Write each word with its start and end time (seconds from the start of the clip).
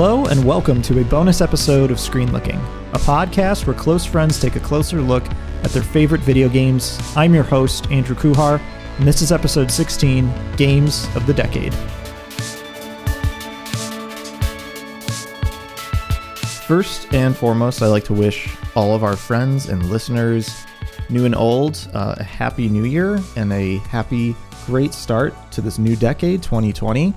Hello, 0.00 0.26
and 0.26 0.44
welcome 0.44 0.80
to 0.82 1.00
a 1.00 1.04
bonus 1.04 1.40
episode 1.40 1.90
of 1.90 1.98
Screen 1.98 2.32
Looking, 2.32 2.60
a 2.92 2.98
podcast 2.98 3.66
where 3.66 3.74
close 3.74 4.06
friends 4.06 4.40
take 4.40 4.54
a 4.54 4.60
closer 4.60 5.02
look 5.02 5.24
at 5.64 5.72
their 5.72 5.82
favorite 5.82 6.20
video 6.20 6.48
games. 6.48 7.00
I'm 7.16 7.34
your 7.34 7.42
host, 7.42 7.90
Andrew 7.90 8.14
Kuhar, 8.14 8.60
and 8.98 9.08
this 9.08 9.22
is 9.22 9.32
episode 9.32 9.72
16 9.72 10.32
Games 10.56 11.08
of 11.16 11.26
the 11.26 11.34
Decade. 11.34 11.74
First 16.68 17.12
and 17.12 17.36
foremost, 17.36 17.82
I'd 17.82 17.88
like 17.88 18.04
to 18.04 18.14
wish 18.14 18.56
all 18.76 18.94
of 18.94 19.02
our 19.02 19.16
friends 19.16 19.68
and 19.68 19.90
listeners, 19.90 20.64
new 21.08 21.24
and 21.24 21.34
old, 21.34 21.88
uh, 21.92 22.14
a 22.18 22.22
happy 22.22 22.68
new 22.68 22.84
year 22.84 23.18
and 23.34 23.52
a 23.52 23.78
happy, 23.78 24.36
great 24.64 24.94
start 24.94 25.34
to 25.50 25.60
this 25.60 25.76
new 25.76 25.96
decade, 25.96 26.40
2020. 26.40 27.12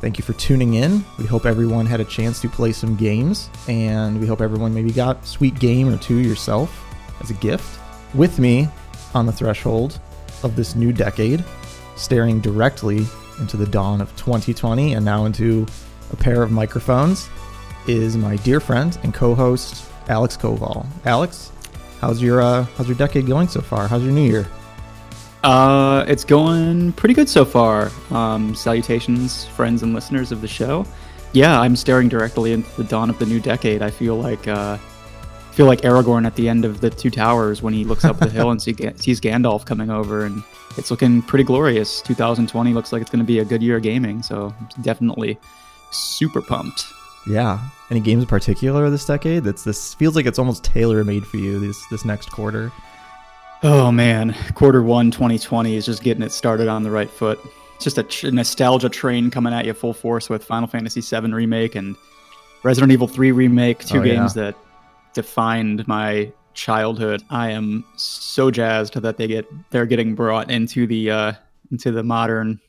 Thank 0.00 0.18
you 0.18 0.24
for 0.24 0.34
tuning 0.34 0.74
in. 0.74 1.04
We 1.18 1.24
hope 1.24 1.46
everyone 1.46 1.86
had 1.86 2.00
a 2.00 2.04
chance 2.04 2.40
to 2.42 2.48
play 2.48 2.72
some 2.72 2.96
games, 2.96 3.48
and 3.66 4.20
we 4.20 4.26
hope 4.26 4.40
everyone 4.40 4.74
maybe 4.74 4.92
got 4.92 5.22
a 5.22 5.26
sweet 5.26 5.58
game 5.58 5.88
or 5.88 5.96
two 5.96 6.18
yourself 6.18 6.84
as 7.20 7.30
a 7.30 7.34
gift. 7.34 7.80
With 8.14 8.38
me 8.38 8.68
on 9.14 9.24
the 9.24 9.32
threshold 9.32 9.98
of 10.42 10.54
this 10.54 10.74
new 10.74 10.92
decade, 10.92 11.42
staring 11.96 12.40
directly 12.40 13.06
into 13.40 13.56
the 13.56 13.66
dawn 13.66 14.00
of 14.00 14.14
2020 14.16 14.92
and 14.94 15.04
now 15.04 15.24
into 15.24 15.66
a 16.12 16.16
pair 16.16 16.42
of 16.42 16.50
microphones, 16.50 17.28
is 17.86 18.16
my 18.16 18.36
dear 18.36 18.60
friend 18.60 18.98
and 19.02 19.14
co-host 19.14 19.88
Alex 20.08 20.36
Koval. 20.36 20.86
Alex, 21.04 21.52
how's 22.00 22.20
your 22.20 22.42
uh, 22.42 22.64
how's 22.76 22.88
your 22.88 22.96
decade 22.96 23.26
going 23.26 23.48
so 23.48 23.60
far? 23.60 23.88
How's 23.88 24.02
your 24.02 24.12
new 24.12 24.28
year? 24.28 24.46
Uh, 25.46 26.04
it's 26.08 26.24
going 26.24 26.92
pretty 26.94 27.14
good 27.14 27.28
so 27.28 27.44
far. 27.44 27.92
Um, 28.10 28.52
salutations, 28.52 29.46
friends 29.46 29.84
and 29.84 29.94
listeners 29.94 30.32
of 30.32 30.40
the 30.40 30.48
show. 30.48 30.84
Yeah, 31.34 31.60
I'm 31.60 31.76
staring 31.76 32.08
directly 32.08 32.52
into 32.52 32.68
the 32.76 32.82
dawn 32.82 33.08
of 33.10 33.20
the 33.20 33.26
new 33.26 33.38
decade. 33.38 33.80
I 33.80 33.88
feel 33.88 34.16
like 34.16 34.48
uh, 34.48 34.76
feel 35.52 35.66
like 35.66 35.82
Aragorn 35.82 36.26
at 36.26 36.34
the 36.34 36.48
end 36.48 36.64
of 36.64 36.80
the 36.80 36.90
Two 36.90 37.10
Towers 37.10 37.62
when 37.62 37.72
he 37.72 37.84
looks 37.84 38.04
up 38.04 38.18
the 38.18 38.28
hill 38.28 38.50
and 38.52 38.60
see, 38.60 38.74
sees 38.96 39.20
Gandalf 39.20 39.64
coming 39.64 39.88
over, 39.88 40.24
and 40.24 40.42
it's 40.76 40.90
looking 40.90 41.22
pretty 41.22 41.44
glorious. 41.44 42.02
2020 42.02 42.74
looks 42.74 42.92
like 42.92 43.00
it's 43.00 43.10
going 43.12 43.20
to 43.20 43.24
be 43.24 43.38
a 43.38 43.44
good 43.44 43.62
year 43.62 43.76
of 43.76 43.84
gaming, 43.84 44.24
so 44.24 44.52
definitely 44.82 45.38
super 45.92 46.42
pumped. 46.42 46.86
Yeah. 47.24 47.60
Any 47.88 48.00
games 48.00 48.24
in 48.24 48.26
particular 48.26 48.90
this 48.90 49.06
decade? 49.06 49.44
That's 49.44 49.62
this 49.62 49.94
feels 49.94 50.16
like 50.16 50.26
it's 50.26 50.40
almost 50.40 50.64
tailor 50.64 51.04
made 51.04 51.24
for 51.24 51.36
you 51.36 51.60
this 51.60 51.86
this 51.86 52.04
next 52.04 52.32
quarter. 52.32 52.72
Oh 53.62 53.90
man, 53.90 54.34
quarter 54.54 54.82
one 54.82 55.10
2020 55.10 55.76
is 55.76 55.86
just 55.86 56.02
getting 56.02 56.22
it 56.22 56.30
started 56.32 56.68
on 56.68 56.82
the 56.82 56.90
right 56.90 57.10
foot. 57.10 57.38
It's 57.76 57.84
just 57.84 57.98
a 57.98 58.02
tr- 58.02 58.30
nostalgia 58.30 58.88
train 58.88 59.30
coming 59.30 59.52
at 59.52 59.64
you 59.64 59.72
full 59.74 59.92
force 59.94 60.28
with 60.28 60.44
Final 60.44 60.68
Fantasy 60.68 61.00
VII 61.00 61.32
remake 61.32 61.74
and 61.74 61.96
Resident 62.62 62.92
Evil 62.92 63.08
3 63.08 63.32
remake, 63.32 63.80
two 63.84 64.00
Oh, 64.00 64.02
yeah. 64.02 64.14
games 64.14 64.34
that 64.34 64.54
defined 65.14 65.86
my 65.88 66.30
childhood. 66.54 67.22
I 67.30 67.50
am 67.50 67.84
so 67.96 68.50
jazzed 68.50 68.94
that 69.00 69.16
they 69.16 69.26
get 69.26 69.46
they're 69.70 69.86
getting 69.86 70.14
brought 70.14 70.50
into 70.50 70.86
the 70.86 71.10
uh, 71.10 71.32
into 71.70 71.90
the 71.92 72.02
modern 72.02 72.60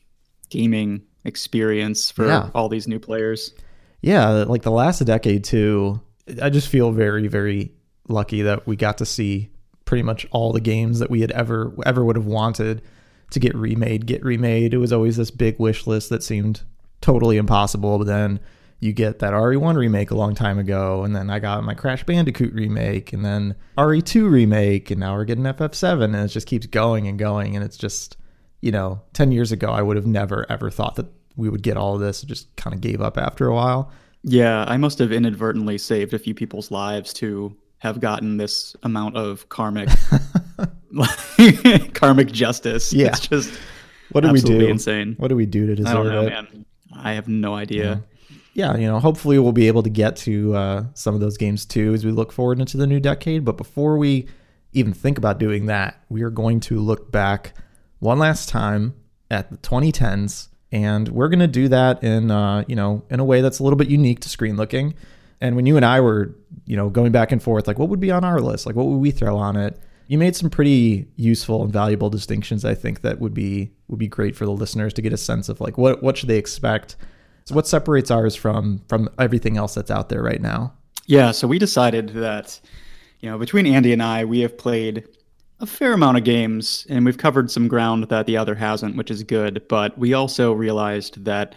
gaming 0.50 1.02
experience 1.24 2.10
for 2.10 2.26
Yeah. 2.26 2.50
all 2.54 2.68
these 2.68 2.88
new 2.88 2.98
players. 2.98 3.52
Yeah, 4.00 4.28
like 4.28 4.62
the 4.62 4.70
last 4.70 5.04
decade 5.04 5.44
too. 5.44 6.00
I 6.42 6.50
just 6.50 6.68
feel 6.68 6.92
very 6.92 7.28
very 7.28 7.72
lucky 8.08 8.42
that 8.42 8.66
we 8.66 8.74
got 8.76 8.98
to 8.98 9.06
see 9.06 9.50
pretty 9.88 10.02
much 10.02 10.26
all 10.32 10.52
the 10.52 10.60
games 10.60 10.98
that 10.98 11.08
we 11.08 11.22
had 11.22 11.30
ever 11.30 11.72
ever 11.86 12.04
would 12.04 12.14
have 12.14 12.26
wanted 12.26 12.82
to 13.30 13.40
get 13.40 13.54
remade 13.56 14.04
get 14.04 14.22
remade. 14.22 14.74
It 14.74 14.76
was 14.76 14.92
always 14.92 15.16
this 15.16 15.30
big 15.30 15.58
wish 15.58 15.86
list 15.86 16.10
that 16.10 16.22
seemed 16.22 16.60
totally 17.00 17.38
impossible, 17.38 17.96
but 17.96 18.06
then 18.06 18.38
you 18.80 18.92
get 18.92 19.20
that 19.20 19.32
RE1 19.32 19.76
remake 19.76 20.10
a 20.10 20.14
long 20.14 20.34
time 20.34 20.58
ago, 20.58 21.04
and 21.04 21.16
then 21.16 21.30
I 21.30 21.38
got 21.38 21.64
my 21.64 21.72
Crash 21.72 22.04
Bandicoot 22.04 22.52
remake, 22.52 23.14
and 23.14 23.24
then 23.24 23.54
RE2 23.78 24.30
remake, 24.30 24.90
and 24.90 25.00
now 25.00 25.16
we're 25.16 25.24
getting 25.24 25.44
FF7, 25.44 26.04
and 26.04 26.16
it 26.16 26.28
just 26.28 26.46
keeps 26.46 26.66
going 26.66 27.08
and 27.08 27.18
going, 27.18 27.56
and 27.56 27.64
it's 27.64 27.78
just, 27.78 28.18
you 28.60 28.70
know, 28.70 29.00
10 29.14 29.32
years 29.32 29.52
ago, 29.52 29.70
I 29.70 29.80
would 29.80 29.96
have 29.96 30.06
never 30.06 30.44
ever 30.50 30.70
thought 30.70 30.96
that 30.96 31.06
we 31.34 31.48
would 31.48 31.62
get 31.62 31.78
all 31.78 31.94
of 31.94 32.00
this. 32.00 32.20
Just 32.20 32.54
kind 32.56 32.74
of 32.74 32.82
gave 32.82 33.00
up 33.00 33.16
after 33.16 33.46
a 33.46 33.54
while. 33.54 33.90
Yeah, 34.22 34.66
I 34.68 34.76
must 34.76 34.98
have 34.98 35.12
inadvertently 35.12 35.78
saved 35.78 36.12
a 36.12 36.18
few 36.18 36.34
people's 36.34 36.70
lives 36.70 37.14
to 37.14 37.56
have 37.78 38.00
gotten 38.00 38.36
this 38.36 38.74
amount 38.82 39.16
of 39.16 39.48
karmic 39.48 39.88
karmic 41.94 42.32
justice. 42.32 42.92
Yeah. 42.92 43.08
It's 43.08 43.20
just 43.26 43.58
What 44.12 44.22
do 44.22 44.28
we 44.28 44.38
absolutely 44.38 44.66
do? 44.66 44.70
insane. 44.70 45.14
What 45.18 45.28
do 45.28 45.36
we 45.36 45.46
do 45.46 45.66
to 45.66 45.74
deserve 45.74 45.90
I 45.90 45.94
don't 45.94 46.06
know, 46.08 46.22
it? 46.22 46.30
man. 46.30 46.64
I 46.92 47.12
have 47.12 47.28
no 47.28 47.54
idea. 47.54 48.02
yeah, 48.54 48.76
you 48.76 48.86
know, 48.88 48.98
hopefully 48.98 49.38
we'll 49.38 49.52
be 49.52 49.68
able 49.68 49.82
to 49.82 49.90
get 49.90 50.16
to 50.16 50.54
uh, 50.56 50.84
some 50.94 51.14
of 51.14 51.20
those 51.20 51.36
games 51.36 51.64
too 51.64 51.94
as 51.94 52.04
we 52.04 52.10
look 52.10 52.32
forward 52.32 52.58
into 52.60 52.76
the 52.76 52.86
new 52.86 52.98
decade. 53.00 53.44
But 53.44 53.56
before 53.56 53.98
we 53.98 54.26
even 54.72 54.92
think 54.92 55.18
about 55.18 55.38
doing 55.38 55.66
that, 55.66 56.02
we 56.08 56.22
are 56.22 56.30
going 56.30 56.60
to 56.60 56.78
look 56.80 57.12
back 57.12 57.54
one 58.00 58.18
last 58.18 58.48
time 58.48 58.94
at 59.30 59.50
the 59.50 59.56
2010s, 59.58 60.48
and 60.72 61.08
we're 61.08 61.28
going 61.28 61.38
to 61.40 61.46
do 61.46 61.68
that 61.68 62.02
in 62.02 62.30
uh, 62.30 62.64
you 62.66 62.74
know 62.76 63.04
in 63.10 63.20
a 63.20 63.24
way 63.24 63.40
that's 63.42 63.58
a 63.58 63.62
little 63.62 63.76
bit 63.76 63.88
unique 63.88 64.20
to 64.20 64.28
screen 64.28 64.56
looking. 64.56 64.94
And 65.40 65.56
when 65.56 65.66
you 65.66 65.76
and 65.76 65.84
I 65.84 66.00
were 66.00 66.34
you 66.66 66.76
know 66.76 66.90
going 66.90 67.12
back 67.12 67.32
and 67.32 67.42
forth, 67.42 67.66
like 67.66 67.78
what 67.78 67.88
would 67.88 68.00
be 68.00 68.10
on 68.10 68.24
our 68.24 68.40
list, 68.40 68.66
like 68.66 68.76
what 68.76 68.86
would 68.86 68.98
we 68.98 69.10
throw 69.10 69.36
on 69.36 69.56
it? 69.56 69.78
You 70.06 70.16
made 70.16 70.34
some 70.34 70.48
pretty 70.48 71.06
useful 71.16 71.62
and 71.62 71.72
valuable 71.72 72.08
distinctions. 72.08 72.64
I 72.64 72.74
think 72.74 73.02
that 73.02 73.20
would 73.20 73.34
be 73.34 73.72
would 73.88 73.98
be 73.98 74.08
great 74.08 74.36
for 74.36 74.44
the 74.44 74.52
listeners 74.52 74.92
to 74.94 75.02
get 75.02 75.12
a 75.12 75.18
sense 75.18 75.48
of 75.48 75.60
like 75.60 75.78
what 75.78 76.02
what 76.02 76.16
should 76.16 76.28
they 76.28 76.38
expect 76.38 76.96
so 77.48 77.54
what 77.54 77.66
separates 77.66 78.10
ours 78.10 78.36
from 78.36 78.82
from 78.88 79.08
everything 79.18 79.56
else 79.56 79.74
that's 79.74 79.90
out 79.90 80.10
there 80.10 80.22
right 80.22 80.42
now? 80.42 80.74
Yeah, 81.06 81.30
so 81.30 81.48
we 81.48 81.58
decided 81.58 82.10
that, 82.10 82.60
you 83.20 83.30
know, 83.30 83.38
between 83.38 83.64
Andy 83.64 83.90
and 83.94 84.02
I, 84.02 84.26
we 84.26 84.40
have 84.40 84.58
played 84.58 85.08
a 85.58 85.64
fair 85.64 85.94
amount 85.94 86.18
of 86.18 86.24
games 86.24 86.86
and 86.90 87.06
we've 87.06 87.16
covered 87.16 87.50
some 87.50 87.66
ground 87.66 88.04
that 88.10 88.26
the 88.26 88.36
other 88.36 88.54
hasn't, 88.54 88.96
which 88.96 89.10
is 89.10 89.22
good. 89.22 89.66
But 89.66 89.96
we 89.96 90.12
also 90.12 90.52
realized 90.52 91.24
that, 91.24 91.54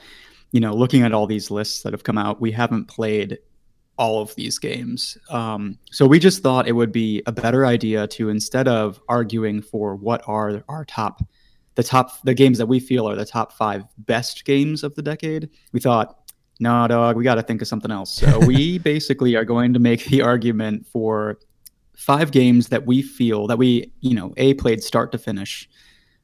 you 0.53 0.61
know, 0.61 0.73
looking 0.73 1.01
at 1.01 1.11
all 1.11 1.27
these 1.27 1.51
lists 1.51 1.81
that 1.81 1.91
have 1.91 2.05
come 2.05 2.17
out, 2.17 2.39
we 2.39 2.53
haven't 2.53 2.85
played 2.85 3.39
all 3.97 4.21
of 4.21 4.33
these 4.35 4.57
games. 4.57 5.17
Um, 5.29 5.77
so 5.91 6.07
we 6.07 6.19
just 6.19 6.41
thought 6.41 6.67
it 6.67 6.73
would 6.73 6.91
be 6.91 7.21
a 7.27 7.31
better 7.31 7.65
idea 7.65 8.07
to 8.07 8.29
instead 8.29 8.67
of 8.67 8.99
arguing 9.07 9.61
for 9.61 9.95
what 9.95 10.23
are 10.27 10.63
our 10.67 10.85
top 10.85 11.21
the 11.75 11.83
top 11.83 12.21
the 12.23 12.33
games 12.33 12.57
that 12.57 12.65
we 12.65 12.79
feel 12.79 13.07
are 13.07 13.15
the 13.15 13.25
top 13.25 13.53
five 13.53 13.85
best 13.99 14.43
games 14.43 14.83
of 14.83 14.93
the 14.95 15.01
decade, 15.01 15.49
we 15.71 15.79
thought 15.79 16.17
no, 16.59 16.87
dog, 16.87 17.15
we 17.15 17.23
got 17.23 17.35
to 17.35 17.41
think 17.41 17.59
of 17.63 17.67
something 17.67 17.89
else. 17.89 18.13
So 18.13 18.37
we 18.45 18.77
basically 18.93 19.35
are 19.35 19.45
going 19.45 19.73
to 19.73 19.79
make 19.79 20.05
the 20.05 20.21
argument 20.21 20.85
for 20.85 21.39
five 21.95 22.29
games 22.31 22.67
that 22.67 22.85
we 22.85 23.01
feel 23.01 23.47
that 23.47 23.57
we, 23.57 23.91
you 24.01 24.13
know, 24.13 24.31
a 24.37 24.53
played 24.53 24.83
start 24.83 25.11
to 25.13 25.17
finish 25.17 25.67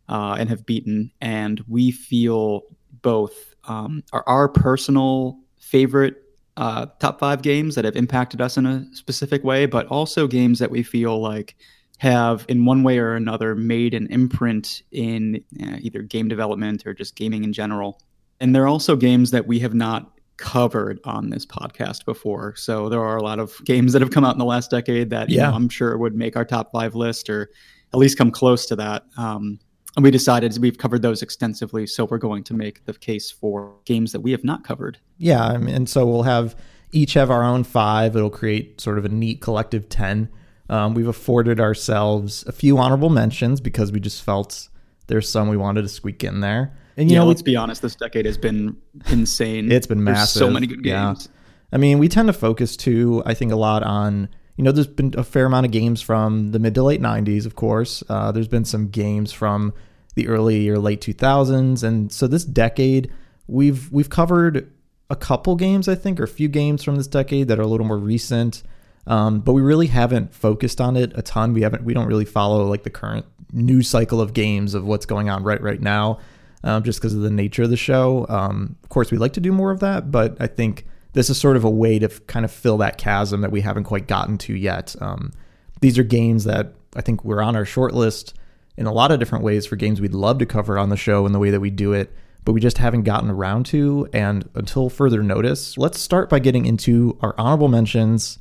uh, 0.10 0.36
and 0.38 0.48
have 0.48 0.64
beaten, 0.66 1.12
and 1.22 1.64
we 1.68 1.90
feel 1.92 2.62
both 3.02 3.56
um, 3.64 4.04
are 4.14 4.24
our 4.28 4.48
personal 4.48 5.40
favorite 5.60 6.27
uh, 6.58 6.88
top 7.00 7.20
five 7.20 7.42
games 7.42 7.76
that 7.76 7.86
have 7.86 7.96
impacted 7.96 8.42
us 8.42 8.58
in 8.58 8.66
a 8.66 8.86
specific 8.94 9.44
way, 9.44 9.66
but 9.66 9.86
also 9.88 10.28
games 10.28 10.60
that 10.60 10.72
we 10.72 10.84
feel 10.84 11.22
like 11.22 11.56
have, 12.00 12.46
in 12.50 12.66
one 12.66 12.84
way 12.84 12.98
or 12.98 13.14
another, 13.14 13.56
made 13.56 13.94
an 13.94 14.08
imprint 14.08 14.82
in 14.92 15.44
uh, 15.64 15.78
either 15.80 16.02
game 16.02 16.28
development 16.28 16.86
or 16.86 16.94
just 16.94 17.16
gaming 17.16 17.44
in 17.44 17.54
general. 17.54 18.02
And 18.40 18.56
they're 18.56 18.68
also 18.68 18.96
games 18.96 19.32
that 19.32 19.48
we 19.48 19.60
have 19.60 19.74
not 19.74 20.12
covered 20.38 21.00
on 21.04 21.30
this 21.30 21.46
podcast 21.46 22.06
before. 22.06 22.56
So 22.56 22.90
there 22.90 23.02
are 23.02 23.18
a 23.18 23.24
lot 23.24 23.40
of 23.40 23.64
games 23.66 23.94
that 23.94 24.02
have 24.02 24.12
come 24.12 24.24
out 24.26 24.34
in 24.34 24.40
the 24.40 24.46
last 24.46 24.70
decade 24.70 25.10
that 25.12 25.30
you 25.30 25.38
know, 25.38 25.52
I'm 25.54 25.70
sure 25.70 25.98
would 25.98 26.16
make 26.16 26.36
our 26.36 26.46
top 26.46 26.72
five 26.72 26.96
list 26.96 27.30
or 27.30 27.50
at 27.94 27.98
least 27.98 28.18
come 28.18 28.32
close 28.32 28.66
to 28.68 28.76
that. 28.76 29.06
Um, 29.18 29.60
and 29.98 30.04
we 30.04 30.12
decided 30.12 30.56
we've 30.60 30.78
covered 30.78 31.02
those 31.02 31.24
extensively, 31.24 31.88
so 31.88 32.06
we're 32.06 32.20
going 32.20 32.44
to 32.44 32.54
make 32.54 32.86
the 32.86 32.94
case 32.94 33.32
for 33.32 33.74
games 33.84 34.12
that 34.12 34.22
we 34.22 34.32
have 34.32 34.44
not 34.44 34.64
covered. 34.64 35.00
Yeah, 35.18 35.44
I 35.44 35.58
mean, 35.58 35.74
and 35.74 35.90
so 35.90 36.06
we'll 36.06 36.24
have 36.24 36.56
each 36.92 37.16
have 37.16 37.32
our 37.32 37.44
own 37.44 37.64
five. 37.64 38.16
It'll 38.16 38.30
create 38.30 38.80
sort 38.80 39.00
of 39.00 39.06
a 39.06 39.10
neat 39.10 39.42
collective 39.42 39.90
ten. 39.90 40.30
Um, 40.70 40.94
we've 40.94 41.08
afforded 41.08 41.60
ourselves 41.60 42.46
a 42.46 42.52
few 42.52 42.78
honorable 42.78 43.10
mentions 43.10 43.60
because 43.60 43.92
we 43.92 44.00
just 44.00 44.22
felt 44.22 44.70
there's 45.08 45.28
some 45.28 45.50
we 45.50 45.58
wanted 45.58 45.82
to 45.82 45.90
squeak 45.90 46.24
in 46.24 46.42
there. 46.42 46.78
And 46.96 47.10
you 47.10 47.16
yeah, 47.16 47.22
know, 47.22 47.28
let's 47.28 47.42
be 47.42 47.56
honest, 47.56 47.82
this 47.82 47.96
decade 47.96 48.26
has 48.26 48.38
been 48.38 48.78
insane. 49.08 49.72
It's 49.72 49.88
been 49.88 50.06
There's 50.06 50.30
So 50.30 50.52
many 50.52 50.68
good 50.68 50.86
yeah. 50.86 51.08
games. 51.08 51.30
I 51.72 51.78
mean, 51.78 51.98
we 51.98 52.08
tend 52.08 52.28
to 52.28 52.34
focus 52.34 52.78
too, 52.78 53.24
I 53.26 53.34
think, 53.34 53.52
a 53.52 53.56
lot 53.56 53.84
on, 53.84 54.30
you 54.58 54.64
know, 54.64 54.72
there's 54.72 54.88
been 54.88 55.14
a 55.18 55.24
fair 55.24 55.46
amount 55.46 55.66
of 55.66 55.72
games 55.72 56.02
from 56.02 56.52
the 56.52 56.60
mid 56.60 56.76
to 56.76 56.84
late 56.84 57.02
90s, 57.02 57.46
of 57.46 57.56
course. 57.56 58.04
Uh, 58.10 58.32
there's 58.32 58.48
been 58.48 58.66
some 58.66 58.88
games 58.88 59.32
from 59.32 59.74
the 60.18 60.28
early 60.28 60.68
or 60.68 60.78
late 60.78 61.00
2000s. 61.00 61.84
And 61.84 62.12
so 62.12 62.28
this 62.28 62.44
decade, 62.44 63.10
we've 63.48 63.90
we've 63.92 64.10
covered 64.10 64.70
a 65.10 65.16
couple 65.16 65.56
games, 65.56 65.88
I 65.88 65.96
think, 65.96 66.20
or 66.20 66.24
a 66.24 66.28
few 66.28 66.50
games 66.50 66.84
from 66.84 66.98
this 66.98 67.08
decade 67.08 67.48
that 67.48 67.60
are 67.60 67.64
a 67.64 67.68
little 67.68 67.86
more 67.86 67.98
recent. 67.98 68.64
Um, 69.06 69.40
but 69.40 69.54
we 69.54 69.62
really 69.62 69.88
haven't 69.88 70.34
focused 70.34 70.82
on 70.82 70.98
it 70.98 71.14
a 71.16 71.22
ton. 71.22 71.54
We 71.54 71.62
haven't, 71.62 71.86
we 71.86 71.94
don't 71.94 72.08
really 72.08 72.26
follow 72.26 72.66
like 72.66 72.84
the 72.84 72.90
current 72.90 73.26
news 73.54 73.88
cycle 73.88 74.20
of 74.20 74.34
games 74.34 74.74
of 74.74 74.84
what's 74.86 75.06
going 75.06 75.30
on 75.30 75.44
right 75.44 75.62
right 75.62 75.80
now, 75.80 76.20
um, 76.66 76.84
just 76.84 77.00
because 77.00 77.14
of 77.14 77.22
the 77.22 77.30
nature 77.30 77.64
of 77.64 77.70
the 77.70 77.78
show. 77.78 78.26
Um, 78.28 78.76
of 78.84 78.90
course, 78.90 79.10
we'd 79.10 79.20
like 79.20 79.34
to 79.34 79.40
do 79.40 79.54
more 79.54 79.72
of 79.72 79.80
that, 79.80 80.12
but 80.12 80.36
I 80.42 80.48
think 80.48 80.86
this 81.14 81.30
is 81.30 81.40
sort 81.40 81.56
of 81.56 81.64
a 81.64 81.70
way 81.70 82.00
to 82.00 82.10
kind 82.10 82.44
of 82.44 82.52
fill 82.52 82.78
that 82.80 82.98
chasm 82.98 83.42
that 83.42 83.52
we 83.52 83.62
haven't 83.62 83.86
quite 83.86 84.08
gotten 84.08 84.38
to 84.40 84.54
yet. 84.54 84.94
Um, 85.00 85.32
these 85.80 85.98
are 85.98 86.04
games 86.04 86.44
that 86.44 86.74
I 86.96 87.02
think 87.02 87.24
we're 87.24 87.42
on 87.42 87.56
our 87.56 87.66
short 87.66 87.94
list 87.94 88.34
in 88.78 88.86
a 88.86 88.92
lot 88.92 89.12
of 89.12 89.20
different 89.20 89.44
ways 89.44 89.66
for 89.66 89.76
games 89.76 90.00
we'd 90.00 90.14
love 90.14 90.38
to 90.40 90.46
cover 90.46 90.78
on 90.78 90.90
the 90.90 90.98
show 90.98 91.26
and 91.26 91.34
the 91.34 91.40
way 91.40 91.50
that 91.50 91.60
we 91.60 91.70
do 91.70 91.94
it, 91.94 92.14
but 92.46 92.54
we 92.54 92.62
just 92.62 92.78
haven't 92.78 93.04
gotten 93.04 93.30
around 93.30 93.66
to. 93.68 94.08
And 94.14 94.48
until 94.56 94.90
further 94.90 95.24
notice, 95.24 95.78
let's 95.78 96.00
start 96.00 96.30
by 96.30 96.40
getting 96.40 96.66
into 96.66 97.18
our 97.22 97.36
honorable 97.38 97.68
mentions. 97.68 98.40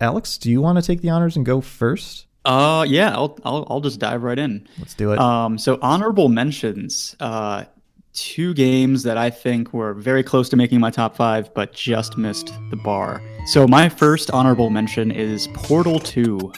Alex, 0.00 0.38
do 0.38 0.50
you 0.50 0.60
want 0.60 0.78
to 0.78 0.82
take 0.82 1.00
the 1.00 1.10
honors 1.10 1.36
and 1.36 1.46
go 1.46 1.60
first? 1.60 2.26
Uh, 2.44 2.84
yeah, 2.86 3.12
I'll, 3.14 3.38
I'll, 3.44 3.66
I'll 3.70 3.80
just 3.80 3.98
dive 3.98 4.22
right 4.22 4.38
in. 4.38 4.68
Let's 4.78 4.94
do 4.94 5.12
it. 5.12 5.18
Um, 5.18 5.56
so 5.56 5.78
honorable 5.80 6.28
mentions. 6.28 7.16
Uh, 7.18 7.64
two 8.12 8.54
games 8.54 9.02
that 9.02 9.16
I 9.16 9.30
think 9.30 9.72
were 9.72 9.94
very 9.94 10.22
close 10.22 10.48
to 10.50 10.56
making 10.56 10.80
my 10.80 10.90
top 10.90 11.16
five, 11.16 11.52
but 11.54 11.72
just 11.72 12.16
missed 12.18 12.52
the 12.70 12.76
bar. 12.76 13.22
So 13.46 13.66
my 13.66 13.88
first 13.88 14.30
honorable 14.30 14.70
mention 14.70 15.10
is 15.10 15.48
Portal 15.54 15.98
2. 15.98 16.52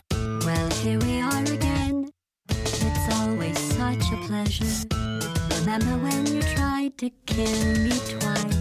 Pleasure. 4.56 4.86
Remember 5.60 5.98
when 6.04 6.26
you 6.26 6.42
tried 6.42 6.96
to 6.98 7.10
kill 7.26 7.74
me 7.78 7.90
twice? 7.90 8.56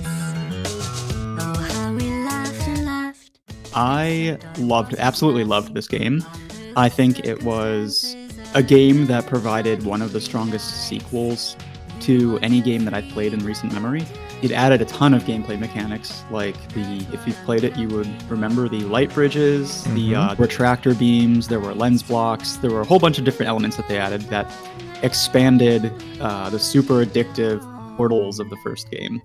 Oh, 1.39 1.67
how 1.71 1.93
we 1.93 2.09
laughed 2.25 2.67
and 2.67 2.85
laughed. 2.85 3.39
I 3.73 4.37
loved, 4.57 4.95
absolutely 4.97 5.43
loved 5.43 5.73
this 5.73 5.87
game. 5.87 6.23
I 6.75 6.89
think 6.89 7.25
it 7.25 7.43
was 7.43 8.15
a 8.53 8.63
game 8.63 9.05
that 9.07 9.27
provided 9.27 9.83
one 9.83 10.01
of 10.01 10.13
the 10.13 10.21
strongest 10.21 10.87
sequels 10.87 11.55
to 12.01 12.37
any 12.41 12.61
game 12.61 12.85
that 12.85 12.93
I've 12.93 13.09
played 13.11 13.33
in 13.33 13.39
recent 13.45 13.73
memory. 13.73 14.05
It 14.41 14.51
added 14.51 14.81
a 14.81 14.85
ton 14.85 15.13
of 15.13 15.23
gameplay 15.23 15.57
mechanics, 15.57 16.23
like 16.29 16.55
the 16.73 17.05
if 17.13 17.25
you've 17.25 17.41
played 17.45 17.63
it, 17.63 17.77
you 17.77 17.87
would 17.89 18.29
remember 18.29 18.67
the 18.67 18.81
light 18.81 19.13
bridges, 19.13 19.83
the 19.95 20.15
uh, 20.15 20.35
retractor 20.35 20.97
beams. 20.97 21.47
There 21.47 21.59
were 21.59 21.73
lens 21.73 22.03
blocks. 22.03 22.57
There 22.57 22.69
were 22.69 22.81
a 22.81 22.85
whole 22.85 22.99
bunch 22.99 23.17
of 23.17 23.23
different 23.23 23.49
elements 23.49 23.77
that 23.77 23.87
they 23.87 23.97
added 23.97 24.21
that 24.23 24.51
expanded 25.05 25.93
uh, 26.19 26.49
the 26.49 26.59
super 26.59 27.05
addictive 27.05 27.61
portals 27.95 28.39
of 28.39 28.49
the 28.49 28.57
first 28.57 28.89
game. 28.89 29.21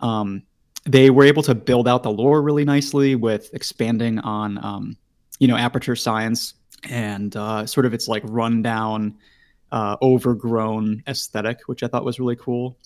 Um, 0.00 0.42
they 0.84 1.10
were 1.10 1.24
able 1.24 1.44
to 1.44 1.54
build 1.54 1.86
out 1.86 2.02
the 2.02 2.10
lore 2.10 2.42
really 2.42 2.64
nicely 2.64 3.14
with 3.14 3.48
expanding 3.54 4.18
on, 4.18 4.62
um, 4.64 4.96
you 5.38 5.46
know, 5.46 5.56
aperture 5.56 5.94
science 5.94 6.54
and 6.90 7.36
uh, 7.36 7.64
sort 7.66 7.86
of 7.86 7.94
its 7.94 8.08
like 8.08 8.24
rundown 8.26 9.16
uh, 9.70 9.96
overgrown 10.02 11.02
aesthetic, 11.06 11.60
which 11.66 11.84
I 11.84 11.86
thought 11.86 12.04
was 12.04 12.18
really 12.18 12.36
cool. 12.36 12.76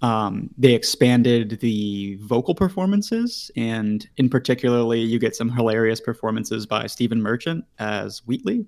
Um, 0.00 0.48
they 0.56 0.72
expanded 0.72 1.58
the 1.60 2.16
vocal 2.22 2.54
performances, 2.54 3.50
and 3.56 4.08
in 4.16 4.30
particularly, 4.30 5.00
you 5.00 5.18
get 5.18 5.36
some 5.36 5.50
hilarious 5.50 6.00
performances 6.00 6.64
by 6.64 6.86
Stephen 6.86 7.20
Merchant 7.20 7.64
as 7.78 8.20
Wheatley, 8.26 8.64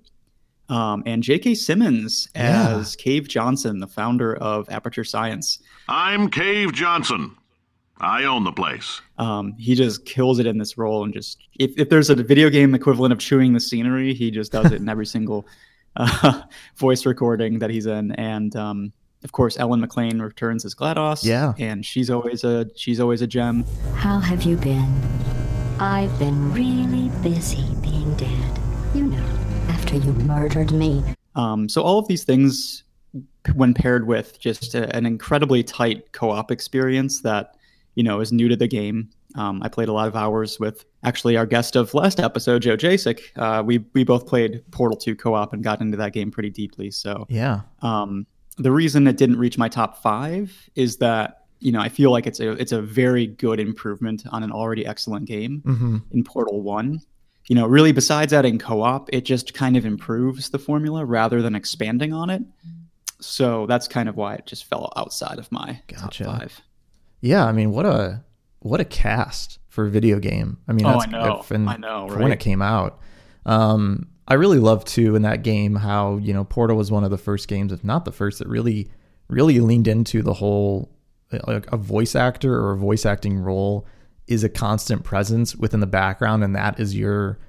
um, 0.69 1.03
and 1.05 1.23
J.K. 1.23 1.55
Simmons 1.55 2.27
as 2.35 2.95
Cave 2.95 3.27
Johnson, 3.27 3.79
the 3.79 3.87
founder 3.87 4.35
of 4.35 4.69
Aperture 4.69 5.03
Science. 5.03 5.59
I'm 5.87 6.29
Cave 6.29 6.73
Johnson. 6.73 7.35
I 7.99 8.23
own 8.23 8.43
the 8.43 8.51
place. 8.51 9.01
Um, 9.17 9.53
he 9.57 9.75
just 9.75 10.05
kills 10.05 10.39
it 10.39 10.45
in 10.45 10.57
this 10.57 10.77
role, 10.77 11.03
and 11.03 11.13
just 11.13 11.37
if, 11.59 11.77
if 11.77 11.89
there's 11.89 12.09
a 12.09 12.15
video 12.15 12.49
game 12.49 12.73
equivalent 12.75 13.13
of 13.13 13.19
chewing 13.19 13.53
the 13.53 13.59
scenery, 13.59 14.13
he 14.13 14.31
just 14.31 14.51
does 14.51 14.71
it 14.71 14.81
in 14.81 14.89
every 14.89 15.05
single 15.15 15.45
uh, 15.95 16.41
voice 16.75 17.05
recording 17.05 17.59
that 17.59 17.69
he's 17.69 17.85
in, 17.85 18.11
and 18.13 18.55
um, 18.55 18.93
of 19.23 19.31
course, 19.31 19.57
Ellen 19.57 19.81
McLain 19.85 20.21
returns 20.21 20.65
as 20.65 20.75
GLaDOS. 20.75 21.23
Yeah. 21.23 21.53
and 21.57 21.85
she's 21.85 22.09
always 22.09 22.43
a 22.43 22.69
she's 22.75 22.99
always 22.99 23.21
a 23.21 23.27
gem. 23.27 23.63
How 23.95 24.19
have 24.19 24.43
you 24.43 24.57
been? 24.57 24.91
I've 25.79 26.17
been 26.19 26.53
really 26.53 27.09
busy 27.21 27.63
being 27.81 28.13
dead. 28.15 28.59
You 29.93 29.99
after 29.99 30.07
you 30.07 30.13
murdered 30.25 30.71
me. 30.71 31.03
Um, 31.35 31.69
so 31.69 31.83
all 31.83 31.99
of 31.99 32.07
these 32.07 32.23
things, 32.23 32.83
when 33.53 33.75
paired 33.75 34.07
with 34.07 34.39
just 34.39 34.73
a, 34.73 34.93
an 34.95 35.05
incredibly 35.05 35.61
tight 35.61 36.11
co-op 36.13 36.49
experience 36.49 37.21
that 37.21 37.57
you 37.93 38.03
know 38.03 38.19
is 38.19 38.31
new 38.31 38.47
to 38.47 38.55
the 38.55 38.67
game. 38.67 39.11
Um, 39.35 39.61
I 39.61 39.69
played 39.69 39.89
a 39.89 39.93
lot 39.93 40.07
of 40.07 40.15
hours 40.15 40.59
with 40.59 40.85
actually 41.03 41.37
our 41.37 41.45
guest 41.45 41.75
of 41.75 41.93
last 41.93 42.19
episode, 42.19 42.63
Joe 42.63 42.75
Jasek. 42.75 43.19
Uh, 43.35 43.61
we 43.61 43.85
we 43.93 44.03
both 44.03 44.25
played 44.25 44.63
Portal 44.71 44.97
2 44.97 45.15
co-op 45.15 45.53
and 45.53 45.63
got 45.63 45.79
into 45.79 45.97
that 45.97 46.11
game 46.11 46.31
pretty 46.31 46.49
deeply. 46.49 46.89
So 46.89 47.27
yeah. 47.29 47.61
um, 47.83 48.25
the 48.57 48.71
reason 48.71 49.05
it 49.05 49.17
didn't 49.17 49.37
reach 49.37 49.59
my 49.59 49.69
top 49.69 50.01
five 50.01 50.51
is 50.73 50.97
that 50.97 51.45
you 51.59 51.71
know 51.71 51.79
I 51.79 51.89
feel 51.89 52.11
like 52.11 52.25
it's 52.25 52.39
a 52.39 52.53
it's 52.53 52.71
a 52.71 52.81
very 52.81 53.27
good 53.27 53.59
improvement 53.59 54.23
on 54.31 54.41
an 54.41 54.51
already 54.51 54.87
excellent 54.87 55.25
game 55.25 55.61
hmm 55.63 55.97
in 56.11 56.23
Portal 56.23 56.61
One. 56.63 56.99
You 57.47 57.55
know, 57.55 57.65
really, 57.67 57.91
besides 57.91 58.31
adding 58.33 58.57
co-op, 58.57 59.09
it 59.11 59.25
just 59.25 59.53
kind 59.53 59.75
of 59.75 59.85
improves 59.85 60.49
the 60.49 60.59
formula 60.59 61.03
rather 61.05 61.41
than 61.41 61.55
expanding 61.55 62.13
on 62.13 62.29
it. 62.29 62.41
So 63.19 63.65
that's 63.67 63.87
kind 63.87 64.09
of 64.09 64.15
why 64.17 64.35
it 64.35 64.45
just 64.45 64.65
fell 64.65 64.91
outside 64.95 65.39
of 65.39 65.51
my 65.51 65.81
Gotcha. 65.87 66.23
top 66.25 66.39
five. 66.39 66.61
Yeah, 67.21 67.45
I 67.45 67.51
mean, 67.51 67.71
what 67.71 67.85
a 67.85 68.23
what 68.59 68.79
a 68.79 68.85
cast 68.85 69.59
for 69.69 69.85
a 69.85 69.89
video 69.89 70.19
game. 70.19 70.57
I 70.67 70.73
mean, 70.73 70.85
Oh, 70.85 70.93
that's 70.99 71.07
I 71.07 71.11
know. 71.11 71.45
and 71.49 71.69
I 71.69 71.77
know, 71.77 72.07
for 72.09 72.19
when 72.19 72.31
it 72.31 72.39
came 72.39 72.61
out. 72.61 72.99
Um, 73.45 74.07
I 74.27 74.35
really 74.35 74.59
loved 74.59 74.87
too 74.87 75.15
in 75.15 75.21
that 75.23 75.43
game 75.43 75.75
how 75.75 76.17
you 76.17 76.33
know 76.33 76.43
Portal 76.45 76.77
was 76.77 76.91
one 76.91 77.03
of 77.03 77.11
the 77.11 77.17
first 77.17 77.47
games, 77.49 77.71
if 77.73 77.83
not 77.83 78.05
the 78.05 78.11
first, 78.13 78.39
that 78.39 78.47
really 78.47 78.89
really 79.27 79.59
leaned 79.59 79.87
into 79.87 80.21
the 80.21 80.33
whole 80.33 80.89
like 81.47 81.69
a 81.71 81.77
voice 81.77 82.15
actor 82.15 82.53
or 82.55 82.71
a 82.73 82.77
voice 82.77 83.05
acting 83.05 83.39
role 83.39 83.85
is 84.27 84.43
a 84.43 84.49
constant 84.49 85.03
presence 85.03 85.55
within 85.55 85.79
the 85.79 85.87
background, 85.87 86.43
and 86.43 86.55
that 86.55 86.79
is 86.79 86.95
your 86.95 87.39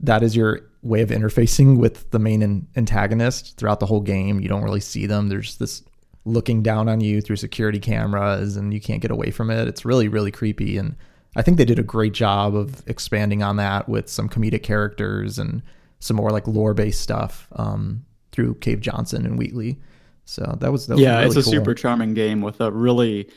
that 0.00 0.22
is 0.22 0.36
your 0.36 0.60
way 0.82 1.02
of 1.02 1.10
interfacing 1.10 1.78
with 1.78 2.10
the 2.10 2.18
main 2.18 2.66
antagonist 2.76 3.56
throughout 3.56 3.80
the 3.80 3.86
whole 3.86 4.00
game. 4.00 4.40
You 4.40 4.48
don't 4.48 4.62
really 4.62 4.80
see 4.80 5.06
them. 5.06 5.28
There's 5.28 5.56
this 5.56 5.82
looking 6.24 6.62
down 6.62 6.88
on 6.88 7.00
you 7.00 7.20
through 7.20 7.36
security 7.36 7.78
cameras 7.78 8.56
and 8.56 8.74
you 8.74 8.80
can't 8.80 9.00
get 9.00 9.10
away 9.10 9.30
from 9.30 9.50
it. 9.50 9.68
It's 9.68 9.84
really, 9.84 10.08
really 10.08 10.30
creepy. 10.30 10.76
And 10.76 10.96
I 11.34 11.42
think 11.42 11.56
they 11.56 11.64
did 11.64 11.78
a 11.78 11.84
great 11.84 12.12
job 12.12 12.54
of 12.54 12.86
expanding 12.88 13.42
on 13.42 13.56
that 13.56 13.88
with 13.88 14.08
some 14.08 14.28
comedic 14.28 14.62
characters 14.62 15.38
and 15.38 15.62
some 15.98 16.16
more 16.16 16.30
like 16.30 16.46
lore 16.46 16.74
based 16.74 17.00
stuff 17.00 17.48
um, 17.56 18.04
through 18.32 18.56
Cave 18.56 18.80
Johnson 18.80 19.24
and 19.24 19.38
Wheatley. 19.38 19.78
So 20.24 20.56
that 20.60 20.72
was, 20.72 20.88
that 20.88 20.94
was 20.94 21.02
yeah, 21.02 21.18
really 21.18 21.26
it's 21.26 21.36
a 21.36 21.42
cool. 21.42 21.52
super 21.52 21.74
charming 21.74 22.14
game 22.14 22.40
with 22.40 22.60
a 22.60 22.70
really. 22.70 23.30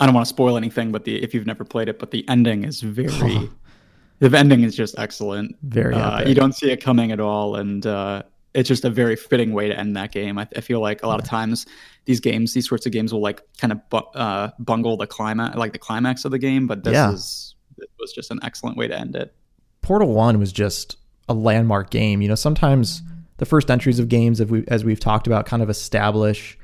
I 0.00 0.06
don't 0.06 0.14
want 0.14 0.26
to 0.26 0.28
spoil 0.28 0.56
anything, 0.56 0.92
but 0.92 1.04
the 1.04 1.22
if 1.22 1.34
you've 1.34 1.46
never 1.46 1.64
played 1.64 1.88
it, 1.88 1.98
but 1.98 2.10
the 2.10 2.28
ending 2.28 2.64
is 2.64 2.80
very. 2.80 3.50
the 4.18 4.36
ending 4.36 4.62
is 4.62 4.74
just 4.76 4.98
excellent. 4.98 5.56
Very 5.62 5.94
Uh, 5.94 6.26
you 6.28 6.34
don't 6.34 6.54
see 6.54 6.70
it 6.70 6.78
coming 6.82 7.12
at 7.12 7.20
all, 7.20 7.56
and 7.56 7.86
uh, 7.86 8.22
it's 8.54 8.68
just 8.68 8.84
a 8.84 8.90
very 8.90 9.16
fitting 9.16 9.52
way 9.52 9.68
to 9.68 9.78
end 9.78 9.96
that 9.96 10.12
game. 10.12 10.38
I, 10.38 10.48
I 10.56 10.60
feel 10.60 10.80
like 10.80 11.02
a 11.02 11.06
lot 11.06 11.20
of 11.20 11.26
times 11.26 11.66
these 12.06 12.20
games, 12.20 12.54
these 12.54 12.68
sorts 12.68 12.86
of 12.86 12.92
games, 12.92 13.12
will 13.12 13.20
like 13.22 13.42
kind 13.58 13.72
of 13.72 13.88
bu- 13.90 14.18
uh, 14.18 14.50
bungle 14.58 14.96
the 14.96 15.06
climax, 15.06 15.56
like 15.56 15.72
the 15.72 15.78
climax 15.78 16.24
of 16.24 16.30
the 16.30 16.38
game. 16.38 16.66
But 16.66 16.84
this 16.84 16.92
Yeah. 16.94 17.12
is 17.12 17.54
this 17.76 17.88
was 17.98 18.12
just 18.12 18.30
an 18.30 18.38
excellent 18.42 18.76
way 18.76 18.88
to 18.88 18.98
end 18.98 19.16
it. 19.16 19.34
Portal 19.82 20.12
One 20.14 20.38
was 20.38 20.52
just 20.52 20.96
a 21.28 21.34
landmark 21.34 21.90
game. 21.90 22.22
You 22.22 22.28
know, 22.28 22.34
sometimes 22.36 23.02
the 23.38 23.46
first 23.46 23.70
entries 23.70 23.98
of 23.98 24.08
games, 24.08 24.40
as 24.40 24.48
we 24.48 24.64
as 24.68 24.84
we've 24.84 25.00
talked 25.00 25.26
about, 25.26 25.46
kind 25.46 25.62
of 25.62 25.68
establish 25.70 26.56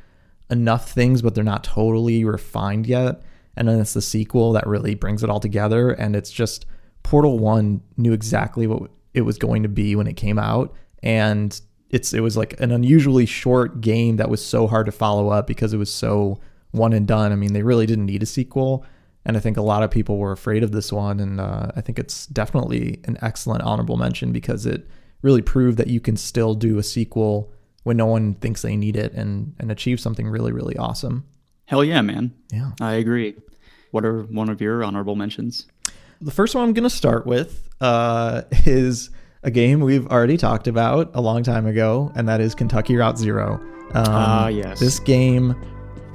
enough 0.50 0.90
things, 0.90 1.22
but 1.22 1.34
they're 1.34 1.44
not 1.44 1.64
totally 1.64 2.24
refined 2.24 2.86
yet. 2.86 3.22
And 3.56 3.68
then 3.68 3.80
it's 3.80 3.94
the 3.94 4.02
sequel 4.02 4.52
that 4.52 4.66
really 4.66 4.94
brings 4.94 5.22
it 5.22 5.30
all 5.30 5.40
together. 5.40 5.90
And 5.90 6.16
it's 6.16 6.30
just 6.30 6.66
Portal 7.02 7.38
One 7.38 7.80
knew 7.96 8.12
exactly 8.12 8.66
what 8.66 8.90
it 9.14 9.22
was 9.22 9.38
going 9.38 9.62
to 9.62 9.68
be 9.68 9.96
when 9.96 10.06
it 10.06 10.16
came 10.16 10.38
out, 10.38 10.74
and 11.02 11.60
it's 11.90 12.12
it 12.12 12.20
was 12.20 12.36
like 12.36 12.58
an 12.60 12.70
unusually 12.70 13.26
short 13.26 13.80
game 13.80 14.16
that 14.16 14.30
was 14.30 14.44
so 14.44 14.66
hard 14.66 14.86
to 14.86 14.92
follow 14.92 15.30
up 15.30 15.46
because 15.46 15.72
it 15.72 15.78
was 15.78 15.92
so 15.92 16.40
one 16.70 16.92
and 16.92 17.06
done. 17.06 17.32
I 17.32 17.36
mean, 17.36 17.52
they 17.52 17.62
really 17.62 17.86
didn't 17.86 18.06
need 18.06 18.22
a 18.22 18.26
sequel. 18.26 18.84
And 19.24 19.36
I 19.36 19.40
think 19.40 19.56
a 19.56 19.62
lot 19.62 19.82
of 19.82 19.90
people 19.90 20.18
were 20.18 20.32
afraid 20.32 20.62
of 20.62 20.72
this 20.72 20.92
one. 20.92 21.20
And 21.20 21.40
uh, 21.40 21.72
I 21.76 21.80
think 21.80 21.98
it's 21.98 22.26
definitely 22.26 23.00
an 23.04 23.18
excellent 23.20 23.62
honorable 23.62 23.96
mention 23.96 24.32
because 24.32 24.66
it 24.66 24.88
really 25.22 25.42
proved 25.42 25.76
that 25.78 25.88
you 25.88 26.00
can 26.00 26.16
still 26.16 26.54
do 26.54 26.78
a 26.78 26.82
sequel 26.82 27.52
when 27.84 27.96
no 27.96 28.06
one 28.06 28.34
thinks 28.34 28.62
they 28.62 28.76
need 28.76 28.96
it 28.96 29.12
and, 29.12 29.54
and 29.58 29.70
achieve 29.70 30.00
something 30.00 30.28
really, 30.28 30.52
really 30.52 30.76
awesome. 30.76 31.24
Hell 31.66 31.84
yeah, 31.84 32.00
man! 32.02 32.32
Yeah. 32.52 32.72
I 32.80 32.94
agree. 32.94 33.36
What 33.92 34.04
are 34.04 34.22
one 34.22 34.48
of 34.48 34.60
your 34.60 34.82
honorable 34.84 35.16
mentions? 35.16 35.66
The 36.20 36.30
first 36.30 36.54
one 36.54 36.64
I'm 36.64 36.72
going 36.72 36.84
to 36.84 36.90
start 36.90 37.26
with 37.26 37.68
uh, 37.80 38.42
is 38.66 39.10
a 39.42 39.50
game 39.50 39.80
we've 39.80 40.06
already 40.08 40.36
talked 40.36 40.66
about 40.68 41.10
a 41.14 41.20
long 41.20 41.42
time 41.42 41.66
ago, 41.66 42.12
and 42.14 42.28
that 42.28 42.40
is 42.40 42.54
Kentucky 42.54 42.96
Route 42.96 43.18
Zero. 43.18 43.54
Um, 43.94 44.04
Ah, 44.06 44.48
yes. 44.48 44.78
This 44.80 45.00
game 45.00 45.54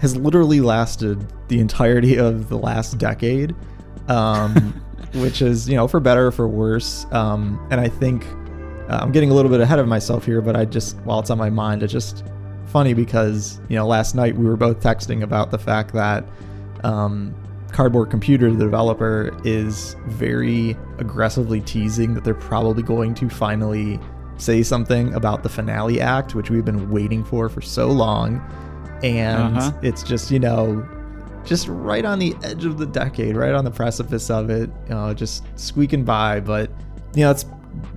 has 0.01 0.15
literally 0.15 0.61
lasted 0.61 1.25
the 1.47 1.59
entirety 1.59 2.15
of 2.19 2.49
the 2.49 2.57
last 2.57 2.97
decade, 2.97 3.55
um, 4.07 4.53
which 5.15 5.41
is, 5.41 5.67
you 5.67 5.75
know, 5.75 5.87
for 5.87 5.99
better 5.99 6.27
or 6.27 6.31
for 6.31 6.47
worse. 6.47 7.05
Um, 7.11 7.65
and 7.71 7.79
I 7.81 7.87
think 7.87 8.25
uh, 8.89 8.99
I'm 9.01 9.11
getting 9.11 9.31
a 9.31 9.33
little 9.33 9.51
bit 9.51 9.61
ahead 9.61 9.79
of 9.79 9.87
myself 9.87 10.25
here, 10.25 10.41
but 10.41 10.55
I 10.55 10.65
just, 10.65 10.97
while 10.99 11.19
it's 11.19 11.29
on 11.29 11.37
my 11.37 11.49
mind, 11.49 11.83
it's 11.83 11.93
just 11.93 12.23
funny 12.67 12.93
because, 12.93 13.59
you 13.69 13.75
know, 13.75 13.87
last 13.87 14.15
night 14.15 14.35
we 14.35 14.45
were 14.45 14.57
both 14.57 14.79
texting 14.81 15.23
about 15.23 15.51
the 15.51 15.57
fact 15.57 15.93
that 15.93 16.25
um, 16.83 17.33
Cardboard 17.71 18.09
Computer, 18.09 18.51
the 18.51 18.63
developer, 18.65 19.37
is 19.43 19.95
very 20.07 20.77
aggressively 20.97 21.61
teasing 21.61 22.13
that 22.13 22.23
they're 22.23 22.33
probably 22.33 22.83
going 22.83 23.13
to 23.15 23.29
finally 23.29 23.99
say 24.37 24.61
something 24.63 25.13
about 25.13 25.43
the 25.43 25.49
finale 25.49 26.01
act, 26.01 26.35
which 26.35 26.49
we've 26.49 26.65
been 26.65 26.89
waiting 26.91 27.23
for 27.23 27.47
for 27.49 27.61
so 27.61 27.87
long. 27.87 28.41
And 29.03 29.57
Uh-huh. 29.57 29.71
it's 29.81 30.03
just, 30.03 30.31
you 30.31 30.39
know, 30.39 30.85
just 31.45 31.67
right 31.67 32.03
on 32.05 32.19
the 32.19 32.35
edge 32.43 32.65
of 32.65 32.77
the 32.77 32.85
decade, 32.85 33.35
right 33.35 33.53
on 33.53 33.63
the 33.63 33.71
precipice 33.71 34.29
of 34.29 34.49
it, 34.49 34.69
you 34.89 34.95
know, 34.95 35.13
just 35.13 35.43
squeaking 35.57 36.03
by. 36.03 36.39
But, 36.39 36.69
you 37.13 37.23
know, 37.23 37.31
it's 37.31 37.45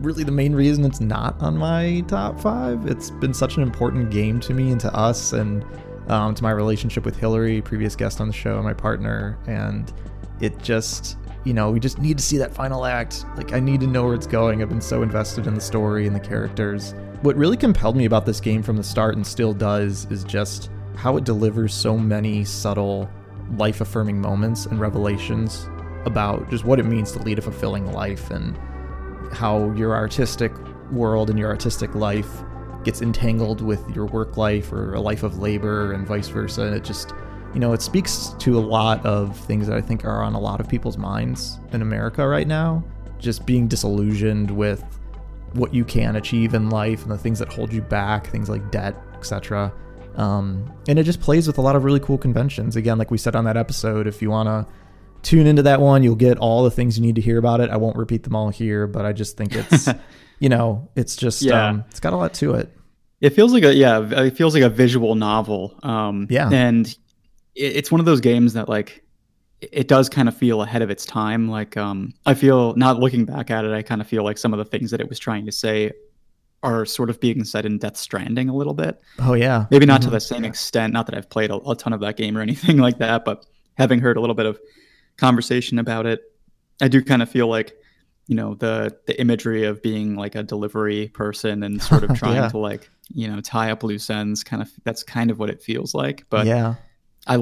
really 0.01 0.25
the 0.25 0.33
main 0.33 0.55
reason 0.55 0.85
it's 0.85 1.01
not 1.01 1.41
on 1.41 1.57
my 1.57 2.05
top 2.09 2.41
five. 2.41 2.87
It's 2.87 3.11
been 3.11 3.35
such 3.35 3.57
an 3.57 3.63
important 3.63 4.11
game 4.11 4.41
to 4.41 4.55
me 4.55 4.71
and 4.71 4.81
to 4.81 4.95
us 4.95 5.33
and 5.33 5.65
um, 6.09 6.35
to 6.35 6.43
my 6.43 6.51
relationship 6.51 7.05
with 7.05 7.17
Hillary, 7.17 7.61
previous 7.61 7.95
guest 7.95 8.21
on 8.21 8.29
the 8.29 8.33
show, 8.33 8.63
my 8.63 8.75
partner. 8.75 9.39
And 9.47 9.93
it 10.41 10.59
just, 10.63 11.17
you 11.45 11.53
know, 11.53 11.71
we 11.71 11.81
just 11.81 11.99
need 11.99 12.17
to 12.19 12.25
see 12.25 12.39
that 12.39 12.55
final 12.55 12.85
act. 12.85 13.25
Like, 13.37 13.53
I 13.53 13.61
need 13.61 13.81
to 13.81 13.87
know 13.87 14.05
where 14.05 14.15
it's 14.15 14.27
going. 14.27 14.63
I've 14.63 14.69
been 14.69 14.81
so 14.81 15.03
invested 15.03 15.47
in 15.47 15.55
the 15.55 15.61
story 15.61 16.07
and 16.07 16.15
the 16.15 16.21
characters. 16.21 16.95
What 17.23 17.37
really 17.37 17.57
compelled 17.57 17.97
me 17.97 18.05
about 18.05 18.27
this 18.27 18.41
game 18.41 18.63
from 18.63 18.77
the 18.77 18.85
start 18.85 19.17
and 19.17 19.27
still 19.27 19.53
does 19.53 20.07
is 20.11 20.25
just 20.25 20.71
how 20.95 21.17
it 21.17 21.25
delivers 21.25 21.75
so 21.75 21.97
many 21.97 22.45
subtle, 22.45 23.09
life 23.57 23.81
affirming 23.81 24.21
moments 24.21 24.67
and 24.67 24.81
revelations 24.81 25.69
about 26.05 26.49
just 26.51 26.65
what 26.65 26.79
it 26.79 26.85
means 26.85 27.13
to 27.13 27.23
lead 27.23 27.39
a 27.39 27.43
fulfilling 27.43 27.93
life 27.93 28.31
and 28.31 28.59
how 29.33 29.71
your 29.73 29.95
artistic 29.95 30.53
world 30.91 31.31
and 31.31 31.39
your 31.39 31.49
artistic 31.49 31.95
life 31.95 32.43
gets 32.85 33.03
entangled 33.03 33.61
with 33.61 33.83
your 33.95 34.07
work 34.07 34.37
life 34.37 34.73
or 34.73 34.95
a 34.95 35.01
life 35.01 35.23
of 35.23 35.39
labor 35.39 35.93
and 35.93 36.07
vice 36.07 36.29
versa. 36.29 36.63
And 36.63 36.75
it 36.75 36.85
just, 36.85 37.13
you 37.53 37.61
know, 37.61 37.73
it 37.73 37.83
speaks 37.83 38.35
to 38.39 38.59
a 38.59 38.61
lot 38.61 39.05
of 39.05 39.37
things 39.37 39.67
that 39.67 39.77
I 39.77 39.81
think 39.81 40.05
are 40.05 40.23
on 40.23 40.35
a 40.35 40.41
lot 40.41 40.61
of 40.61 40.69
people's 40.69 40.97
minds 40.97 41.59
in 41.73 41.83
America 41.83 42.27
right 42.27 42.47
now. 42.47 42.83
Just 43.19 43.47
being 43.47 43.67
disillusioned 43.67 44.51
with 44.51 44.85
what 45.55 45.75
you 45.75 45.85
can 45.85 46.17
achieve 46.17 46.55
in 46.55 46.71
life 46.71 47.03
and 47.03 47.11
the 47.11 47.19
things 47.19 47.39
that 47.41 47.53
hold 47.53 47.73
you 47.73 47.83
back, 47.83 48.29
things 48.29 48.49
like 48.49 48.71
debt, 48.71 48.95
etc. 49.15 49.73
Um, 50.17 50.73
and 50.89 50.99
it 50.99 51.05
just 51.05 51.21
plays 51.21 51.47
with 51.47 51.59
a 51.59 51.61
lot 51.61 51.75
of 51.75 51.85
really 51.85 52.01
cool 52.01 52.19
conventions. 52.19 52.77
Again, 52.77 52.99
like 52.99 53.11
we 53.11 53.19
said 53.19 53.35
on 53.35 53.45
that 53.45 53.57
episode, 53.57 54.07
if 54.07 54.23
you 54.23 54.31
want 54.31 54.49
to 54.49 54.73
tune 55.29 55.47
into 55.47 55.63
that 55.63 55.81
one, 55.81 56.03
you'll 56.03 56.15
get 56.17 56.39
all 56.39 56.65
the 56.65 56.71
things 56.71 56.99
you 56.99 57.05
need 57.05 57.17
to 57.17 57.21
hear 57.21 57.39
about 57.39 57.61
it. 57.61 57.71
I 57.71 57.77
won't 57.77 57.97
repeat 57.97 58.23
them 58.23 58.35
all 58.35 58.49
here, 58.49 58.87
but 58.87 59.05
I 59.05 59.13
just 59.13 59.37
think 59.37 59.55
it's, 59.55 59.89
you 60.39 60.49
know, 60.49 60.89
it's 60.97 61.17
just, 61.17 61.43
Yeah. 61.43 61.69
um, 61.69 61.85
it's 61.91 62.01
got 62.01 62.13
a 62.13 62.17
lot 62.17 62.33
to 62.35 62.55
it. 62.55 62.75
It 63.21 63.31
feels 63.31 63.53
like 63.53 63.65
a 63.65 63.75
yeah, 63.75 64.01
it 64.23 64.37
feels 64.37 64.55
like 64.55 64.63
a 64.63 64.69
visual 64.71 65.15
novel. 65.17 65.79
Um, 65.83 66.27
Yeah. 66.31 66.49
and 66.53 66.87
it, 67.55 67.77
it's 67.77 67.91
one 67.91 68.01
of 68.01 68.07
those 68.07 68.21
games 68.21 68.53
that 68.55 68.69
like 68.69 69.03
it- 69.61 69.89
does 69.89 70.09
kind 70.09 70.29
of 70.29 70.37
feel 70.37 70.63
ahead 70.63 70.83
of 70.83 70.91
its 70.91 71.05
time. 71.05 71.49
Like 71.49 71.77
um, 71.77 72.15
I 72.27 72.35
feel 72.35 72.75
not 72.77 72.99
looking 73.01 73.25
back 73.25 73.51
at 73.51 73.65
it, 73.65 73.73
I 73.73 73.83
kind 73.83 74.01
of 74.01 74.07
feel 74.07 74.23
like 74.25 74.39
some 74.39 74.53
of 74.55 74.59
the 74.59 74.65
things 74.65 74.91
that 74.93 75.01
it 75.01 75.09
was 75.09 75.19
trying 75.19 75.45
to 75.47 75.53
say 75.53 75.91
are 76.63 76.87
sort 76.87 77.11
of 77.11 77.21
being 77.21 77.45
said 77.45 77.67
in 77.67 77.79
Death 77.79 77.97
Stranding 77.97 78.49
a 78.49 78.55
little 78.55 78.75
bit. 78.75 79.01
Oh 79.19 79.35
yeah, 79.35 79.67
Maybe 79.71 79.85
not 79.87 80.01
to 80.03 80.09
Mhm. 80.09 80.13
the 80.13 80.21
same 80.21 80.45
extent. 80.45 80.93
Not 80.93 81.07
that 81.07 81.17
I've 81.17 81.29
played 81.29 81.51
a, 81.51 81.57
a 81.69 81.75
ton 81.77 81.93
of 81.93 82.01
that 82.01 82.17
game 82.17 82.37
or 82.39 82.41
anything 82.41 82.79
like 82.87 82.99
that, 82.99 83.25
but 83.25 83.47
having 83.77 83.99
heard 84.01 84.17
a 84.17 84.21
little 84.21 84.35
bit 84.37 84.47
of 84.47 84.59
conversation 85.19 85.79
about 85.79 86.07
it, 86.07 86.23
I 86.81 86.89
do 86.89 87.03
kind 87.03 87.23
of 87.23 87.31
feel 87.31 87.47
like 87.49 87.75
you 88.27 88.35
know 88.35 88.55
the 88.55 88.97
the 89.07 89.19
imagery 89.21 89.65
of 89.65 89.83
being 89.83 90.15
like 90.17 90.35
a 90.35 90.43
delivery 90.43 91.09
person 91.09 91.63
and 91.63 91.83
sort 91.83 92.05
of 92.05 92.15
trying 92.19 92.37
Yeah. 92.37 92.49
to 92.49 92.59
like 92.59 92.89
you 93.13 93.29
know 93.29 93.41
tie 93.41 93.71
up 93.71 93.83
loose 93.83 94.09
ends. 94.11 94.43
Kind 94.45 94.63
of 94.63 94.71
that's 94.85 95.03
kind 95.03 95.31
of 95.31 95.39
what 95.39 95.51
it 95.51 95.63
feels 95.63 95.95
like. 95.95 96.25
But 96.31 96.47
yeah, 96.47 96.75
I 97.27 97.37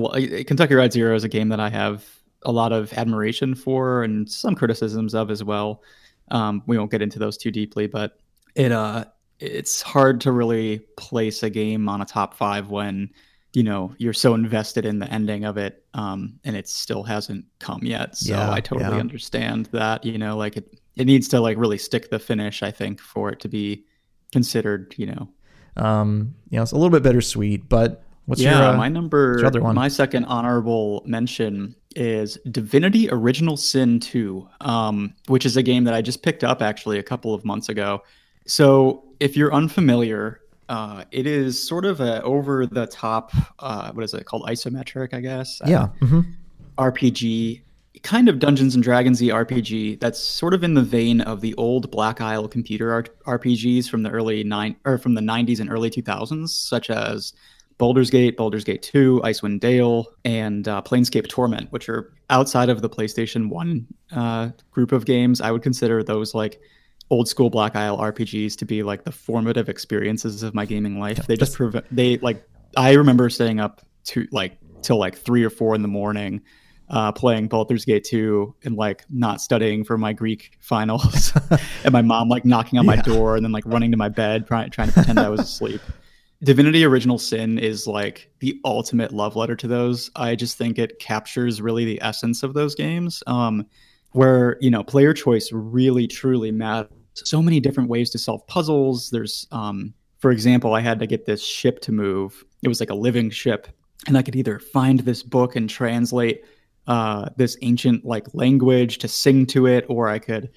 Kentucky 0.47 0.75
Route 0.75 0.93
Zero 0.93 1.15
is 1.15 1.25
a 1.25 1.29
game 1.29 1.49
that 1.51 1.61
I 1.61 1.69
have 1.71 2.05
a 2.43 2.53
lot 2.53 2.73
of 2.73 2.93
admiration 2.93 3.55
for 3.55 4.03
and 4.05 4.31
some 4.31 4.55
criticisms 4.55 5.15
of 5.15 5.31
as 5.31 5.43
well. 5.43 5.83
Um, 6.31 6.63
we 6.67 6.79
won't 6.79 6.91
get 6.91 7.03
into 7.03 7.19
those 7.19 7.37
too 7.37 7.51
deeply, 7.51 7.87
but 7.87 8.19
it 8.55 8.73
uh 8.73 9.05
it's 9.39 9.83
hard 9.83 10.21
to 10.23 10.33
really 10.33 10.79
place 10.97 11.43
a 11.43 11.51
game 11.51 11.89
on 11.91 12.01
a 12.01 12.05
top 12.07 12.35
five 12.35 12.71
when 12.71 13.11
you 13.57 13.63
know 13.63 13.95
you're 13.97 14.13
so 14.13 14.35
invested 14.35 14.85
in 14.85 14.99
the 14.99 15.11
ending 15.11 15.47
of 15.47 15.57
it 15.57 15.83
um, 15.95 16.39
and 16.45 16.55
it 16.55 16.69
still 16.69 17.03
hasn't 17.03 17.47
come 17.59 17.81
yet. 17.83 18.15
So 18.15 18.35
Yeah, 18.35 18.53
I 18.53 18.61
totally 18.61 18.95
yeah. 18.95 19.01
understand 19.01 19.71
that. 19.73 20.05
You 20.05 20.19
know, 20.19 20.37
like 20.37 20.59
it 20.59 20.79
it 20.95 21.07
needs 21.07 21.27
to 21.29 21.41
like 21.41 21.57
really 21.57 21.79
stick 21.79 22.11
the 22.11 22.19
finish. 22.19 22.63
I 22.63 22.71
think 22.71 23.01
for 23.01 23.31
it 23.31 23.41
to 23.41 23.49
be 23.49 23.87
considered. 24.31 24.95
You 24.99 25.07
know, 25.07 25.29
um, 25.79 26.35
you 26.51 26.57
know, 26.59 26.65
it's 26.65 26.73
a 26.73 26.77
little 26.77 26.91
bit 26.91 27.03
bittersweet, 27.03 27.67
but 27.67 28.05
what's 28.27 28.43
yeah, 28.43 28.59
your, 28.59 28.69
uh, 28.75 28.77
my 28.77 28.91
number, 28.91 29.37
your 29.39 29.47
other 29.47 29.63
one? 29.63 29.75
my 29.75 29.89
second 29.89 30.27
honorable 30.27 31.03
mention 31.07 31.75
is 31.95 32.37
Divinity 32.51 33.09
Original 33.11 33.57
Sin 33.57 34.01
2, 34.01 34.47
um, 34.61 35.15
which 35.29 35.47
is 35.47 35.57
a 35.57 35.63
game 35.63 35.85
that 35.85 35.95
I 35.95 36.03
just 36.03 36.23
picked 36.23 36.45
up 36.45 36.61
actually 36.61 36.99
a 36.99 37.03
couple 37.03 37.33
of 37.33 37.43
months 37.43 37.71
ago. 37.71 38.03
So 38.47 39.03
if 39.19 39.35
you're 39.35 39.55
unfamiliar, 39.55 40.43
uh, 40.69 41.05
it 41.11 41.27
is 41.27 41.63
sort 41.63 41.85
of 41.85 42.01
a 42.01 42.23
over 42.23 42.67
the 42.67 42.87
top, 42.87 43.33
uh, 43.59 43.93
what 43.93 44.05
is 44.05 44.15
it 44.15 44.25
called? 44.25 44.45
Isometric, 44.49 45.15
I 45.15 45.21
guess. 45.21 45.61
yeah, 45.67 45.89
hmm 46.01 46.21
RPG, 46.79 47.63
kind 48.03 48.29
of 48.29 48.39
Dungeons 48.39 48.75
and 48.75 48.85
Dragons 48.85 49.21
RPG 49.23 49.99
that's 50.01 50.19
sort 50.19 50.53
of 50.53 50.63
in 50.63 50.75
the 50.75 50.83
vein 50.83 51.23
of 51.23 51.41
the 51.41 51.55
old 51.55 51.91
Black 51.91 52.21
Isle 52.21 52.49
computer 52.49 52.93
R- 52.93 53.39
RPGs 53.39 53.89
from 53.89 54.03
the 54.03 54.11
early 54.11 54.45
nine 54.45 54.77
or 54.85 54.99
from 54.99 55.15
the 55.15 55.23
90s 55.23 55.61
and 55.61 55.71
early 55.71 55.91
2000s, 55.91 56.49
such 56.49 56.91
as 56.91 57.33
Baldur's 57.79 58.11
Gate, 58.11 58.37
Baldur's 58.37 58.65
Gate 58.65 58.83
2, 58.83 59.23
Icewind 59.25 59.61
Dale, 59.61 60.07
and 60.25 60.67
uh, 60.69 60.83
Planescape 60.83 61.29
Torment, 61.29 61.71
which 61.73 61.89
are 61.89 62.13
outside 62.31 62.69
of 62.69 62.83
the 62.83 62.89
PlayStation 62.89 63.49
1 63.49 63.87
uh, 64.13 64.51
group 64.71 64.93
of 64.93 65.05
games. 65.05 65.41
I 65.41 65.51
would 65.51 65.63
consider 65.63 66.03
those 66.03 66.35
like 66.35 66.61
old 67.11 67.29
school 67.29 67.51
Black 67.51 67.77
Isle 67.77 67.99
RPGs 67.99 68.57
to 68.59 68.65
be 68.65 68.83
like 68.83 69.05
the 69.05 69.13
formative 69.13 69.69
experiences 69.69 70.43
of 70.43 70.55
my 70.55 70.65
gaming 70.67 70.99
life. 70.99 71.27
they 71.27 71.37
just 71.37 71.57
prevent, 71.57 71.85
they 71.91 72.19
like, 72.19 72.43
I 72.77 72.93
remember 72.95 73.31
staying 73.31 73.61
up 73.61 73.83
to 74.07 74.27
like 74.33 74.59
till 74.83 74.99
like 74.99 75.17
three 75.17 75.45
or 75.45 75.51
four 75.51 75.75
in 75.75 75.83
the 75.83 75.89
morning 75.89 76.43
uh, 76.89 77.11
playing 77.11 77.49
Baldur's 77.49 77.85
Gate 77.85 78.05
2 78.05 78.55
and 78.65 78.77
like 78.77 79.05
not 79.11 79.41
studying 79.41 79.83
for 79.85 79.99
my 79.99 80.13
Greek 80.13 80.57
finals, 80.61 81.33
and 81.85 81.93
my 81.93 82.03
mom 82.03 82.29
like 82.29 82.45
knocking 82.45 82.79
on 82.79 82.87
my 82.87 82.95
Yeah. 82.95 83.03
door 83.03 83.35
and 83.37 83.45
then 83.45 83.51
like 83.53 83.65
running 83.67 83.91
to 83.91 83.97
my 83.97 84.09
bed 84.09 84.47
trying 84.47 84.71
trying 84.71 84.89
to 84.89 84.95
pretend 84.95 85.19
I 85.19 85.29
was 85.29 85.41
asleep. 85.41 85.81
Divinity 86.45 86.85
Original 86.85 87.19
Sin 87.19 87.59
is 87.59 87.87
like 87.87 88.31
the 88.41 88.61
ultimate 88.65 89.13
love 89.13 89.35
letter 89.37 89.57
to 89.57 89.67
those. 89.67 90.11
I 90.17 90.37
just 90.37 90.59
think 90.59 90.79
it 90.79 90.99
captures 91.01 91.61
really 91.63 91.85
the 91.85 92.01
essence 92.03 92.43
of 92.43 92.55
those 92.55 92.75
games, 92.77 93.23
um, 93.27 93.67
where 94.13 94.57
you 94.61 94.71
know 94.71 94.85
player 94.85 95.13
choice 95.13 95.51
really 95.53 96.07
truly 96.07 96.53
matters. 96.53 96.91
So 97.25 97.43
many 97.43 97.61
different 97.61 97.89
ways 97.89 98.11
to 98.11 98.19
solve 98.19 98.47
puzzles. 98.47 99.11
There's, 99.11 99.47
um, 99.53 99.95
for 100.19 100.31
example, 100.31 100.75
I 100.75 100.81
had 100.81 100.99
to 101.01 101.07
get 101.07 101.27
this 101.27 101.43
ship 101.43 101.81
to 101.83 101.93
move. 101.93 102.45
It 102.63 102.69
was 102.69 102.81
like 102.81 102.91
a 102.91 102.95
living 102.95 103.31
ship, 103.31 103.69
and 104.07 104.19
I 104.19 104.23
could 104.23 104.37
either 104.37 104.59
find 104.59 105.01
this 105.01 105.23
book 105.23 105.57
and 105.57 105.69
translate 105.69 106.45
uh, 106.87 107.29
this 107.37 107.57
ancient 107.63 108.05
like 108.05 108.27
language 108.35 108.99
to 108.99 109.09
sing 109.09 109.47
to 109.47 109.67
it, 109.67 109.87
or 109.89 110.09
I 110.09 110.19
could 110.19 110.51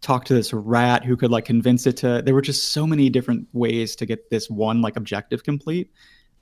talk 0.00 0.26
to 0.26 0.34
this 0.34 0.52
rat 0.52 1.04
who 1.04 1.16
could 1.16 1.30
like 1.30 1.46
convince 1.46 1.86
it 1.86 1.96
to. 1.98 2.22
There 2.22 2.34
were 2.34 2.42
just 2.42 2.72
so 2.72 2.86
many 2.86 3.08
different 3.08 3.48
ways 3.52 3.96
to 3.96 4.06
get 4.06 4.30
this 4.30 4.50
one 4.50 4.82
like 4.82 4.96
objective 4.96 5.44
complete. 5.44 5.90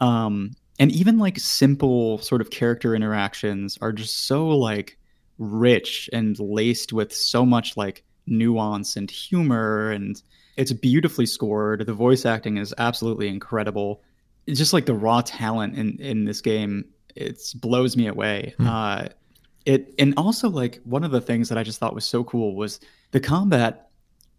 Um, 0.01 0.51
and 0.79 0.91
even 0.91 1.19
like 1.19 1.39
simple 1.39 2.19
sort 2.19 2.41
of 2.41 2.51
character 2.51 2.95
interactions 2.95 3.79
are 3.81 3.93
just 3.93 4.27
so 4.27 4.49
like 4.49 4.99
rich 5.39 6.11
and 6.13 6.39
laced 6.41 6.93
with 6.93 7.15
so 7.15 7.47
much 7.47 7.77
like 7.77 8.05
nuance 8.27 8.97
and 8.97 9.11
humor 9.11 9.91
and 9.91 10.23
it's 10.57 10.73
beautifully 10.73 11.27
scored. 11.27 11.87
The 11.87 11.95
voice 11.95 12.27
acting 12.27 12.59
is 12.59 12.75
absolutely 12.79 13.29
incredible. 13.29 14.03
It's 14.47 14.59
just 14.59 14.73
like 14.73 14.87
the 14.87 14.95
raw 14.95 15.23
talent 15.23 15.77
in 15.77 15.99
in 15.99 16.25
this 16.25 16.41
game 16.41 16.85
it 17.15 17.41
blows 17.61 17.97
me 17.97 18.07
away. 18.07 18.55
Uh 18.59 19.09
it 19.67 19.95
and 19.99 20.15
also 20.17 20.49
like 20.49 20.81
one 20.85 21.05
of 21.05 21.11
the 21.11 21.21
things 21.21 21.49
that 21.49 21.59
i 21.59 21.63
just 21.63 21.79
thought 21.79 21.95
was 21.95 22.05
so 22.05 22.25
cool 22.25 22.57
was 22.57 22.81
the 23.13 23.21
combat 23.21 23.91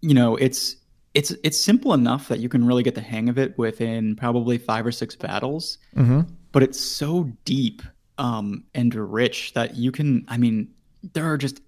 you 0.02 0.14
know 0.14 0.36
it's 0.38 0.76
it's 1.14 1.32
it's 1.44 1.58
simple 1.58 1.94
enough 1.94 2.28
that 2.28 2.40
you 2.40 2.50
can 2.50 2.66
really 2.66 2.84
get 2.84 2.96
the 2.96 3.02
hang 3.02 3.30
of 3.30 3.38
it 3.38 3.58
within 3.58 4.16
probably 4.16 4.58
five 4.58 4.86
or 4.86 4.92
six 4.92 5.16
battles 5.16 5.78
hmm 5.94 6.22
but 6.52 6.62
it's 6.62 6.80
so 6.80 7.32
deep 7.46 7.82
um, 8.20 8.64
and 8.76 8.94
rich 8.94 9.54
that 9.54 9.76
you 9.76 9.92
can 9.92 10.24
i 10.28 10.38
mean 10.38 10.70
there 11.14 11.26
are 11.32 11.38
just 11.38 11.62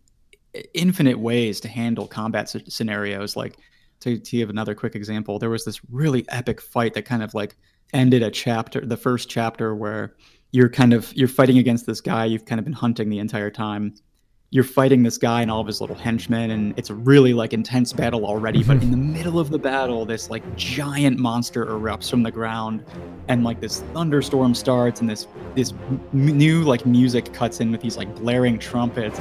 infinite 0.74 1.20
ways 1.20 1.60
to 1.60 1.68
handle 1.68 2.08
combat 2.08 2.50
scenarios 2.68 3.36
like 3.36 3.58
to, 4.00 4.18
to 4.20 4.38
give 4.38 4.50
another 4.50 4.76
quick 4.76 4.96
example 4.96 5.40
there 5.40 5.50
was 5.50 5.66
this 5.66 5.80
really 5.90 6.26
epic 6.30 6.62
fight 6.62 6.94
that 6.94 7.06
kind 7.06 7.24
of 7.24 7.34
like 7.34 7.56
ended 7.94 8.24
a 8.24 8.32
chapter 8.32 8.86
the 8.86 8.98
first 8.98 9.30
chapter 9.30 9.76
where 9.76 10.16
you're 10.52 10.70
kind 10.70 10.94
of 10.94 11.14
you're 11.16 11.28
fighting 11.28 11.58
against 11.58 11.86
this 11.86 12.02
guy 12.02 12.26
you've 12.26 12.46
kind 12.46 12.60
of 12.60 12.66
been 12.66 12.74
hunting 12.74 13.10
the 13.10 13.20
entire 13.20 13.52
time 13.52 13.94
you're 14.56 14.64
fighting 14.64 15.04
this 15.04 15.18
guy 15.18 15.42
and 15.42 15.52
all 15.52 15.60
of 15.60 15.68
his 15.68 15.82
little 15.82 15.98
henchmen, 15.98 16.52
and 16.52 16.74
it's 16.78 16.90
a 16.90 16.96
really 16.96 17.34
like 17.34 17.52
intense 17.52 17.92
battle 17.92 18.26
already. 18.26 18.64
but 18.64 18.82
in 18.82 18.92
the 18.92 18.96
mm-hmm. 18.96 19.12
middle 19.12 19.38
of 19.38 19.50
the 19.50 19.60
battle, 19.60 20.06
this 20.06 20.30
like 20.30 20.44
giant 20.56 21.20
monster 21.20 21.66
erupts 21.66 22.10
from 22.10 22.24
the 22.24 22.32
ground, 22.32 22.86
and 23.28 23.44
like 23.44 23.60
this 23.60 23.82
thunderstorm 23.94 24.56
starts, 24.56 25.02
and 25.02 25.10
this 25.10 25.28
this 25.56 25.72
m- 25.72 26.00
new 26.14 26.64
like 26.64 26.86
music 26.86 27.34
cuts 27.34 27.60
in 27.60 27.70
with 27.70 27.82
these 27.82 27.98
like 27.98 28.16
blaring 28.16 28.58
trumpets. 28.58 29.20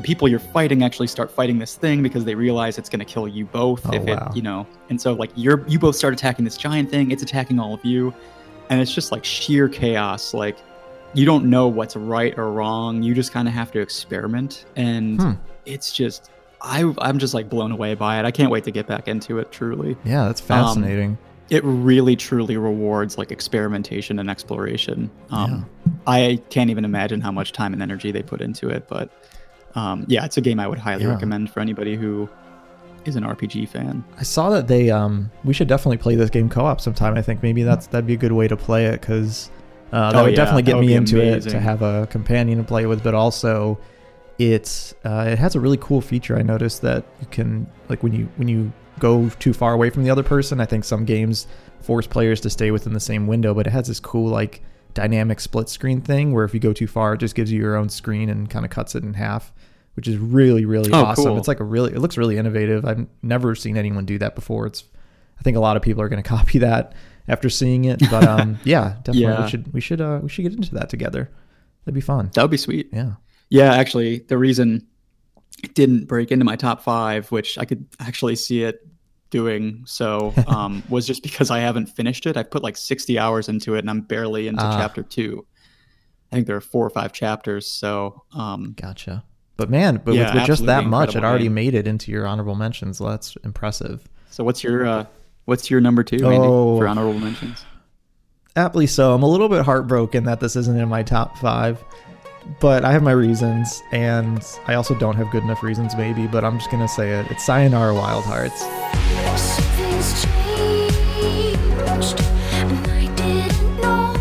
The 0.00 0.06
people 0.06 0.26
you're 0.28 0.38
fighting 0.38 0.82
actually 0.82 1.06
start 1.06 1.30
fighting 1.30 1.58
this 1.58 1.74
thing 1.76 2.02
because 2.02 2.24
they 2.24 2.34
realize 2.34 2.78
it's 2.78 2.88
going 2.88 3.00
to 3.00 3.04
kill 3.04 3.28
you 3.28 3.44
both 3.44 3.84
Oh, 3.86 3.92
if 3.94 4.02
wow. 4.04 4.28
it 4.30 4.36
you 4.36 4.40
know 4.42 4.66
and 4.88 4.98
so 5.00 5.12
like 5.12 5.30
you're 5.34 5.66
you 5.68 5.78
both 5.78 5.94
start 5.96 6.14
attacking 6.14 6.44
this 6.46 6.56
giant 6.56 6.90
thing 6.90 7.10
it's 7.10 7.22
attacking 7.22 7.58
all 7.58 7.74
of 7.74 7.84
you 7.84 8.14
and 8.70 8.80
it's 8.80 8.94
just 8.94 9.12
like 9.12 9.24
sheer 9.24 9.68
chaos 9.68 10.32
like 10.32 10.56
you 11.12 11.26
don't 11.26 11.44
know 11.50 11.68
what's 11.68 11.96
right 11.96 12.38
or 12.38 12.50
wrong 12.52 13.02
you 13.02 13.14
just 13.14 13.30
kind 13.32 13.46
of 13.46 13.52
have 13.52 13.70
to 13.72 13.80
experiment 13.80 14.64
and 14.76 15.20
Hmm. 15.20 15.32
it's 15.66 15.92
just 15.92 16.30
I, 16.62 16.90
i'm 16.98 17.18
just 17.18 17.34
like 17.34 17.48
blown 17.50 17.72
away 17.72 17.94
by 17.94 18.18
it 18.18 18.24
i 18.24 18.30
can't 18.30 18.50
wait 18.50 18.64
to 18.64 18.70
get 18.70 18.86
back 18.86 19.06
into 19.08 19.38
it 19.38 19.50
truly 19.52 19.96
Yeah, 20.04 20.22
Um, 20.22 20.26
that's 20.28 20.40
fascinating. 20.40 21.18
it 21.50 21.62
really 21.64 22.16
truly 22.16 22.56
rewards 22.56 23.18
like 23.18 23.30
experimentation 23.32 24.18
and 24.18 24.30
exploration. 24.30 25.10
Um, 25.30 25.66
I 26.06 26.40
can't 26.48 26.70
even 26.70 26.84
imagine 26.84 27.20
how 27.20 27.32
much 27.32 27.52
time 27.52 27.72
and 27.72 27.82
energy 27.82 28.12
they 28.12 28.22
put 28.22 28.40
into 28.40 28.68
it, 28.68 28.86
but 28.88 29.10
um, 29.74 30.04
yeah, 30.08 30.24
it's 30.24 30.36
a 30.36 30.40
game 30.40 30.58
I 30.60 30.66
would 30.68 30.78
highly 30.78 31.04
Yeah. 31.04 31.10
recommend 31.10 31.50
for 31.50 31.60
anybody 31.60 31.96
who 31.96 32.28
is 33.04 33.16
an 33.16 33.24
RPG 33.24 33.68
fan. 33.68 34.04
I 34.18 34.22
saw 34.22 34.50
that 34.50 34.68
they 34.68 34.90
um 34.90 35.30
we 35.44 35.54
should 35.54 35.68
definitely 35.68 35.96
play 35.96 36.16
this 36.16 36.28
game 36.30 36.48
co-op 36.48 36.80
sometime. 36.80 37.16
I 37.16 37.22
think 37.22 37.42
maybe 37.42 37.62
that's 37.62 37.86
that'd 37.86 38.06
be 38.06 38.14
a 38.14 38.18
good 38.18 38.32
way 38.32 38.46
to 38.48 38.56
play 38.56 38.86
it 38.86 39.00
cuz 39.00 39.50
uh, 39.92 40.12
that 40.12 40.20
Oh, 40.20 40.22
would 40.24 40.32
yeah, 40.32 40.36
definitely 40.36 40.62
get 40.62 40.76
would 40.76 40.82
me 40.86 40.94
into 40.94 41.20
it 41.20 41.40
to 41.42 41.58
have 41.58 41.82
a 41.82 42.06
companion 42.08 42.58
to 42.58 42.64
play 42.64 42.86
with, 42.86 43.02
but 43.02 43.14
also 43.14 43.78
it's 44.38 44.94
uh, 45.04 45.26
it 45.28 45.38
has 45.38 45.54
a 45.54 45.60
really 45.60 45.76
cool 45.78 46.00
feature. 46.00 46.36
I 46.38 46.42
noticed 46.42 46.82
that 46.82 47.04
you 47.20 47.26
can 47.30 47.66
like 47.88 48.02
when 48.02 48.12
you 48.12 48.28
when 48.36 48.48
you 48.48 48.72
go 48.98 49.28
too 49.38 49.52
far 49.52 49.72
away 49.72 49.90
from 49.90 50.04
the 50.04 50.10
other 50.10 50.22
person. 50.22 50.60
I 50.60 50.66
think 50.66 50.84
some 50.84 51.04
games 51.04 51.46
force 51.80 52.06
players 52.06 52.40
to 52.42 52.50
stay 52.50 52.70
within 52.70 52.92
the 52.92 53.00
same 53.00 53.26
window, 53.26 53.54
but 53.54 53.66
it 53.66 53.70
has 53.70 53.86
this 53.88 54.00
cool 54.00 54.28
like 54.30 54.62
dynamic 54.94 55.40
split 55.40 55.68
screen 55.68 56.00
thing 56.00 56.32
where 56.32 56.44
if 56.44 56.54
you 56.54 56.60
go 56.60 56.72
too 56.72 56.86
far, 56.86 57.14
it 57.14 57.18
just 57.18 57.34
gives 57.34 57.50
you 57.52 57.60
your 57.60 57.76
own 57.76 57.88
screen 57.88 58.28
and 58.28 58.48
kind 58.50 58.64
of 58.64 58.70
cuts 58.70 58.94
it 58.94 59.02
in 59.02 59.14
half, 59.14 59.52
which 59.94 60.06
is 60.08 60.16
really 60.16 60.64
really 60.64 60.92
Oh, 60.92 61.04
awesome. 61.04 61.24
cool. 61.24 61.38
It's 61.38 61.48
like 61.48 61.60
a 61.60 61.64
really 61.64 61.92
it 61.92 61.98
looks 62.00 62.16
really 62.16 62.36
innovative. 62.38 62.84
I've 62.84 63.06
never 63.22 63.54
seen 63.54 63.76
anyone 63.76 64.04
do 64.06 64.18
that 64.18 64.34
before. 64.34 64.66
It's 64.66 64.84
I 65.38 65.42
think 65.42 65.56
a 65.56 65.60
lot 65.60 65.76
of 65.76 65.82
people 65.82 66.02
are 66.02 66.08
going 66.08 66.22
to 66.22 66.28
copy 66.28 66.58
that 66.58 66.94
after 67.28 67.48
seeing 67.48 67.84
it, 67.84 68.00
but 68.10 68.26
um 68.26 68.58
yeah, 68.64 68.96
definitely 69.04 69.22
Yeah. 69.22 69.44
we 69.44 69.50
should 69.50 69.72
we 69.74 69.80
should 69.80 70.00
uh 70.00 70.20
we 70.22 70.28
should 70.28 70.42
get 70.42 70.52
into 70.54 70.74
that 70.74 70.88
together. 70.88 71.30
That'd 71.84 71.94
be 71.94 72.00
fun. 72.00 72.30
That 72.34 72.42
would 72.42 72.50
be 72.50 72.56
sweet. 72.56 72.90
Yeah. 72.92 73.12
Yeah, 73.48 73.72
actually, 73.74 74.18
the 74.20 74.38
reason 74.38 74.86
it 75.64 75.74
didn't 75.74 76.06
break 76.06 76.30
into 76.30 76.44
my 76.44 76.56
top 76.56 76.82
five, 76.82 77.30
which 77.32 77.58
I 77.58 77.64
could 77.64 77.84
actually 77.98 78.36
see 78.36 78.62
it 78.62 78.86
doing 79.30 79.82
so, 79.86 80.34
um, 80.46 80.82
was 80.88 81.06
just 81.06 81.22
because 81.22 81.50
I 81.50 81.60
haven't 81.60 81.86
finished 81.86 82.26
it. 82.26 82.36
I've 82.36 82.50
put 82.50 82.62
like 82.62 82.76
60 82.76 83.18
hours 83.18 83.48
into 83.48 83.74
it 83.74 83.80
and 83.80 83.90
I'm 83.90 84.00
barely 84.02 84.48
into 84.48 84.62
Ah. 84.62 84.76
chapter 84.78 85.02
two. 85.02 85.46
I 86.32 86.36
think 86.36 86.46
there 86.46 86.56
are 86.56 86.60
four 86.60 86.86
or 86.86 86.90
five 86.90 87.12
chapters. 87.12 87.66
So, 87.66 88.22
um, 88.32 88.74
Gotcha. 88.80 89.24
But 89.56 89.68
man, 89.70 90.00
but 90.04 90.14
Yeah, 90.14 90.26
with, 90.26 90.34
with 90.34 90.46
just 90.46 90.66
that 90.66 90.84
much, 90.86 91.16
it 91.16 91.24
already 91.24 91.44
game. 91.44 91.54
made 91.54 91.74
it 91.74 91.86
into 91.86 92.10
your 92.12 92.26
honorable 92.26 92.54
mentions. 92.54 92.98
So 92.98 93.08
that's 93.08 93.36
impressive. 93.44 94.08
so 94.30 94.44
what's 94.44 94.62
your, 94.64 94.86
uh, 94.86 95.06
what's 95.46 95.70
your 95.70 95.80
number 95.80 96.02
two, 96.04 96.24
Andy, 96.26 96.38
Oh. 96.46 96.78
for 96.78 96.86
honorable 96.88 97.18
mentions? 97.18 97.64
Aptly 98.56 98.86
so. 98.86 99.14
I'm 99.14 99.22
a 99.22 99.28
little 99.28 99.48
bit 99.48 99.64
heartbroken 99.64 100.24
that 100.24 100.40
this 100.40 100.56
isn't 100.56 100.76
in 100.78 100.88
my 100.88 101.02
top 101.02 101.36
five, 101.38 101.82
but 102.60 102.84
I 102.84 102.92
have 102.92 103.02
my 103.02 103.12
reasons, 103.12 103.82
and 103.92 104.44
I 104.66 104.74
also 104.74 104.94
don't 104.94 105.16
have 105.16 105.30
good 105.30 105.42
enough 105.42 105.62
reasons, 105.62 105.94
maybe. 105.96 106.26
But 106.26 106.44
I'm 106.44 106.58
just 106.58 106.70
gonna 106.70 106.88
say 106.88 107.10
it. 107.20 107.30
It's 107.30 107.44
Sayonara 107.44 107.94
Wild 107.94 108.24
Hearts. 108.24 108.60
Something's 109.40 110.24
changed, 110.24 111.58
and 112.62 112.86
I 112.88 113.06
didn't 113.16 113.80
know 113.80 114.14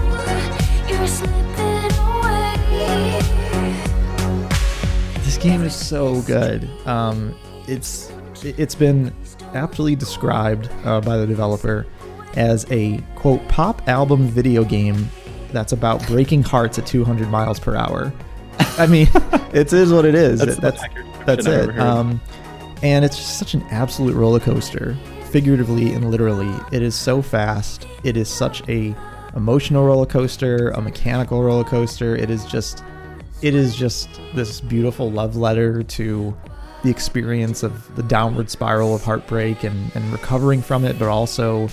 you 0.87 0.99
were 0.99 1.07
slipping 1.07 1.91
away. 1.99 2.49
This 5.23 5.37
game 5.37 5.63
is 5.63 5.73
so 5.75 6.21
good. 6.21 6.69
Um, 6.85 7.35
it's 7.67 8.11
it- 8.43 8.57
it's 8.59 8.75
been 8.75 9.13
aptly 9.53 9.95
described 9.95 10.69
uh, 10.85 11.01
by 11.01 11.17
the 11.17 11.25
developer 11.27 11.85
as 12.35 12.65
a 12.71 12.97
quote 13.15 13.45
pop 13.47 13.81
album 13.87 14.27
video 14.27 14.63
game 14.63 15.09
that's 15.51 15.71
about 15.73 16.05
breaking 16.07 16.43
hearts 16.43 16.77
at 16.79 16.85
200 16.87 17.29
miles 17.29 17.59
per 17.59 17.75
hour. 17.75 18.13
I 18.77 18.87
mean, 18.87 19.07
it 19.53 19.71
is 19.73 19.91
what 19.91 20.05
it 20.05 20.15
is. 20.15 20.39
That's 20.39 20.57
It- 20.57 20.61
that's 20.61 20.83
that's 21.25 21.45
it. 21.45 21.77
Um, 21.79 22.19
and 22.81 23.03
it's 23.05 23.17
just 23.17 23.37
such 23.37 23.53
an 23.53 23.61
absolute 23.71 24.15
roller 24.15 24.39
coaster, 24.39 24.95
figuratively 25.31 25.91
and 25.93 26.09
literally. 26.09 26.51
It 26.71 26.81
is 26.81 26.95
so 26.95 27.21
fast. 27.21 27.85
It 28.03 28.15
is 28.17 28.29
such 28.29 28.67
a 28.69 28.95
emotional 29.35 29.85
roller 29.85 30.05
coaster, 30.05 30.69
a 30.71 30.81
mechanical 30.81 31.43
roller 31.43 31.63
coaster. 31.65 32.15
It 32.15 32.29
is 32.29 32.45
just, 32.45 32.83
it 33.41 33.53
is 33.53 33.75
just 33.75 34.09
this 34.33 34.59
beautiful 34.61 35.11
love 35.11 35.35
letter 35.35 35.83
to 35.83 36.35
the 36.83 36.89
experience 36.89 37.61
of 37.63 37.93
the 37.97 38.03
downward 38.03 38.49
spiral 38.49 38.95
of 38.95 39.03
heartbreak 39.03 39.63
and, 39.63 39.93
and 39.95 40.11
recovering 40.11 40.61
from 40.61 40.85
it, 40.85 40.97
but 40.97 41.09
also 41.09 41.67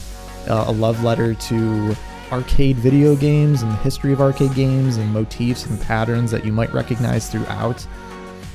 uh, 0.48 0.64
a 0.66 0.72
love 0.72 1.02
letter 1.04 1.34
to 1.34 1.96
arcade 2.32 2.76
video 2.76 3.14
games 3.14 3.62
and 3.62 3.70
the 3.70 3.76
history 3.76 4.12
of 4.12 4.20
arcade 4.20 4.54
games 4.54 4.96
and 4.96 5.12
motifs 5.12 5.66
and 5.66 5.80
patterns 5.80 6.30
that 6.30 6.44
you 6.44 6.52
might 6.52 6.72
recognize 6.72 7.30
throughout 7.30 7.86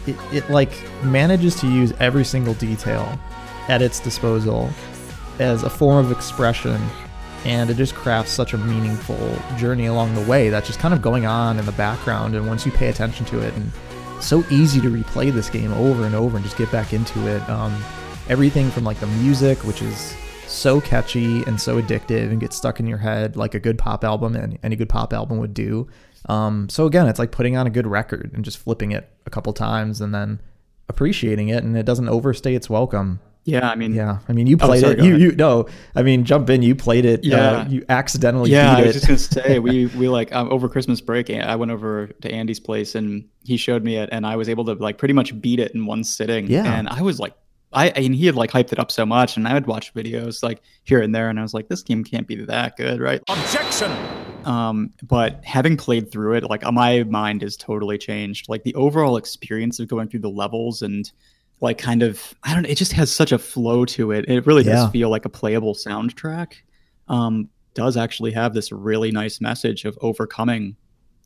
it, 0.07 0.15
it 0.31 0.49
like 0.49 0.71
manages 1.03 1.55
to 1.59 1.67
use 1.67 1.93
every 1.99 2.25
single 2.25 2.53
detail 2.55 3.17
at 3.67 3.81
its 3.81 3.99
disposal 3.99 4.69
as 5.39 5.63
a 5.63 5.69
form 5.69 6.05
of 6.05 6.11
expression 6.11 6.79
and 7.45 7.69
it 7.69 7.77
just 7.77 7.95
crafts 7.95 8.31
such 8.31 8.53
a 8.53 8.57
meaningful 8.57 9.37
journey 9.57 9.87
along 9.87 10.13
the 10.13 10.21
way 10.21 10.49
that's 10.49 10.67
just 10.67 10.79
kind 10.79 10.93
of 10.93 11.01
going 11.01 11.25
on 11.25 11.57
in 11.57 11.65
the 11.65 11.71
background 11.73 12.35
and 12.35 12.47
once 12.47 12.65
you 12.65 12.71
pay 12.71 12.89
attention 12.89 13.25
to 13.25 13.39
it 13.39 13.53
and 13.55 13.71
so 14.19 14.43
easy 14.51 14.79
to 14.79 14.89
replay 14.89 15.31
this 15.31 15.49
game 15.49 15.73
over 15.73 16.05
and 16.05 16.13
over 16.13 16.37
and 16.37 16.45
just 16.45 16.57
get 16.57 16.71
back 16.71 16.93
into 16.93 17.27
it 17.27 17.47
um, 17.49 17.75
everything 18.29 18.69
from 18.69 18.83
like 18.83 18.99
the 18.99 19.07
music 19.07 19.57
which 19.59 19.81
is 19.81 20.15
so 20.51 20.81
catchy 20.81 21.43
and 21.43 21.59
so 21.59 21.81
addictive 21.81 22.29
and 22.29 22.39
gets 22.39 22.55
stuck 22.55 22.79
in 22.79 22.87
your 22.87 22.97
head 22.97 23.35
like 23.35 23.53
a 23.55 23.59
good 23.59 23.77
pop 23.77 24.03
album 24.03 24.35
and 24.35 24.57
any 24.63 24.75
good 24.75 24.89
pop 24.89 25.13
album 25.13 25.37
would 25.39 25.53
do 25.53 25.87
um, 26.29 26.69
so 26.69 26.85
again 26.85 27.07
it's 27.07 27.19
like 27.19 27.31
putting 27.31 27.57
on 27.57 27.65
a 27.67 27.69
good 27.69 27.87
record 27.87 28.31
and 28.33 28.45
just 28.45 28.57
flipping 28.57 28.91
it 28.91 29.09
a 29.25 29.29
couple 29.29 29.51
times 29.53 30.01
and 30.01 30.13
then 30.13 30.39
appreciating 30.89 31.49
it 31.49 31.63
and 31.63 31.75
it 31.77 31.85
doesn't 31.85 32.09
overstay 32.09 32.53
its 32.53 32.69
welcome 32.69 33.19
Yeah. 33.45 33.69
I 33.69 33.75
mean, 33.75 33.93
yeah 33.93 34.19
i 34.27 34.33
mean 34.33 34.45
you 34.45 34.57
Oh, 34.61 34.67
played 34.67 34.81
sorry, 34.81 34.99
it 34.99 35.03
you 35.05 35.15
you 35.15 35.31
no 35.31 35.67
i 35.95 36.03
mean 36.03 36.25
jump 36.25 36.49
in 36.49 36.61
you 36.61 36.75
played 36.75 37.05
it 37.05 37.23
Yeah. 37.23 37.37
uh, 37.61 37.67
you 37.69 37.85
accidentally 37.89 38.51
Yeah, 38.51 38.75
I 38.75 38.81
was 38.81 38.89
it 38.89 38.93
just 38.93 39.07
gonna 39.07 39.45
say 39.47 39.59
we 39.67 39.85
we 39.87 40.09
like 40.09 40.33
um, 40.35 40.51
over 40.51 40.67
Christmas 40.69 40.99
break. 41.01 41.29
I 41.29 41.55
went 41.55 41.71
over 41.71 42.07
to 42.07 42.31
Andy's 42.31 42.59
place 42.59 42.93
and 42.93 43.25
he 43.43 43.57
showed 43.57 43.83
me 43.83 43.95
it, 43.97 44.09
and 44.11 44.25
I 44.27 44.35
was 44.35 44.49
able 44.49 44.65
to 44.65 44.73
like 44.73 44.97
pretty 44.97 45.13
much 45.15 45.39
beat 45.41 45.59
it 45.59 45.71
in 45.73 45.85
one 45.87 46.03
sitting. 46.03 46.47
Yeah. 46.47 46.65
and 46.71 46.87
I 46.89 47.01
was 47.01 47.19
like, 47.19 47.33
I 47.73 47.89
and 47.89 48.13
he 48.15 48.25
had 48.25 48.35
like 48.35 48.51
hyped 48.51 48.71
it 48.73 48.79
up 48.79 48.91
so 48.91 49.05
much, 49.05 49.37
and 49.37 49.47
I 49.47 49.53
would 49.53 49.67
watch 49.67 49.93
videos 49.93 50.43
like 50.43 50.61
here 50.83 51.01
and 51.01 51.13
there, 51.15 51.29
and 51.29 51.39
I 51.39 51.41
was 51.41 51.53
like, 51.53 51.69
this 51.69 51.81
game 51.83 52.03
can't 52.03 52.27
be 52.27 52.35
that 52.45 52.75
good, 52.77 52.99
right? 52.99 53.21
Objection! 53.29 53.91
Um, 54.45 54.91
but 55.03 55.43
having 55.45 55.77
played 55.77 56.11
through 56.11 56.33
it, 56.35 56.43
like 56.49 56.63
my 56.71 57.03
mind 57.03 57.43
is 57.43 57.55
totally 57.55 57.97
changed. 57.97 58.49
Like 58.49 58.63
the 58.63 58.75
overall 58.75 59.17
experience 59.17 59.79
of 59.79 59.87
going 59.87 60.07
through 60.09 60.21
the 60.21 60.29
levels 60.29 60.81
and 60.81 61.09
like 61.61 61.77
kind 61.77 62.01
of 62.03 62.33
I 62.43 62.53
don't 62.53 62.63
know, 62.63 62.69
it 62.69 62.75
just 62.75 62.91
has 62.93 63.11
such 63.11 63.31
a 63.31 63.37
flow 63.37 63.85
to 63.85 64.11
it. 64.11 64.25
It 64.27 64.45
really 64.45 64.63
Yeah. 64.63 64.73
does 64.73 64.91
feel 64.91 65.09
like 65.09 65.25
a 65.25 65.29
playable 65.29 65.75
soundtrack. 65.75 66.53
Um, 67.07 67.49
does 67.73 67.95
actually 67.97 68.31
have 68.31 68.53
this 68.53 68.71
really 68.71 69.11
nice 69.11 69.39
message 69.39 69.85
of 69.85 69.97
overcoming, 70.01 70.75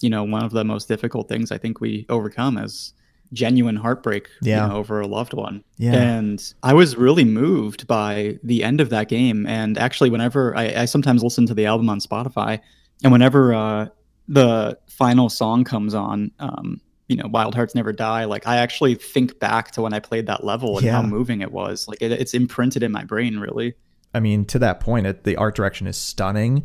you 0.01 0.09
know, 0.09 0.23
one 0.23 0.43
of 0.43 0.51
the 0.51 0.63
most 0.63 0.87
difficult 0.87 1.27
things 1.29 1.51
I 1.51 1.57
think 1.57 1.79
we 1.81 2.05
overcome 2.09 2.57
is 2.57 2.93
genuine 3.35 3.75
heartbreak 3.75 4.27
Yeah. 4.41 4.63
you 4.63 4.69
know, 4.69 4.77
over 4.77 4.99
a 5.01 5.07
loved 5.07 5.33
one. 5.33 5.63
Yeah. 5.77 5.93
And 5.93 6.53
I 6.63 6.73
was 6.73 6.95
really 6.95 7.25
moved 7.25 7.85
by 7.85 8.39
the 8.43 8.63
end 8.63 8.81
of 8.81 8.89
that 8.89 9.09
game. 9.09 9.45
And 9.45 9.77
actually, 9.77 10.09
whenever 10.09 10.55
I, 10.57 10.81
I 10.81 10.85
sometimes 10.85 11.23
listen 11.23 11.45
to 11.47 11.53
the 11.53 11.65
album 11.67 11.89
on 11.89 11.99
Spotify, 11.99 12.59
and 13.03 13.11
whenever 13.11 13.53
uh, 13.53 13.87
the 14.27 14.77
final 14.87 15.29
song 15.29 15.63
comes 15.65 15.93
on, 15.93 16.31
um, 16.39 16.81
you 17.07 17.15
know, 17.17 17.27
Wild 17.27 17.53
Hearts 17.53 17.75
Never 17.75 17.91
Die, 17.91 18.25
like 18.25 18.47
I 18.47 18.57
actually 18.57 18.95
think 18.95 19.37
back 19.39 19.71
to 19.71 19.81
when 19.81 19.93
I 19.93 19.99
played 19.99 20.25
that 20.27 20.43
level 20.43 20.77
and 20.79 20.87
how 20.87 21.03
moving 21.03 21.41
it 21.41 21.51
was. 21.51 21.87
Like 21.87 22.01
it, 22.01 22.11
it's 22.11 22.33
imprinted 22.33 22.81
in 22.81 22.91
my 22.91 23.03
brain, 23.03 23.37
really. 23.37 23.75
I 24.13 24.21
mean, 24.21 24.45
to 24.45 24.59
that 24.59 24.79
point, 24.79 25.05
it, 25.05 25.23
the 25.25 25.35
art 25.35 25.55
direction 25.55 25.87
is 25.87 25.97
stunning. 25.97 26.63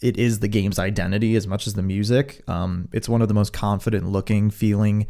It 0.00 0.16
is 0.16 0.38
the 0.38 0.48
game's 0.48 0.78
identity 0.78 1.36
as 1.36 1.46
much 1.46 1.66
as 1.66 1.74
the 1.74 1.82
music. 1.82 2.42
Um, 2.48 2.88
it's 2.92 3.08
one 3.08 3.22
of 3.22 3.28
the 3.28 3.34
most 3.34 3.52
confident 3.52 4.06
looking, 4.08 4.50
feeling, 4.50 5.06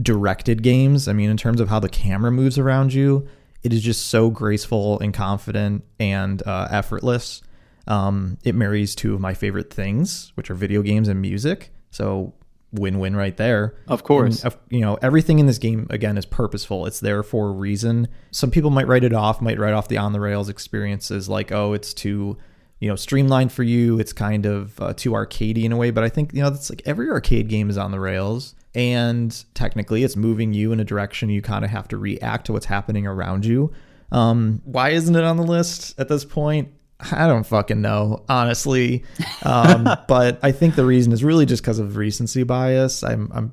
directed 0.00 0.62
games. 0.62 1.08
I 1.08 1.12
mean, 1.12 1.30
in 1.30 1.36
terms 1.36 1.60
of 1.60 1.68
how 1.68 1.80
the 1.80 1.88
camera 1.88 2.30
moves 2.30 2.58
around 2.58 2.92
you, 2.92 3.26
it 3.62 3.72
is 3.72 3.82
just 3.82 4.06
so 4.06 4.30
graceful 4.30 4.98
and 5.00 5.12
confident 5.12 5.84
and 5.98 6.42
uh, 6.46 6.68
effortless. 6.70 7.42
Um, 7.86 8.38
it 8.44 8.54
marries 8.54 8.94
two 8.94 9.14
of 9.14 9.20
my 9.20 9.34
favorite 9.34 9.72
things, 9.72 10.32
which 10.34 10.50
are 10.50 10.54
video 10.54 10.82
games 10.82 11.08
and 11.08 11.20
music. 11.20 11.72
So 11.90 12.34
win-win 12.72 13.16
right 13.16 13.36
there. 13.36 13.74
Of 13.88 14.04
course. 14.04 14.44
And, 14.44 14.52
uh, 14.52 14.56
you 14.68 14.80
know, 14.80 14.96
everything 15.02 15.38
in 15.38 15.46
this 15.46 15.58
game 15.58 15.86
again 15.90 16.16
is 16.16 16.24
purposeful. 16.24 16.86
It's 16.86 17.00
there 17.00 17.22
for 17.22 17.48
a 17.48 17.52
reason. 17.52 18.08
Some 18.30 18.50
people 18.50 18.70
might 18.70 18.86
write 18.86 19.04
it 19.04 19.12
off, 19.12 19.40
might 19.40 19.58
write 19.58 19.74
off 19.74 19.88
the 19.88 19.98
on 19.98 20.12
the 20.12 20.20
rails 20.20 20.48
experiences 20.48 21.28
like, 21.28 21.50
oh, 21.50 21.72
it's 21.72 21.92
too, 21.92 22.38
you 22.78 22.88
know, 22.88 22.96
streamlined 22.96 23.52
for 23.52 23.64
you. 23.64 23.98
It's 23.98 24.12
kind 24.12 24.46
of 24.46 24.80
uh, 24.80 24.92
too 24.94 25.10
arcadey 25.10 25.64
in 25.64 25.72
a 25.72 25.76
way. 25.76 25.90
But 25.90 26.04
I 26.04 26.08
think 26.08 26.32
you 26.32 26.42
know, 26.42 26.50
that's 26.50 26.70
like 26.70 26.82
every 26.86 27.10
arcade 27.10 27.48
game 27.48 27.70
is 27.70 27.76
on 27.76 27.90
the 27.90 28.00
rails, 28.00 28.54
and 28.74 29.44
technically, 29.54 30.04
it's 30.04 30.16
moving 30.16 30.52
you 30.52 30.72
in 30.72 30.80
a 30.80 30.84
direction 30.84 31.28
you 31.28 31.42
kind 31.42 31.64
of 31.64 31.70
have 31.70 31.88
to 31.88 31.96
react 31.96 32.46
to 32.46 32.52
what's 32.52 32.66
happening 32.66 33.06
around 33.06 33.44
you. 33.44 33.72
Um, 34.12 34.62
why 34.64 34.90
isn't 34.90 35.14
it 35.14 35.24
on 35.24 35.36
the 35.36 35.42
list 35.42 35.98
at 35.98 36.08
this 36.08 36.24
point? 36.24 36.72
I 37.12 37.26
don't 37.26 37.44
fucking 37.44 37.80
know, 37.80 38.24
honestly. 38.28 39.04
Um, 39.44 39.88
but 40.08 40.38
I 40.42 40.52
think 40.52 40.74
the 40.76 40.84
reason 40.84 41.12
is 41.12 41.24
really 41.24 41.46
just 41.46 41.62
because 41.62 41.78
of 41.78 41.96
recency 41.96 42.42
bias. 42.42 43.02
I'm, 43.02 43.30
I'm 43.34 43.52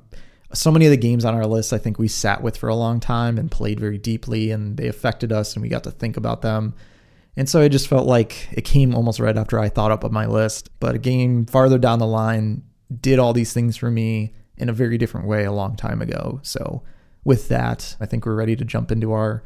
so 0.52 0.70
many 0.70 0.86
of 0.86 0.90
the 0.90 0.96
games 0.96 1.24
on 1.24 1.34
our 1.34 1.46
list 1.46 1.72
I 1.72 1.78
think 1.78 1.98
we 1.98 2.08
sat 2.08 2.42
with 2.42 2.56
for 2.56 2.68
a 2.68 2.74
long 2.74 3.00
time 3.00 3.38
and 3.38 3.50
played 3.50 3.80
very 3.80 3.98
deeply, 3.98 4.50
and 4.50 4.76
they 4.76 4.86
affected 4.86 5.32
us, 5.32 5.54
and 5.54 5.62
we 5.62 5.68
got 5.68 5.84
to 5.84 5.90
think 5.90 6.16
about 6.16 6.42
them. 6.42 6.74
And 7.36 7.48
so 7.48 7.60
it 7.60 7.68
just 7.70 7.88
felt 7.88 8.06
like 8.06 8.48
it 8.52 8.62
came 8.62 8.94
almost 8.94 9.20
right 9.20 9.36
after 9.36 9.58
I 9.58 9.68
thought 9.68 9.92
up 9.92 10.04
of 10.04 10.12
my 10.12 10.26
list. 10.26 10.70
But 10.80 10.94
a 10.94 10.98
game 10.98 11.46
farther 11.46 11.78
down 11.78 11.98
the 11.98 12.06
line 12.06 12.62
did 13.00 13.18
all 13.18 13.32
these 13.32 13.52
things 13.52 13.76
for 13.76 13.90
me 13.90 14.34
in 14.58 14.68
a 14.68 14.72
very 14.72 14.98
different 14.98 15.26
way 15.26 15.44
a 15.44 15.52
long 15.52 15.76
time 15.76 16.02
ago. 16.02 16.40
So 16.42 16.82
with 17.24 17.48
that, 17.48 17.96
I 18.00 18.06
think 18.06 18.26
we're 18.26 18.34
ready 18.34 18.56
to 18.56 18.64
jump 18.64 18.90
into 18.90 19.12
our 19.12 19.42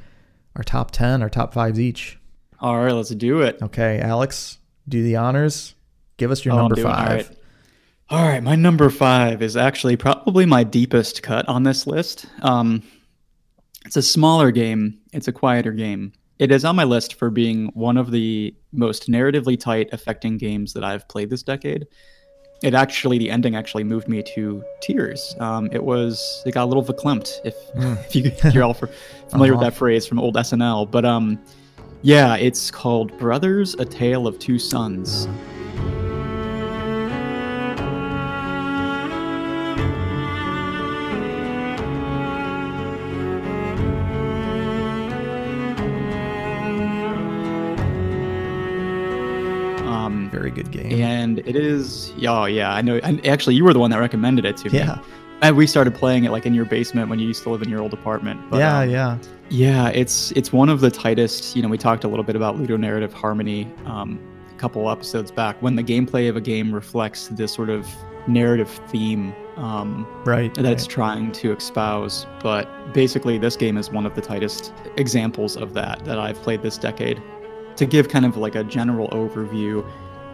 our 0.57 0.63
top 0.63 0.91
ten, 0.91 1.23
our 1.23 1.31
top 1.31 1.55
fives 1.55 1.81
each. 1.81 2.19
All 2.61 2.79
right, 2.83 2.93
let's 2.93 3.11
do 3.11 3.41
it. 3.41 3.59
Okay, 3.63 4.01
Alex, 4.01 4.59
do 4.89 5.03
the 5.03 5.17
honors. 5.17 5.75
Give 6.17 6.31
us 6.31 6.45
your 6.45 6.55
Oh, 6.55 6.59
number 6.59 6.77
five. 6.77 7.09
All 7.09 7.17
right. 7.17 7.39
All 8.11 8.29
right, 8.29 8.43
my 8.43 8.55
number 8.57 8.91
five 8.91 9.41
is 9.41 9.57
actually 9.57 9.97
probably 9.97 10.45
my 10.45 10.65
deepest 10.65 11.23
cut 11.23 11.49
on 11.49 11.63
this 11.63 11.87
list. 11.87 12.27
Um, 12.43 12.83
it's 13.87 13.97
a 13.97 14.03
smaller 14.03 14.51
game. 14.51 14.99
It's 15.15 15.29
a 15.29 15.33
quieter 15.33 15.73
game. 15.73 16.13
It 16.39 16.53
is 16.53 16.65
on 16.65 16.77
my 16.77 16.85
list 16.85 17.15
for 17.15 17.31
being 17.31 17.69
one 17.69 17.97
of 17.97 18.11
the 18.11 18.55
most 18.73 19.09
narratively 19.09 19.59
tight, 19.59 19.89
affecting 19.93 20.37
games 20.37 20.75
that 20.75 20.85
I've 20.85 21.09
played 21.09 21.31
this 21.31 21.43
decade. 21.43 21.87
It 22.63 22.75
actually, 22.75 23.19
the 23.19 23.31
ending 23.31 23.57
actually 23.57 23.85
moved 23.85 24.07
me 24.09 24.23
to 24.35 24.65
tears. 24.81 25.35
Um, 25.41 25.69
it 25.73 25.83
was, 25.83 26.43
it 26.47 26.53
got 26.53 26.65
a 26.65 26.67
little 26.67 26.85
verklempt, 26.85 27.41
if, 27.45 27.55
if, 27.75 28.15
you, 28.15 28.25
if 28.27 28.55
you're 28.55 28.63
all 28.65 28.75
for, 28.75 28.89
familiar 29.29 29.55
Uh-huh. 29.55 29.61
with 29.65 29.73
that 29.73 29.77
phrase 29.77 30.07
from 30.07 30.19
old 30.21 30.37
SNL. 30.37 30.91
But 30.91 31.05
um, 31.05 31.39
yeah, 32.03 32.37
it's 32.37 32.71
called 32.71 33.17
Brothers: 33.19 33.75
A 33.75 33.85
Tale 33.85 34.27
of 34.27 34.39
Two 34.39 34.59
Sons. 34.59 35.27
And 51.01 51.39
it 51.41 51.57
is, 51.57 52.13
oh 52.27 52.45
yeah, 52.45 52.73
I 52.75 52.83
know. 52.83 52.97
And 53.03 53.25
actually, 53.27 53.55
you 53.55 53.65
were 53.65 53.73
the 53.73 53.79
one 53.79 53.91
that 53.91 53.99
recommended 53.99 54.45
it 54.45 54.57
to 54.59 54.71
me. 54.71 54.79
Yeah. 54.79 54.99
And 55.41 55.57
we 55.57 55.67
started 55.67 55.95
playing 55.95 56.25
it 56.25 56.31
like 56.31 56.47
in 56.47 56.55
your 56.55 56.65
basement 56.65 57.09
when 57.09 57.19
you 57.19 57.27
used 57.27 57.43
to 57.43 57.51
live 57.51 57.63
in 57.63 57.69
your 57.69 57.81
old 57.81 57.93
apartment. 57.93 58.41
But, 58.49 58.59
yeah, 58.59 58.79
um, 58.79 58.91
yeah. 58.91 59.19
yeah, 59.51 59.89
it's 59.89 60.31
it's 60.33 60.53
one 60.53 60.69
of 60.69 60.81
the 60.81 60.91
tightest. 60.91 61.57
You 61.57 61.63
know, 61.63 61.69
we 61.69 61.79
talked 61.79 62.05
a 62.05 62.09
little 62.09 62.25
bit 62.25 62.37
about 62.37 62.59
ludonarrative 62.59 63.13
harmony 63.13 63.69
um, 63.87 64.21
a 64.55 64.59
couple 64.59 64.89
episodes 64.89 65.33
back. 65.33 65.61
When 65.61 65.75
the 65.75 65.83
gameplay 65.83 66.29
of 66.29 66.37
a 66.37 66.41
game 66.41 66.73
reflects 66.73 67.29
this 67.29 67.53
sort 67.53 67.71
of 67.71 67.87
narrative 68.29 68.71
theme 68.89 69.35
um, 69.57 70.07
Right. 70.25 70.55
that 70.55 70.65
it's 70.65 70.85
right. 70.85 70.91
trying 70.91 71.33
to 71.33 71.53
espouse. 71.57 72.25
But 72.41 72.69
basically, 72.95 73.37
this 73.39 73.57
game 73.57 73.77
is 73.77 73.91
one 73.91 74.07
of 74.07 74.15
the 74.15 74.21
tightest 74.21 74.73
examples 74.97 75.57
of 75.57 75.75
that 75.75 76.05
that 76.05 76.21
I've 76.21 76.41
played 76.43 76.63
this 76.63 76.79
decade. 76.79 77.21
To 77.77 77.87
give 77.87 78.11
kind 78.11 78.25
of 78.25 78.37
like 78.37 78.55
a 78.55 78.63
general 78.63 79.09
overview, 79.09 79.85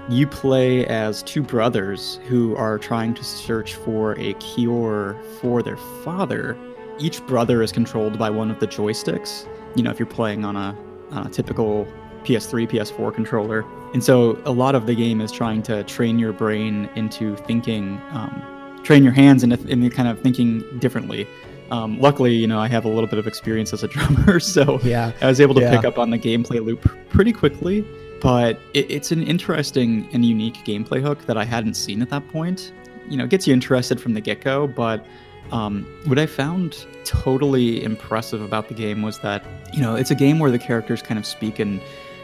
you 0.08 0.26
play 0.26 0.86
as 0.86 1.22
two 1.22 1.42
brothers 1.42 2.18
who 2.28 2.56
are 2.56 2.78
trying 2.78 3.14
to 3.14 3.24
search 3.24 3.74
for 3.74 4.18
a 4.18 4.32
cure 4.34 5.16
for 5.40 5.62
their 5.62 5.76
father. 6.02 6.56
Each 6.98 7.24
brother 7.26 7.62
is 7.62 7.72
controlled 7.72 8.18
by 8.18 8.30
one 8.30 8.50
of 8.50 8.58
the 8.58 8.66
joysticks. 8.66 9.46
You 9.76 9.82
know, 9.82 9.90
if 9.90 9.98
you're 9.98 10.06
playing 10.06 10.44
on 10.44 10.56
a, 10.56 10.76
on 11.10 11.26
a 11.26 11.30
typical 11.30 11.86
PS3, 12.24 12.68
PS4 12.68 13.14
controller. 13.14 13.64
And 13.94 14.02
so 14.02 14.40
a 14.44 14.50
lot 14.50 14.74
of 14.74 14.86
the 14.86 14.94
game 14.94 15.20
is 15.20 15.30
trying 15.30 15.62
to 15.64 15.84
train 15.84 16.18
your 16.18 16.32
brain 16.32 16.88
into 16.96 17.36
thinking, 17.36 18.00
um, 18.10 18.80
train 18.84 19.04
your 19.04 19.12
hands 19.12 19.44
into, 19.44 19.58
into 19.68 19.90
kind 19.90 20.08
of 20.08 20.20
thinking 20.20 20.62
differently. 20.78 21.26
Um, 21.70 22.00
luckily, 22.00 22.34
you 22.34 22.46
know, 22.46 22.58
I 22.58 22.68
have 22.68 22.86
a 22.86 22.88
little 22.88 23.06
bit 23.06 23.18
of 23.18 23.26
experience 23.26 23.72
as 23.74 23.82
a 23.82 23.88
drummer, 23.94 24.40
so 24.40 24.80
Yeah. 24.82 25.12
I 25.20 25.26
was 25.26 25.40
able 25.40 25.54
to 25.56 25.60
Yeah. 25.60 25.76
pick 25.76 25.84
up 25.84 25.98
on 25.98 26.10
the 26.10 26.18
gameplay 26.18 26.64
loop 26.64 26.90
pretty 27.10 27.32
quickly. 27.32 27.84
But 28.20 28.58
it, 28.74 28.90
it's 28.90 29.12
an 29.12 29.22
interesting 29.22 30.08
and 30.12 30.24
unique 30.24 30.64
gameplay 30.64 31.00
hook 31.00 31.26
that 31.26 31.36
I 31.36 31.44
hadn't 31.44 31.74
seen 31.74 32.02
at 32.02 32.10
that 32.10 32.28
point. 32.28 32.72
You 33.08 33.16
know, 33.16 33.24
it 33.24 33.30
gets 33.30 33.46
you 33.46 33.54
interested 33.54 34.00
from 34.00 34.14
the 34.14 34.20
get 34.20 34.40
go, 34.40 34.66
but 34.66 35.06
um, 35.50 35.86
what 36.04 36.18
I 36.18 36.26
found 36.26 36.86
totally 37.04 37.82
impressive 37.82 38.42
about 38.42 38.68
the 38.68 38.74
game 38.74 39.02
was 39.02 39.18
that, 39.20 39.44
you 39.72 39.80
know, 39.80 39.94
it's 39.94 40.10
a 40.10 40.14
game 40.14 40.38
where 40.38 40.50
the 40.50 40.58
characters 40.58 41.00
kind 41.00 41.18
of 41.18 41.24
speak 41.24 41.58
in 41.58 41.80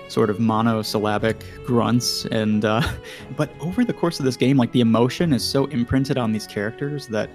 sort 0.09 0.31
of 0.31 0.39
monosyllabic 0.39 1.45
grunts 1.65 2.27
and 2.27 2.65
uh, 2.65 2.83
but 3.37 3.51
over 3.61 3.85
the 3.85 3.93
course 3.93 4.19
of 4.19 4.25
this 4.25 4.37
game 4.37 4.57
like 4.57 4.73
the 4.73 4.81
emotion 4.81 5.33
is 5.33 5.43
so 5.43 5.65
imprinted 5.67 6.19
on 6.19 6.33
these 6.33 6.47
characters 6.47 7.09
that 7.09 7.31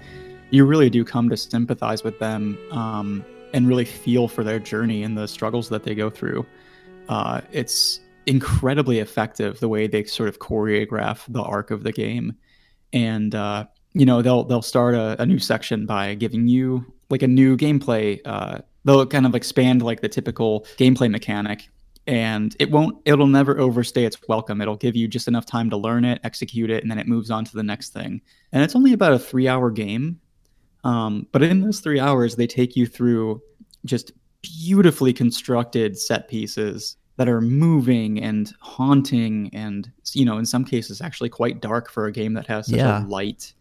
you 0.50 0.64
really 0.64 0.90
do 0.90 1.04
come 1.04 1.28
to 1.28 1.36
sympathize 1.36 2.02
with 2.02 2.18
them 2.18 2.58
um, 2.70 3.24
and 3.52 3.68
really 3.68 3.84
feel 3.84 4.28
for 4.28 4.44
their 4.44 4.58
journey 4.58 5.02
and 5.02 5.16
the 5.16 5.26
struggles 5.26 5.68
that 5.68 5.82
they 5.82 5.94
go 5.94 6.08
through 6.08 6.46
uh, 7.08 7.40
it's 7.50 8.00
incredibly 8.26 8.98
effective 8.98 9.60
the 9.60 9.68
way 9.68 9.86
they 9.86 10.04
sort 10.04 10.28
of 10.28 10.38
choreograph 10.38 11.20
the 11.28 11.42
arc 11.42 11.70
of 11.70 11.82
the 11.82 11.92
game. 11.92 12.36
And 12.92 13.34
uh, 13.34 13.66
you 13.92 14.06
know 14.06 14.22
they'll 14.22 14.44
they'll 14.44 14.62
start 14.62 14.94
a, 14.94 15.20
a 15.20 15.26
new 15.26 15.38
section 15.38 15.86
by 15.86 16.14
giving 16.14 16.46
you 16.46 16.92
like 17.08 17.22
a 17.22 17.28
new 17.28 17.56
gameplay 17.56 18.20
uh, 18.24 18.58
they'll 18.84 19.06
kind 19.06 19.26
of 19.26 19.34
expand 19.34 19.82
like 19.82 20.00
the 20.00 20.08
typical 20.08 20.66
gameplay 20.78 21.10
mechanic. 21.10 21.68
And 22.06 22.56
it 22.58 22.70
won't 22.70 23.00
it'll 23.04 23.26
never 23.26 23.60
overstay 23.60 24.04
its 24.04 24.16
welcome. 24.26 24.60
It'll 24.60 24.76
give 24.76 24.96
you 24.96 25.06
just 25.06 25.28
enough 25.28 25.46
time 25.46 25.70
to 25.70 25.76
learn 25.76 26.04
it 26.04 26.20
execute 26.24 26.70
it 26.70 26.82
and 26.82 26.90
then 26.90 26.98
it 26.98 27.06
moves 27.06 27.30
on 27.30 27.44
to 27.44 27.52
the 27.54 27.62
next 27.62 27.92
thing. 27.92 28.20
And 28.52 28.62
it's 28.62 28.74
only 28.74 28.92
about 28.92 29.12
a 29.12 29.18
three 29.18 29.48
hour 29.48 29.70
game 29.70 30.20
um, 30.84 31.26
but 31.32 31.42
in 31.42 31.60
those 31.60 31.80
three 31.80 32.00
hours 32.00 32.36
they 32.36 32.46
take 32.46 32.76
you 32.76 32.86
through 32.86 33.42
just 33.84 34.12
beautifully 34.42 35.12
constructed 35.12 35.98
set 35.98 36.28
pieces 36.28 36.96
that 37.20 37.28
are 37.28 37.42
moving 37.42 38.18
and 38.18 38.54
haunting 38.60 39.50
and 39.52 39.92
you 40.14 40.24
know 40.24 40.38
in 40.38 40.46
some 40.46 40.64
cases 40.64 41.02
actually 41.02 41.28
quite 41.28 41.60
dark 41.60 41.90
for 41.90 42.06
a 42.06 42.12
game 42.12 42.32
that 42.32 42.46
has 42.46 42.66
such 42.66 42.76
Yeah. 42.76 43.04
a 43.04 43.06
light 43.06 43.52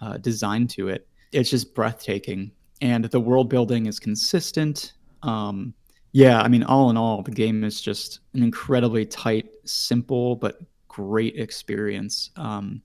uh, 0.00 0.16
design 0.16 0.66
to 0.68 0.88
it. 0.88 1.06
It's 1.30 1.50
just 1.50 1.74
breathtaking. 1.74 2.52
And 2.80 3.04
the 3.04 3.20
world 3.20 3.50
building 3.50 3.84
is 3.84 4.00
consistent. 4.00 4.94
Um, 5.22 5.74
yeah 6.12 6.40
i 6.40 6.48
mean 6.48 6.62
all 6.62 6.88
in 6.88 6.96
all 6.96 7.20
the 7.20 7.30
game 7.30 7.62
is 7.64 7.82
just 7.82 8.20
an 8.32 8.42
incredibly 8.42 9.04
tight 9.04 9.50
simple 9.66 10.34
but 10.36 10.58
great 10.88 11.36
experience. 11.36 12.30
Um, 12.36 12.80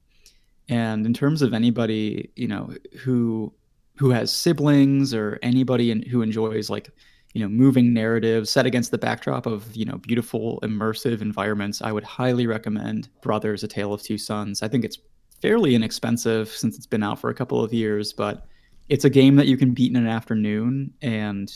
and 0.67 1.06
in 1.06 1.13
terms 1.13 1.41
of 1.41 1.54
anybody 1.54 2.32
you 2.36 2.50
know 2.50 2.74
who 3.00 3.54
who 3.95 4.10
has 4.10 4.30
siblings 4.30 5.13
or 5.13 5.39
anybody 5.41 5.89
in, 5.91 6.02
who 6.02 6.21
enjoys 6.21 6.69
like 6.69 6.89
you 7.34 7.41
know 7.41 7.48
moving 7.48 7.94
narratives 7.94 8.50
set 8.50 8.65
against 8.65 8.91
the 8.91 8.98
backdrop 8.98 9.46
of 9.46 9.74
you 9.76 9.86
know 9.86 9.98
beautiful 9.98 10.60
immersive 10.63 11.22
environments 11.22 11.82
i 11.82 11.91
would 11.91 12.04
highly 12.04 12.46
recommend 12.46 13.10
brothers 13.22 13.63
a 13.63 13.67
tale 13.67 13.94
of 13.94 14.02
two 14.02 14.17
sons. 14.17 14.62
I 14.62 14.67
think 14.67 14.84
it's 14.86 14.98
fairly 15.41 15.74
inexpensive 15.76 16.50
since 16.50 16.78
it's 16.78 16.86
been 16.86 17.04
out 17.04 17.20
for 17.20 17.30
a 17.30 17.34
couple 17.34 17.63
of 17.63 17.74
years 17.74 18.13
but 18.13 18.46
it's 18.89 19.06
a 19.06 19.10
game 19.10 19.36
that 19.38 19.48
you 19.48 19.58
can 19.58 19.72
beat 19.72 19.89
in 19.89 19.96
an 19.96 20.08
afternoon. 20.08 20.94
And 21.02 21.52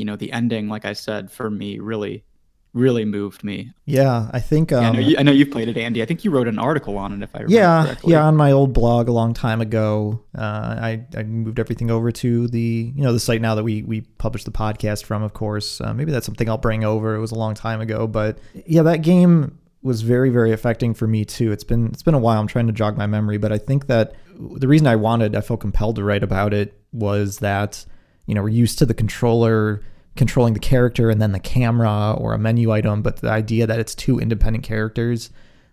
you 0.00 0.06
know 0.06 0.16
the 0.16 0.32
ending 0.32 0.66
like 0.66 0.86
i 0.86 0.94
said 0.94 1.30
for 1.30 1.50
me 1.50 1.78
really 1.78 2.24
really 2.72 3.04
moved 3.04 3.42
me 3.42 3.72
Yeah, 3.84 4.30
I 4.32 4.40
think. 4.40 4.72
Um, 4.72 4.82
Yeah, 4.82 4.90
I, 4.90 4.92
know 4.92 5.00
you, 5.00 5.16
I 5.18 5.22
know 5.22 5.32
you've 5.32 5.50
played 5.50 5.68
it 5.68 5.76
andy 5.76 6.02
i 6.02 6.06
think 6.06 6.24
you 6.24 6.30
wrote 6.30 6.46
an 6.46 6.58
article 6.58 6.96
on 6.98 7.12
it 7.12 7.22
if 7.22 7.34
i 7.34 7.38
remember 7.38 7.54
yeah, 7.54 7.84
correctly. 7.84 8.12
yeah. 8.12 8.26
On 8.26 8.36
my 8.36 8.52
old 8.52 8.72
blog 8.72 9.08
a 9.08 9.12
long 9.12 9.34
time 9.34 9.60
ago, 9.60 10.22
uh, 10.36 10.40
I, 10.40 11.04
I 11.16 11.22
moved 11.22 11.58
everything 11.58 11.90
over 11.90 12.12
to 12.12 12.46
the 12.48 12.92
you 12.94 13.02
know 13.02 13.12
the 13.12 13.20
site 13.20 13.40
now 13.40 13.54
that 13.54 13.64
we 13.64 13.82
we 13.82 14.02
publish 14.02 14.44
the 14.44 14.50
podcast 14.50 15.04
from. 15.04 15.22
Of 15.22 15.32
course, 15.32 15.80
uh, 15.80 15.92
maybe 15.94 16.12
that's 16.12 16.26
something 16.26 16.48
I'll 16.48 16.58
bring 16.58 16.84
over. 16.84 17.14
It 17.14 17.20
was 17.20 17.32
a 17.32 17.36
long 17.36 17.54
time 17.54 17.80
ago, 17.80 18.06
but 18.06 18.38
yeah, 18.66 18.82
that 18.82 19.02
game 19.02 19.58
was 19.82 20.02
very 20.02 20.30
very 20.30 20.52
affecting 20.52 20.94
for 20.94 21.06
me 21.06 21.24
too. 21.24 21.52
It's 21.52 21.64
been 21.64 21.86
it's 21.88 22.02
been 22.02 22.14
a 22.14 22.18
while. 22.18 22.40
I'm 22.40 22.46
trying 22.46 22.66
to 22.66 22.72
jog 22.72 22.96
my 22.96 23.06
memory, 23.06 23.38
but 23.38 23.52
I 23.52 23.58
think 23.58 23.86
that 23.86 24.14
the 24.38 24.68
reason 24.68 24.86
I 24.86 24.96
wanted, 24.96 25.34
I 25.34 25.40
felt 25.40 25.60
compelled 25.60 25.96
to 25.96 26.04
write 26.04 26.22
about 26.22 26.54
it 26.54 26.78
was 26.92 27.38
that 27.38 27.84
you 28.26 28.34
know 28.34 28.42
we're 28.42 28.48
used 28.48 28.78
to 28.78 28.86
the 28.86 28.94
controller 28.94 29.82
controlling 30.16 30.54
the 30.54 30.60
character 30.60 31.10
and 31.10 31.20
then 31.20 31.32
the 31.32 31.40
camera 31.40 32.14
or 32.18 32.34
a 32.34 32.38
menu 32.38 32.72
item, 32.72 33.02
but 33.02 33.18
the 33.18 33.30
idea 33.30 33.66
that 33.66 33.78
it's 33.78 33.94
two 33.94 34.18
independent 34.18 34.64
characters 34.64 35.30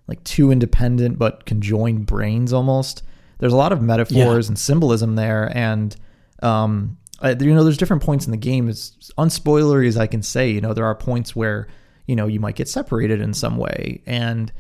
like 0.08 0.24
two 0.24 0.52
independent 0.52 1.20
but 1.20 1.46
conjoined 1.46 2.06
brains 2.06 2.54
almost. 2.54 3.04
There's 3.40 3.54
a 3.54 3.58
lot 3.58 3.72
of 3.72 3.82
metaphors 3.82 4.48
and 4.48 4.58
symbolism 4.58 5.16
there, 5.16 5.56
and 5.56 5.96
um, 6.42 6.98
I, 7.22 7.32
you 7.32 7.54
know, 7.54 7.64
there's 7.64 7.78
different 7.78 8.04
points 8.04 8.26
in 8.26 8.32
the 8.32 8.38
game. 8.38 8.68
As 8.68 8.94
unspoilery 9.18 9.88
as 9.88 9.98
I 9.98 10.08
can 10.08 10.24
say, 10.24 10.50
you 10.50 10.62
know, 10.62 10.74
there 10.74 10.86
are 10.86 10.96
points 10.96 11.36
where 11.36 11.68
you 12.08 12.16
know 12.16 12.26
you 12.26 12.40
might 12.40 12.56
get 12.56 12.68
separated 12.68 13.22
in 13.22 13.34
some 13.34 13.58
way, 13.58 14.02
and 14.08 14.52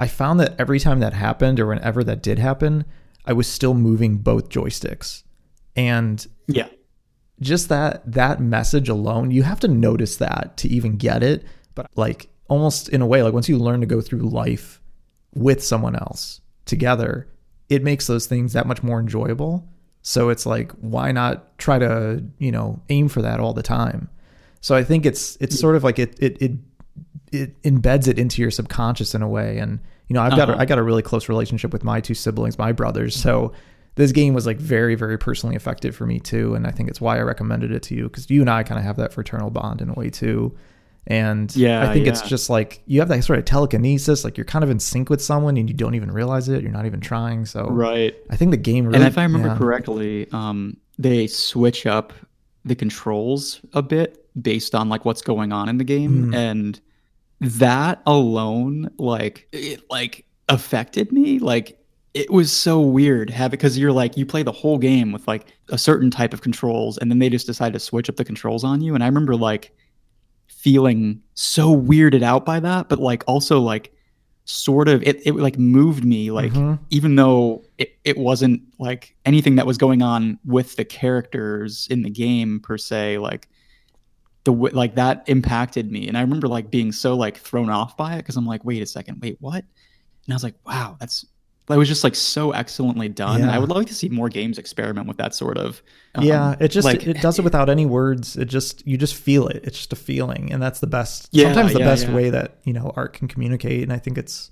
I 0.00 0.08
found 0.08 0.40
that 0.40 0.54
every 0.58 0.80
time 0.80 1.00
that 1.00 1.12
happened, 1.12 1.60
or 1.60 1.66
whenever 1.66 2.02
that 2.04 2.22
did 2.22 2.38
happen, 2.38 2.84
I 3.26 3.34
was 3.34 3.46
still 3.46 3.74
moving 3.74 4.18
both 4.18 4.48
joysticks, 4.48 5.22
and 5.74 6.26
Yeah. 6.46 6.68
Just 7.40 7.68
that 7.68 8.02
that 8.10 8.40
message 8.40 8.88
alone 8.88 9.30
you 9.30 9.42
have 9.42 9.60
to 9.60 9.68
notice 9.68 10.16
that 10.16 10.56
to 10.56 10.68
even 10.68 10.96
get 10.96 11.22
it. 11.22 11.44
But 11.74 11.86
like 11.96 12.28
almost 12.48 12.88
in 12.88 13.02
a 13.02 13.06
way 13.06 13.22
like 13.22 13.34
once 13.34 13.48
you 13.48 13.58
learn 13.58 13.80
to 13.80 13.86
go 13.86 14.00
through 14.00 14.20
life 14.20 14.80
with 15.34 15.62
someone 15.62 15.94
else 15.96 16.40
together 16.64 17.28
it 17.68 17.82
makes 17.82 18.06
those 18.06 18.26
things 18.26 18.52
that 18.52 18.66
much 18.66 18.82
more 18.82 19.00
enjoyable. 19.00 19.68
So 20.02 20.28
it's 20.28 20.46
like 20.46 20.72
why 20.80 21.12
not 21.12 21.58
try 21.58 21.78
to 21.78 22.22
you 22.38 22.52
know 22.52 22.80
aim 22.88 23.08
for 23.08 23.22
that 23.22 23.40
all 23.40 23.52
the 23.52 23.62
time? 23.62 24.08
So 24.60 24.74
i 24.74 24.82
think 24.84 25.04
it's 25.04 25.36
it's 25.40 25.58
sort 25.58 25.76
of 25.76 25.84
like 25.84 25.98
it 25.98 26.16
it 26.18 26.40
it, 26.40 26.52
it 27.32 27.62
embeds 27.62 28.08
it 28.08 28.18
into 28.18 28.40
your 28.40 28.50
subconscious 28.50 29.14
in 29.14 29.20
a 29.22 29.28
way. 29.28 29.58
And 29.58 29.80
you 30.08 30.14
know 30.14 30.22
i've 30.22 30.36
got 30.36 30.48
a, 30.48 30.52
Uh-huh. 30.52 30.62
i 30.62 30.64
got 30.64 30.78
a 30.78 30.82
really 30.82 31.02
close 31.02 31.28
relationship 31.28 31.72
with 31.72 31.84
my 31.84 32.00
two 32.00 32.14
siblings 32.14 32.56
my 32.58 32.72
brothers. 32.72 33.14
So 33.14 33.52
this 33.96 34.12
game 34.12 34.32
was 34.34 34.46
like 34.46 34.58
very 34.58 34.94
very 34.94 35.18
personally 35.18 35.56
effective 35.56 35.94
for 35.96 36.06
me 36.06 36.20
too 36.20 36.54
and 36.54 36.66
i 36.66 36.70
think 36.70 36.88
it's 36.88 37.00
why 37.00 37.16
i 37.18 37.20
recommended 37.20 37.70
it 37.72 37.82
to 37.82 37.94
you 37.94 38.04
because 38.04 38.30
you 38.30 38.40
and 38.40 38.48
i 38.50 38.62
kind 38.62 38.78
of 38.78 38.84
have 38.84 38.96
that 38.96 39.12
fraternal 39.12 39.50
bond 39.50 39.80
in 39.82 39.88
a 39.90 39.94
way 39.94 40.08
too 40.10 40.56
and 41.08 41.54
Yeah, 41.56 41.88
i 41.88 41.92
think 41.92 42.06
it's 42.06 42.22
just 42.22 42.50
like 42.50 42.82
you 42.86 42.98
have 43.00 43.08
that 43.08 43.22
sort 43.24 43.38
of 43.38 43.44
telekinesis 43.44 44.24
like 44.24 44.36
you're 44.36 44.44
kind 44.44 44.62
of 44.64 44.70
in 44.70 44.78
sync 44.80 45.08
with 45.10 45.22
someone 45.22 45.56
and 45.56 45.68
you 45.68 45.74
don't 45.74 45.94
even 45.94 46.10
realize 46.10 46.48
it 46.48 46.62
you're 46.62 46.72
not 46.72 46.86
even 46.86 47.00
trying 47.00 47.44
so 47.46 47.66
Right. 47.68 48.14
i 48.30 48.36
think 48.36 48.50
the 48.50 48.56
game 48.56 48.86
really 48.86 48.98
and 48.98 49.06
if 49.06 49.16
I 49.18 49.22
remember 49.22 49.48
yeah. 49.48 49.56
correctly, 49.58 50.28
um, 50.32 50.76
they 50.98 51.26
switch 51.26 51.86
up 51.86 52.12
the 52.64 52.74
controls 52.74 53.60
a 53.74 53.82
bit 53.82 54.26
based 54.42 54.74
on 54.74 54.88
like 54.88 55.04
what's 55.04 55.22
going 55.22 55.52
on 55.52 55.68
in 55.68 55.78
the 55.78 55.84
game, 55.84 56.32
Mm. 56.32 56.34
and 56.34 56.80
that 57.40 58.02
alone, 58.06 58.90
like 58.98 59.46
it, 59.52 59.82
like 59.90 60.24
affected 60.48 61.12
me. 61.12 61.38
Like 61.38 61.78
it 62.16 62.30
was 62.30 62.50
so 62.50 62.80
weird 62.80 63.28
having 63.30 63.50
because 63.52 63.76
you're 63.78 63.92
like 63.92 64.16
you 64.16 64.24
play 64.24 64.42
the 64.42 64.50
whole 64.52 64.78
game 64.78 65.12
with 65.12 65.28
like 65.28 65.54
a 65.68 65.76
certain 65.78 66.10
type 66.10 66.32
of 66.32 66.40
controls, 66.40 66.96
and 66.98 67.10
then 67.10 67.18
they 67.18 67.28
just 67.28 67.46
decide 67.46 67.72
to 67.74 67.78
switch 67.78 68.08
up 68.08 68.16
the 68.16 68.24
controls 68.24 68.64
on 68.64 68.80
you. 68.80 68.94
And 68.94 69.04
I 69.04 69.06
remember 69.06 69.36
like 69.36 69.72
feeling 70.48 71.20
so 71.34 71.76
weirded 71.76 72.22
out 72.22 72.44
by 72.44 72.60
that, 72.60 72.88
but 72.88 72.98
like 72.98 73.22
also 73.26 73.60
like 73.60 73.92
sort 74.44 74.88
of 74.88 75.02
it, 75.02 75.26
it 75.26 75.34
like 75.34 75.58
moved 75.58 76.04
me 76.04 76.30
like 76.30 76.52
Mhm. 76.52 76.78
even 76.90 77.16
though 77.16 77.64
it, 77.78 77.98
it 78.04 78.16
wasn't 78.16 78.62
like 78.78 79.16
anything 79.24 79.56
that 79.56 79.66
was 79.66 79.76
going 79.76 80.02
on 80.02 80.38
with 80.44 80.76
the 80.76 80.84
characters 80.84 81.88
in 81.90 82.02
the 82.02 82.10
game 82.10 82.60
per 82.60 82.78
se 82.78 83.18
like 83.18 83.48
the 84.44 84.52
like 84.52 84.94
that 84.94 85.24
impacted 85.26 85.90
me 85.90 86.06
and 86.06 86.16
i 86.16 86.20
remember 86.20 86.46
like 86.46 86.70
being 86.70 86.92
so 86.92 87.16
like 87.16 87.36
thrown 87.36 87.68
off 87.70 87.96
by 87.96 88.14
it 88.14 88.18
because 88.18 88.36
i'm 88.36 88.46
like 88.46 88.64
wait 88.64 88.80
a 88.80 88.86
second 88.86 89.20
wait 89.20 89.36
what 89.40 89.64
and 89.64 90.32
i 90.32 90.34
was 90.34 90.44
like 90.44 90.54
wow 90.64 90.96
that's 91.00 91.26
that 91.66 91.76
was 91.78 91.88
just 91.88 92.04
like 92.04 92.14
so 92.14 92.52
excellently 92.52 93.08
done. 93.08 93.42
And 93.42 93.50
i 93.50 93.58
would 93.58 93.70
like 93.70 93.86
to 93.88 93.94
see 93.94 94.08
more 94.08 94.28
games 94.28 94.58
experiment 94.58 95.06
with 95.08 95.16
that 95.18 95.34
sort 95.34 95.58
of 95.58 95.82
um, 96.14 96.24
yeah 96.24 96.54
it 96.60 96.68
just 96.68 96.84
like 96.84 97.06
it 97.06 97.20
does 97.20 97.38
it 97.38 97.42
without 97.42 97.68
any 97.68 97.86
words. 97.86 98.36
It 98.36 98.46
just 98.46 98.86
you 98.86 98.96
just 98.96 99.14
feel 99.14 99.48
it. 99.48 99.62
It's 99.64 99.76
just 99.76 99.92
a 99.92 99.96
feeling. 99.96 100.52
And 100.52 100.62
that's 100.62 100.80
the 100.80 100.86
best 100.86 101.28
Yeah, 101.32 101.44
sometimes 101.46 101.72
the 101.72 101.80
yeah, 101.80 101.84
best 101.84 102.06
yeah. 102.06 102.14
way 102.14 102.30
that 102.30 102.58
you 102.64 102.72
know 102.72 102.92
art 102.96 103.12
can 103.14 103.28
communicate. 103.28 103.82
And 103.82 103.92
i 103.92 103.98
think 103.98 104.16
it's 104.18 104.50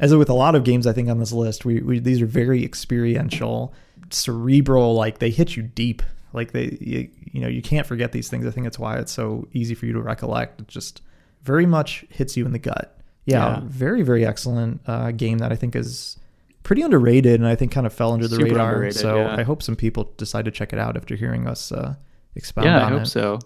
as 0.00 0.14
with 0.14 0.28
a 0.28 0.34
lot 0.34 0.54
of 0.56 0.64
games 0.64 0.86
i 0.88 0.92
think 0.92 1.08
on 1.08 1.18
this 1.20 1.30
list 1.32 1.64
we, 1.64 1.80
we 1.80 1.98
these 2.00 2.20
are 2.20 2.26
very 2.26 2.64
experiential 2.64 3.72
cerebral 4.10 4.94
like 4.94 5.18
they 5.18 5.30
hit 5.30 5.56
you 5.56 5.62
deep. 5.62 6.02
Like 6.32 6.50
they 6.52 6.76
you, 6.80 7.08
you 7.32 7.40
know 7.40 7.48
you 7.48 7.62
can't 7.62 7.86
forget 7.86 8.10
these 8.12 8.28
things. 8.28 8.46
I 8.46 8.50
think 8.50 8.66
it's 8.66 8.78
why 8.78 8.98
it's 8.98 9.12
so 9.12 9.46
easy 9.52 9.74
for 9.74 9.86
you 9.86 9.92
to 9.92 10.00
recollect. 10.02 10.60
It 10.62 10.68
just 10.68 11.00
very 11.42 11.66
much 11.66 12.04
hits 12.10 12.36
you 12.36 12.44
in 12.46 12.52
the 12.52 12.58
gut. 12.58 12.98
Yeah, 13.24 13.54
Yeah. 13.54 13.60
very 13.64 14.02
very 14.02 14.26
excellent 14.26 14.80
uh, 14.86 15.10
game 15.12 15.38
that 15.38 15.52
i 15.52 15.56
think 15.56 15.74
is 15.76 16.18
pretty 16.64 16.82
underrated 16.82 17.38
and 17.38 17.46
i 17.46 17.54
think 17.54 17.70
kind 17.70 17.86
of 17.86 17.92
fell 17.92 18.12
under 18.12 18.26
the 18.26 18.36
Super 18.36 18.46
radar. 18.46 18.90
so 18.90 19.16
yeah. 19.16 19.36
i 19.36 19.44
hope 19.44 19.62
some 19.62 19.76
people 19.76 20.12
decide 20.16 20.44
to 20.46 20.50
check 20.50 20.72
it 20.72 20.78
out 20.78 20.96
after 20.96 21.14
hearing 21.14 21.46
us 21.46 21.70
uh, 21.70 21.94
expound 22.34 22.66
yeah 22.66 22.84
i 22.84 22.88
hope 22.88 23.02
it. 23.02 23.06
so. 23.06 23.38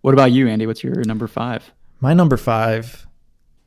What 0.00 0.14
about 0.14 0.30
you 0.30 0.46
andy? 0.46 0.64
What's 0.64 0.84
your 0.84 1.02
number 1.04 1.26
five? 1.26 1.72
My 2.00 2.14
number 2.14 2.36
five 2.38 3.06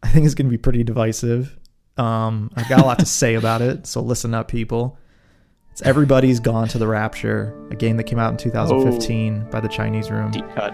i 0.02 0.08
think 0.08 0.26
is 0.26 0.34
going 0.34 0.48
to 0.48 0.52
be 0.52 0.58
pretty 0.58 0.84
divisive. 0.84 1.56
Um, 1.98 2.50
i've 2.56 2.70
got 2.70 2.80
a 2.82 2.86
lot 2.86 2.98
to 3.00 3.06
say 3.22 3.36
about 3.36 3.62
it 3.62 3.86
so 3.86 4.02
listen 4.02 4.34
up 4.34 4.48
people. 4.48 4.98
It's 5.72 5.82
everybody's 5.84 6.40
gone 6.40 6.68
to 6.70 6.78
the 6.78 6.88
rapture 6.88 7.54
a 7.70 7.76
game 7.76 7.98
that 7.98 8.06
came 8.06 8.18
out 8.20 8.32
in 8.32 8.38
2015 8.38 9.50
by 9.52 9.60
the 9.60 9.70
chinese 9.70 10.10
room. 10.10 10.32
Deep 10.32 10.50
cut 10.56 10.74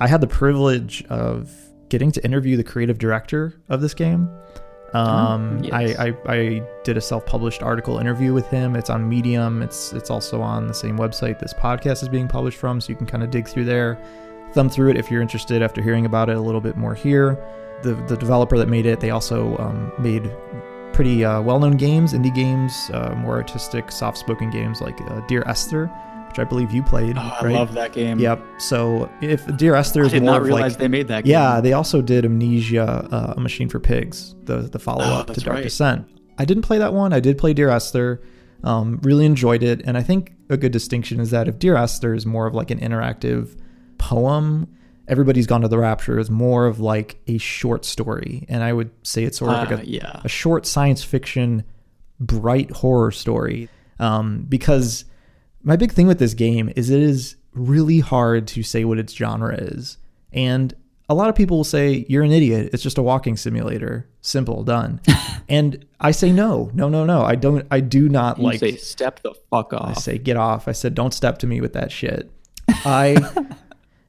I 0.00 0.08
had 0.08 0.20
the 0.20 0.26
privilege 0.26 1.04
of 1.10 1.50
getting 1.88 2.10
to 2.12 2.24
interview 2.24 2.56
the 2.56 2.64
creative 2.64 2.98
director 2.98 3.60
of 3.68 3.80
this 3.80 3.94
game. 3.94 4.28
Um, 4.92 5.60
Oh, 5.62 5.78
yes. 5.78 5.98
I, 5.98 6.08
I, 6.08 6.14
I 6.34 6.62
did 6.82 6.96
a 6.96 7.00
self-published 7.00 7.62
article 7.62 7.98
interview 7.98 8.32
with 8.32 8.48
him. 8.48 8.74
It's 8.74 8.90
on 8.90 9.08
Medium. 9.08 9.62
It's 9.62 9.92
it's 9.92 10.10
also 10.10 10.40
on 10.40 10.66
the 10.66 10.74
same 10.74 10.98
website 10.98 11.38
this 11.38 11.54
podcast 11.54 12.02
is 12.02 12.08
being 12.08 12.26
published 12.26 12.58
from, 12.58 12.80
so 12.80 12.88
you 12.88 12.96
can 12.96 13.06
kind 13.06 13.22
of 13.22 13.30
dig 13.30 13.46
through 13.46 13.66
there, 13.66 13.98
thumb 14.52 14.68
through 14.68 14.90
it 14.90 14.96
if 14.96 15.08
you're 15.10 15.22
interested 15.22 15.62
after 15.62 15.80
hearing 15.80 16.06
about 16.06 16.28
it 16.28 16.36
a 16.36 16.40
little 16.40 16.60
bit 16.60 16.76
more 16.76 16.94
here. 16.94 17.38
The 17.82 17.94
the 18.08 18.16
developer 18.16 18.58
that 18.58 18.68
made 18.68 18.84
it, 18.86 18.98
they 19.00 19.10
also 19.10 19.56
um, 19.58 19.92
made 19.98 20.28
pretty 20.92 21.24
uh, 21.24 21.40
well-known 21.40 21.76
games, 21.76 22.12
indie 22.12 22.34
games, 22.34 22.90
uh, 22.92 23.14
more 23.16 23.36
artistic, 23.36 23.92
soft-spoken 23.92 24.50
games 24.50 24.80
like 24.80 25.00
uh, 25.02 25.20
Dear 25.28 25.44
Esther, 25.46 25.88
which 26.30 26.38
I 26.38 26.44
believe 26.44 26.70
you 26.72 26.82
played. 26.82 27.16
oh, 27.18 27.20
i 27.40 27.44
right? 27.44 27.54
love 27.54 27.74
that 27.74 27.92
game 27.92 28.18
Yep. 28.18 28.42
So 28.58 29.10
if 29.20 29.44
Dear 29.56 29.74
Esther 29.74 30.02
i 30.02 30.06
is 30.06 30.12
did 30.12 30.22
more 30.22 30.32
not 30.32 30.40
of 30.40 30.46
realize 30.46 30.72
like 30.72 30.78
they 30.78 30.88
made 30.88 31.08
that 31.08 31.24
game 31.24 31.30
yeah, 31.32 31.60
they 31.60 31.72
also 31.72 32.00
did 32.00 32.24
Amnesia, 32.24 33.08
uh, 33.10 33.34
A 33.36 33.40
Machine 33.40 33.68
for 33.68 33.80
Pigs, 33.80 34.34
the 34.44 34.58
the 34.58 34.78
follow 34.78 35.04
Oh, 35.04 35.20
up 35.20 35.26
to 35.34 35.40
Dark 35.40 35.56
right. 35.56 35.62
Descent. 35.64 36.06
I 36.38 36.44
didn't 36.44 36.62
play 36.62 36.78
that 36.78 36.94
one. 36.94 37.12
I 37.12 37.20
did 37.20 37.36
play 37.36 37.52
Dear 37.52 37.68
Esther. 37.68 38.22
Um, 38.62 39.00
really 39.02 39.24
enjoyed 39.26 39.62
it, 39.62 39.80
and 39.86 39.96
I 39.98 40.02
think 40.02 40.34
a 40.50 40.56
good 40.56 40.70
distinction 40.72 41.18
is 41.20 41.30
that 41.30 41.48
if 41.48 41.58
Dear 41.58 41.76
Esther 41.76 42.14
is 42.14 42.24
more 42.26 42.46
of 42.46 42.54
like 42.54 42.70
an 42.70 42.78
interactive 42.80 43.58
poem, 43.98 44.68
Everybody's 45.08 45.46
Gone 45.46 45.62
to 45.62 45.68
the 45.68 45.78
Rapture 45.78 46.18
is 46.18 46.30
more 46.30 46.66
of 46.66 46.78
like 46.78 47.18
a 47.26 47.38
short 47.38 47.84
story, 47.84 48.44
and 48.48 48.62
I 48.62 48.72
would 48.72 48.90
say 49.02 49.24
it's 49.24 49.38
sort 49.38 49.50
of 49.50 49.56
Uh, 49.56 49.76
like 49.76 49.84
a, 49.84 49.88
yeah 49.88 50.20
a 50.24 50.28
short 50.28 50.66
science 50.66 51.02
fiction, 51.02 51.64
bright 52.20 52.70
horror 52.70 53.10
story. 53.10 53.68
Um, 53.98 54.46
because 54.48 55.04
my 55.62 55.76
big 55.76 55.92
thing 55.92 56.06
with 56.06 56.18
this 56.18 56.34
game 56.34 56.72
is 56.76 56.90
it 56.90 57.00
is 57.00 57.36
really 57.52 58.00
hard 58.00 58.46
to 58.48 58.62
say 58.62 58.84
what 58.84 58.98
its 58.98 59.12
genre 59.14 59.54
is. 59.54 59.98
And 60.32 60.74
a 61.08 61.14
lot 61.14 61.28
of 61.28 61.34
people 61.34 61.58
will 61.58 61.64
say, 61.64 62.06
You're 62.08 62.22
an 62.22 62.32
idiot. 62.32 62.70
It's 62.72 62.82
just 62.82 62.98
a 62.98 63.02
walking 63.02 63.36
simulator. 63.36 64.08
Simple, 64.20 64.62
done. 64.62 65.00
and 65.48 65.84
I 65.98 66.12
say, 66.12 66.32
No, 66.32 66.70
no, 66.72 66.88
no, 66.88 67.04
no. 67.04 67.22
I 67.22 67.34
don't, 67.34 67.66
I 67.70 67.80
do 67.80 68.08
not 68.08 68.38
you 68.38 68.44
like. 68.44 68.60
say 68.60 68.76
step 68.76 69.20
the 69.22 69.34
fuck 69.50 69.72
off. 69.72 69.96
I 69.96 70.00
say, 70.00 70.18
Get 70.18 70.36
off. 70.36 70.68
I 70.68 70.72
said, 70.72 70.94
Don't 70.94 71.12
step 71.12 71.38
to 71.38 71.46
me 71.46 71.60
with 71.60 71.72
that 71.74 71.92
shit. 71.92 72.30
I. 72.68 73.46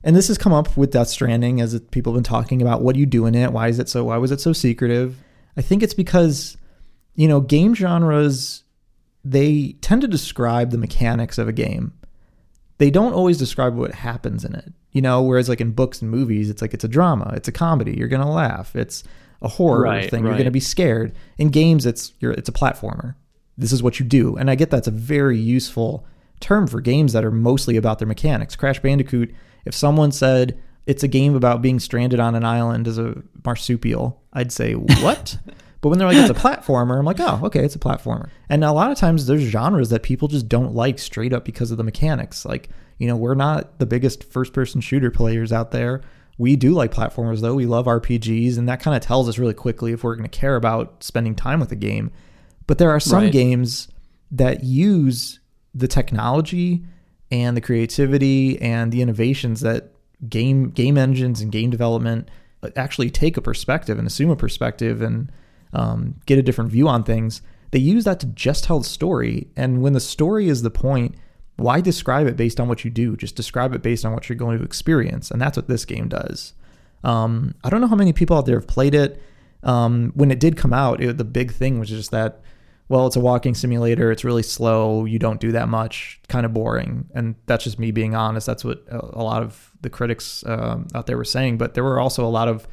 And 0.03 0.15
this 0.15 0.29
has 0.29 0.37
come 0.39 0.51
up 0.51 0.75
with 0.75 0.91
Death 0.91 1.09
Stranding 1.09 1.61
as 1.61 1.79
people 1.91 2.11
have 2.11 2.17
been 2.17 2.23
talking 2.23 2.59
about 2.61 2.81
what 2.81 2.95
do 2.95 2.99
you 2.99 3.05
do 3.05 3.27
in 3.27 3.35
it? 3.35 3.51
Why 3.51 3.67
is 3.67 3.77
it 3.77 3.87
so 3.87 4.05
why 4.05 4.17
was 4.17 4.31
it 4.31 4.41
so 4.41 4.51
secretive? 4.51 5.15
I 5.55 5.61
think 5.61 5.83
it's 5.83 5.93
because 5.93 6.57
you 7.15 7.27
know, 7.27 7.39
game 7.39 7.75
genres 7.75 8.63
they 9.23 9.75
tend 9.81 10.01
to 10.01 10.07
describe 10.07 10.71
the 10.71 10.77
mechanics 10.77 11.37
of 11.37 11.47
a 11.47 11.53
game. 11.53 11.93
They 12.77 12.89
don't 12.89 13.13
always 13.13 13.37
describe 13.37 13.75
what 13.75 13.93
happens 13.93 14.43
in 14.43 14.55
it. 14.55 14.73
You 14.91 15.01
know, 15.01 15.21
whereas 15.21 15.47
like 15.47 15.61
in 15.61 15.71
books 15.71 16.01
and 16.01 16.09
movies, 16.09 16.49
it's 16.49 16.61
like 16.61 16.73
it's 16.73 16.83
a 16.83 16.87
drama, 16.89 17.31
it's 17.35 17.47
a 17.47 17.51
comedy, 17.51 17.95
you're 17.97 18.07
gonna 18.07 18.29
laugh. 18.31 18.75
It's 18.75 19.03
a 19.41 19.47
horror 19.47 19.83
Right, 19.83 20.09
thing, 20.09 20.23
you're 20.25 20.37
gonna 20.37 20.51
be 20.51 20.59
scared. 20.59 21.13
In 21.37 21.49
games, 21.49 21.85
it's 21.85 22.13
you're 22.19 22.31
it's 22.31 22.49
a 22.49 22.53
platformer. 22.53 23.15
This 23.57 23.71
is 23.71 23.83
what 23.83 23.99
you 23.99 24.05
do. 24.05 24.35
And 24.37 24.49
I 24.49 24.55
get 24.55 24.69
that's 24.71 24.87
a 24.87 24.91
very 24.91 25.37
useful 25.39 26.05
term 26.39 26.67
for 26.67 26.81
games 26.81 27.13
that 27.13 27.23
are 27.23 27.31
mostly 27.31 27.77
about 27.77 27.99
their 27.99 28.07
mechanics. 28.07 28.55
Crash 28.55 28.79
Bandicoot, 28.79 29.33
if 29.65 29.75
someone 29.75 30.11
said 30.11 30.59
it's 30.87 31.03
a 31.03 31.07
game 31.07 31.35
about 31.35 31.61
being 31.61 31.79
stranded 31.79 32.19
on 32.19 32.33
an 32.33 32.43
island 32.43 32.87
as 32.87 32.97
a 32.97 33.21
marsupial, 33.45 34.21
I'd 34.33 34.51
say, 34.51 34.73
What? 35.01 35.37
But 35.81 35.89
when 35.89 35.97
they're 35.99 36.07
like, 36.07 36.17
it's 36.17 36.29
a 36.29 36.33
platformer, 36.33 36.97
I'm 36.99 37.05
like, 37.05 37.19
oh, 37.19 37.39
okay, 37.45 37.63
it's 37.65 37.75
a 37.75 37.79
platformer. 37.79 38.29
And 38.49 38.63
a 38.63 38.71
lot 38.71 38.91
of 38.91 38.97
times 38.97 39.25
there's 39.25 39.41
genres 39.41 39.89
that 39.89 40.03
people 40.03 40.27
just 40.27 40.47
don't 40.47 40.75
like 40.75 40.99
straight 40.99 41.33
up 41.33 41.43
because 41.43 41.71
of 41.71 41.77
the 41.77 41.83
mechanics. 41.83 42.45
Like, 42.45 42.69
you 42.99 43.07
know, 43.07 43.15
we're 43.15 43.33
not 43.33 43.79
the 43.79 43.87
biggest 43.87 44.23
first 44.31 44.53
person 44.53 44.79
shooter 44.79 45.09
players 45.09 45.51
out 45.51 45.71
there. 45.71 46.01
We 46.37 46.55
do 46.55 46.73
like 46.73 46.91
platformers 46.93 47.41
though. 47.41 47.55
We 47.55 47.65
love 47.65 47.85
RPGs, 47.87 48.57
and 48.59 48.69
that 48.69 48.79
kind 48.79 48.95
of 48.95 49.01
tells 49.01 49.27
us 49.27 49.37
really 49.39 49.53
quickly 49.55 49.91
if 49.91 50.03
we're 50.03 50.15
going 50.15 50.29
to 50.29 50.39
care 50.39 50.55
about 50.55 51.03
spending 51.03 51.33
time 51.35 51.59
with 51.59 51.71
a 51.71 51.75
game. 51.75 52.11
But 52.67 52.77
there 52.77 52.91
are 52.91 52.99
some 52.99 53.23
Right. 53.23 53.31
games 53.31 53.87
that 54.31 54.63
use 54.63 55.39
the 55.73 55.87
technology 55.87 56.83
and 57.31 57.55
the 57.57 57.61
creativity 57.61 58.61
and 58.61 58.91
the 58.91 59.01
innovations 59.01 59.61
that 59.61 59.91
game 60.29 60.69
game 60.69 60.97
engines 60.97 61.41
and 61.41 61.51
game 61.51 61.69
development 61.71 62.29
uh, 62.61 62.69
actually 62.75 63.09
take 63.09 63.35
a 63.37 63.41
perspective 63.41 63.97
and 63.97 64.05
assume 64.07 64.29
a 64.29 64.35
perspective 64.35 65.01
and 65.01 65.31
um, 65.73 66.15
get 66.25 66.39
a 66.39 66.43
different 66.43 66.71
view 66.71 66.87
on 66.87 67.03
things. 67.03 67.41
They 67.71 67.79
use 67.79 68.03
that 68.03 68.19
to 68.19 68.25
just 68.27 68.65
tell 68.65 68.79
the 68.79 68.85
story, 68.85 69.47
and 69.55 69.81
when 69.81 69.93
the 69.93 69.99
story 69.99 70.49
is 70.49 70.61
the 70.61 70.71
point, 70.71 71.15
why 71.55 71.79
describe 71.79 72.27
it 72.27 72.35
based 72.35 72.59
on 72.59 72.67
what 72.67 72.83
you 72.83 72.91
do? 72.91 73.15
Just 73.15 73.35
describe 73.35 73.73
it 73.73 73.81
based 73.81 74.05
on 74.05 74.13
what 74.13 74.27
you're 74.27 74.35
going 74.35 74.57
to 74.57 74.63
experience, 74.63 75.31
and 75.31 75.41
that's 75.41 75.57
what 75.57 75.67
this 75.67 75.85
game 75.85 76.07
does. 76.07 76.53
Um, 77.03 77.55
I 77.63 77.69
don't 77.69 77.81
know 77.81 77.87
how 77.87 77.95
many 77.95 78.13
people 78.13 78.37
out 78.37 78.45
there 78.45 78.59
have 78.59 78.67
played 78.67 78.95
it. 78.95 79.21
Um, 79.63 80.11
when 80.15 80.31
it 80.31 80.39
did 80.39 80.57
come 80.57 80.73
out, 80.73 81.01
it, 81.01 81.17
the 81.17 81.23
big 81.23 81.51
thing 81.51 81.79
was 81.79 81.89
just 81.89 82.11
that, 82.11 82.41
well, 82.89 83.07
it's 83.07 83.15
a 83.15 83.19
walking 83.19 83.55
simulator. 83.55 84.11
It's 84.11 84.23
really 84.23 84.43
slow. 84.43 85.05
You 85.05 85.19
don't 85.19 85.39
do 85.39 85.51
that 85.53 85.69
much. 85.69 86.19
Kind 86.27 86.45
of 86.45 86.53
boring. 86.53 87.05
And 87.13 87.35
that's 87.45 87.63
just 87.63 87.79
me 87.79 87.91
being 87.91 88.15
honest. 88.15 88.47
That's 88.47 88.65
what 88.65 88.83
a, 88.89 89.23
lot 89.23 89.43
of 89.43 89.71
the 89.81 89.89
critics 89.89 90.43
um, 90.45 90.87
out 90.93 91.07
there 91.07 91.17
were 91.17 91.23
saying. 91.23 91.57
But 91.57 91.73
there 91.73 91.83
were 91.83 91.99
also 91.99 92.25
a 92.25 92.29
lot 92.29 92.47
of 92.47 92.67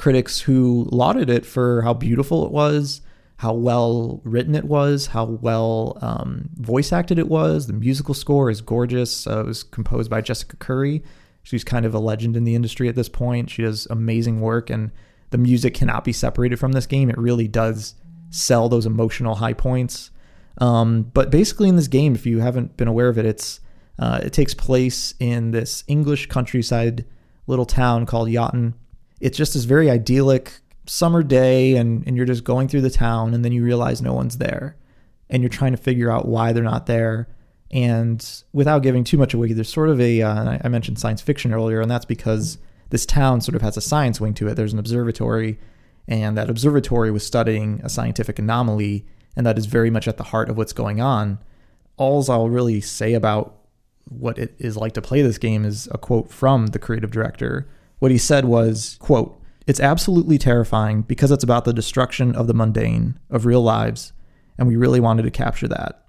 critics 0.00 0.40
who 0.40 0.88
lauded 0.90 1.28
it 1.28 1.44
for 1.44 1.82
how 1.82 1.92
beautiful 1.92 2.46
it 2.46 2.50
was, 2.50 3.02
how 3.36 3.52
well 3.52 4.22
written 4.24 4.54
it 4.54 4.64
was, 4.64 5.08
how 5.08 5.24
well 5.24 5.98
um, 6.00 6.48
voice 6.54 6.90
acted 6.90 7.18
it 7.18 7.28
was. 7.28 7.66
The 7.66 7.74
musical 7.74 8.14
score 8.14 8.48
is 8.48 8.62
gorgeous. 8.62 9.26
Uh, 9.26 9.40
it 9.40 9.46
was 9.46 9.62
composed 9.62 10.10
by 10.10 10.22
Jessica 10.22 10.56
Curry. 10.56 11.04
She's 11.42 11.64
kind 11.64 11.84
of 11.84 11.94
a 11.94 11.98
legend 11.98 12.34
in 12.34 12.44
the 12.44 12.54
industry 12.54 12.88
at 12.88 12.94
this 12.94 13.10
point. 13.10 13.50
She 13.50 13.60
does 13.60 13.86
amazing 13.90 14.40
work, 14.40 14.70
and 14.70 14.90
the 15.30 15.38
music 15.38 15.74
cannot 15.74 16.04
be 16.04 16.14
separated 16.14 16.58
from 16.58 16.72
this 16.72 16.86
game. 16.86 17.10
It 17.10 17.18
really 17.18 17.46
does 17.46 17.94
sell 18.30 18.70
those 18.70 18.86
emotional 18.86 19.34
high 19.34 19.52
points. 19.52 20.10
Um, 20.58 21.10
but 21.12 21.30
basically, 21.30 21.68
in 21.68 21.76
this 21.76 21.88
game, 21.88 22.14
if 22.14 22.24
you 22.24 22.38
haven't 22.38 22.78
been 22.78 22.88
aware 22.88 23.08
of 23.08 23.18
it, 23.18 23.26
it's 23.26 23.60
uh, 23.98 24.20
it 24.22 24.32
takes 24.32 24.54
place 24.54 25.12
in 25.20 25.50
this 25.50 25.84
English 25.88 26.28
countryside 26.28 27.04
little 27.46 27.66
town 27.66 28.06
called 28.06 28.30
Yaughton. 28.30 28.72
It's 29.20 29.36
just 29.36 29.54
this 29.54 29.64
very 29.64 29.90
idyllic 29.90 30.52
summer 30.86 31.22
day, 31.22 31.76
and, 31.76 32.04
and 32.06 32.16
you're 32.16 32.26
just 32.26 32.44
going 32.44 32.68
through 32.68 32.80
the 32.80 32.90
town, 32.90 33.34
and 33.34 33.44
then 33.44 33.52
you 33.52 33.62
realize 33.62 34.02
no 34.02 34.14
one's 34.14 34.38
there, 34.38 34.76
and 35.28 35.42
you're 35.42 35.50
trying 35.50 35.72
to 35.72 35.78
figure 35.78 36.10
out 36.10 36.26
why 36.26 36.52
they're 36.52 36.62
not 36.64 36.86
there. 36.86 37.28
And 37.70 38.26
without 38.52 38.82
giving 38.82 39.04
too 39.04 39.16
much 39.18 39.32
away, 39.32 39.52
there's 39.52 39.72
sort 39.72 39.90
of 39.90 40.00
a, 40.00 40.22
uh, 40.22 40.58
I- 40.64 40.68
mentioned 40.68 40.98
science 40.98 41.20
fiction 41.20 41.54
earlier, 41.54 41.80
and 41.80 41.90
that's 41.90 42.04
because 42.04 42.58
this 42.88 43.06
town 43.06 43.40
sort 43.40 43.54
of 43.54 43.62
has 43.62 43.76
a 43.76 43.80
science 43.80 44.20
wing 44.20 44.34
to 44.34 44.48
it. 44.48 44.54
There's 44.54 44.72
an 44.72 44.80
observatory, 44.80 45.60
and 46.08 46.36
that 46.36 46.50
observatory 46.50 47.12
was 47.12 47.24
studying 47.24 47.80
a 47.84 47.88
scientific 47.88 48.40
anomaly, 48.40 49.06
and 49.36 49.46
that 49.46 49.58
is 49.58 49.66
very 49.66 49.90
much 49.90 50.08
at 50.08 50.16
the 50.16 50.24
heart 50.24 50.48
of 50.48 50.56
what's 50.56 50.72
going 50.72 51.00
on. 51.00 51.38
Alls 51.96 52.28
I'll 52.28 52.48
really 52.48 52.80
say 52.80 53.14
about 53.14 53.54
what 54.08 54.38
it 54.38 54.54
is 54.58 54.76
like 54.76 54.94
to 54.94 55.02
play 55.02 55.22
this 55.22 55.38
game 55.38 55.64
is 55.64 55.88
a 55.92 55.98
quote 55.98 56.32
from 56.32 56.68
the 56.68 56.78
creative 56.80 57.12
director. 57.12 57.68
What 58.00 58.10
he 58.10 58.18
said 58.18 58.44
was, 58.46 58.96
quote, 58.98 59.40
"It's 59.66 59.78
absolutely 59.78 60.36
terrifying 60.36 61.02
because 61.02 61.30
it's 61.30 61.44
about 61.44 61.64
the 61.64 61.72
destruction 61.72 62.34
of 62.34 62.48
the 62.48 62.54
mundane, 62.54 63.18
of 63.30 63.46
real 63.46 63.62
lives, 63.62 64.12
and 64.58 64.66
we 64.66 64.74
really 64.76 65.00
wanted 65.00 65.22
to 65.22 65.30
capture 65.30 65.68
that. 65.68 66.02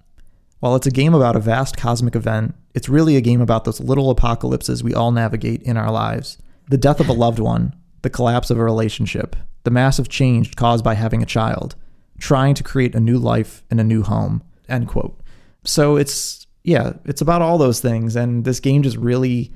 While 0.58 0.74
it's 0.74 0.86
a 0.86 0.90
game 0.90 1.14
about 1.14 1.36
a 1.36 1.40
vast 1.40 1.76
cosmic 1.76 2.16
event, 2.16 2.54
it's 2.74 2.88
really 2.88 3.16
a 3.16 3.20
game 3.20 3.40
about 3.40 3.64
those 3.64 3.80
little 3.80 4.10
apocalypses 4.10 4.82
we 4.82 4.94
all 4.94 5.12
navigate 5.12 5.62
in 5.62 5.76
our 5.76 5.90
lives. 5.90 6.38
The 6.68 6.78
death 6.78 7.00
of 7.00 7.08
a 7.08 7.12
loved 7.12 7.38
one, 7.38 7.74
the 8.02 8.10
collapse 8.10 8.50
of 8.50 8.58
a 8.58 8.64
relationship, 8.64 9.36
the 9.64 9.70
massive 9.70 10.08
change 10.08 10.56
caused 10.56 10.84
by 10.84 10.94
having 10.94 11.22
a 11.22 11.26
child, 11.26 11.74
trying 12.18 12.54
to 12.54 12.62
create 12.62 12.94
a 12.94 13.00
new 13.00 13.18
life 13.18 13.64
and 13.70 13.80
a 13.80 13.84
new 13.84 14.02
home." 14.02 14.42
End 14.68 14.88
quote. 14.88 15.20
So 15.64 15.96
it's 15.96 16.46
yeah, 16.64 16.92
it's 17.04 17.20
about 17.20 17.42
all 17.42 17.58
those 17.58 17.80
things, 17.80 18.16
and 18.16 18.44
this 18.44 18.60
game 18.60 18.82
just 18.82 18.96
really 18.96 19.52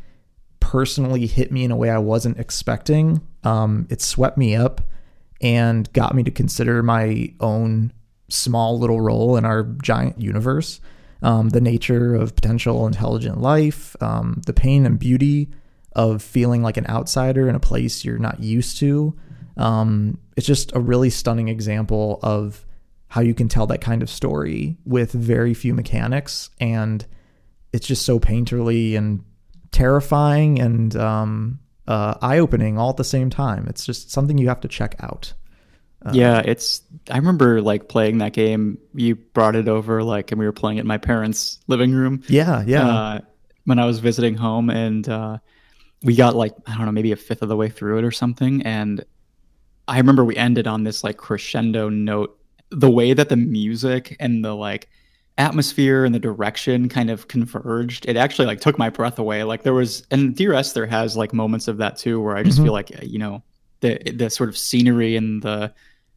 personally 0.66 1.28
hit 1.28 1.52
me 1.52 1.62
in 1.62 1.70
a 1.70 1.76
way 1.76 1.90
I 1.90 1.98
wasn't 1.98 2.40
expecting. 2.40 3.20
Um, 3.44 3.86
it 3.88 4.02
swept 4.02 4.36
me 4.36 4.56
up 4.56 4.80
and 5.40 5.90
got 5.92 6.12
me 6.12 6.24
to 6.24 6.30
consider 6.32 6.82
my 6.82 7.32
own 7.38 7.92
small 8.28 8.76
little 8.76 9.00
role 9.00 9.36
in 9.36 9.44
our 9.44 9.62
giant 9.62 10.20
universe. 10.20 10.80
Um, 11.22 11.50
the 11.50 11.60
nature 11.60 12.16
of 12.16 12.34
potential 12.34 12.84
intelligent 12.84 13.40
life, 13.40 13.94
um, 14.02 14.42
the 14.44 14.52
pain 14.52 14.84
and 14.86 14.98
beauty 14.98 15.50
of 15.92 16.20
feeling 16.20 16.64
like 16.64 16.76
an 16.76 16.88
outsider 16.88 17.48
in 17.48 17.54
a 17.54 17.60
place 17.60 18.04
you're 18.04 18.18
not 18.18 18.40
used 18.40 18.78
to. 18.78 19.16
Um, 19.56 20.18
it's 20.36 20.48
just 20.48 20.74
a 20.74 20.80
really 20.80 21.10
stunning 21.10 21.46
example 21.46 22.18
of 22.24 22.66
how 23.06 23.20
you 23.20 23.34
can 23.34 23.48
tell 23.48 23.68
that 23.68 23.80
kind 23.80 24.02
of 24.02 24.10
story 24.10 24.78
with 24.84 25.12
very 25.12 25.54
few 25.54 25.74
mechanics 25.74 26.50
and 26.58 27.06
it's 27.72 27.86
just 27.86 28.04
so 28.04 28.18
painterly 28.18 28.96
and 28.98 29.22
terrifying 29.72 30.60
and 30.60 30.96
um, 30.96 31.58
uh, 31.86 32.14
eye-opening 32.22 32.78
all 32.78 32.90
at 32.90 32.96
the 32.96 33.04
same 33.04 33.30
time 33.30 33.66
it's 33.68 33.84
just 33.86 34.10
something 34.10 34.38
you 34.38 34.48
have 34.48 34.60
to 34.60 34.68
check 34.68 34.94
out 35.00 35.32
yeah, 36.12 36.42
it's. 36.44 36.82
I 37.10 37.16
remember 37.16 37.60
like 37.60 37.88
playing 37.88 38.18
that 38.18 38.32
game. 38.32 38.78
You 38.94 39.16
brought 39.16 39.56
it 39.56 39.68
over, 39.68 40.02
like, 40.02 40.30
and 40.30 40.38
we 40.38 40.46
were 40.46 40.52
playing 40.52 40.78
it 40.78 40.82
in 40.82 40.86
my 40.86 40.98
parents' 40.98 41.58
living 41.66 41.92
room. 41.92 42.22
yeah 42.28 42.62
yeah 42.66 42.88
Uh, 42.88 43.20
when 43.64 43.78
I 43.78 43.86
was 43.86 43.98
visiting 43.98 44.34
home, 44.36 44.70
and 44.70 45.08
uh, 45.08 45.38
we 46.02 46.14
got 46.14 46.36
like 46.36 46.54
I 46.66 46.76
don't 46.76 46.86
know, 46.86 46.92
maybe 46.92 47.12
a 47.12 47.16
fifth 47.16 47.42
of 47.42 47.48
the 47.48 47.56
way 47.56 47.68
through 47.68 47.98
it 47.98 48.04
or 48.04 48.12
something. 48.12 48.62
And 48.62 49.04
I 49.88 49.98
remember 49.98 50.24
we 50.24 50.36
ended 50.36 50.66
on 50.66 50.84
this 50.84 51.02
like 51.02 51.16
crescendo 51.16 51.88
note. 51.88 52.38
The 52.70 52.90
way 52.90 53.12
that 53.12 53.28
the 53.28 53.36
music 53.36 54.16
and 54.20 54.44
the 54.44 54.54
like 54.54 54.88
atmosphere 55.38 56.04
and 56.04 56.14
the 56.14 56.18
direction 56.18 56.88
kind 56.88 57.10
of 57.10 57.28
converged, 57.28 58.06
it 58.06 58.16
actually 58.16 58.46
like 58.46 58.60
took 58.60 58.78
my 58.78 58.88
breath 58.90 59.18
away. 59.18 59.44
Like 59.44 59.62
there 59.62 59.74
was, 59.74 60.06
and 60.10 60.34
Dear 60.34 60.54
Esther 60.54 60.86
has 60.86 61.16
like 61.16 61.32
moments 61.32 61.68
of 61.68 61.76
that 61.78 61.96
too, 61.96 62.20
where 62.20 62.36
I 62.36 62.42
just 62.42 62.58
Mhm. 62.58 62.64
feel 62.64 62.72
like 62.72 62.90
you 63.02 63.18
know 63.18 63.42
the 63.80 63.98
the 64.14 64.30
sort 64.30 64.48
of 64.48 64.56
scenery 64.56 65.16
and 65.16 65.42
the 65.42 65.72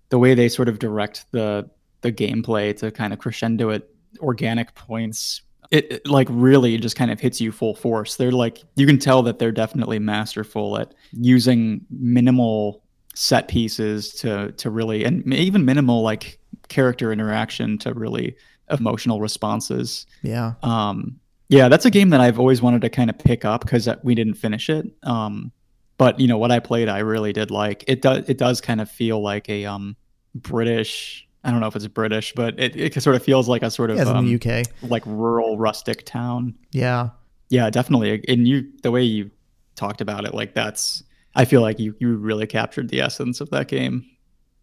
the 0.09 0.17
way 0.19 0.33
they 0.33 0.47
sort 0.49 0.69
of 0.69 0.79
direct 0.79 1.25
the 1.31 1.69
the 2.01 2.11
gameplay 2.11 2.75
to 2.77 2.91
kind 2.91 3.11
of 3.11 3.19
crescendo 3.19 3.69
at 3.71 3.83
organic 4.19 4.73
points 4.73 5.41
it, 5.71 5.91
it, 5.91 6.07
like 6.07 6.27
really 6.31 6.77
just 6.79 6.95
kind 6.95 7.11
of 7.11 7.19
hits 7.19 7.39
you 7.39 7.51
full 7.51 7.75
force 7.75 8.15
they're 8.15 8.31
like 8.31 8.63
you 8.75 8.87
can 8.87 8.97
tell 8.97 9.21
that 9.21 9.37
they're 9.37 9.51
definitely 9.51 9.99
masterful 9.99 10.79
at 10.79 10.95
using 11.11 11.85
minimal 11.91 12.81
set 13.13 13.47
pieces 13.49 14.13
to 14.13 14.51
to 14.53 14.69
really 14.71 15.03
and 15.03 15.31
even 15.33 15.63
minimal 15.65 16.01
like 16.01 16.39
character 16.69 17.11
interaction 17.11 17.77
to 17.77 17.93
really 17.93 18.35
emotional 18.69 19.19
responses. 19.21 20.05
Yeah. 20.21 20.53
Um 20.63 21.19
yeah 21.49 21.67
that's 21.67 21.83
a 21.85 21.89
game 21.89 22.11
that 22.11 22.21
i've 22.21 22.37
always 22.39 22.61
wanted 22.61 22.81
to 22.81 22.89
kind 22.89 23.09
of 23.09 23.17
pick 23.17 23.43
up 23.43 23.61
because 23.61 23.89
we 24.03 24.15
didn't 24.15 24.35
finish 24.35 24.69
it. 24.69 24.85
Um 25.03 25.51
but 25.97 26.19
you 26.19 26.27
know 26.27 26.37
what 26.37 26.51
i 26.51 26.59
played 26.59 26.87
i 26.87 26.99
really 26.99 27.33
did 27.33 27.51
like. 27.51 27.83
It 27.87 28.01
does 28.01 28.29
it 28.29 28.37
does 28.37 28.61
kind 28.61 28.79
of 28.79 28.89
feel 28.89 29.21
like 29.21 29.49
a 29.49 29.65
um 29.65 29.95
british 30.35 31.27
i 31.43 31.49
don't 31.49 31.59
know 31.59 31.65
if 31.65 31.75
it's 31.75 31.87
british 31.87 32.33
but 32.35 32.59
it, 32.59 32.75
it 32.75 33.01
sort 33.01 33.15
of 33.15 33.23
feels 33.23 33.49
like 33.49 33.63
a 33.63 33.71
sort 33.71 33.89
of 33.89 33.97
yeah, 33.97 34.03
um, 34.03 34.27
in 34.27 34.37
the 34.37 34.59
uk 34.61 34.67
like 34.83 35.03
rural 35.05 35.57
rustic 35.57 36.05
town. 36.05 36.53
Yeah. 36.71 37.09
Yeah 37.49 37.69
definitely. 37.71 38.23
And 38.27 38.47
you 38.47 38.71
the 38.83 38.91
way 38.91 39.03
you 39.03 39.31
talked 39.75 40.01
about 40.01 40.25
it 40.25 40.35
like 40.35 40.53
that's 40.53 41.03
i 41.35 41.45
feel 41.45 41.61
like 41.61 41.79
you 41.79 41.95
you 41.99 42.15
really 42.15 42.45
captured 42.45 42.89
the 42.89 43.01
essence 43.01 43.41
of 43.41 43.49
that 43.49 43.67
game. 43.67 44.05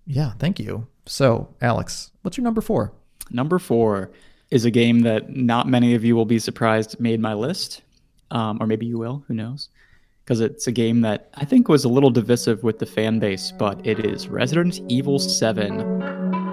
Yeah 0.07 0.33
thank 0.39 0.61
you. 0.61 0.87
So 1.07 1.53
alex 1.61 2.13
what's 2.23 2.37
your 2.37 2.45
number 2.45 2.61
four 2.61 2.93
Number 3.31 3.59
four 3.59 4.11
is 4.51 4.65
a 4.65 4.71
game 4.71 5.01
that 5.01 5.35
not 5.35 5.69
many 5.69 5.95
of 5.95 6.05
you 6.05 6.15
will 6.15 6.25
be 6.25 6.39
surprised 6.39 7.01
made 7.01 7.21
my 7.21 7.35
list, 7.35 7.83
um, 8.31 8.59
or 8.61 8.67
maybe 8.67 8.87
you 8.87 8.99
will. 8.99 9.25
Who 9.29 9.35
knows? 9.35 9.69
Because 10.25 10.41
it's 10.41 10.67
a 10.67 10.73
game 10.73 11.03
that 11.03 11.29
I 11.35 11.45
think 11.45 11.69
was 11.69 11.85
a 11.85 11.89
little 11.89 12.11
divisive 12.11 12.63
with 12.63 12.79
the 12.79 12.87
fan 12.87 13.19
base, 13.19 13.53
but 13.53 13.85
it 13.87 14.05
is 14.05 14.29
Resident 14.29 14.81
Evil 14.89 15.19
7. 15.19 16.46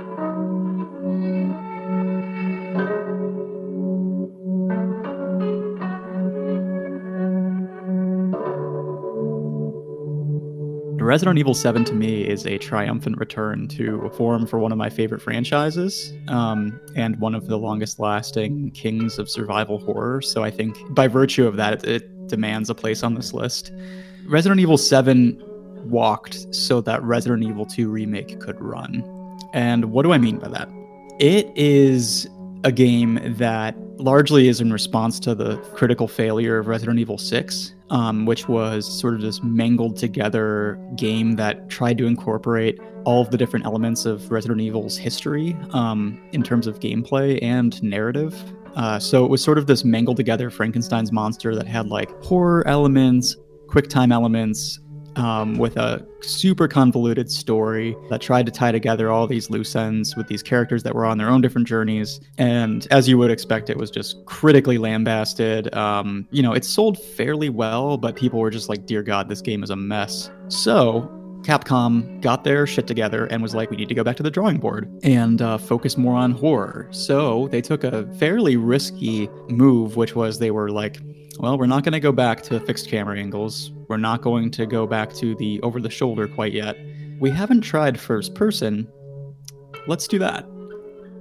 Resident 11.03 11.37
Evil 11.37 11.53
7 11.53 11.83
to 11.85 11.93
me 11.93 12.25
is 12.25 12.45
a 12.45 12.57
triumphant 12.57 13.17
return 13.17 13.67
to 13.67 13.99
a 14.05 14.09
form 14.09 14.47
for 14.47 14.57
one 14.57 14.71
of 14.71 14.77
my 14.77 14.89
favorite 14.89 15.21
franchises 15.21 16.13
um, 16.29 16.79
and 16.95 17.19
one 17.19 17.35
of 17.35 17.47
the 17.47 17.57
longest 17.57 17.99
lasting 17.99 18.71
kings 18.71 19.19
of 19.19 19.29
survival 19.29 19.79
horror. 19.79 20.21
So 20.21 20.45
I 20.45 20.49
think 20.49 20.77
by 20.95 21.09
virtue 21.09 21.45
of 21.45 21.57
that, 21.57 21.83
it, 21.83 21.85
it 21.85 22.27
demands 22.27 22.69
a 22.69 22.75
place 22.75 23.03
on 23.03 23.15
this 23.15 23.33
list. 23.33 23.73
Resident 24.27 24.61
Evil 24.61 24.77
7 24.77 25.43
walked 25.89 26.55
so 26.55 26.79
that 26.79 27.03
Resident 27.03 27.43
Evil 27.43 27.65
2 27.65 27.89
Remake 27.89 28.39
could 28.39 28.59
run. 28.61 29.03
And 29.53 29.91
what 29.91 30.03
do 30.03 30.13
I 30.13 30.17
mean 30.17 30.39
by 30.39 30.47
that? 30.47 30.69
It 31.19 31.51
is 31.53 32.29
a 32.63 32.71
game 32.71 33.19
that 33.37 33.75
largely 33.97 34.47
is 34.47 34.61
in 34.61 34.71
response 34.71 35.19
to 35.19 35.35
the 35.35 35.57
critical 35.75 36.07
failure 36.07 36.57
of 36.57 36.67
Resident 36.67 36.99
Evil 36.99 37.17
6, 37.17 37.75
um, 37.89 38.25
which 38.25 38.47
was 38.47 38.87
sort 38.87 39.13
of 39.13 39.21
this 39.21 39.43
mangled 39.43 39.97
together 39.97 40.79
game 40.95 41.35
that 41.35 41.69
tried 41.69 41.97
to 41.97 42.05
incorporate 42.05 42.79
all 43.05 43.21
of 43.21 43.31
the 43.31 43.37
different 43.37 43.65
elements 43.65 44.05
of 44.05 44.31
Resident 44.31 44.61
Evil's 44.61 44.97
history 44.97 45.57
um, 45.71 46.21
in 46.31 46.41
terms 46.41 46.67
of 46.67 46.79
gameplay 46.79 47.41
and 47.43 47.81
narrative. 47.83 48.35
Uh, 48.75 48.97
so 48.97 49.23
it 49.23 49.29
was 49.29 49.43
sort 49.43 49.57
of 49.57 49.67
this 49.67 49.83
mangled 49.83 50.17
together 50.17 50.49
Frankenstein's 50.49 51.11
monster 51.11 51.55
that 51.55 51.67
had 51.67 51.87
like 51.87 52.09
horror 52.23 52.65
elements, 52.67 53.35
quick 53.67 53.89
time 53.89 54.11
elements, 54.11 54.79
um, 55.15 55.55
with 55.55 55.77
a 55.77 56.05
super 56.21 56.67
convoluted 56.67 57.29
story 57.31 57.95
that 58.09 58.21
tried 58.21 58.45
to 58.45 58.51
tie 58.51 58.71
together 58.71 59.11
all 59.11 59.27
these 59.27 59.49
loose 59.49 59.75
ends 59.75 60.15
with 60.15 60.27
these 60.27 60.43
characters 60.43 60.83
that 60.83 60.95
were 60.95 61.05
on 61.05 61.17
their 61.17 61.29
own 61.29 61.41
different 61.41 61.67
journeys. 61.67 62.19
And 62.37 62.87
as 62.91 63.07
you 63.07 63.17
would 63.17 63.31
expect, 63.31 63.69
it 63.69 63.77
was 63.77 63.91
just 63.91 64.25
critically 64.25 64.77
lambasted. 64.77 65.73
Um, 65.75 66.27
you 66.31 66.41
know, 66.41 66.53
it 66.53 66.65
sold 66.65 66.99
fairly 66.99 67.49
well, 67.49 67.97
but 67.97 68.15
people 68.15 68.39
were 68.39 68.51
just 68.51 68.69
like, 68.69 68.85
dear 68.85 69.03
God, 69.03 69.29
this 69.29 69.41
game 69.41 69.63
is 69.63 69.69
a 69.69 69.75
mess. 69.75 70.29
So 70.47 71.09
Capcom 71.43 72.21
got 72.21 72.45
their 72.45 72.65
shit 72.65 72.87
together 72.87 73.25
and 73.25 73.43
was 73.43 73.53
like, 73.53 73.69
we 73.69 73.75
need 73.75 73.89
to 73.89 73.95
go 73.95 74.03
back 74.03 74.15
to 74.15 74.23
the 74.23 74.31
drawing 74.31 74.59
board 74.59 74.89
and 75.03 75.41
uh, 75.41 75.57
focus 75.57 75.97
more 75.97 76.15
on 76.15 76.31
horror. 76.31 76.87
So 76.91 77.49
they 77.49 77.61
took 77.61 77.83
a 77.83 78.07
fairly 78.15 78.55
risky 78.55 79.29
move, 79.49 79.97
which 79.97 80.15
was 80.15 80.39
they 80.39 80.51
were 80.51 80.71
like, 80.71 80.99
well, 81.39 81.57
we're 81.57 81.65
not 81.65 81.83
going 81.83 81.93
to 81.93 81.99
go 81.99 82.13
back 82.13 82.43
to 82.43 82.59
fixed 82.61 82.87
camera 82.87 83.17
angles. 83.17 83.72
We're 83.87 83.97
not 83.97 84.21
going 84.21 84.51
to 84.51 84.65
go 84.65 84.87
back 84.87 85.13
to 85.15 85.35
the 85.35 85.59
over 85.61 85.79
the 85.79 85.89
shoulder 85.89 86.27
quite 86.27 86.53
yet. 86.53 86.77
We 87.19 87.29
haven't 87.29 87.61
tried 87.61 87.99
first 87.99 88.33
person. 88.35 88.87
Let's 89.87 90.07
do 90.07 90.19
that. 90.19 90.45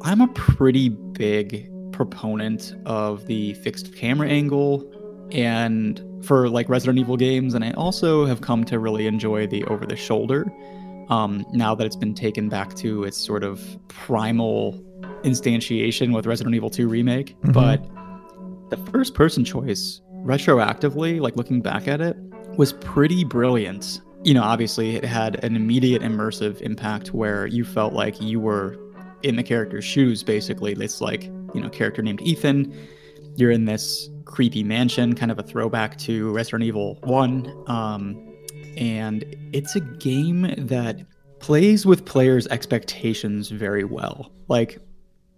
I'm 0.03 0.21
a 0.21 0.29
pretty 0.29 0.89
big 0.89 1.69
proponent 1.93 2.75
of 2.87 3.27
the 3.27 3.55
fixed 3.55 3.95
camera 3.95 4.29
angle 4.29 4.91
and 5.31 6.03
for 6.25 6.49
like 6.49 6.69
Resident 6.69 6.99
Evil 6.99 7.17
games, 7.17 7.55
and 7.55 7.65
I 7.65 7.73
also 7.73 8.27
have 8.27 8.41
come 8.41 8.65
to 8.65 8.79
really 8.79 9.07
enjoy 9.07 9.47
the 9.47 9.65
over 9.65 9.87
the 9.87 9.97
shoulder 9.97 10.47
um, 11.09 11.45
now 11.53 11.75
that 11.75 11.87
it's 11.87 11.97
been 11.97 12.15
taken 12.15 12.49
back 12.49 12.75
to 12.77 13.05
its 13.05 13.17
sort 13.17 13.43
of 13.45 13.61
primal 13.89 14.83
instantiation 15.25 16.15
with 16.15 16.27
Resident 16.27 16.55
Evil 16.55 16.71
2 16.71 16.89
Remake. 16.89 17.37
Mhm. 17.43 17.53
But 17.53 17.89
the 18.71 18.77
first 18.91 19.15
person 19.15 19.45
choice, 19.45 20.01
retroactively, 20.25 21.21
like 21.21 21.37
looking 21.37 21.61
back 21.61 21.89
at 21.89 22.01
it, 22.01 22.17
was 22.57 22.73
pretty 22.75 23.25
brilliant. 23.25 24.01
You 24.25 24.35
know, 24.35 24.43
obviously, 24.43 24.97
it 24.97 25.05
had 25.05 25.43
an 25.45 25.57
immediate 25.57 26.03
immersive 26.03 26.61
impact 26.61 27.13
where 27.13 27.47
you 27.47 27.65
felt 27.65 27.93
like 27.93 28.21
you 28.21 28.41
were 28.41 28.79
in 29.23 29.37
the 29.37 29.43
character's 29.43 29.85
shoes, 29.85 30.23
basically. 30.23 30.73
It's 30.73 31.01
like, 31.01 31.25
you 31.55 31.61
know, 31.61 31.69
character 31.69 32.03
named 32.03 32.21
Ethan. 32.23 32.73
You're 33.37 33.51
in 33.51 33.65
this 33.65 34.09
creepy 34.25 34.63
mansion, 34.63 35.15
kind 35.15 35.31
of 35.31 35.39
a 35.39 35.43
throwback 35.43 35.99
to 35.99 36.31
Resident 36.33 36.65
Evil 36.65 36.99
1. 37.03 37.65
Um, 37.67 38.37
and 38.77 39.25
it's 39.53 39.75
a 39.77 39.81
game 39.81 40.55
that 40.57 41.01
plays 41.39 41.85
with 41.85 42.05
players' 42.05 42.47
expectations 42.49 43.49
very 43.49 43.85
well. 43.85 44.31
Like, 44.49 44.79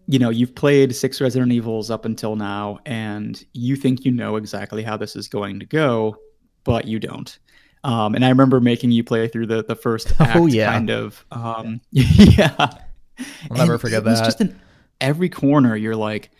you 0.06 0.18
know, 0.18 0.30
you've 0.30 0.54
played 0.54 0.94
six 0.94 1.20
Resident 1.20 1.52
Evils 1.52 1.90
up 1.90 2.04
until 2.04 2.36
now, 2.36 2.78
and 2.84 3.42
you 3.52 3.74
think 3.76 4.04
you 4.04 4.12
know 4.12 4.36
exactly 4.36 4.82
how 4.82 4.96
this 4.96 5.16
is 5.16 5.28
going 5.28 5.60
to 5.60 5.66
go, 5.66 6.16
but 6.64 6.86
you 6.86 6.98
don't. 6.98 7.38
Um, 7.84 8.14
and 8.14 8.24
I 8.24 8.30
remember 8.30 8.60
making 8.60 8.92
you 8.92 9.04
play 9.04 9.28
through 9.28 9.46
the 9.46 9.62
the 9.62 9.76
first 9.76 10.12
act, 10.20 10.36
Oh, 10.36 10.46
yeah. 10.46 10.72
kind 10.72 10.90
of. 10.90 11.24
Um, 11.30 11.80
yeah, 11.90 12.54
I'll 12.58 13.56
never 13.56 13.72
And 13.74 13.80
forget 13.80 13.98
it 14.00 14.04
that. 14.06 14.24
Just 14.24 14.40
in 14.40 14.58
every 15.00 15.28
corner, 15.28 15.76
you're 15.76 15.96
like, 15.96 16.30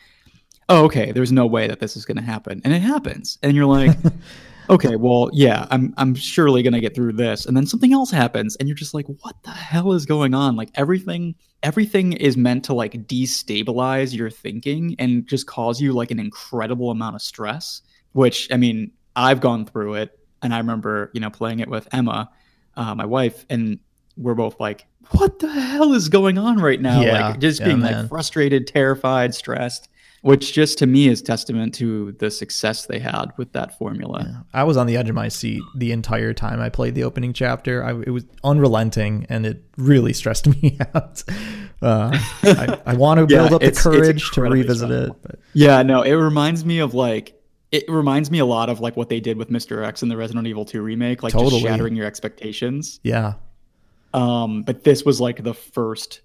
"Oh, 0.69 0.85
okay. 0.87 1.13
There's 1.13 1.33
no 1.33 1.47
way 1.47 1.67
that 1.69 1.81
this 1.81 1.97
is 1.97 2.05
going 2.07 2.17
to 2.17 2.23
happen," 2.23 2.63
and 2.65 2.73
it 2.73 2.81
happens, 2.81 3.39
and 3.43 3.55
you're 3.55 3.67
like, 3.67 3.97
"Okay, 4.71 4.97
well, 4.97 5.29
yeah, 5.35 5.67
I'm 5.71 5.93
I'm 5.99 6.15
surely 6.15 6.63
going 6.63 6.73
to 6.73 6.81
get 6.81 6.95
through 6.95 7.13
this," 7.13 7.45
and 7.45 7.55
then 7.55 7.67
something 7.67 7.93
else 7.93 8.11
happens, 8.11 8.57
and 8.57 8.67
you're 8.67 8.75
just 8.77 8.95
like, 8.95 9.07
"What 9.21 9.37
the 9.43 9.51
hell 9.51 9.93
is 9.93 10.07
going 10.07 10.33
on?" 10.33 10.57
Like 10.57 10.71
everything 10.77 11.35
everything 11.63 12.13
is 12.15 12.37
meant 12.39 12.65
to 12.65 12.75
like 12.75 13.07
destabilize 13.07 14.15
your 14.15 14.31
thinking 14.31 14.95
and 14.99 15.27
just 15.27 15.47
cause 15.47 15.81
you 15.81 15.93
like 15.93 16.11
an 16.11 16.19
incredible 16.19 16.91
amount 16.91 17.17
of 17.17 17.23
stress. 17.23 17.83
Which 18.13 18.51
I 18.51 18.57
mean, 18.57 18.93
I've 19.17 19.41
gone 19.41 19.67
through 19.67 19.95
it, 19.95 20.19
and 20.43 20.55
I 20.55 20.59
remember 20.59 21.11
you 21.15 21.21
know 21.21 21.31
playing 21.31 21.61
it 21.61 21.69
with 21.69 21.89
Emma, 21.93 22.31
uh, 22.77 22.95
my 22.95 23.07
wife, 23.07 23.45
and 23.49 23.79
we're 24.17 24.35
both 24.35 24.59
like, 24.61 24.87
"What 25.11 25.39
the 25.39 25.51
hell 25.51 25.93
is 25.93 26.09
going 26.09 26.39
on 26.39 26.59
right 26.59 26.81
now?" 26.81 27.01
Yeah, 27.01 27.29
like 27.29 27.41
just 27.41 27.61
yeah, 27.61 27.67
being 27.67 27.81
man. 27.81 28.03
like 28.03 28.09
frustrated, 28.09 28.67
terrified, 28.67 29.35
stressed. 29.35 29.89
Which 30.23 30.55
just 30.55 30.79
to 30.79 30.87
me 30.87 31.09
is 31.09 31.21
testament 31.21 31.75
to 31.75 32.13
the 32.13 32.31
success 32.31 32.87
they 32.87 32.99
had 32.99 33.27
with 33.37 33.53
that 33.53 33.77
formula. 33.77 34.47
I 34.55 34.65
was 34.65 34.79
on 34.79 34.87
the 34.87 34.97
edge 34.97 35.11
of 35.11 35.15
my 35.15 35.29
seat 35.29 35.63
the 35.77 35.93
entire 35.93 36.33
time 36.33 36.61
I 36.61 36.71
played 36.71 36.95
the 36.95 37.05
opening 37.05 37.35
chapter. 37.35 37.85
I, 37.85 37.91
it 37.91 38.09
was 38.09 38.25
unrelenting, 38.43 39.27
and 39.29 39.45
it 39.45 39.63
really 39.77 40.15
stressed 40.15 40.47
me 40.63 40.79
out. 40.95 41.23
Uh, 41.83 42.19
I, 42.43 42.81
I 42.87 42.95
want 42.95 43.19
to 43.19 43.27
Yeah, 43.35 43.41
build 43.43 43.53
up 43.53 43.61
the 43.61 43.73
courage 43.73 44.31
to 44.31 44.41
revisit 44.41 44.91
it. 44.91 45.13
But 45.21 45.41
Yeah, 45.53 45.83
no, 45.83 46.01
it 46.01 46.15
reminds 46.15 46.65
me 46.65 46.79
of 46.79 46.95
like 46.95 47.39
it 47.75 47.85
reminds 47.89 48.31
me 48.31 48.39
a 48.39 48.45
lot 48.47 48.69
of 48.71 48.79
like 48.81 48.97
what 48.97 49.09
they 49.09 49.19
did 49.19 49.37
with 49.37 49.51
Mr. 49.51 49.85
X 49.85 50.03
in 50.03 50.09
the 50.09 50.17
Resident 50.17 50.47
Evil 50.47 50.65
2 50.65 50.81
remake, 50.81 51.23
like 51.25 51.33
Totally. 51.33 51.51
just 51.51 51.63
shattering 51.65 51.97
your 51.97 52.07
expectations. 52.07 53.01
yeah, 53.03 53.35
Um, 54.13 54.63
but 54.63 54.85
this 54.85 55.05
was 55.05 55.21
like 55.21 55.43
the 55.43 55.55
first 55.55 56.21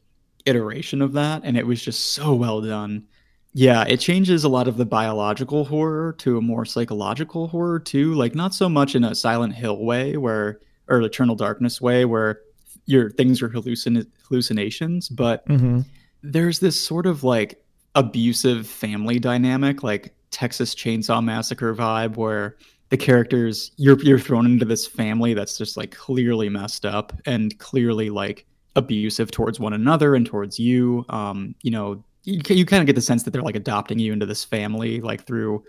iteration 0.45 1.01
of 1.01 1.13
that, 1.13 1.41
and 1.43 1.57
it 1.57 1.65
was 1.65 1.81
just 1.81 2.13
so 2.13 2.35
well 2.35 2.61
done. 2.61 3.05
Yeah, 3.53 3.83
it 3.87 3.97
changes 3.99 4.43
a 4.43 4.49
lot 4.49 4.67
of 4.67 4.77
the 4.77 4.85
biological 4.85 5.65
horror 5.65 6.13
to 6.19 6.37
a 6.37 6.41
more 6.41 6.65
psychological 6.65 7.47
horror 7.47 7.79
too. 7.79 8.13
Like 8.13 8.35
not 8.35 8.53
so 8.53 8.69
much 8.69 8.93
in 8.95 9.03
a 9.03 9.15
Silent 9.15 9.55
Hill 9.55 9.83
way, 9.83 10.17
where 10.17 10.59
or 10.87 11.01
Eternal 11.01 11.35
Darkness 11.35 11.81
way, 11.81 12.05
where 12.05 12.41
your 12.85 13.09
things 13.09 13.41
are 13.41 13.49
hallucin- 13.49 14.05
hallucinations, 14.27 15.09
but 15.09 15.43
hmm 15.47 15.81
there's 16.21 16.59
this 16.59 16.77
sort 16.79 17.05
of 17.05 17.23
like 17.23 17.63
abusive 17.95 18.67
family 18.67 19.19
dynamic, 19.19 19.83
like 19.83 20.13
Texas 20.31 20.75
Chainsaw 20.75 21.23
Massacre 21.23 21.75
vibe, 21.75 22.17
where 22.17 22.55
the 22.89 22.97
characters 22.97 23.71
you're 23.77 23.99
you're 24.01 24.19
thrown 24.19 24.45
into 24.45 24.65
this 24.65 24.87
family 24.87 25.33
that's 25.33 25.57
just 25.57 25.77
like 25.77 25.91
clearly 25.91 26.49
messed 26.49 26.85
up 26.85 27.13
and 27.25 27.57
clearly 27.59 28.09
like 28.09 28.45
abusive 28.75 29.31
towards 29.31 29.59
one 29.59 29.73
another 29.73 30.15
and 30.15 30.25
towards 30.25 30.59
you. 30.59 31.05
Um, 31.09 31.55
you 31.61 31.71
know, 31.71 32.03
you, 32.23 32.41
you 32.49 32.65
kind 32.65 32.81
of 32.81 32.87
get 32.87 32.95
the 32.95 33.01
sense 33.01 33.23
that 33.23 33.31
they're 33.31 33.41
like 33.41 33.55
adopting 33.55 33.99
you 33.99 34.13
into 34.13 34.25
this 34.25 34.43
family, 34.43 35.01
like 35.01 35.25
through 35.25 35.63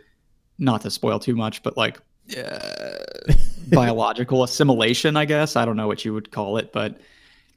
not 0.58 0.82
to 0.82 0.90
spoil 0.90 1.18
too 1.18 1.36
much, 1.36 1.62
but 1.62 1.76
like 1.76 2.00
uh, 2.36 2.98
biological 3.72 4.44
assimilation, 4.44 5.16
I 5.16 5.24
guess. 5.24 5.56
I 5.56 5.64
don't 5.64 5.76
know 5.76 5.88
what 5.88 6.04
you 6.04 6.14
would 6.14 6.30
call 6.30 6.56
it, 6.56 6.72
but 6.72 7.00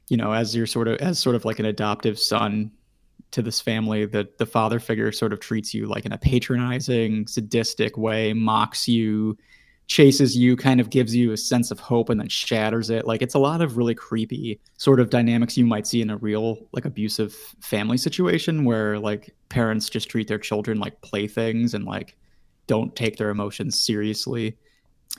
you 0.08 0.16
know, 0.16 0.32
as 0.32 0.54
you're 0.54 0.66
sort 0.66 0.88
of 0.88 0.98
as 0.98 1.18
sort 1.18 1.36
of 1.36 1.44
like 1.44 1.58
an 1.58 1.66
adoptive 1.66 2.18
son 2.18 2.70
to 3.32 3.42
this 3.42 3.60
family, 3.60 4.06
the 4.06 4.28
the 4.38 4.46
father 4.46 4.78
figure 4.78 5.10
sort 5.12 5.32
of 5.32 5.40
treats 5.40 5.74
you 5.74 5.86
like 5.86 6.06
in 6.06 6.12
a 6.12 6.18
patronizing, 6.18 7.26
sadistic 7.26 7.96
way, 7.96 8.32
mocks 8.32 8.86
you, 8.88 9.36
chases 9.86 10.36
you, 10.36 10.56
kind 10.56 10.80
of 10.80 10.90
gives 10.90 11.14
you 11.14 11.32
a 11.32 11.36
sense 11.36 11.70
of 11.70 11.78
hope 11.78 12.08
and 12.08 12.20
then 12.20 12.28
shatters 12.28 12.90
it. 12.90 13.06
Like 13.06 13.22
it's 13.22 13.34
a 13.34 13.38
lot 13.38 13.60
of 13.60 13.76
really 13.76 13.94
creepy 13.94 14.60
sort 14.76 15.00
of 15.00 15.10
dynamics 15.10 15.56
you 15.56 15.66
might 15.66 15.86
see 15.86 16.00
in 16.00 16.10
a 16.10 16.16
real 16.16 16.58
like 16.72 16.84
abusive 16.84 17.34
family 17.60 17.98
situation 17.98 18.64
where 18.64 18.98
like 18.98 19.34
parents 19.48 19.88
just 19.88 20.08
treat 20.08 20.28
their 20.28 20.38
children 20.38 20.78
like 20.78 21.00
playthings 21.02 21.74
and 21.74 21.84
like 21.84 22.16
don't 22.66 22.96
take 22.96 23.16
their 23.16 23.30
emotions 23.30 23.80
seriously. 23.80 24.56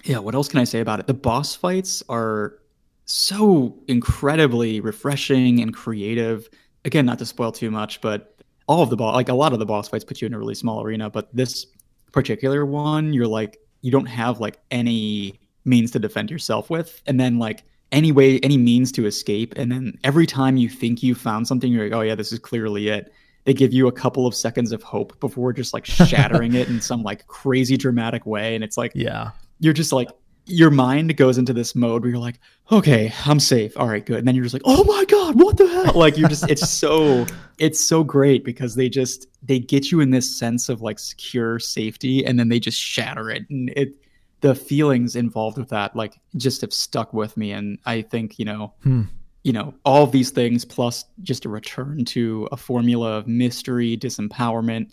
Yeah, 0.03 0.17
what 0.17 0.35
else 0.35 0.49
can 0.49 0.59
I 0.59 0.65
say 0.65 0.79
about 0.79 0.99
it? 0.99 1.07
The 1.07 1.13
boss 1.13 1.55
fights 1.55 2.03
are 2.09 2.59
so 3.05 3.77
incredibly 3.87 4.79
refreshing 4.79 5.61
and 5.61 5.73
creative. 5.73 6.49
Again, 6.85 7.05
not 7.05 7.19
to 7.19 7.25
spoil 7.25 7.51
too 7.51 7.71
much, 7.71 7.99
but 7.99 8.35
all 8.67 8.81
of 8.81 8.89
the 8.89 8.95
boss, 8.95 9.13
like 9.13 9.29
a 9.29 9.33
lot 9.33 9.53
of 9.53 9.59
the 9.59 9.65
boss 9.65 9.89
fights, 9.89 10.03
put 10.03 10.21
you 10.21 10.27
in 10.27 10.33
a 10.33 10.39
really 10.39 10.55
small 10.55 10.81
arena. 10.81 11.09
But 11.09 11.35
this 11.35 11.67
particular 12.11 12.65
one, 12.65 13.11
you're 13.11 13.27
like, 13.27 13.59
you 13.81 13.91
don't 13.91 14.05
have 14.05 14.39
like 14.39 14.59
any 14.71 15.39
means 15.65 15.91
to 15.91 15.99
defend 15.99 16.31
yourself 16.31 16.69
with, 16.69 17.01
and 17.05 17.19
then 17.19 17.37
like 17.39 17.63
any 17.91 18.11
way, 18.11 18.39
any 18.39 18.57
means 18.57 18.91
to 18.93 19.05
escape, 19.05 19.53
and 19.57 19.71
then 19.71 19.97
every 20.03 20.25
time 20.25 20.57
you 20.57 20.69
think 20.69 21.03
you 21.03 21.15
found 21.15 21.47
something, 21.47 21.71
you're 21.71 21.85
like, 21.85 21.93
oh 21.93 22.01
yeah, 22.01 22.15
this 22.15 22.31
is 22.31 22.39
clearly 22.39 22.87
it. 22.87 23.11
They 23.43 23.53
give 23.53 23.73
you 23.73 23.87
a 23.87 23.91
couple 23.91 24.25
of 24.25 24.33
seconds 24.33 24.71
of 24.71 24.81
hope 24.81 25.19
before 25.19 25.53
just 25.53 25.73
like 25.73 25.85
shattering 25.85 26.55
it 26.55 26.67
in 26.69 26.81
some 26.81 27.03
like 27.03 27.27
crazy 27.27 27.77
dramatic 27.77 28.25
way, 28.25 28.55
and 28.55 28.63
it's 28.63 28.77
like 28.77 28.91
yeah, 28.95 29.31
you're 29.59 29.73
just 29.73 29.91
like 29.91 30.09
your 30.47 30.69
mind 30.69 31.15
goes 31.17 31.37
into 31.37 31.53
this 31.53 31.75
mode 31.75 32.01
where 32.03 32.11
you're 32.11 32.19
like, 32.19 32.39
okay, 32.71 33.11
I'm 33.25 33.39
safe. 33.39 33.75
All 33.77 33.87
right, 33.87 34.05
good. 34.05 34.19
And 34.19 34.27
then 34.27 34.35
you're 34.35 34.43
just 34.43 34.53
like, 34.53 34.61
oh 34.65 34.83
my 34.83 35.05
god, 35.05 35.39
what 35.39 35.57
the 35.57 35.67
hell? 35.67 35.93
Like 35.95 36.17
you're 36.17 36.29
just 36.29 36.49
it's 36.49 36.69
so 36.69 37.25
it's 37.57 37.79
so 37.79 38.03
great 38.03 38.43
because 38.43 38.75
they 38.75 38.89
just 38.89 39.27
they 39.43 39.59
get 39.59 39.91
you 39.91 39.99
in 40.01 40.11
this 40.11 40.37
sense 40.37 40.69
of 40.69 40.81
like 40.81 40.99
secure 40.99 41.59
safety 41.59 42.25
and 42.25 42.37
then 42.39 42.49
they 42.49 42.59
just 42.59 42.79
shatter 42.79 43.29
it. 43.29 43.49
And 43.49 43.69
it 43.75 43.93
the 44.41 44.53
feelings 44.53 45.15
involved 45.15 45.57
with 45.57 45.69
that 45.69 45.95
like 45.95 46.19
just 46.37 46.61
have 46.61 46.73
stuck 46.73 47.13
with 47.13 47.35
me 47.37 47.51
and 47.51 47.79
I 47.85 48.01
think, 48.03 48.37
you 48.37 48.45
know, 48.45 48.73
Hmm. 48.83 49.03
you 49.43 49.53
know, 49.53 49.73
all 49.85 50.03
of 50.03 50.11
these 50.11 50.29
things 50.29 50.63
plus 50.65 51.05
just 51.23 51.45
a 51.45 51.49
return 51.49 52.05
to 52.05 52.47
a 52.51 52.57
formula 52.57 53.13
of 53.17 53.27
mystery, 53.27 53.97
disempowerment, 53.97 54.91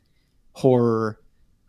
horror, 0.52 1.18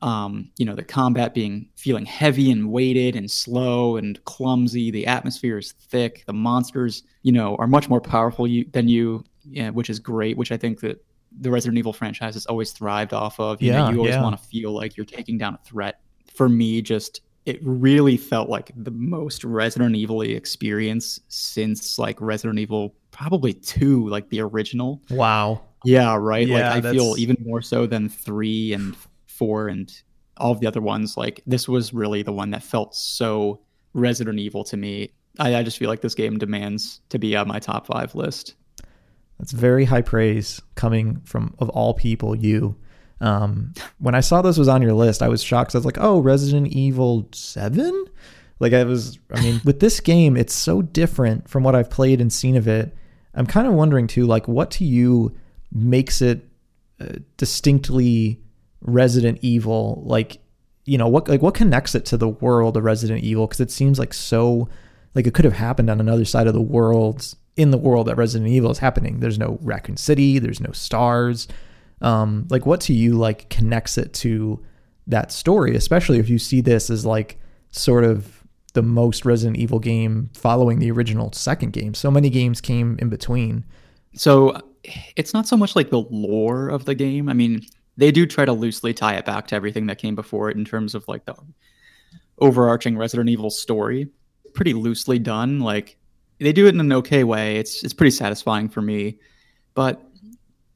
um, 0.04 0.50
you 0.58 0.66
know, 0.66 0.76
the 0.76 0.84
combat 0.84 1.34
being 1.34 1.70
feeling 1.78 2.06
heavy 2.06 2.52
and 2.52 2.70
weighted 2.70 3.16
and 3.16 3.32
slow 3.32 3.96
and 3.96 4.24
clumsy. 4.26 4.92
The 4.92 5.08
atmosphere 5.08 5.58
is 5.58 5.72
thick. 5.72 6.24
The 6.28 6.34
monsters, 6.34 7.04
you 7.22 7.32
know, 7.32 7.56
are 7.56 7.68
much 7.68 7.88
more 7.88 8.02
powerful 8.02 8.46
you, 8.46 8.66
than 8.74 8.90
you, 8.90 9.24
yeah, 9.50 9.70
which 9.70 9.90
is 9.90 10.00
great. 10.00 10.36
Which 10.36 10.52
I 10.52 10.58
think 10.58 10.82
that 10.82 11.04
the 11.40 11.50
Resident 11.50 11.78
Evil 11.78 11.94
franchise 11.94 12.34
has 12.34 12.46
always 12.48 12.74
thrived 12.74 13.14
off 13.14 13.40
of. 13.40 13.62
You 13.62 13.72
know, 13.72 13.86
Yeah, 13.86 13.92
you 13.92 13.98
always 14.00 14.16
yeah. 14.16 14.22
want 14.22 14.38
to 14.38 14.44
feel 14.46 14.74
like 14.74 14.98
you're 14.98 15.06
taking 15.06 15.38
down 15.38 15.54
a 15.54 15.60
threat. 15.66 16.02
For 16.36 16.50
me, 16.50 16.82
just 16.82 17.22
it 17.46 17.60
really 17.62 18.18
felt 18.18 18.50
like 18.50 18.72
the 18.76 18.92
most 18.92 19.46
Resident 19.46 19.96
Evil 19.96 20.22
experience 20.22 21.22
since 21.30 21.98
like 21.98 22.20
Resident 22.20 22.60
Evil 22.60 22.94
probably 23.12 23.54
two, 23.54 24.10
like 24.10 24.28
the 24.30 24.42
original. 24.42 25.02
Wow. 25.10 25.62
Yeah, 25.86 26.16
right. 26.16 26.46
Yeah, 26.46 26.74
like 26.74 26.84
I 26.84 26.92
feel 26.92 27.16
even 27.18 27.38
more 27.46 27.62
so 27.62 27.86
than 27.86 28.10
three 28.10 28.74
and 28.74 28.96
four 29.44 29.68
and 29.68 29.92
all 30.38 30.52
of 30.52 30.60
the 30.60 30.68
other 30.68 30.82
ones. 30.82 31.18
Like 31.18 31.42
this 31.46 31.68
was 31.68 31.94
really 31.94 32.24
the 32.24 32.32
one 32.32 32.52
that 32.52 32.64
felt 32.64 32.96
so 32.96 33.60
Resident 33.94 34.40
Evil 34.40 34.64
to 34.66 34.78
me. 34.78 35.12
I, 35.40 35.56
I 35.56 35.64
just 35.64 35.78
feel 35.78 35.90
like 35.90 36.02
this 36.02 36.16
game 36.16 36.38
demands 36.38 37.02
to 37.10 37.20
be 37.20 37.36
on 37.36 37.48
my 37.48 37.60
top 37.60 37.88
five 37.88 38.16
list. 38.16 38.56
That's 39.40 39.52
very 39.52 39.86
high 39.86 40.02
praise 40.02 40.62
coming 40.76 41.20
from 41.26 41.56
of 41.60 41.70
all 41.70 41.94
people 41.94 42.36
you. 42.36 42.76
Um, 43.20 43.74
when 44.00 44.16
I 44.16 44.20
saw 44.20 44.42
this 44.42 44.58
was 44.58 44.68
on 44.68 44.82
your 44.82 44.94
list, 44.94 45.22
I 45.22 45.28
was 45.28 45.44
shocked. 45.44 45.76
I 45.76 45.78
was 45.78 45.86
like, 45.86 45.98
"Oh, 46.00 46.20
Resident 46.20 46.68
Evil 46.68 47.28
Seven? 47.34 48.06
Like 48.60 48.74
I 48.74 48.84
was. 48.84 49.20
I 49.34 49.42
mean, 49.42 49.62
with 49.66 49.80
this 49.80 50.00
game, 50.00 50.38
it's 50.38 50.54
so 50.54 50.82
different 50.82 51.50
from 51.50 51.64
what 51.64 51.76
I've 51.76 51.90
played 51.90 52.22
and 52.22 52.32
seen 52.32 52.56
of 52.56 52.68
it. 52.68 52.96
I'm 53.34 53.48
kind 53.48 53.68
of 53.68 53.74
wondering 53.74 54.08
too, 54.08 54.26
like, 54.26 54.48
what 54.48 54.70
to 54.72 54.86
you 54.86 55.36
makes 55.72 56.22
it 56.22 56.48
uh, 57.02 57.16
distinctly 57.38 58.43
Resident 58.84 59.40
Evil? 59.42 60.04
Like, 60.06 60.40
you 60.86 60.98
know, 60.98 61.08
what 61.08 61.28
like 61.28 61.42
what 61.42 61.54
connects 61.54 61.96
it 61.96 62.06
to 62.06 62.18
the 62.18 62.30
world 62.30 62.78
of 62.78 62.84
Resident 62.84 63.24
Evil? 63.24 63.48
Because 63.48 63.60
it 63.60 63.72
seems 63.72 64.00
like 64.00 64.14
so 64.14 64.70
like 65.16 65.28
it 65.28 65.34
could 65.34 65.46
have 65.46 65.54
happened 65.54 65.90
on 65.90 66.00
another 66.00 66.26
side 66.26 66.48
of 66.48 66.54
the 66.54 66.62
world 66.62 67.34
in 67.56 67.72
the 67.72 67.78
world 67.78 68.08
that 68.08 68.16
Resident 68.16 68.50
Evil 68.50 68.72
is 68.72 68.80
happening. 68.80 69.20
There's 69.20 69.40
no 69.40 69.60
Raccoon 69.62 69.98
City, 69.98 70.40
there's 70.40 70.60
no 70.62 70.72
stars. 70.72 71.48
Um, 72.02 72.48
like 72.50 72.66
what 72.66 72.82
to 72.82 72.94
you 72.94 73.14
like 73.14 73.50
connects 73.50 73.98
it 73.98 74.14
to 74.16 74.64
that 75.08 75.32
story, 75.32 75.76
especially 75.76 76.20
if 76.20 76.30
you 76.30 76.38
see 76.38 76.62
this 76.62 76.90
as 76.90 77.06
like 77.06 77.40
sort 77.72 78.04
of 78.04 78.44
the 78.74 78.82
most 78.82 79.26
Resident 79.26 79.58
Evil 79.58 79.80
game 79.80 80.30
following 80.34 80.80
the 80.80 80.92
original 80.92 81.32
second 81.32 81.74
game. 81.74 81.94
So 81.94 82.12
many 82.12 82.30
games 82.30 82.60
came 82.60 82.98
in 83.00 83.10
between. 83.10 83.66
So 84.16 84.60
it's 85.16 85.34
not 85.34 85.48
so 85.48 85.56
much 85.56 85.76
like 85.76 85.90
the 85.90 86.02
lore 86.02 86.70
of 86.70 86.86
the 86.86 86.96
game. 86.96 87.30
I 87.30 87.34
mean, 87.34 87.62
they 87.98 88.12
do 88.12 88.26
try 88.26 88.46
to 88.46 88.54
loosely 88.54 88.94
tie 88.94 89.16
it 89.16 89.26
back 89.26 89.48
to 89.48 89.56
everything 89.56 89.88
that 89.88 89.98
came 89.98 90.16
before 90.16 90.50
it 90.50 90.58
in 90.58 90.66
terms 90.66 90.96
of 90.96 91.08
like 91.08 91.26
the 91.26 91.36
overarching 92.40 92.98
Resident 92.98 93.30
Evil 93.30 93.50
story. 93.50 94.10
Pretty 94.54 94.74
loosely 94.74 95.20
done. 95.20 95.60
Like 95.60 95.98
they 96.40 96.54
do 96.54 96.66
it 96.66 96.74
in 96.74 96.80
an 96.80 96.94
okay 96.94 97.24
way. 97.24 97.58
It's 97.58 97.84
it's 97.84 97.94
pretty 97.94 98.12
satisfying 98.12 98.70
for 98.70 98.82
me. 98.82 99.18
But 99.74 100.02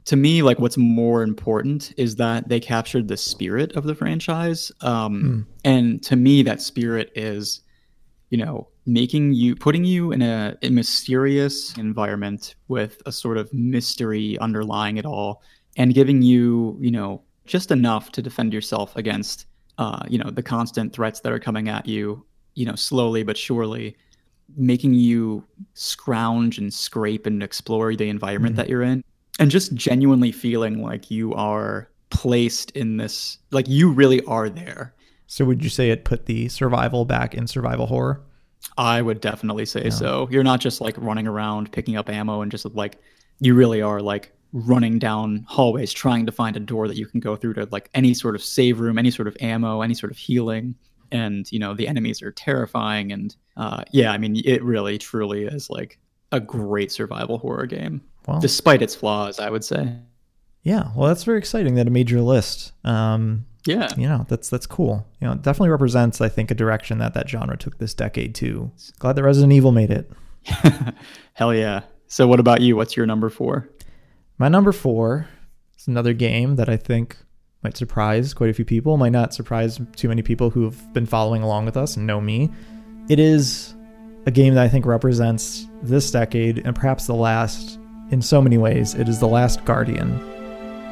to 0.05 0.15
me, 0.15 0.41
like 0.41 0.57
what's 0.57 0.77
more 0.77 1.21
important 1.21 1.93
is 1.97 2.15
that 2.15 2.47
they 2.47 2.59
captured 2.61 3.09
the 3.09 3.17
spirit 3.17 3.75
of 3.75 3.83
the 3.83 3.93
franchise. 3.93 4.71
Um, 4.79 5.45
And 5.65 6.01
to 6.03 6.15
me, 6.15 6.43
that 6.43 6.61
spirit 6.61 7.11
is, 7.13 7.59
you 8.29 8.37
know, 8.37 8.69
making 8.85 9.33
you, 9.33 9.53
putting 9.53 9.83
you 9.83 10.13
in 10.13 10.21
a, 10.21 10.55
a 10.61 10.69
mysterious 10.69 11.77
environment 11.77 12.55
with 12.69 13.01
a 13.05 13.11
sort 13.11 13.37
of 13.37 13.53
mystery 13.53 14.39
underlying 14.39 14.95
it 14.95 15.05
all, 15.05 15.41
and 15.77 15.93
giving 15.93 16.21
you, 16.21 16.77
you 16.81 16.91
know, 16.91 17.21
just 17.45 17.71
enough 17.71 18.11
to 18.11 18.21
defend 18.21 18.53
yourself 18.53 18.95
against, 18.95 19.45
uh, 19.77 20.03
you 20.09 20.17
know, 20.17 20.29
the 20.29 20.43
constant 20.43 20.91
threats 20.91 21.21
that 21.21 21.31
are 21.31 21.39
coming 21.39 21.69
at 21.69 21.87
you, 21.87 22.25
you 22.55 22.65
know, 22.65 22.75
slowly 22.75 23.23
but 23.23 23.37
surely 23.37 23.95
making 24.55 24.93
you 24.93 25.43
scrounge 25.73 26.57
and 26.57 26.73
scrape 26.73 27.25
and 27.25 27.43
explore 27.43 27.95
the 27.95 28.09
environment 28.09 28.55
that 28.55 28.69
you're 28.69 28.81
in 28.81 29.03
and 29.39 29.51
just 29.51 29.73
genuinely 29.73 30.31
feeling 30.31 30.81
like 30.81 31.11
you 31.11 31.33
are 31.33 31.89
placed 32.09 32.71
in 32.71 32.97
this 32.97 33.37
like 33.51 33.67
you 33.67 33.91
really 33.91 34.23
are 34.23 34.49
there. 34.49 34.93
So 35.27 35.43
would 35.45 35.63
you 35.63 35.69
say 35.69 35.89
it 35.89 36.05
put 36.05 36.25
the 36.25 36.47
survival 36.47 37.05
back 37.05 37.35
in 37.35 37.47
survival 37.47 37.87
horror? 37.87 38.21
i 38.77 39.01
would 39.01 39.21
definitely 39.21 39.65
say 39.65 39.89
so. 39.89 40.27
You're 40.31 40.43
not 40.43 40.59
just 40.59 40.81
like 40.81 40.95
running 40.97 41.27
around 41.27 41.71
picking 41.71 41.95
up 41.95 42.09
ammo 42.09 42.41
and 42.41 42.51
just 42.51 42.65
like 42.75 42.97
you 43.39 43.53
really 43.53 43.81
are 43.81 44.01
like 44.01 44.31
running 44.65 44.99
down 44.99 45.45
hallways 45.47 45.91
trying 45.93 46.25
to 46.25 46.31
find 46.31 46.55
a 46.57 46.59
door 46.59 46.87
that 46.87 46.97
you 46.97 47.05
can 47.05 47.19
go 47.19 47.35
through 47.35 47.53
to 47.53 47.67
like 47.71 47.89
any 47.93 48.13
sort 48.13 48.35
of 48.35 48.43
save 48.43 48.79
room 48.79 48.97
any 48.97 49.11
sort 49.11 49.27
of 49.27 49.35
ammo 49.39 49.81
any 49.81 49.93
sort 49.93 50.11
of 50.11 50.17
healing 50.17 50.75
and 51.11 51.51
you 51.51 51.59
know 51.59 51.73
the 51.73 51.87
enemies 51.87 52.21
are 52.21 52.31
terrifying 52.31 53.11
and 53.11 53.35
uh, 53.55 53.83
yeah 53.91 54.11
i 54.11 54.17
mean 54.17 54.41
it 54.45 54.63
really 54.63 54.97
truly 54.97 55.45
is 55.45 55.69
like 55.69 55.99
a 56.31 56.39
great 56.39 56.91
survival 56.91 57.37
horror 57.37 57.65
game 57.65 58.01
Well, 58.27 58.39
despite 58.39 58.81
its 58.81 58.95
flaws 58.95 59.39
i 59.39 59.49
would 59.49 59.63
say 59.63 59.95
yeah. 60.63 60.89
Well, 60.97 61.07
that's 61.07 61.23
very 61.23 61.37
exciting 61.37 61.75
that 61.75 61.87
it 61.87 61.91
made 61.91 62.09
your 62.09 62.19
list. 62.21 62.73
Um, 62.83 63.45
yeah 63.65 63.87
you 63.95 64.07
know 64.07 64.25
that's 64.27 64.49
that's 64.49 64.65
cool 64.65 65.05
you 65.21 65.27
know 65.27 65.33
it 65.33 65.41
definitely 65.41 65.69
represents 65.69 66.21
i 66.21 66.29
think 66.29 66.51
a 66.51 66.55
direction 66.55 66.99
that 66.99 67.13
that 67.13 67.27
genre 67.29 67.57
took 67.57 67.77
this 67.79 67.93
decade 67.93 68.33
too 68.33 68.71
glad 68.99 69.15
that 69.15 69.23
resident 69.23 69.51
evil 69.51 69.71
made 69.73 69.91
it 69.91 70.09
Hell 71.33 71.53
yeah. 71.53 71.81
So 72.07 72.27
what 72.27 72.39
about 72.39 72.61
you? 72.61 72.75
What's 72.75 72.95
your 72.95 73.05
number 73.05 73.29
four? 73.29 73.69
My 74.37 74.47
number 74.47 74.71
four 74.71 75.27
is 75.77 75.87
another 75.87 76.13
game 76.13 76.55
that 76.55 76.69
i 76.69 76.77
think 76.77 77.17
might 77.63 77.75
surprise 77.77 78.33
quite 78.33 78.49
a 78.49 78.53
few 78.53 78.65
people 78.65 78.97
might 78.97 79.11
not 79.11 79.33
surprise 79.33 79.79
too 79.95 80.07
many 80.07 80.21
people 80.21 80.49
who 80.49 80.63
have 80.63 80.93
been 80.93 81.05
following 81.05 81.41
along 81.41 81.65
with 81.65 81.77
us 81.77 81.95
and 81.97 82.05
know 82.05 82.21
me 82.21 82.49
it 83.09 83.19
is 83.19 83.75
a 84.25 84.31
game 84.31 84.53
that 84.53 84.63
i 84.63 84.69
think 84.69 84.85
represents 84.85 85.67
this 85.81 86.11
decade 86.11 86.59
and 86.65 86.75
perhaps 86.75 87.07
the 87.07 87.13
last 87.13 87.79
in 88.11 88.21
so 88.21 88.41
many 88.41 88.57
ways 88.57 88.93
it 88.93 89.09
is 89.09 89.19
the 89.19 89.27
last 89.27 89.63
guardian 89.65 90.17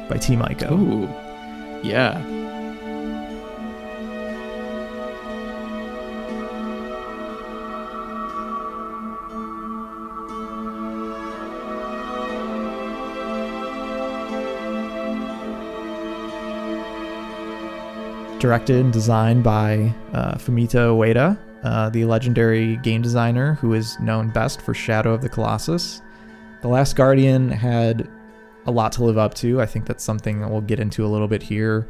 by 0.08 0.16
team 0.16 0.40
ico 0.40 0.70
Ooh. 0.72 1.26
Yeah. 1.86 2.20
Directed 18.46 18.76
and 18.76 18.92
designed 18.92 19.42
by 19.42 19.92
uh, 20.12 20.36
Fumito 20.36 20.96
Ueda, 20.96 21.36
uh, 21.64 21.90
the 21.90 22.04
legendary 22.04 22.76
game 22.76 23.02
designer 23.02 23.54
who 23.54 23.74
is 23.74 23.98
known 23.98 24.30
best 24.30 24.62
for 24.62 24.72
Shadow 24.72 25.12
of 25.12 25.20
the 25.20 25.28
Colossus. 25.28 26.00
The 26.62 26.68
Last 26.68 26.94
Guardian 26.94 27.50
had 27.50 28.08
a 28.66 28.70
lot 28.70 28.92
to 28.92 29.02
live 29.02 29.18
up 29.18 29.34
to. 29.34 29.60
I 29.60 29.66
think 29.66 29.84
that's 29.84 30.04
something 30.04 30.40
that 30.40 30.48
we'll 30.48 30.60
get 30.60 30.78
into 30.78 31.04
a 31.04 31.08
little 31.08 31.26
bit 31.26 31.42
here. 31.42 31.88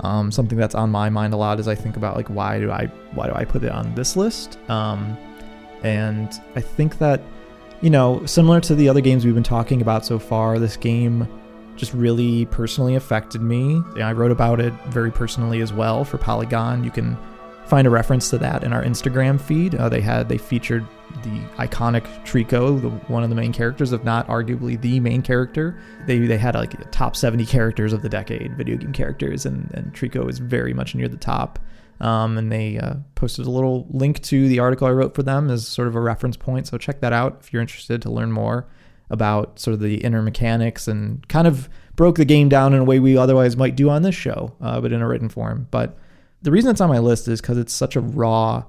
Um, 0.00 0.32
something 0.32 0.58
that's 0.58 0.74
on 0.74 0.90
my 0.90 1.08
mind 1.08 1.34
a 1.34 1.36
lot 1.36 1.60
as 1.60 1.68
I 1.68 1.76
think 1.76 1.96
about 1.96 2.16
like 2.16 2.26
why 2.26 2.58
do 2.58 2.72
I 2.72 2.86
why 3.14 3.28
do 3.28 3.34
I 3.36 3.44
put 3.44 3.62
it 3.62 3.70
on 3.70 3.94
this 3.94 4.16
list? 4.16 4.58
Um, 4.68 5.16
and 5.84 6.32
I 6.56 6.60
think 6.60 6.98
that 6.98 7.22
you 7.80 7.90
know 7.90 8.26
similar 8.26 8.60
to 8.62 8.74
the 8.74 8.88
other 8.88 9.00
games 9.00 9.24
we've 9.24 9.34
been 9.34 9.44
talking 9.44 9.82
about 9.82 10.04
so 10.04 10.18
far, 10.18 10.58
this 10.58 10.76
game 10.76 11.28
just 11.76 11.92
really 11.94 12.46
personally 12.46 12.94
affected 12.94 13.40
me. 13.40 13.82
I 13.96 14.12
wrote 14.12 14.30
about 14.30 14.60
it 14.60 14.72
very 14.88 15.10
personally 15.10 15.60
as 15.60 15.72
well 15.72 16.04
for 16.04 16.18
Polygon. 16.18 16.84
You 16.84 16.90
can 16.90 17.16
find 17.66 17.86
a 17.86 17.90
reference 17.90 18.28
to 18.30 18.38
that 18.38 18.64
in 18.64 18.72
our 18.72 18.82
Instagram 18.82 19.40
feed. 19.40 19.74
Uh, 19.74 19.88
they 19.88 20.00
had 20.00 20.28
they 20.28 20.38
featured 20.38 20.86
the 21.22 21.40
iconic 21.56 22.04
Trico, 22.24 22.80
the 22.80 22.90
one 23.10 23.22
of 23.22 23.30
the 23.30 23.34
main 23.34 23.52
characters, 23.52 23.92
if 23.92 24.04
not 24.04 24.26
arguably 24.28 24.80
the 24.80 25.00
main 25.00 25.22
character. 25.22 25.78
They 26.06 26.18
they 26.18 26.38
had 26.38 26.54
like 26.54 26.90
top 26.90 27.16
70 27.16 27.46
characters 27.46 27.92
of 27.92 28.02
the 28.02 28.08
decade, 28.08 28.56
video 28.56 28.76
game 28.76 28.92
characters, 28.92 29.46
and 29.46 29.70
and 29.74 29.92
Trico 29.94 30.28
is 30.28 30.38
very 30.38 30.74
much 30.74 30.94
near 30.94 31.08
the 31.08 31.16
top. 31.16 31.58
Um, 32.00 32.36
and 32.36 32.50
they 32.50 32.78
uh, 32.78 32.94
posted 33.14 33.46
a 33.46 33.50
little 33.50 33.86
link 33.90 34.20
to 34.24 34.48
the 34.48 34.58
article 34.58 34.88
I 34.88 34.90
wrote 34.90 35.14
for 35.14 35.22
them 35.22 35.50
as 35.50 35.66
sort 35.66 35.86
of 35.86 35.94
a 35.94 36.00
reference 36.00 36.36
point. 36.36 36.66
So 36.66 36.76
check 36.76 37.00
that 37.00 37.12
out 37.12 37.38
if 37.40 37.52
you're 37.52 37.62
interested 37.62 38.02
to 38.02 38.10
learn 38.10 38.32
more 38.32 38.66
about 39.12 39.58
sort 39.60 39.74
of 39.74 39.80
the 39.80 39.96
inner 39.96 40.22
mechanics 40.22 40.88
and 40.88 41.26
kind 41.28 41.46
of 41.46 41.68
broke 41.94 42.16
the 42.16 42.24
game 42.24 42.48
down 42.48 42.72
in 42.72 42.80
a 42.80 42.84
way 42.84 42.98
we 42.98 43.16
otherwise 43.16 43.56
might 43.56 43.76
do 43.76 43.90
on 43.90 44.02
this 44.02 44.14
show, 44.14 44.56
uh, 44.60 44.80
but 44.80 44.92
in 44.92 45.02
a 45.02 45.06
written 45.06 45.28
form. 45.28 45.68
But 45.70 45.96
the 46.40 46.50
reason 46.50 46.70
it's 46.70 46.80
on 46.80 46.88
my 46.88 46.98
list 46.98 47.28
is 47.28 47.40
because 47.40 47.58
it's 47.58 47.72
such 47.72 47.94
a 47.94 48.00
raw 48.00 48.64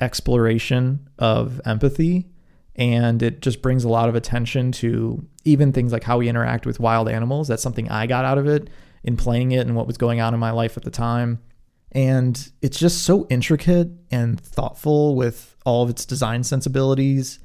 exploration 0.00 1.08
of 1.18 1.60
empathy 1.64 2.26
and 2.74 3.22
it 3.22 3.42
just 3.42 3.62
brings 3.62 3.84
a 3.84 3.88
lot 3.88 4.08
of 4.08 4.14
attention 4.14 4.72
to 4.72 5.24
even 5.44 5.72
things 5.72 5.92
like 5.92 6.04
how 6.04 6.18
we 6.18 6.28
interact 6.28 6.66
with 6.66 6.80
wild 6.80 7.08
animals. 7.08 7.48
That's 7.48 7.62
something 7.62 7.88
I 7.88 8.06
got 8.06 8.24
out 8.24 8.38
of 8.38 8.46
it 8.46 8.68
in 9.04 9.16
playing 9.16 9.52
it 9.52 9.66
and 9.66 9.76
what 9.76 9.86
was 9.86 9.96
going 9.96 10.20
on 10.20 10.34
in 10.34 10.40
my 10.40 10.50
life 10.50 10.76
at 10.76 10.82
the 10.82 10.90
time. 10.90 11.40
And 11.92 12.50
it's 12.62 12.78
just 12.78 13.02
so 13.02 13.26
intricate 13.28 13.88
and 14.10 14.40
thoughtful 14.40 15.14
with 15.14 15.56
all 15.64 15.82
of 15.82 15.90
its 15.90 16.04
design 16.04 16.42
sensibilities 16.42 17.38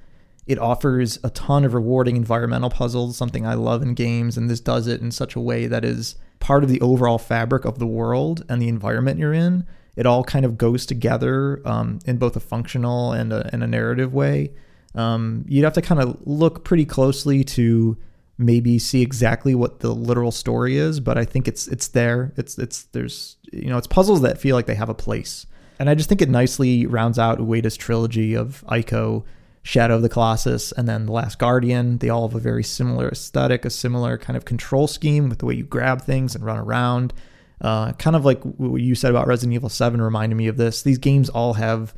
It 0.47 0.59
offers 0.59 1.17
a 1.23 1.31
ton 1.31 1.65
of 1.65 1.73
rewarding 1.73 2.15
environmental 2.15 2.69
puzzles, 2.69 3.17
something 3.17 3.45
I 3.45 3.55
love 3.55 3.81
in 3.81 3.95
games, 3.95 4.37
and 4.37 4.49
this 4.49 4.59
does 4.59 4.85
it 4.85 5.01
in 5.01 5.11
such 5.11 5.35
a 5.35 5.39
way 5.39 5.65
that 5.67 5.83
is 5.83 6.15
part 6.39 6.63
of 6.63 6.69
the 6.69 6.81
overall 6.81 7.17
fabric 7.17 7.65
of 7.65 7.79
the 7.79 7.87
world 7.87 8.45
and 8.47 8.61
the 8.61 8.67
environment 8.67 9.19
you're 9.19 9.33
in. 9.33 9.65
It 9.95 10.05
all 10.05 10.23
kind 10.23 10.45
of 10.45 10.57
goes 10.57 10.85
together 10.85 11.61
um, 11.65 11.99
in 12.05 12.17
both 12.17 12.35
a 12.35 12.39
functional 12.39 13.13
and 13.13 13.33
a, 13.33 13.49
and 13.51 13.63
a 13.63 13.67
narrative 13.67 14.13
way. 14.13 14.51
Um, 14.93 15.45
you'd 15.47 15.63
have 15.63 15.73
to 15.73 15.81
kind 15.81 16.01
of 16.01 16.17
look 16.25 16.63
pretty 16.63 16.85
closely 16.85 17.43
to 17.45 17.97
maybe 18.37 18.77
see 18.77 19.01
exactly 19.01 19.55
what 19.55 19.79
the 19.79 19.93
literal 19.93 20.31
story 20.31 20.77
is, 20.77 20.99
but 20.99 21.17
I 21.17 21.25
think 21.25 21.47
it's 21.47 21.67
it's 21.67 21.87
there. 21.89 22.33
It's 22.37 22.57
it's 22.57 22.83
there's 22.83 23.37
you 23.51 23.69
know 23.69 23.77
it's 23.77 23.87
puzzles 23.87 24.21
that 24.21 24.37
feel 24.37 24.55
like 24.55 24.65
they 24.65 24.75
have 24.75 24.89
a 24.89 24.93
place, 24.93 25.45
and 25.79 25.89
I 25.89 25.95
just 25.95 26.09
think 26.09 26.21
it 26.21 26.29
nicely 26.29 26.85
rounds 26.85 27.17
out 27.17 27.39
Ueda's 27.39 27.77
trilogy 27.77 28.35
of 28.35 28.63
Ico 28.67 29.23
Shadow 29.65 29.95
of 29.95 30.03
the 30.03 30.09
Colossus, 30.09 30.71
and 30.73 30.87
then 30.87 31.07
The 31.07 31.11
Last 31.11 31.39
Guardian. 31.39 31.97
They 31.97 32.09
all 32.09 32.27
have 32.27 32.35
a 32.35 32.39
very 32.39 32.63
similar 32.63 33.09
aesthetic, 33.09 33.65
a 33.65 33.71
similar 33.71 34.15
kind 34.15 34.37
of 34.37 34.45
control 34.45 34.85
scheme 34.85 35.27
with 35.27 35.39
the 35.39 35.47
way 35.47 35.55
you 35.55 35.63
grab 35.63 36.03
things 36.03 36.35
and 36.35 36.45
run 36.45 36.59
around. 36.59 37.13
Uh, 37.59 37.93
kind 37.93 38.15
of 38.15 38.23
like 38.23 38.43
what 38.43 38.79
you 38.79 38.93
said 38.93 39.09
about 39.09 39.25
Resident 39.25 39.55
Evil 39.55 39.69
7 39.69 39.99
reminded 39.99 40.35
me 40.35 40.45
of 40.45 40.57
this. 40.57 40.83
These 40.83 40.99
games 40.99 41.29
all 41.29 41.53
have 41.53 41.95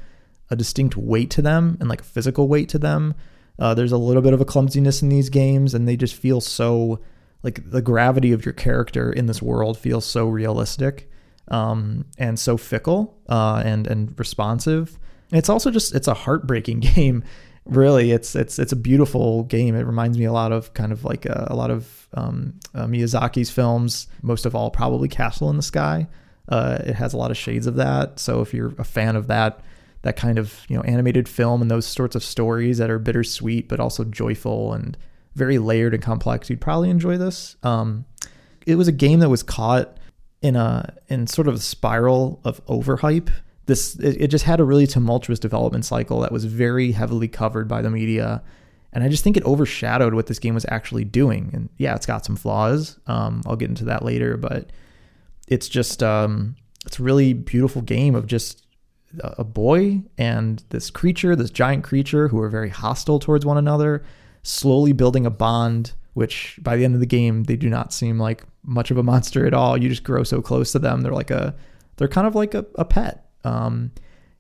a 0.49 0.55
distinct 0.55 0.95
weight 0.95 1.30
to 1.32 1.41
them 1.41 1.76
and 1.82 1.89
like 1.89 1.99
a 1.99 2.05
physical 2.05 2.47
weight 2.47 2.70
to 2.70 2.80
them. 2.80 3.15
Uh, 3.59 3.74
there's 3.74 3.91
a 3.91 3.97
little 3.97 4.22
bit 4.22 4.34
of 4.34 4.39
a 4.39 4.45
clumsiness 4.45 5.01
in 5.01 5.09
these 5.09 5.30
games, 5.30 5.74
and 5.74 5.86
they 5.86 5.97
just 5.97 6.15
feel 6.15 6.39
so 6.39 7.01
like 7.43 7.70
the 7.70 7.82
gravity 7.82 8.32
of 8.32 8.45
your 8.45 8.53
character 8.53 9.11
in 9.11 9.26
this 9.26 9.41
world 9.41 9.78
feels 9.78 10.05
so 10.05 10.30
realistic 10.30 11.11
um, 11.49 12.05
and 12.18 12.39
so 12.39 12.55
fickle 12.55 13.20
uh, 13.28 13.61
and 13.65 13.88
and 13.88 14.18
responsive. 14.18 14.97
It's 15.34 15.49
also 15.49 15.70
just 15.70 15.93
it's 15.93 16.07
a 16.07 16.13
heartbreaking 16.13 16.80
game 16.95 17.26
really 17.70 18.11
it's 18.11 18.36
it's 18.36 18.59
it's 18.59 18.72
a 18.72 18.76
beautiful 18.76 19.43
game. 19.43 19.76
It 19.76 19.86
reminds 19.86 20.18
me 20.18 20.26
a 20.26 20.32
lot 20.32 20.51
of 20.51 20.74
kind 20.74 20.91
of 20.91 21.03
like 21.03 21.26
a, 21.26 21.47
a 21.49 21.55
lot 21.55 21.72
of 21.72 22.07
um, 22.13 22.59
uh, 22.74 22.86
miyazaki's 22.86 23.49
films 23.49 24.07
most 24.22 24.45
of 24.45 24.55
all 24.55 24.72
probably 24.72 25.07
castle 25.07 25.49
in 25.49 25.57
the 25.57 25.63
sky. 25.63 26.07
Uh, 26.49 26.78
it 26.86 26.95
has 26.95 27.13
a 27.13 27.18
lot 27.18 27.32
of 27.32 27.38
shades 27.38 27.68
of 27.68 27.76
that. 27.76 28.20
So 28.20 28.41
if 28.41 28.53
you're 28.53 28.74
a 28.78 28.84
fan 28.84 29.15
of 29.15 29.28
that 29.28 29.61
that 30.03 30.15
kind 30.15 30.38
of 30.38 30.65
you 30.70 30.76
know 30.76 30.84
animated 30.84 31.28
film 31.28 31.61
and 31.61 31.70
those 31.70 31.86
sorts 31.86 32.15
of 32.15 32.24
stories 32.24 32.78
that 32.78 32.89
are 32.89 32.99
bittersweet 32.99 33.68
but 33.68 33.80
also 33.80 34.03
joyful 34.03 34.74
and 34.74 34.95
very 35.36 35.57
layered 35.57 35.93
and 35.93 36.01
complex 36.01 36.49
you'd 36.49 36.61
probably 36.61 36.89
enjoy 36.89 37.18
this. 37.18 37.55
Um, 37.63 38.05
it 38.65 38.76
was 38.76 38.88
a 38.88 38.93
game 38.93 39.20
that 39.20 39.30
was 39.30 39.43
caught 39.43 39.97
in 40.41 40.55
a 40.55 40.93
in 41.07 41.28
sort 41.28 41.47
of 41.47 41.55
a 41.55 41.59
spiral 41.59 42.39
of 42.43 42.63
overhype 42.65 43.30
this 43.68 43.95
it, 43.97 44.22
it 44.22 44.28
just 44.28 44.45
had 44.45 44.59
a 44.59 44.63
really 44.63 44.88
tumultuous 44.88 45.39
development 45.39 45.86
cycle 45.86 46.20
that 46.22 46.32
was 46.32 46.45
very 46.45 46.91
heavily 46.91 47.28
covered 47.28 47.68
by 47.68 47.82
the 47.82 47.89
media. 47.89 48.41
And 48.93 49.03
i 49.03 49.09
just 49.09 49.24
think 49.24 49.38
it 49.38 49.45
overshadowed 49.45 50.15
what 50.15 50.26
this 50.26 50.39
game 50.39 50.55
was 50.55 50.65
actually 50.70 51.03
doing. 51.03 51.51
And 51.53 51.70
yeah 51.78 51.95
it's 51.95 52.05
got 52.05 52.26
some 52.26 52.36
flaws. 52.36 52.99
Um, 53.07 53.41
i'll 53.45 53.55
get 53.55 53.70
into 53.70 53.86
that 53.86 54.03
later 54.03 54.38
but 54.38 54.72
it's 55.47 55.70
just 55.70 56.03
um, 56.03 56.55
it's 56.86 56.99
a 56.99 57.03
really 57.03 57.34
beautiful 57.34 57.82
game 57.82 58.15
of 58.15 58.28
just 58.28 58.65
a 59.22 59.43
boy 59.43 60.01
and 60.18 60.63
this 60.70 60.89
creature 60.89 61.36
this 61.36 61.49
giant 61.49 61.84
creature 61.84 62.28
who 62.28 62.41
are 62.41 62.49
very 62.49 62.70
hostile 62.70 63.20
towards 63.20 63.45
one 63.45 63.57
another 63.57 64.03
slowly 64.43 64.91
building 64.91 65.26
a 65.26 65.30
bond 65.30 65.93
which 66.13 66.59
by 66.61 66.76
the 66.76 66.84
end 66.84 66.93
of 66.95 66.99
the 66.99 67.05
game 67.05 67.43
they 67.43 67.55
do 67.55 67.70
not 67.70 67.93
seem 67.93 68.20
like 68.20 68.43
much 68.68 68.91
of 68.91 68.97
a 68.97 69.03
monster 69.03 69.47
at 69.47 69.53
all. 69.53 69.78
You 69.78 69.88
just 69.88 70.03
grow 70.03 70.24
so 70.24 70.41
close 70.41 70.72
to 70.74 70.80
them. 70.80 71.01
They're 71.01 71.13
like 71.13 71.32
a 71.32 71.55
they're 71.95 72.07
kind 72.07 72.28
of 72.28 72.36
like 72.36 72.53
a, 72.53 72.65
a 72.76 72.86
pet 72.86 73.26
um, 73.44 73.92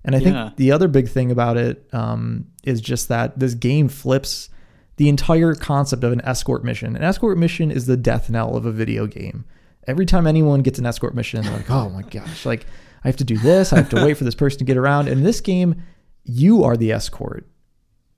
and 0.03 0.15
I 0.15 0.19
think 0.19 0.35
Yeah. 0.35 0.51
the 0.55 0.71
other 0.71 0.87
big 0.87 1.09
thing 1.09 1.31
about 1.31 1.57
it 1.57 1.87
um, 1.93 2.45
is 2.63 2.79
just 2.81 3.09
that 3.09 3.37
this 3.39 3.53
game 3.53 3.87
flips 3.89 4.49
the 4.97 5.09
entire 5.09 5.53
concept 5.53 6.03
of 6.03 6.11
an 6.11 6.21
escort 6.21 6.63
mission. 6.63 6.95
An 6.95 7.03
escort 7.03 7.37
mission 7.37 7.69
is 7.71 7.85
the 7.85 7.97
death 7.97 8.29
knell 8.29 8.55
of 8.55 8.65
a 8.65 8.71
video 8.71 9.05
game. 9.05 9.45
Every 9.85 10.05
time 10.05 10.25
anyone 10.27 10.61
gets 10.61 10.79
an 10.79 10.85
escort 10.85 11.13
mission, 11.15 11.41
they're 11.43 11.53
like, 11.53 11.69
oh 11.69 11.89
my 11.89 12.01
gosh, 12.03 12.45
like 12.45 12.65
I 13.03 13.07
have 13.07 13.17
to 13.17 13.23
do 13.23 13.37
this, 13.37 13.71
I 13.73 13.77
have 13.77 13.89
to 13.89 14.03
wait 14.03 14.17
for 14.17 14.23
this 14.23 14.35
person 14.35 14.59
to 14.59 14.65
get 14.65 14.75
around. 14.77 15.07
In 15.07 15.23
this 15.23 15.39
game, 15.39 15.75
you 16.23 16.63
are 16.63 16.75
the 16.75 16.91
escort 16.91 17.45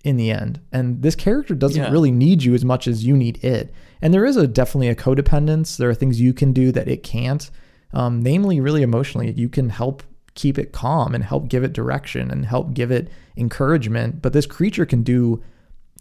in 0.04 0.16
the 0.16 0.32
end. 0.32 0.60
And 0.72 1.02
this 1.02 1.16
character 1.16 1.54
doesn't 1.54 1.82
Yeah. 1.82 1.92
really 1.92 2.12
need 2.12 2.44
you 2.44 2.54
as 2.56 2.64
much 2.64 2.88
as 2.88 3.06
you 3.06 3.18
need 3.18 3.44
it. 3.44 3.74
And 4.02 4.14
there 4.14 4.26
is 4.26 4.38
a 4.38 4.48
definitely 4.48 4.88
a 4.88 4.96
codependence. 4.96 5.76
There 5.78 5.90
are 5.90 5.94
things 5.96 6.22
you 6.22 6.34
can 6.34 6.54
do 6.54 6.72
that 6.72 6.88
it 6.88 7.04
can't. 7.04 7.50
Um, 7.94 8.22
namely, 8.24 8.62
really 8.62 8.82
emotionally, 8.84 9.32
you 9.34 9.50
can 9.50 9.70
help 9.70 10.02
keep 10.36 10.58
it 10.58 10.72
calm 10.72 11.16
and 11.16 11.24
help 11.24 11.50
give 11.50 11.64
it 11.64 11.74
direction 11.74 12.32
and 12.32 12.46
help 12.46 12.74
give 12.74 12.92
it 12.92 13.10
encouragement. 13.38 14.22
But 14.22 14.34
this 14.34 14.46
creature 14.46 14.86
can 14.86 15.04
do 15.04 15.42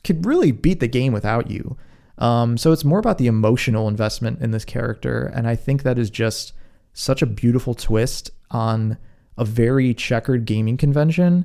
could 0.04 0.24
really 0.24 0.52
beat 0.52 0.80
the 0.80 0.88
game 0.88 1.12
without 1.12 1.50
you. 1.50 1.76
Um, 2.18 2.56
so 2.58 2.72
it's 2.72 2.84
more 2.84 2.98
about 2.98 3.18
the 3.18 3.26
emotional 3.26 3.88
investment 3.88 4.40
in 4.40 4.50
this 4.50 4.64
character, 4.64 5.30
and 5.34 5.46
I 5.46 5.54
think 5.54 5.82
that 5.82 5.98
is 5.98 6.10
just 6.10 6.52
such 6.92 7.22
a 7.22 7.26
beautiful 7.26 7.74
twist 7.74 8.30
on 8.50 8.98
a 9.36 9.44
very 9.44 9.94
checkered 9.94 10.44
gaming 10.44 10.76
convention, 10.76 11.44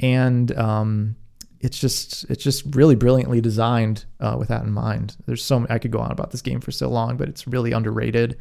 and 0.00 0.56
um, 0.58 1.16
it's 1.60 1.78
just 1.78 2.24
it's 2.30 2.42
just 2.42 2.74
really 2.74 2.94
brilliantly 2.94 3.42
designed 3.42 4.06
uh, 4.20 4.36
with 4.38 4.48
that 4.48 4.62
in 4.62 4.72
mind. 4.72 5.16
There's 5.26 5.44
so 5.44 5.66
I 5.68 5.78
could 5.78 5.90
go 5.90 5.98
on 5.98 6.10
about 6.10 6.30
this 6.30 6.40
game 6.40 6.60
for 6.60 6.70
so 6.70 6.88
long, 6.88 7.18
but 7.18 7.28
it's 7.28 7.46
really 7.46 7.72
underrated. 7.72 8.38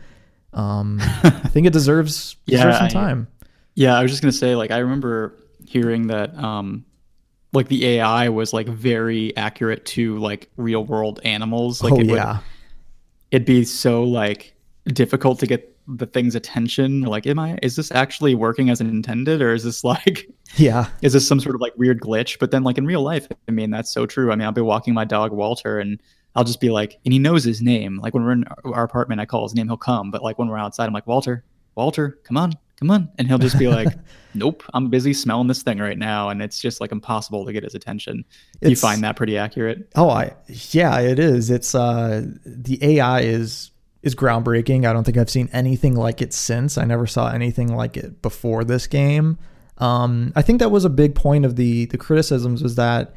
Um, 0.53 0.99
I 1.23 1.49
think 1.49 1.67
it 1.67 1.73
deserves 1.73 2.37
Yeah, 2.45 2.57
deserves 2.57 2.77
some 2.77 2.87
time. 2.89 3.27
Yeah, 3.75 3.97
I 3.97 4.01
was 4.01 4.11
just 4.11 4.21
gonna 4.21 4.31
say, 4.31 4.55
like, 4.55 4.71
I 4.71 4.77
remember 4.77 5.35
hearing 5.65 6.07
that, 6.07 6.35
um, 6.37 6.85
like 7.53 7.67
the 7.67 7.85
AI 7.85 8.29
was 8.29 8.51
like 8.51 8.67
very 8.67 9.35
accurate 9.37 9.85
to 9.85 10.17
like 10.17 10.49
real 10.57 10.83
world 10.83 11.19
animals. 11.23 11.83
Like, 11.83 11.93
oh 11.93 11.99
it 11.99 12.07
would, 12.07 12.15
yeah, 12.15 12.39
it'd 13.31 13.45
be 13.45 13.63
so 13.63 14.03
like 14.03 14.53
difficult 14.87 15.39
to 15.39 15.47
get 15.47 15.69
the 15.87 16.05
thing's 16.05 16.35
attention. 16.35 17.01
Like, 17.01 17.27
am 17.27 17.39
I? 17.39 17.59
Is 17.61 17.75
this 17.75 17.91
actually 17.91 18.35
working 18.35 18.69
as 18.69 18.81
intended, 18.81 19.41
or 19.41 19.53
is 19.53 19.63
this 19.63 19.83
like? 19.83 20.27
yeah, 20.55 20.87
is 21.01 21.13
this 21.13 21.27
some 21.27 21.39
sort 21.39 21.55
of 21.55 21.61
like 21.61 21.73
weird 21.77 22.01
glitch? 22.01 22.39
But 22.39 22.51
then 22.51 22.63
like 22.63 22.77
in 22.77 22.85
real 22.85 23.01
life, 23.01 23.27
I 23.47 23.51
mean, 23.51 23.69
that's 23.69 23.91
so 23.91 24.05
true. 24.05 24.31
I 24.31 24.35
mean, 24.35 24.45
I'll 24.45 24.51
be 24.51 24.61
walking 24.61 24.93
my 24.93 25.05
dog 25.05 25.31
Walter 25.31 25.79
and 25.79 26.01
I'll 26.35 26.43
just 26.43 26.59
be 26.59 26.69
like, 26.69 26.99
and 27.05 27.13
he 27.13 27.19
knows 27.19 27.43
his 27.43 27.61
name. 27.61 27.99
Like 28.01 28.13
when 28.13 28.23
we're 28.23 28.31
in 28.31 28.45
our 28.65 28.83
apartment, 28.83 29.21
I 29.21 29.25
call 29.25 29.43
his 29.43 29.53
name, 29.53 29.67
he'll 29.67 29.77
come. 29.77 30.09
But 30.09 30.23
like 30.23 30.39
when 30.39 30.47
we're 30.47 30.57
outside, 30.57 30.87
I'm 30.87 30.93
like, 30.93 31.07
Walter, 31.07 31.43
Walter, 31.75 32.19
come 32.23 32.37
on, 32.37 32.53
come 32.83 32.91
on. 32.91 33.09
And 33.17 33.27
he'll 33.27 33.37
just 33.37 33.57
be 33.57 33.69
like, 33.69 33.87
nope, 34.33 34.63
I'm 34.73 34.89
busy 34.89 35.13
smelling 35.13 35.47
this 35.47 35.63
thing 35.63 35.79
right 35.79 35.97
now. 35.97 36.29
And 36.29 36.41
it's 36.41 36.59
just 36.59 36.81
like 36.81 36.91
impossible 36.91 37.45
to 37.45 37.53
get 37.53 37.63
his 37.63 37.75
attention. 37.75 38.25
Do 38.61 38.69
you 38.69 38.75
find 38.75 39.03
that 39.03 39.15
pretty 39.15 39.37
accurate? 39.37 39.89
Oh, 39.95 40.09
I 40.09 40.33
yeah, 40.71 40.99
it 40.99 41.19
is. 41.19 41.49
It's 41.49 41.73
uh 41.73 42.25
the 42.45 42.77
AI 42.81 43.21
is 43.21 43.71
is 44.01 44.15
groundbreaking. 44.15 44.85
I 44.85 44.91
don't 44.91 45.05
think 45.05 45.17
I've 45.17 45.29
seen 45.29 45.49
anything 45.53 45.95
like 45.95 46.21
it 46.21 46.33
since. 46.33 46.77
I 46.77 46.83
never 46.83 47.07
saw 47.07 47.29
anything 47.29 47.73
like 47.73 47.95
it 47.95 48.21
before 48.21 48.65
this 48.65 48.85
game. 48.85 49.37
Um, 49.77 50.33
I 50.35 50.41
think 50.41 50.59
that 50.59 50.71
was 50.71 50.83
a 50.83 50.89
big 50.89 51.15
point 51.15 51.45
of 51.45 51.55
the 51.55 51.85
the 51.85 51.97
criticisms 51.97 52.61
was 52.61 52.75
that 52.75 53.15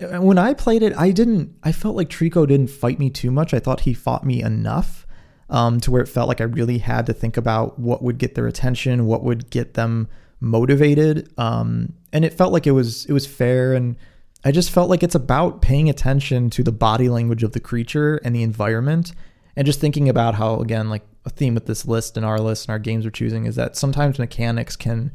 uh, 0.00 0.20
when 0.20 0.36
I 0.36 0.52
played 0.52 0.82
it, 0.82 0.94
I 0.96 1.12
didn't. 1.12 1.56
I 1.62 1.72
felt 1.72 1.96
like 1.96 2.10
Trico 2.10 2.46
didn't 2.46 2.68
fight 2.68 2.98
me 2.98 3.08
too 3.08 3.30
much. 3.30 3.54
I 3.54 3.58
thought 3.58 3.80
he 3.80 3.94
fought 3.94 4.24
me 4.24 4.42
enough 4.42 4.97
um, 5.50 5.80
to 5.80 5.90
where 5.90 6.02
it 6.02 6.08
felt 6.08 6.28
like 6.28 6.40
I 6.40 6.44
really 6.44 6.78
had 6.78 7.06
to 7.06 7.12
think 7.12 7.36
about 7.36 7.78
what 7.78 8.02
would 8.02 8.18
get 8.18 8.34
their 8.34 8.46
attention, 8.46 9.06
what 9.06 9.24
would 9.24 9.50
get 9.50 9.74
them 9.74 10.08
motivated, 10.40 11.32
um, 11.38 11.92
and 12.12 12.24
it 12.24 12.34
felt 12.34 12.52
like 12.52 12.66
it 12.66 12.72
was 12.72 13.06
it 13.06 13.12
was 13.12 13.26
fair. 13.26 13.74
And 13.74 13.96
I 14.44 14.52
just 14.52 14.70
felt 14.70 14.90
like 14.90 15.02
it's 15.02 15.14
about 15.14 15.62
paying 15.62 15.88
attention 15.88 16.50
to 16.50 16.62
the 16.62 16.72
body 16.72 17.08
language 17.08 17.42
of 17.42 17.52
the 17.52 17.60
creature 17.60 18.16
and 18.24 18.34
the 18.34 18.42
environment, 18.42 19.12
and 19.56 19.66
just 19.66 19.80
thinking 19.80 20.08
about 20.08 20.34
how 20.34 20.60
again, 20.60 20.90
like 20.90 21.06
a 21.24 21.30
theme 21.30 21.54
with 21.54 21.66
this 21.66 21.86
list 21.86 22.16
and 22.16 22.24
our 22.24 22.38
list 22.38 22.66
and 22.66 22.72
our 22.72 22.78
games 22.78 23.04
we're 23.04 23.10
choosing 23.10 23.44
is 23.44 23.56
that 23.56 23.76
sometimes 23.76 24.18
mechanics 24.18 24.76
can 24.76 25.12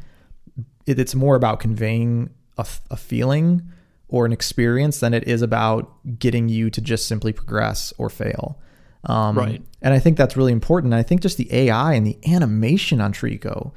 it, 0.85 0.99
it's 0.99 1.15
more 1.15 1.35
about 1.35 1.59
conveying 1.59 2.29
a, 2.57 2.65
a 2.91 2.97
feeling 2.97 3.63
or 4.07 4.25
an 4.25 4.31
experience 4.31 4.99
than 4.99 5.13
it 5.13 5.27
is 5.27 5.41
about 5.41 5.91
getting 6.19 6.49
you 6.49 6.69
to 6.69 6.81
just 6.81 7.07
simply 7.07 7.33
progress 7.33 7.93
or 7.97 8.09
fail. 8.09 8.59
Um, 9.05 9.37
Right. 9.37 9.61
And 9.81 9.93
I 9.93 9.99
think 9.99 10.17
that's 10.17 10.37
really 10.37 10.53
important. 10.53 10.93
I 10.93 11.03
think 11.03 11.21
just 11.21 11.37
the 11.37 11.53
AI 11.53 11.93
and 11.93 12.07
the 12.07 12.17
animation 12.25 13.01
on 13.01 13.11
Trico 13.11 13.73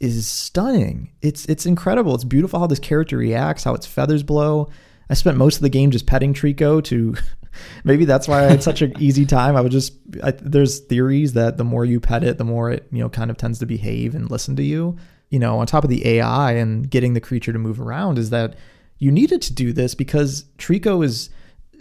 is 0.00 0.26
stunning. 0.26 1.10
It's 1.20 1.44
it's 1.46 1.66
incredible. 1.66 2.14
It's 2.14 2.24
beautiful 2.24 2.58
how 2.58 2.66
this 2.66 2.78
character 2.78 3.18
reacts, 3.18 3.64
how 3.64 3.74
its 3.74 3.86
feathers 3.86 4.22
blow. 4.22 4.68
I 5.10 5.14
spent 5.14 5.36
most 5.36 5.56
of 5.56 5.62
the 5.62 5.68
game 5.68 5.90
just 5.90 6.06
petting 6.06 6.32
Trico 6.32 6.82
to 6.84 7.14
maybe 7.84 8.04
that's 8.04 8.26
why 8.26 8.44
I 8.44 8.48
had 8.48 8.62
such 8.62 8.82
an 8.82 8.94
easy 8.98 9.26
time. 9.26 9.56
I 9.56 9.60
would 9.60 9.72
just 9.72 9.92
I, 10.22 10.30
there's 10.32 10.80
theories 10.80 11.34
that 11.34 11.58
the 11.58 11.64
more 11.64 11.84
you 11.84 12.00
pet 12.00 12.24
it, 12.24 12.38
the 12.38 12.44
more 12.44 12.70
it 12.70 12.86
you 12.90 12.98
know 13.00 13.08
kind 13.08 13.30
of 13.30 13.36
tends 13.36 13.58
to 13.58 13.66
behave 13.66 14.14
and 14.14 14.30
listen 14.30 14.56
to 14.56 14.62
you. 14.62 14.96
You 15.30 15.38
know, 15.38 15.58
on 15.58 15.66
top 15.66 15.84
of 15.84 15.90
the 15.90 16.06
AI 16.06 16.52
and 16.52 16.90
getting 16.90 17.14
the 17.14 17.20
creature 17.20 17.52
to 17.52 17.58
move 17.58 17.80
around, 17.80 18.18
is 18.18 18.30
that 18.30 18.54
you 18.98 19.10
needed 19.10 19.40
to 19.42 19.52
do 19.52 19.72
this 19.72 19.94
because 19.94 20.46
Trico 20.58 21.04
is 21.04 21.30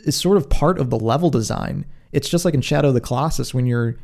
is 0.06 0.16
sort 0.16 0.38
of 0.38 0.50
part 0.50 0.80
of 0.80 0.90
the 0.90 1.00
level 1.00 1.30
design. 1.30 1.86
It's 2.12 2.30
just 2.30 2.46
like 2.46 2.54
in 2.54 2.62
Shadow 2.62 2.90
of 2.90 2.94
the 2.94 3.02
Colossus 3.02 3.54
when 3.54 3.66
you're 3.66 3.98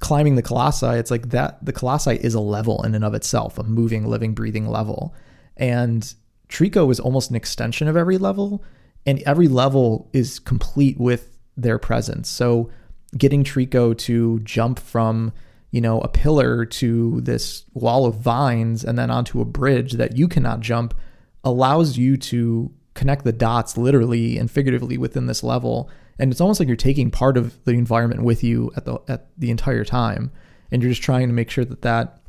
climbing 0.00 0.34
the 0.34 0.42
colossi 0.42 0.86
it's 0.86 1.10
like 1.10 1.30
that 1.30 1.64
the 1.64 1.72
colossi 1.72 2.16
is 2.16 2.34
a 2.34 2.40
level 2.40 2.82
in 2.82 2.94
and 2.96 3.04
of 3.04 3.14
itself 3.14 3.56
a 3.58 3.62
moving 3.62 4.04
living 4.04 4.34
breathing 4.34 4.66
level 4.66 5.14
and 5.56 6.14
trico 6.48 6.90
is 6.90 7.00
almost 7.00 7.30
an 7.30 7.36
extension 7.36 7.86
of 7.88 7.96
every 7.96 8.18
level 8.18 8.62
and 9.06 9.22
every 9.22 9.48
level 9.48 10.08
is 10.12 10.38
complete 10.38 10.98
with 10.98 11.38
their 11.56 11.78
presence. 11.78 12.28
So 12.28 12.70
getting 13.16 13.44
Trico 13.44 13.96
to 13.98 14.40
jump 14.40 14.78
from 14.78 15.32
you 15.70 15.80
know 15.80 16.00
a 16.00 16.08
pillar 16.08 16.64
to 16.64 17.20
this 17.20 17.64
wall 17.74 18.06
of 18.06 18.16
vines 18.16 18.84
and 18.84 18.98
then 18.98 19.10
onto 19.10 19.40
a 19.40 19.44
bridge 19.44 19.92
that 19.94 20.16
you 20.16 20.28
cannot 20.28 20.60
jump 20.60 20.94
allows 21.42 21.96
you 21.96 22.16
to 22.16 22.72
connect 22.94 23.24
the 23.24 23.32
dots 23.32 23.76
literally 23.76 24.38
and 24.38 24.50
figuratively 24.50 24.96
within 24.96 25.26
this 25.26 25.42
level 25.42 25.90
and 26.18 26.30
it's 26.30 26.40
almost 26.40 26.60
like 26.60 26.68
you're 26.68 26.76
taking 26.76 27.10
part 27.10 27.36
of 27.36 27.62
the 27.64 27.72
environment 27.72 28.22
with 28.22 28.44
you 28.44 28.72
at 28.76 28.84
the 28.84 28.98
at 29.08 29.26
the 29.38 29.50
entire 29.50 29.84
time. 29.84 30.30
And 30.70 30.82
you're 30.82 30.90
just 30.90 31.02
trying 31.02 31.28
to 31.28 31.34
make 31.34 31.50
sure 31.50 31.64
that 31.64 31.82
that 31.82 32.20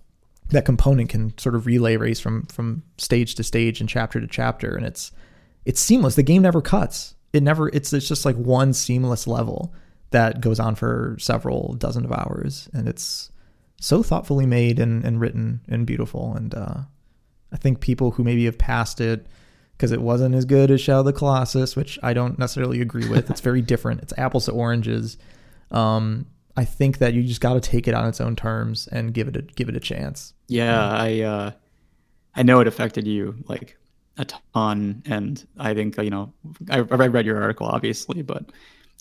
that 0.50 0.66
component 0.66 1.10
can 1.10 1.38
sort 1.38 1.56
of 1.56 1.66
relay 1.66 1.98
race 1.98 2.20
from 2.20 2.46
from 2.48 2.84
stage 2.98 3.36
to 3.36 3.44
stage 3.44 3.80
and 3.80 3.90
chapter 3.90 4.20
to 4.20 4.28
chapter. 4.28 4.76
And 4.76 4.86
it's 4.86 5.12
it's 5.66 5.82
seamless. 5.82 6.16
The 6.16 6.24
game 6.24 6.42
never 6.42 6.62
cuts. 6.62 7.16
It 7.34 7.44
never 7.44 7.70
it's 7.70 7.94
it's 7.94 8.08
just 8.08 8.26
like 8.26 8.36
one 8.36 8.74
seamless 8.74 9.28
level 9.28 9.74
that 10.12 10.42
goes 10.42 10.60
on 10.60 10.76
for 10.76 11.18
several 11.20 11.74
dozen 11.74 12.06
of 12.06 12.12
hours. 12.12 12.70
And 12.74 12.88
it's 12.88 13.32
so 13.82 14.02
thoughtfully 14.02 14.46
made 14.46 14.80
and, 14.80 15.04
and 15.04 15.20
written 15.20 15.62
and 15.68 15.86
beautiful. 15.86 16.34
And 16.36 16.54
uh, 16.56 16.82
i 17.52 17.58
think 17.58 17.80
people 17.80 18.12
who 18.12 18.24
maybe 18.24 18.46
have 18.46 18.58
passed 18.58 19.00
it 19.00 19.28
because 19.78 19.92
it 19.92 20.02
wasn't 20.02 20.36
as 20.36 20.46
good 20.46 20.72
as 20.72 20.80
Shadow 20.82 21.00
of 21.00 21.06
the 21.06 21.14
Colossus, 21.14 21.76
which 21.76 22.00
I 22.02 22.14
don't 22.14 22.40
necessarily 22.40 22.82
agree 22.82 23.08
with. 23.08 23.30
It's 23.30 23.42
very 23.42 23.62
different. 23.62 24.02
It's 24.02 24.14
apples 24.18 24.46
to 24.46 24.52
oranges. 24.52 25.18
Um, 25.72 26.28
I 26.58 26.64
think 26.64 27.00
that 27.00 27.14
you 27.14 27.24
just 27.24 27.42
got 27.42 27.54
to 27.54 27.60
take 27.60 27.88
it 27.88 27.94
on 27.94 28.08
its 28.08 28.22
own 28.22 28.36
terms 28.36 28.88
and 28.88 29.14
give 29.14 29.28
it 29.28 29.36
a 29.36 29.42
give 29.42 29.68
it 29.68 29.76
a 29.76 29.80
chance. 29.80 30.34
Yeah, 30.48 30.90
I 30.90 31.22
uh, 31.22 31.52
I 32.36 32.44
know 32.44 32.60
it 32.62 32.68
affected 32.68 33.06
you 33.06 33.36
like 33.48 33.78
a 34.18 34.26
ton, 34.54 35.04
and 35.06 35.46
I 35.58 35.74
think 35.74 35.98
you 35.98 36.10
know 36.10 36.34
I, 36.70 36.78
I 36.78 37.08
read 37.08 37.26
your 37.26 37.42
article 37.42 37.68
obviously, 37.68 38.22
but 38.22 38.46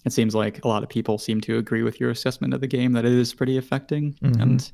it 0.05 0.13
seems 0.13 0.35
like 0.35 0.65
a 0.65 0.69
lot 0.69 0.83
of 0.83 0.89
people 0.89 1.17
seem 1.17 1.41
to 1.43 1.57
agree 1.57 1.83
with 1.83 2.01
your 2.01 2.11
assessment 2.11 2.53
of 2.53 2.61
the 2.61 2.67
game 2.67 2.93
that 2.93 3.05
it 3.05 3.13
is 3.13 3.33
pretty 3.33 3.57
affecting. 3.57 4.15
Mhm. 4.15 4.41
And 4.43 4.73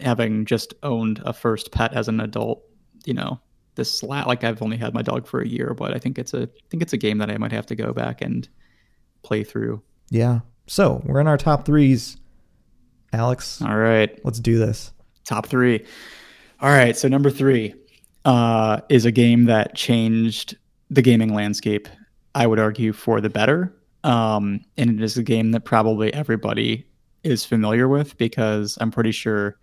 having 0.00 0.44
just 0.44 0.74
owned 0.82 1.22
a 1.24 1.32
first 1.32 1.72
pet 1.72 1.94
as 1.94 2.08
an 2.08 2.20
adult, 2.20 2.62
you 3.04 3.14
know, 3.14 3.40
this 3.76 3.92
slat 3.98 4.26
like 4.26 4.44
I've 4.44 4.62
only 4.62 4.76
had 4.76 4.94
my 4.94 5.02
dog 5.02 5.26
for 5.26 5.40
a 5.40 5.46
year, 5.48 5.74
but 5.76 5.94
I 5.94 5.98
think 5.98 6.18
it's 6.18 6.32
a 6.34 6.42
I 6.42 6.68
think 6.70 6.82
it's 6.82 6.92
a 6.92 6.96
game 6.98 7.18
that 7.18 7.30
I 7.30 7.36
might 7.38 7.52
have 7.52 7.66
to 7.66 7.74
go 7.76 7.92
back 7.92 8.22
and 8.22 8.48
play 9.22 9.44
through. 9.44 9.82
Yeah. 10.10 10.40
So 10.66 11.02
we're 11.04 11.20
in 11.20 11.26
our 11.26 11.36
top 11.38 11.64
threes. 11.66 12.16
Alex, 13.12 13.62
All 13.62 13.76
right. 13.76 14.18
let's 14.24 14.40
do 14.40 14.58
this. 14.58 14.92
top 15.24 15.46
three. 15.46 15.84
All 16.60 16.70
right, 16.70 16.96
so 16.96 17.06
number 17.08 17.30
three 17.30 17.74
uh, 18.24 18.80
is 18.88 19.04
a 19.04 19.12
game 19.12 19.44
that 19.44 19.74
changed 19.74 20.56
the 20.90 21.02
gaming 21.02 21.34
landscape. 21.34 21.88
I 22.34 22.46
would 22.46 22.58
argue 22.58 22.92
for 22.92 23.20
the 23.20 23.28
better, 23.30 23.72
um, 24.02 24.60
and 24.76 24.90
it 24.90 25.02
is 25.02 25.16
a 25.16 25.22
game 25.22 25.52
that 25.52 25.60
probably 25.64 26.12
everybody 26.12 26.86
is 27.22 27.44
familiar 27.44 27.86
with 27.88 28.16
because 28.18 28.76
I'm 28.80 28.90
pretty 28.90 29.12
sure, 29.12 29.56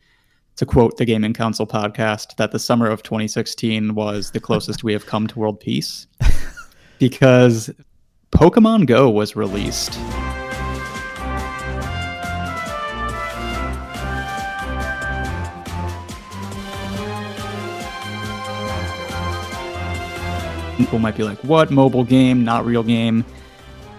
to 0.56 0.66
quote 0.66 0.98
the 0.98 1.06
Gaming 1.06 1.34
Council 1.34 1.66
podcast, 1.66 2.36
that 2.38 2.52
the 2.52 2.60
summer 2.60 2.88
of 2.88 3.04
2016 3.04 3.96
was 3.96 4.32
the 4.32 4.40
closest 4.40 4.84
we 4.84 4.94
have 4.94 5.06
come 5.06 5.28
to 5.28 5.40
world 5.40 5.60
peace 5.60 6.08
because 7.00 7.70
Pokemon 8.32 8.88
Go 8.88 9.10
was 9.10 9.36
released. 9.36 10.00
people 20.92 21.00
might 21.00 21.16
be 21.16 21.24
like, 21.24 21.38
what 21.46 21.72
mobile 21.72 22.04
game, 22.04 22.44
not 22.44 22.66
real 22.66 22.84
game? 22.84 23.24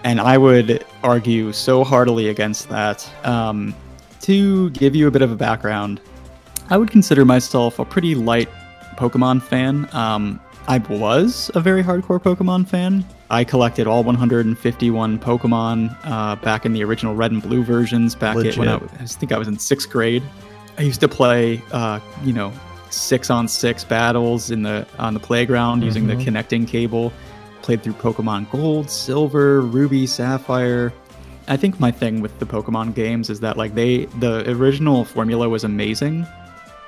And 0.03 0.19
I 0.19 0.37
would 0.37 0.85
argue 1.01 1.51
so 1.53 1.83
heartily 1.83 2.29
against 2.29 2.69
that. 2.69 3.09
Um, 3.25 3.73
to 4.21 4.69
give 4.71 4.95
you 4.95 5.07
a 5.07 5.11
bit 5.11 5.21
of 5.21 5.31
a 5.31 5.35
background, 5.35 6.01
I 6.69 6.77
would 6.77 6.89
consider 6.91 7.25
myself 7.25 7.79
a 7.79 7.85
pretty 7.85 8.15
light 8.15 8.49
Pokemon 8.95 9.41
fan. 9.41 9.87
Um, 9.93 10.39
I 10.67 10.77
was 10.79 11.51
a 11.55 11.59
very 11.59 11.83
hardcore 11.83 12.21
Pokemon 12.21 12.67
fan. 12.67 13.05
I 13.29 13.43
collected 13.43 13.85
all 13.87 14.03
151 14.03 15.19
Pokemon 15.19 15.95
uh, 16.03 16.35
back 16.37 16.65
in 16.65 16.73
the 16.73 16.83
original 16.83 17.15
Red 17.15 17.31
and 17.31 17.41
Blue 17.41 17.63
versions. 17.63 18.15
Back 18.15 18.35
when 18.37 18.67
I, 18.69 18.77
was- 18.77 18.89
I 18.99 19.05
think 19.05 19.31
I 19.31 19.37
was 19.37 19.47
in 19.47 19.59
sixth 19.59 19.89
grade. 19.89 20.23
I 20.77 20.83
used 20.83 21.01
to 21.01 21.07
play, 21.07 21.61
uh, 21.71 21.99
you 22.23 22.33
know, 22.33 22.51
six 22.89 23.29
on 23.29 23.47
six 23.47 23.83
battles 23.83 24.49
in 24.51 24.63
the 24.63 24.87
on 24.99 25.13
the 25.13 25.19
playground 25.19 25.81
using 25.83 26.07
the 26.07 26.15
Mhm. 26.15 26.23
connecting 26.23 26.65
cable. 26.65 27.11
Played 27.61 27.81
through 27.83 27.93
Pokemon 27.93 28.49
Gold, 28.51 28.89
Silver, 28.89 29.61
Ruby, 29.61 30.05
Sapphire. 30.07 30.91
I 31.47 31.57
think 31.57 31.79
my 31.79 31.91
thing 31.91 32.21
with 32.21 32.37
the 32.39 32.45
Pokemon 32.45 32.93
games 32.95 33.29
is 33.29 33.39
that 33.41 33.57
like 33.57 33.75
they 33.75 34.05
the 34.19 34.49
original 34.49 35.05
formula 35.05 35.47
was 35.49 35.63
amazing, 35.63 36.25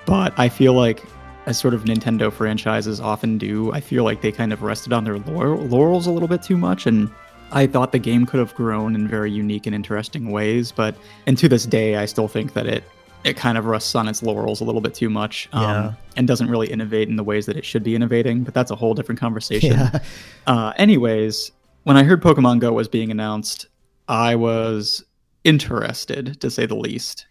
but 0.05 0.33
I 0.37 0.49
feel 0.49 0.73
like 0.73 1.03
as 1.45 1.57
sort 1.59 1.73
of 1.73 1.83
Nintendo 1.83 2.31
franchises 2.33 2.99
often 2.99 3.37
do, 3.37 3.71
I 3.71 3.79
feel 3.79 4.03
like 4.03 4.21
they 4.21 4.31
kind 4.31 4.51
of 4.51 4.63
rested 4.63 4.93
on 4.93 5.03
their 5.03 5.19
laurels 5.19 6.07
a 6.07 6.11
little 6.11 6.27
bit 6.27 6.41
too 6.41 6.57
much 6.57 6.87
and 6.87 7.09
I 7.51 7.67
thought 7.67 7.91
the 7.91 7.99
game 7.99 8.25
could 8.25 8.39
have 8.39 8.55
grown 8.55 8.95
in 8.95 9.07
very 9.07 9.31
unique 9.31 9.65
and 9.67 9.75
interesting 9.75 10.31
ways, 10.31 10.71
but 10.71 10.95
and 11.27 11.37
to 11.37 11.47
this 11.47 11.65
day 11.65 11.97
I 11.97 12.05
still 12.05 12.27
think 12.27 12.53
that 12.53 12.65
it 12.65 12.83
it 13.23 13.35
kind 13.37 13.57
of 13.57 13.65
rests 13.65 13.95
on 13.95 14.07
its 14.07 14.21
laurels 14.21 14.61
a 14.61 14.63
little 14.63 14.81
bit 14.81 14.93
too 14.93 15.09
much 15.09 15.49
um, 15.53 15.63
Yeah. 15.63 15.93
and 16.15 16.27
doesn't 16.27 16.47
really 16.49 16.67
innovate 16.71 17.07
in 17.09 17.15
the 17.15 17.23
ways 17.23 17.45
that 17.47 17.57
it 17.57 17.65
should 17.65 17.81
be 17.83 17.95
innovating, 17.95 18.43
but 18.43 18.53
that's 18.53 18.69
a 18.69 18.75
whole 18.75 18.93
different 18.93 19.19
conversation. 19.19 19.71
Yeah. 19.71 19.99
Uh, 20.47 20.73
anyways, 20.77 21.51
when 21.85 21.97
I 21.97 22.03
heard 22.03 22.21
Pokemon 22.21 22.59
Go 22.59 22.71
was 22.73 22.87
being 22.87 23.09
announced, 23.09 23.65
I 24.07 24.35
was 24.35 25.03
interested 25.43 26.39
to 26.41 26.51
say 26.51 26.65
the 26.67 26.75
least. 26.75 27.25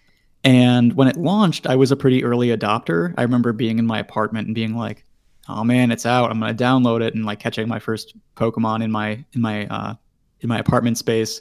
And 0.44 0.92
when 0.92 1.08
it 1.08 1.16
launched, 1.16 1.66
I 1.66 1.74
was 1.74 1.90
a 1.90 1.96
pretty 1.96 2.22
early 2.22 2.48
adopter. 2.48 3.14
I 3.16 3.22
remember 3.22 3.52
being 3.52 3.78
in 3.78 3.86
my 3.86 3.98
apartment 3.98 4.46
and 4.46 4.54
being 4.54 4.76
like, 4.76 5.04
"Oh 5.48 5.64
man, 5.64 5.90
it's 5.90 6.04
out! 6.06 6.30
I'm 6.30 6.38
gonna 6.38 6.54
download 6.54 7.02
it," 7.02 7.14
and 7.14 7.24
like 7.24 7.40
catching 7.40 7.66
my 7.66 7.78
first 7.78 8.14
Pokemon 8.36 8.82
in 8.84 8.90
my 8.90 9.24
in 9.32 9.40
my 9.40 9.66
uh, 9.68 9.94
in 10.40 10.48
my 10.48 10.58
apartment 10.58 10.98
space, 10.98 11.40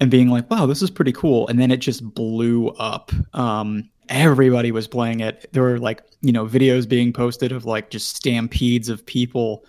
and 0.00 0.10
being 0.10 0.28
like, 0.28 0.50
"Wow, 0.50 0.66
this 0.66 0.82
is 0.82 0.90
pretty 0.90 1.12
cool." 1.12 1.46
And 1.48 1.60
then 1.60 1.70
it 1.70 1.78
just 1.78 2.02
blew 2.14 2.68
up. 2.70 3.12
Um, 3.34 3.88
everybody 4.08 4.72
was 4.72 4.88
playing 4.88 5.20
it. 5.20 5.48
There 5.52 5.62
were 5.62 5.78
like 5.78 6.02
you 6.20 6.32
know 6.32 6.44
videos 6.44 6.88
being 6.88 7.12
posted 7.12 7.52
of 7.52 7.64
like 7.64 7.90
just 7.90 8.16
stampedes 8.16 8.88
of 8.88 9.06
people 9.06 9.64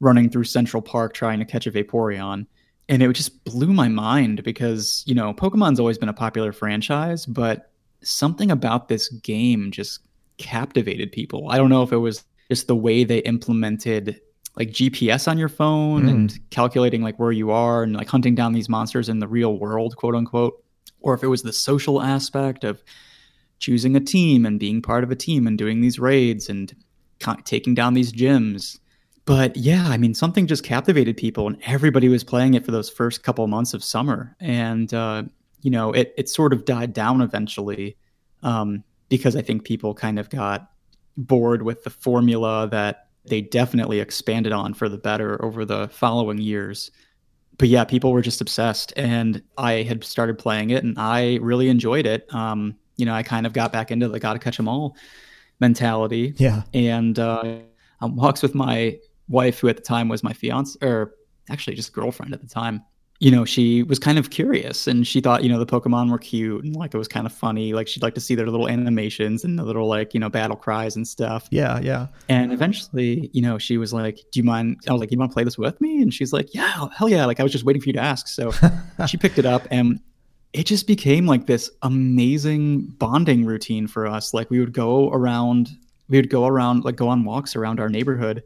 running 0.00 0.28
through 0.28 0.44
Central 0.44 0.82
Park 0.82 1.14
trying 1.14 1.38
to 1.38 1.44
catch 1.44 1.66
a 1.66 1.72
Vaporeon. 1.72 2.46
And 2.88 3.02
it 3.02 3.12
just 3.14 3.44
blew 3.44 3.72
my 3.72 3.88
mind 3.88 4.44
because, 4.44 5.02
you 5.06 5.14
know, 5.14 5.32
Pokemon's 5.34 5.80
always 5.80 5.98
been 5.98 6.08
a 6.08 6.12
popular 6.12 6.52
franchise, 6.52 7.26
but 7.26 7.72
something 8.08 8.50
about 8.50 8.88
this 8.88 9.08
game 9.08 9.70
just 9.70 10.00
captivated 10.38 11.12
people. 11.12 11.48
I 11.50 11.56
don't 11.56 11.70
know 11.70 11.82
if 11.82 11.92
it 11.92 11.96
was 11.98 12.24
just 12.50 12.66
the 12.66 12.76
way 12.76 13.04
they 13.04 13.18
implemented 13.18 14.20
like 14.56 14.70
GPS 14.70 15.28
on 15.28 15.36
your 15.38 15.48
phone 15.48 16.04
Mm. 16.04 16.10
and 16.10 16.50
calculating 16.50 17.02
like 17.02 17.18
where 17.18 17.32
you 17.32 17.50
are 17.50 17.82
and 17.82 17.94
like 17.94 18.08
hunting 18.08 18.34
down 18.34 18.52
these 18.52 18.68
monsters 18.68 19.08
in 19.08 19.18
the 19.18 19.28
real 19.28 19.58
world, 19.58 19.96
quote 19.96 20.14
unquote, 20.14 20.62
or 21.00 21.14
if 21.14 21.22
it 21.22 21.28
was 21.28 21.42
the 21.42 21.52
social 21.52 22.00
aspect 22.00 22.64
of 22.64 22.82
choosing 23.58 23.96
a 23.96 24.00
team 24.00 24.46
and 24.46 24.60
being 24.60 24.80
part 24.82 25.04
of 25.04 25.10
a 25.10 25.16
team 25.16 25.46
and 25.46 25.58
doing 25.58 25.80
these 25.80 25.98
raids 25.98 26.48
and 26.48 26.74
taking 27.44 27.74
down 27.74 27.94
these 27.94 28.12
gyms. 28.12 28.78
But 29.24 29.56
yeah, 29.56 29.88
I 29.88 29.96
mean, 29.96 30.14
something 30.14 30.46
just 30.46 30.62
captivated 30.62 31.16
people, 31.16 31.48
and 31.48 31.56
everybody 31.66 32.08
was 32.08 32.22
playing 32.22 32.54
it 32.54 32.64
for 32.64 32.70
those 32.70 32.88
first 32.88 33.24
couple 33.24 33.46
months 33.48 33.74
of 33.74 33.82
summer. 33.82 34.36
And 34.38 34.92
uh, 34.94 35.24
you 35.62 35.70
know, 35.70 35.92
it 35.92 36.14
it 36.16 36.28
sort 36.28 36.52
of 36.52 36.64
died 36.64 36.92
down 36.92 37.20
eventually 37.20 37.96
um, 38.42 38.84
because 39.08 39.36
I 39.36 39.42
think 39.42 39.64
people 39.64 39.94
kind 39.94 40.18
of 40.18 40.30
got 40.30 40.70
bored 41.16 41.62
with 41.62 41.84
the 41.84 41.90
formula 41.90 42.68
that 42.70 43.08
they 43.24 43.40
definitely 43.40 43.98
expanded 44.00 44.52
on 44.52 44.74
for 44.74 44.88
the 44.88 44.98
better 44.98 45.42
over 45.44 45.64
the 45.64 45.88
following 45.88 46.38
years. 46.38 46.90
But 47.58 47.68
yeah, 47.68 47.84
people 47.84 48.12
were 48.12 48.22
just 48.22 48.40
obsessed, 48.40 48.92
and 48.96 49.42
I 49.56 49.82
had 49.82 50.04
started 50.04 50.38
playing 50.38 50.70
it, 50.70 50.84
and 50.84 50.98
I 50.98 51.36
really 51.36 51.68
enjoyed 51.70 52.06
it. 52.06 52.32
Um, 52.34 52.76
you 52.96 53.06
know, 53.06 53.14
I 53.14 53.22
kind 53.22 53.46
of 53.46 53.52
got 53.54 53.72
back 53.72 53.90
into 53.90 54.08
the 54.08 54.20
"gotta 54.20 54.38
catch 54.38 54.60
'em 54.60 54.68
all" 54.68 54.96
mentality 55.60 56.34
Yeah. 56.36 56.62
and 56.74 57.18
uh, 57.18 57.58
on 58.00 58.14
walks 58.16 58.42
with 58.42 58.54
my 58.54 58.98
wife, 59.28 59.58
who 59.60 59.68
at 59.68 59.76
the 59.76 59.82
time 59.82 60.08
was 60.08 60.22
my 60.22 60.32
fiance, 60.34 60.78
or 60.82 61.14
actually 61.50 61.76
just 61.76 61.92
girlfriend 61.92 62.34
at 62.34 62.40
the 62.42 62.46
time. 62.46 62.82
You 63.18 63.30
know, 63.30 63.44
she 63.46 63.82
was 63.82 63.98
kind 63.98 64.18
of 64.18 64.28
curious, 64.30 64.86
and 64.86 65.06
she 65.06 65.20
thought, 65.20 65.42
you 65.42 65.48
know, 65.48 65.58
the 65.58 65.66
Pokemon 65.66 66.10
were 66.10 66.18
cute, 66.18 66.64
and 66.64 66.76
like 66.76 66.92
it 66.92 66.98
was 66.98 67.08
kind 67.08 67.26
of 67.26 67.32
funny. 67.32 67.72
Like 67.72 67.88
she'd 67.88 68.02
like 68.02 68.14
to 68.14 68.20
see 68.20 68.34
their 68.34 68.46
little 68.46 68.68
animations 68.68 69.42
and 69.42 69.58
the 69.58 69.64
little 69.64 69.88
like 69.88 70.12
you 70.12 70.20
know 70.20 70.28
battle 70.28 70.56
cries 70.56 70.96
and 70.96 71.08
stuff. 71.08 71.48
Yeah. 71.50 71.80
Yeah. 71.80 72.08
And 72.28 72.52
eventually, 72.52 73.30
you 73.32 73.40
know, 73.40 73.56
she 73.58 73.78
was 73.78 73.92
like, 73.92 74.16
"Do 74.32 74.40
you 74.40 74.44
mind?" 74.44 74.80
I 74.88 74.92
was 74.92 75.00
like, 75.00 75.10
"You 75.10 75.18
want 75.18 75.30
to 75.30 75.34
play 75.34 75.44
this 75.44 75.56
with 75.56 75.80
me?" 75.80 76.02
And 76.02 76.12
she's 76.12 76.32
like, 76.32 76.54
"Yeah, 76.54 76.88
hell 76.94 77.08
yeah!" 77.08 77.24
Like 77.24 77.40
I 77.40 77.42
was 77.42 77.52
just 77.52 77.64
waiting 77.64 77.80
for 77.80 77.88
you 77.88 77.94
to 77.94 78.00
ask. 78.00 78.28
So 78.28 78.52
she 79.06 79.16
picked 79.16 79.38
it 79.38 79.46
up, 79.46 79.66
and 79.70 80.00
it 80.56 80.64
just 80.64 80.86
became 80.86 81.26
like 81.26 81.46
this 81.46 81.70
amazing 81.82 82.86
bonding 82.98 83.44
routine 83.44 83.86
for 83.86 84.06
us. 84.06 84.32
Like 84.32 84.50
we 84.50 84.58
would 84.58 84.72
go 84.72 85.10
around, 85.10 85.68
we 86.08 86.16
would 86.16 86.30
go 86.30 86.46
around, 86.46 86.84
like 86.84 86.96
go 86.96 87.08
on 87.08 87.24
walks 87.24 87.54
around 87.54 87.78
our 87.78 87.90
neighborhood, 87.90 88.42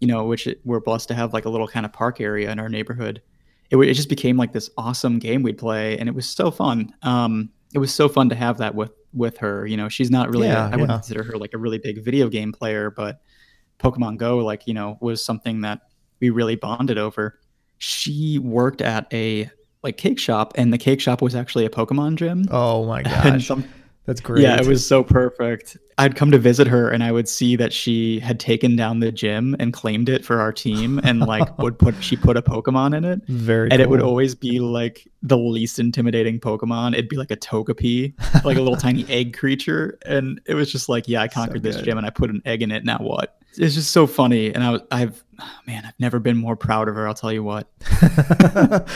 you 0.00 0.08
know, 0.08 0.24
which 0.24 0.48
it, 0.48 0.60
we're 0.64 0.80
blessed 0.80 1.06
to 1.08 1.14
have 1.14 1.32
like 1.32 1.44
a 1.44 1.48
little 1.48 1.68
kind 1.68 1.86
of 1.86 1.92
park 1.92 2.20
area 2.20 2.50
in 2.50 2.58
our 2.58 2.68
neighborhood. 2.68 3.22
It, 3.70 3.76
it 3.76 3.94
just 3.94 4.08
became 4.08 4.36
like 4.36 4.52
this 4.52 4.70
awesome 4.76 5.18
game 5.18 5.42
we'd 5.42 5.58
play, 5.58 5.98
and 5.98 6.08
it 6.08 6.14
was 6.14 6.28
so 6.28 6.50
fun. 6.50 6.92
Um, 7.02 7.50
it 7.74 7.78
was 7.78 7.92
so 7.92 8.08
fun 8.08 8.28
to 8.28 8.34
have 8.34 8.58
that 8.58 8.74
with 8.74 8.92
with 9.12 9.38
her. 9.38 9.66
You 9.66 9.76
know, 9.76 9.88
she's 9.88 10.10
not 10.10 10.30
really. 10.30 10.48
Yeah, 10.48 10.68
a, 10.68 10.72
I 10.72 10.76
wouldn't 10.76 10.90
consider 10.90 11.22
her 11.24 11.36
like 11.36 11.54
a 11.54 11.58
really 11.58 11.78
big 11.78 12.04
video 12.04 12.28
game 12.28 12.52
player, 12.52 12.90
but 12.90 13.20
Pokemon 13.78 14.18
Go, 14.18 14.38
like 14.38 14.66
you 14.66 14.74
know, 14.74 14.98
was 15.00 15.24
something 15.24 15.62
that 15.62 15.80
we 16.20 16.30
really 16.30 16.56
bonded 16.56 16.98
over. 16.98 17.38
She 17.78 18.38
worked 18.38 18.80
at 18.80 19.12
a 19.12 19.50
like 19.82 19.96
cake 19.96 20.18
shop, 20.18 20.52
and 20.56 20.72
the 20.72 20.78
cake 20.78 21.00
shop 21.00 21.22
was 21.22 21.34
actually 21.34 21.64
a 21.64 21.70
Pokemon 21.70 22.16
gym. 22.16 22.44
Oh 22.50 22.86
my 22.86 23.02
And 23.24 23.42
some, 23.42 23.64
that's 24.06 24.20
great. 24.20 24.42
yeah, 24.42 24.56
it 24.56 24.66
was 24.66 24.86
so 24.86 25.02
perfect. 25.02 25.76
I'd 25.98 26.14
come 26.14 26.30
to 26.30 26.38
visit 26.38 26.66
her 26.66 26.90
and 26.90 27.02
I 27.02 27.10
would 27.10 27.28
see 27.28 27.56
that 27.56 27.72
she 27.72 28.20
had 28.20 28.38
taken 28.38 28.76
down 28.76 29.00
the 29.00 29.10
gym 29.10 29.56
and 29.58 29.72
claimed 29.72 30.08
it 30.08 30.24
for 30.24 30.40
our 30.40 30.52
team 30.52 31.00
and 31.02 31.20
like 31.20 31.58
would 31.58 31.78
put 31.78 31.94
she 32.02 32.16
put 32.16 32.36
a 32.36 32.42
Pokemon 32.42 32.96
in 32.96 33.04
it. 33.04 33.22
very. 33.26 33.70
And 33.70 33.80
it 33.82 33.90
would 33.90 34.02
always 34.02 34.34
be 34.34 34.60
like 34.60 35.08
the 35.22 35.38
least 35.38 35.78
intimidating 35.78 36.38
Pokemon. 36.38 36.92
It'd 36.92 37.08
be 37.08 37.16
like 37.16 37.30
a 37.30 37.36
Togepi, 37.36 38.12
like 38.44 38.56
a 38.56 38.60
little 38.60 38.76
tiny 38.76 39.04
egg 39.08 39.36
creature. 39.36 39.98
And 40.06 40.40
it 40.46 40.54
was 40.54 40.70
just 40.70 40.88
like, 40.88 41.08
yeah, 41.08 41.22
I 41.22 41.28
conquered 41.28 41.62
this 41.62 41.80
gym 41.80 41.98
and 41.98 42.06
I 42.06 42.10
put 42.10 42.30
an 42.30 42.42
egg 42.44 42.62
in 42.62 42.70
it. 42.70 42.84
Now 42.84 42.98
what? 42.98 43.38
It's 43.58 43.74
just 43.74 43.90
so 43.90 44.06
funny. 44.06 44.52
And 44.54 44.62
I 44.62 44.70
was, 44.70 44.82
I've, 44.90 45.24
man, 45.66 45.84
I've 45.86 45.98
never 45.98 46.18
been 46.18 46.36
more 46.36 46.56
proud 46.56 46.88
of 46.88 46.94
her. 46.94 47.08
I'll 47.08 47.14
tell 47.14 47.32
you 47.32 47.42
what. 47.42 47.68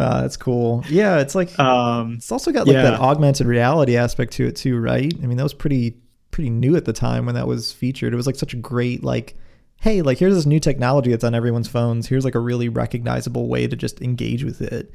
uh, 0.00 0.22
that's 0.22 0.36
cool. 0.36 0.82
Yeah, 0.88 1.18
it's 1.18 1.34
like 1.34 1.56
Um, 1.58 2.14
it's 2.14 2.32
also 2.32 2.52
got 2.52 2.66
like 2.66 2.76
that 2.76 2.94
augmented 3.00 3.46
reality 3.46 3.96
aspect 3.96 4.32
to 4.34 4.46
it 4.46 4.56
too, 4.56 4.78
right? 4.78 5.12
I 5.22 5.26
mean, 5.26 5.36
that 5.36 5.42
was 5.42 5.54
pretty 5.54 5.96
pretty 6.30 6.50
new 6.50 6.76
at 6.76 6.84
the 6.84 6.92
time 6.92 7.26
when 7.26 7.34
that 7.34 7.46
was 7.46 7.72
featured. 7.72 8.12
It 8.12 8.16
was 8.16 8.26
like 8.26 8.36
such 8.36 8.54
a 8.54 8.56
great 8.56 9.04
like 9.04 9.36
hey, 9.80 10.02
like 10.02 10.18
here's 10.18 10.34
this 10.34 10.46
new 10.46 10.60
technology 10.60 11.10
that's 11.10 11.24
on 11.24 11.34
everyone's 11.34 11.68
phones. 11.68 12.06
Here's 12.06 12.24
like 12.24 12.34
a 12.34 12.40
really 12.40 12.68
recognizable 12.68 13.48
way 13.48 13.66
to 13.66 13.76
just 13.76 14.02
engage 14.02 14.44
with 14.44 14.60
it. 14.60 14.92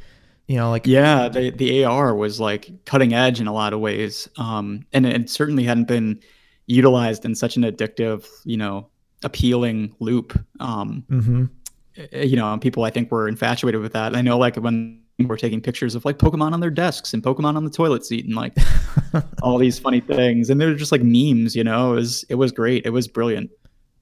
You 0.47 0.57
know, 0.57 0.69
like 0.69 0.85
Yeah, 0.87 1.27
the 1.27 1.51
the 1.51 1.83
AR 1.85 2.15
was 2.15 2.39
like 2.39 2.71
cutting 2.85 3.13
edge 3.13 3.39
in 3.41 3.47
a 3.47 3.53
lot 3.53 3.73
of 3.73 3.79
ways, 3.79 4.29
um, 4.37 4.85
and 4.93 5.05
it 5.05 5.29
certainly 5.29 5.63
hadn't 5.63 5.87
been 5.87 6.19
utilized 6.67 7.25
in 7.25 7.35
such 7.35 7.57
an 7.57 7.63
addictive, 7.63 8.27
you 8.43 8.57
know, 8.57 8.87
appealing 9.23 9.95
loop. 9.99 10.39
Um, 10.59 11.03
mhm. 11.09 11.49
Eh, 11.97 12.23
you 12.23 12.35
know, 12.35 12.57
people 12.57 12.83
I 12.83 12.89
think 12.89 13.11
were 13.11 13.27
infatuated 13.27 13.81
with 13.81 13.93
that. 13.93 14.15
I 14.15 14.21
know, 14.21 14.37
like 14.37 14.55
when 14.57 15.01
we're 15.19 15.37
taking 15.37 15.61
pictures 15.61 15.95
of 15.95 16.03
like 16.05 16.17
Pokemon 16.17 16.51
on 16.51 16.59
their 16.59 16.69
desks 16.69 17.13
and 17.13 17.23
Pokemon 17.23 17.55
on 17.55 17.63
the 17.63 17.69
toilet 17.71 18.05
seat 18.05 18.25
and 18.25 18.35
like 18.35 18.55
all 19.41 19.57
these 19.57 19.79
funny 19.79 20.01
things, 20.01 20.49
and 20.49 20.59
they're 20.59 20.75
just 20.75 20.91
like 20.91 21.01
memes. 21.03 21.55
You 21.55 21.63
know, 21.63 21.93
it 21.93 21.95
was 21.95 22.23
it 22.29 22.35
was 22.35 22.51
great. 22.51 22.85
It 22.85 22.89
was 22.91 23.07
brilliant. 23.07 23.49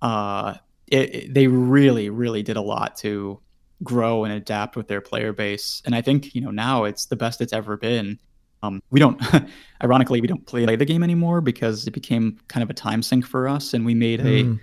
Uh, 0.02 0.56
it, 0.88 1.16
it- 1.16 1.34
they 1.34 1.48
really 1.48 2.10
really 2.10 2.44
did 2.44 2.58
a 2.58 2.62
lot 2.62 2.96
to 2.98 3.40
grow 3.84 4.24
and 4.24 4.34
adapt 4.34 4.76
with 4.76 4.88
their 4.88 5.02
player 5.02 5.34
base, 5.34 5.82
and 5.86 5.94
I 5.96 6.02
think 6.02 6.34
you 6.36 6.42
know 6.42 6.52
now 6.52 6.84
it's 6.86 7.06
the 7.08 7.16
best 7.16 7.42
it's 7.42 7.54
ever 7.54 7.78
been. 7.78 8.20
Um, 8.64 8.82
we 8.92 9.00
don't, 9.02 9.22
ironically, 9.84 10.22
we 10.22 10.28
don't 10.28 10.46
play 10.46 10.66
the 10.78 10.86
game 10.86 11.04
anymore 11.04 11.42
because 11.42 11.86
it 11.86 11.92
became 11.92 12.40
kind 12.48 12.64
of 12.64 12.70
a 12.70 12.74
time 12.74 13.04
sink 13.04 13.26
for 13.28 13.46
us, 13.48 13.74
and 13.74 13.86
we 13.86 13.94
made 13.94 14.22
a 14.22 14.44
Mm. 14.46 14.60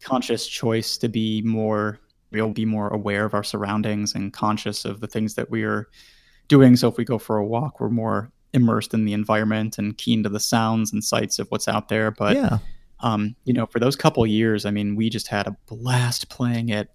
conscious 0.00 0.46
choice 0.46 0.96
to 0.98 1.08
be 1.08 1.42
more 1.42 2.00
we'll 2.32 2.50
be 2.50 2.64
more 2.64 2.88
aware 2.88 3.24
of 3.24 3.34
our 3.34 3.44
surroundings 3.44 4.14
and 4.14 4.32
conscious 4.32 4.84
of 4.84 5.00
the 5.00 5.06
things 5.06 5.34
that 5.34 5.50
we 5.50 5.62
are 5.62 5.88
doing. 6.48 6.76
So 6.76 6.88
if 6.88 6.96
we 6.96 7.04
go 7.04 7.18
for 7.18 7.36
a 7.36 7.44
walk 7.44 7.80
we're 7.80 7.88
more 7.88 8.30
immersed 8.52 8.92
in 8.92 9.04
the 9.04 9.12
environment 9.12 9.78
and 9.78 9.96
keen 9.96 10.22
to 10.22 10.28
the 10.28 10.40
sounds 10.40 10.92
and 10.92 11.02
sights 11.02 11.38
of 11.38 11.48
what's 11.48 11.68
out 11.68 11.88
there. 11.88 12.10
But 12.10 12.36
yeah. 12.36 12.58
um 13.00 13.36
you 13.44 13.52
know 13.52 13.66
for 13.66 13.78
those 13.78 13.96
couple 13.96 14.24
years 14.26 14.64
i 14.64 14.70
mean 14.70 14.94
we 14.94 15.10
just 15.10 15.28
had 15.28 15.46
a 15.46 15.56
blast 15.66 16.28
playing 16.28 16.68
it. 16.68 16.90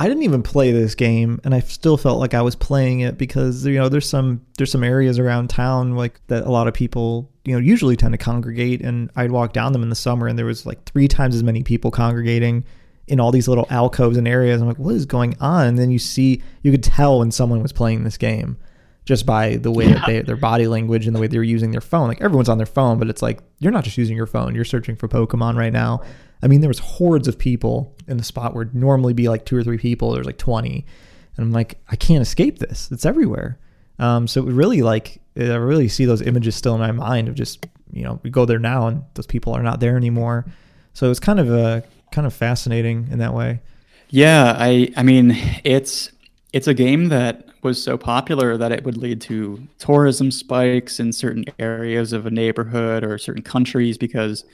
I 0.00 0.08
didn't 0.08 0.22
even 0.22 0.42
play 0.42 0.72
this 0.72 0.94
game, 0.94 1.42
and 1.44 1.54
I 1.54 1.60
still 1.60 1.98
felt 1.98 2.20
like 2.20 2.32
I 2.32 2.40
was 2.40 2.56
playing 2.56 3.00
it 3.00 3.18
because 3.18 3.66
you 3.66 3.74
know 3.74 3.90
there's 3.90 4.08
some 4.08 4.40
there's 4.56 4.72
some 4.72 4.82
areas 4.82 5.18
around 5.18 5.50
town 5.50 5.94
like 5.94 6.26
that 6.28 6.44
a 6.44 6.50
lot 6.50 6.68
of 6.68 6.72
people 6.72 7.30
you 7.44 7.52
know 7.52 7.58
usually 7.58 7.96
tend 7.96 8.12
to 8.12 8.18
congregate, 8.18 8.80
and 8.80 9.10
I'd 9.14 9.30
walk 9.30 9.52
down 9.52 9.74
them 9.74 9.82
in 9.82 9.90
the 9.90 9.94
summer, 9.94 10.26
and 10.26 10.38
there 10.38 10.46
was 10.46 10.64
like 10.64 10.82
three 10.84 11.06
times 11.06 11.34
as 11.34 11.42
many 11.42 11.62
people 11.62 11.90
congregating 11.90 12.64
in 13.10 13.18
all 13.18 13.32
these 13.32 13.48
little 13.48 13.66
alcoves 13.70 14.16
and 14.16 14.28
areas. 14.28 14.62
I'm 14.62 14.68
like, 14.68 14.78
what 14.78 14.94
is 14.94 15.04
going 15.04 15.36
on? 15.40 15.66
And 15.66 15.78
then 15.78 15.90
you 15.90 15.98
see 15.98 16.42
you 16.62 16.70
could 16.70 16.84
tell 16.84 17.18
when 17.18 17.32
someone 17.32 17.60
was 17.60 17.72
playing 17.72 18.04
this 18.04 18.16
game 18.16 18.56
just 19.04 19.26
by 19.26 19.56
the 19.56 19.72
way 19.72 19.92
that 19.92 20.06
they 20.06 20.22
their 20.22 20.36
body 20.36 20.68
language 20.68 21.06
and 21.06 21.16
the 21.16 21.20
way 21.20 21.26
they 21.26 21.36
were 21.36 21.42
using 21.42 21.72
their 21.72 21.80
phone. 21.80 22.06
Like 22.06 22.20
everyone's 22.20 22.48
on 22.48 22.58
their 22.58 22.66
phone, 22.66 22.98
but 22.98 23.10
it's 23.10 23.20
like 23.20 23.40
you're 23.58 23.72
not 23.72 23.84
just 23.84 23.98
using 23.98 24.16
your 24.16 24.26
phone; 24.26 24.54
you're 24.54 24.64
searching 24.64 24.94
for 24.94 25.08
Pokemon 25.08 25.56
right 25.56 25.72
now. 25.72 26.02
I 26.42 26.46
mean, 26.46 26.60
there 26.60 26.68
was 26.68 26.78
hordes 26.78 27.28
of 27.28 27.36
people 27.36 27.94
in 28.06 28.16
the 28.16 28.24
spot 28.24 28.54
where 28.54 28.70
normally 28.72 29.12
be 29.12 29.28
like 29.28 29.44
two 29.44 29.56
or 29.56 29.64
three 29.64 29.76
people. 29.76 30.12
There's 30.12 30.26
like 30.26 30.38
20, 30.38 30.86
and 31.36 31.44
I'm 31.44 31.52
like, 31.52 31.78
I 31.88 31.96
can't 31.96 32.22
escape 32.22 32.58
this. 32.58 32.90
It's 32.92 33.04
everywhere. 33.04 33.58
Um, 33.98 34.26
so 34.28 34.46
it 34.46 34.52
really 34.52 34.82
like 34.82 35.20
I 35.36 35.56
really 35.56 35.88
see 35.88 36.04
those 36.04 36.22
images 36.22 36.54
still 36.54 36.74
in 36.74 36.80
my 36.80 36.92
mind 36.92 37.28
of 37.28 37.34
just 37.34 37.66
you 37.92 38.04
know 38.04 38.20
we 38.22 38.30
go 38.30 38.44
there 38.44 38.60
now 38.60 38.86
and 38.86 39.02
those 39.14 39.26
people 39.26 39.52
are 39.54 39.62
not 39.62 39.80
there 39.80 39.96
anymore. 39.96 40.46
So 40.92 41.10
it's 41.10 41.20
kind 41.20 41.40
of 41.40 41.50
a 41.50 41.82
kind 42.12 42.26
of 42.26 42.34
fascinating 42.34 43.08
in 43.10 43.18
that 43.18 43.34
way. 43.34 43.60
yeah 44.10 44.56
i 44.58 44.90
i 44.96 45.02
mean 45.02 45.36
it's 45.64 46.10
it's 46.52 46.66
a 46.66 46.74
game 46.74 47.08
that 47.08 47.46
was 47.62 47.82
so 47.82 47.98
popular 47.98 48.56
that 48.56 48.72
it 48.72 48.84
would 48.84 48.96
lead 48.96 49.20
to 49.20 49.66
tourism 49.78 50.30
spikes 50.30 50.98
in 50.98 51.12
certain 51.12 51.44
areas 51.58 52.12
of 52.12 52.26
a 52.26 52.30
neighborhood 52.30 53.04
or 53.04 53.18
certain 53.18 53.42
countries 53.42 53.98
because 53.98 54.44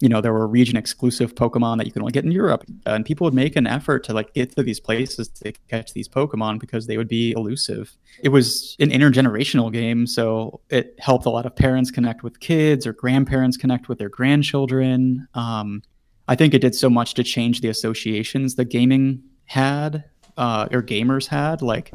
you 0.00 0.08
know 0.08 0.20
there 0.20 0.32
were 0.32 0.46
region 0.46 0.76
exclusive 0.76 1.34
pokemon 1.34 1.76
that 1.76 1.86
you 1.86 1.92
could 1.92 2.02
only 2.02 2.12
get 2.12 2.24
in 2.24 2.32
europe. 2.32 2.64
And 2.86 3.04
people 3.04 3.26
would 3.26 3.34
make 3.34 3.54
an 3.56 3.66
effort 3.66 4.02
to 4.04 4.14
like 4.14 4.32
get 4.32 4.56
to 4.56 4.62
these 4.62 4.80
places 4.80 5.28
to 5.28 5.52
catch 5.68 5.92
these 5.92 6.08
pokemon 6.08 6.58
because 6.58 6.86
they 6.86 6.96
would 6.96 7.08
be 7.08 7.32
elusive. 7.32 7.92
It 8.22 8.30
was 8.30 8.76
an 8.80 8.90
intergenerational 8.90 9.70
game 9.72 10.06
so 10.06 10.60
it 10.70 10.94
helped 10.98 11.26
a 11.26 11.30
lot 11.30 11.46
of 11.46 11.54
parents 11.54 11.90
connect 11.90 12.22
with 12.22 12.40
kids 12.40 12.86
or 12.86 12.94
grandparents 12.94 13.56
connect 13.56 13.88
with 13.88 13.98
their 13.98 14.08
grandchildren. 14.08 15.28
Um, 15.34 15.82
i 16.30 16.34
think 16.34 16.54
it 16.54 16.60
did 16.60 16.74
so 16.74 16.88
much 16.88 17.12
to 17.14 17.22
change 17.22 17.60
the 17.60 17.68
associations 17.68 18.54
that 18.54 18.66
gaming 18.70 19.22
had 19.44 20.04
uh, 20.38 20.66
or 20.72 20.82
gamers 20.82 21.26
had 21.26 21.60
like 21.60 21.92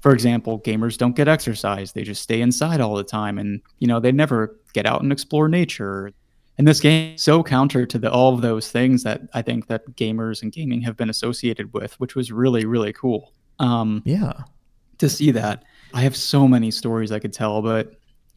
for 0.00 0.12
example, 0.12 0.60
gamers 0.60 0.96
don't 0.96 1.16
get 1.16 1.26
exercise. 1.26 1.92
They 1.92 2.04
just 2.04 2.22
stay 2.22 2.40
inside 2.40 2.80
all 2.80 2.94
the 2.94 3.02
time 3.02 3.36
and, 3.36 3.60
you 3.80 3.88
know, 3.88 3.98
they 3.98 4.12
never 4.12 4.56
get 4.72 4.86
out 4.86 5.02
and 5.02 5.10
explore 5.10 5.48
nature. 5.48 6.12
And 6.56 6.68
this 6.68 6.78
game 6.78 7.16
is 7.16 7.22
so 7.22 7.42
counter 7.42 7.84
to 7.84 7.98
the, 7.98 8.10
all 8.10 8.32
of 8.32 8.40
those 8.40 8.70
things 8.70 9.02
that 9.02 9.22
I 9.34 9.42
think 9.42 9.66
that 9.66 9.84
gamers 9.96 10.40
and 10.42 10.52
gaming 10.52 10.80
have 10.82 10.96
been 10.96 11.10
associated 11.10 11.72
with, 11.72 11.98
which 11.98 12.14
was 12.14 12.30
really, 12.30 12.64
really 12.64 12.92
cool. 12.92 13.32
Um, 13.58 14.02
Yeah. 14.04 14.34
to 14.98 15.08
see 15.08 15.32
that. 15.32 15.64
I 15.92 16.02
have 16.02 16.16
so 16.16 16.46
many 16.46 16.70
stories 16.70 17.10
I 17.10 17.18
could 17.18 17.32
tell, 17.32 17.60
but 17.60 17.90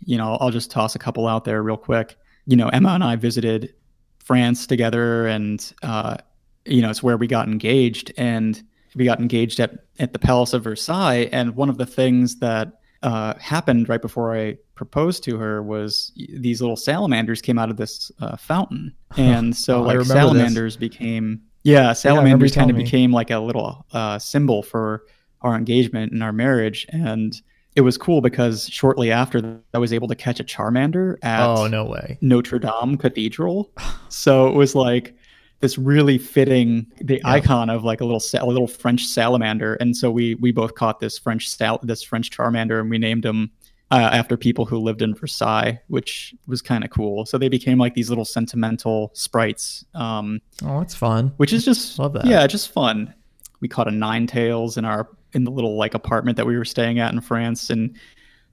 you 0.03 0.17
know, 0.17 0.39
I'll 0.41 0.49
just 0.49 0.71
toss 0.71 0.95
a 0.95 0.99
couple 0.99 1.27
out 1.27 1.45
there 1.45 1.61
real 1.61 1.77
quick. 1.77 2.17
You 2.47 2.55
know, 2.57 2.69
Emma 2.69 2.89
and 2.89 3.03
I 3.03 3.17
visited 3.17 3.75
France 4.23 4.67
together, 4.67 5.27
and 5.27 5.73
uh, 5.83 6.17
you 6.65 6.81
know, 6.81 6.89
it's 6.89 7.03
where 7.03 7.17
we 7.17 7.27
got 7.27 7.47
engaged, 7.47 8.11
and 8.17 8.61
we 8.95 9.05
got 9.05 9.19
engaged 9.19 9.59
at 9.59 9.85
at 9.99 10.13
the 10.13 10.19
Palace 10.19 10.53
of 10.53 10.63
Versailles. 10.63 11.29
And 11.31 11.55
one 11.55 11.69
of 11.69 11.77
the 11.77 11.85
things 11.85 12.37
that 12.39 12.79
uh, 13.03 13.33
happened 13.39 13.89
right 13.89 14.01
before 14.01 14.35
I 14.35 14.57
proposed 14.75 15.23
to 15.23 15.37
her 15.37 15.61
was 15.63 16.11
these 16.15 16.61
little 16.61 16.75
salamanders 16.77 17.41
came 17.41 17.57
out 17.59 17.69
of 17.69 17.77
this 17.77 18.11
uh, 18.19 18.37
fountain, 18.37 18.93
and 19.17 19.55
so 19.55 19.79
Oh, 19.79 19.81
like 19.81 19.97
remember 19.97 20.03
this. 20.03 20.13
salamanders 20.13 20.77
became 20.77 21.41
yeah 21.63 21.93
salamanders 21.93 22.53
kind 22.55 22.71
of 22.71 22.75
became 22.77 23.11
like 23.11 23.29
a 23.29 23.37
little 23.39 23.85
uh, 23.91 24.17
symbol 24.19 24.63
for 24.63 25.03
our 25.41 25.55
engagement 25.55 26.11
and 26.11 26.21
our 26.23 26.33
marriage 26.33 26.85
and 26.89 27.41
it 27.75 27.81
was 27.81 27.97
cool 27.97 28.21
because 28.21 28.67
shortly 28.69 29.11
after 29.11 29.39
that, 29.41 29.59
I 29.73 29.77
was 29.77 29.93
able 29.93 30.07
to 30.09 30.15
catch 30.15 30.39
a 30.39 30.43
Charmander 30.43 31.15
at 31.23 31.45
Oh 31.45 31.67
no 31.67 31.85
way. 31.85 32.17
Notre 32.21 32.59
Dame 32.59 32.97
Cathedral. 32.97 33.71
So 34.09 34.47
it 34.47 34.55
was 34.55 34.75
like 34.75 35.15
this 35.61 35.77
really 35.77 36.17
fitting 36.17 36.85
the 36.99 37.21
icon 37.23 37.69
of 37.69 37.83
like 37.85 38.01
a 38.01 38.05
little 38.05 38.21
a 38.39 38.45
little 38.45 38.67
French 38.67 39.05
salamander, 39.05 39.75
and 39.75 39.95
so 39.95 40.11
we 40.11 40.35
we 40.35 40.51
both 40.51 40.75
caught 40.75 40.99
this 40.99 41.17
French 41.17 41.47
sal- 41.49 41.79
this 41.83 42.03
French 42.03 42.29
Charmander, 42.29 42.81
and 42.81 42.89
we 42.89 42.97
named 42.97 43.23
him 43.25 43.51
uh, 43.89 44.09
after 44.11 44.35
people 44.35 44.65
who 44.65 44.77
lived 44.79 45.01
in 45.01 45.13
Versailles, 45.15 45.79
which 45.87 46.35
was 46.47 46.61
kind 46.61 46.83
of 46.83 46.89
cool. 46.89 47.25
So 47.25 47.37
they 47.37 47.47
became 47.47 47.77
like 47.77 47.93
these 47.93 48.09
little 48.09 48.25
sentimental 48.25 49.11
sprites, 49.13 49.85
um, 49.93 50.41
Oh, 50.65 50.79
that's 50.79 50.95
fun. 50.95 51.31
which 51.37 51.53
is 51.53 51.63
just 51.63 51.97
Love 51.99 52.13
that. 52.13 52.25
yeah, 52.25 52.45
just 52.47 52.71
fun. 52.73 53.13
We 53.61 53.67
caught 53.69 53.87
a 53.87 53.91
Ninetales 53.91 54.77
in 54.77 54.83
our 54.85 55.07
in 55.33 55.43
the 55.43 55.51
little 55.51 55.75
like 55.75 55.93
apartment 55.93 56.37
that 56.37 56.45
we 56.45 56.57
were 56.57 56.65
staying 56.65 56.99
at 56.99 57.13
in 57.13 57.21
France, 57.21 57.69
and 57.69 57.97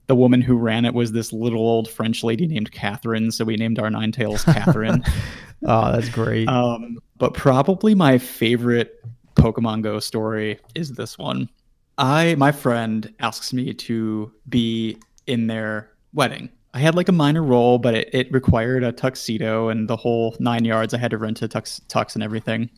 the 0.07 0.15
woman 0.15 0.41
who 0.41 0.57
ran 0.57 0.85
it 0.85 0.93
was 0.93 1.11
this 1.11 1.31
little 1.31 1.61
old 1.61 1.89
French 1.89 2.23
lady 2.23 2.47
named 2.47 2.71
Catherine. 2.71 3.31
So 3.31 3.45
we 3.45 3.55
named 3.55 3.79
our 3.79 3.89
Ninetales 3.89 4.43
Catherine. 4.45 5.03
Oh, 5.61 5.91
that's 5.91 6.07
great. 6.07 6.47
um, 6.47 6.99
but 7.17 7.33
probably 7.33 7.93
my 7.93 8.17
favorite 8.17 9.03
Pokemon 9.35 9.81
Go 9.81 9.99
story 9.99 10.57
is 10.73 10.93
this 10.93 11.17
one. 11.17 11.49
I 11.97 12.35
my 12.35 12.53
friend 12.53 13.13
asks 13.19 13.51
me 13.51 13.73
to 13.73 14.31
be 14.47 14.97
in 15.27 15.47
their 15.47 15.91
wedding. 16.13 16.49
I 16.73 16.79
had 16.79 16.95
like 16.95 17.09
a 17.09 17.11
minor 17.11 17.43
role, 17.43 17.77
but 17.77 17.93
it, 17.93 18.09
it 18.13 18.31
required 18.31 18.85
a 18.85 18.93
tuxedo 18.93 19.67
and 19.67 19.89
the 19.89 19.97
whole 19.97 20.35
nine 20.39 20.63
yards. 20.63 20.93
I 20.93 20.97
had 20.97 21.11
to 21.11 21.17
rent 21.17 21.41
a 21.41 21.49
tux, 21.49 21.81
tux 21.87 22.13
and 22.13 22.23
everything. 22.23 22.69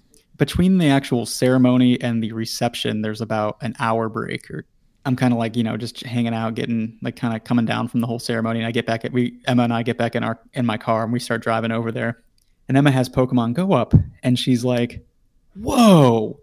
Between 0.41 0.79
the 0.79 0.87
actual 0.87 1.23
ceremony 1.27 2.01
and 2.01 2.23
the 2.23 2.31
reception, 2.31 3.03
there's 3.03 3.21
about 3.21 3.57
an 3.61 3.75
hour 3.77 4.09
break 4.09 4.49
or 4.49 4.65
I'm 5.05 5.15
kind 5.15 5.31
of 5.33 5.37
like, 5.37 5.55
you 5.55 5.61
know, 5.61 5.77
just 5.77 6.01
hanging 6.01 6.33
out, 6.33 6.55
getting 6.55 6.97
like 7.03 7.15
kind 7.15 7.35
of 7.35 7.43
coming 7.43 7.65
down 7.65 7.87
from 7.87 7.99
the 7.99 8.07
whole 8.07 8.17
ceremony. 8.17 8.57
And 8.57 8.67
I 8.67 8.71
get 8.71 8.87
back 8.87 9.05
at 9.05 9.13
we 9.13 9.39
Emma 9.45 9.61
and 9.61 9.71
I 9.71 9.83
get 9.83 9.99
back 9.99 10.15
in 10.15 10.23
our 10.23 10.39
in 10.53 10.65
my 10.65 10.77
car 10.77 11.03
and 11.03 11.13
we 11.13 11.19
start 11.19 11.43
driving 11.43 11.71
over 11.71 11.91
there. 11.91 12.23
And 12.67 12.75
Emma 12.75 12.89
has 12.89 13.07
Pokemon 13.07 13.53
Go 13.53 13.73
up 13.73 13.93
and 14.23 14.39
she's 14.39 14.65
like, 14.65 15.05
Whoa, 15.53 16.39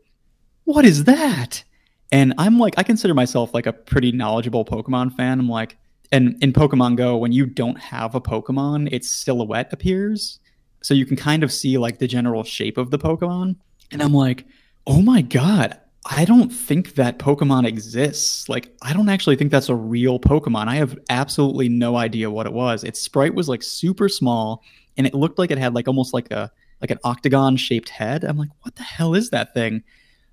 what 0.62 0.84
is 0.84 1.02
that? 1.02 1.64
And 2.12 2.34
I'm 2.38 2.56
like, 2.56 2.74
I 2.76 2.84
consider 2.84 3.14
myself 3.14 3.52
like 3.52 3.66
a 3.66 3.72
pretty 3.72 4.12
knowledgeable 4.12 4.64
Pokemon 4.64 5.16
fan. 5.16 5.40
I'm 5.40 5.48
like, 5.48 5.76
and 6.12 6.40
in 6.40 6.52
Pokemon 6.52 6.98
Go, 6.98 7.16
when 7.16 7.32
you 7.32 7.46
don't 7.46 7.80
have 7.80 8.14
a 8.14 8.20
Pokemon, 8.20 8.92
its 8.92 9.10
silhouette 9.10 9.72
appears. 9.72 10.38
So 10.82 10.94
you 10.94 11.04
can 11.04 11.16
kind 11.16 11.42
of 11.42 11.52
see 11.52 11.78
like 11.78 11.98
the 11.98 12.06
general 12.06 12.44
shape 12.44 12.78
of 12.78 12.92
the 12.92 12.98
Pokemon. 12.98 13.56
And 13.90 14.02
I'm 14.02 14.12
like, 14.12 14.46
oh 14.86 15.02
my 15.02 15.22
God, 15.22 15.78
I 16.10 16.24
don't 16.24 16.50
think 16.50 16.94
that 16.94 17.18
Pokemon 17.18 17.66
exists. 17.66 18.48
Like, 18.48 18.74
I 18.82 18.92
don't 18.92 19.08
actually 19.08 19.36
think 19.36 19.50
that's 19.50 19.68
a 19.68 19.74
real 19.74 20.18
Pokemon. 20.18 20.68
I 20.68 20.76
have 20.76 20.98
absolutely 21.10 21.68
no 21.68 21.96
idea 21.96 22.30
what 22.30 22.46
it 22.46 22.52
was. 22.52 22.84
Its 22.84 23.00
sprite 23.00 23.34
was 23.34 23.48
like 23.48 23.62
super 23.62 24.08
small 24.08 24.62
and 24.96 25.06
it 25.06 25.14
looked 25.14 25.38
like 25.38 25.50
it 25.50 25.58
had 25.58 25.74
like 25.74 25.88
almost 25.88 26.14
like 26.14 26.30
a 26.30 26.50
like 26.80 26.90
an 26.90 26.98
octagon 27.04 27.56
shaped 27.56 27.88
head. 27.88 28.24
I'm 28.24 28.38
like, 28.38 28.50
what 28.62 28.76
the 28.76 28.82
hell 28.82 29.14
is 29.14 29.30
that 29.30 29.52
thing? 29.52 29.82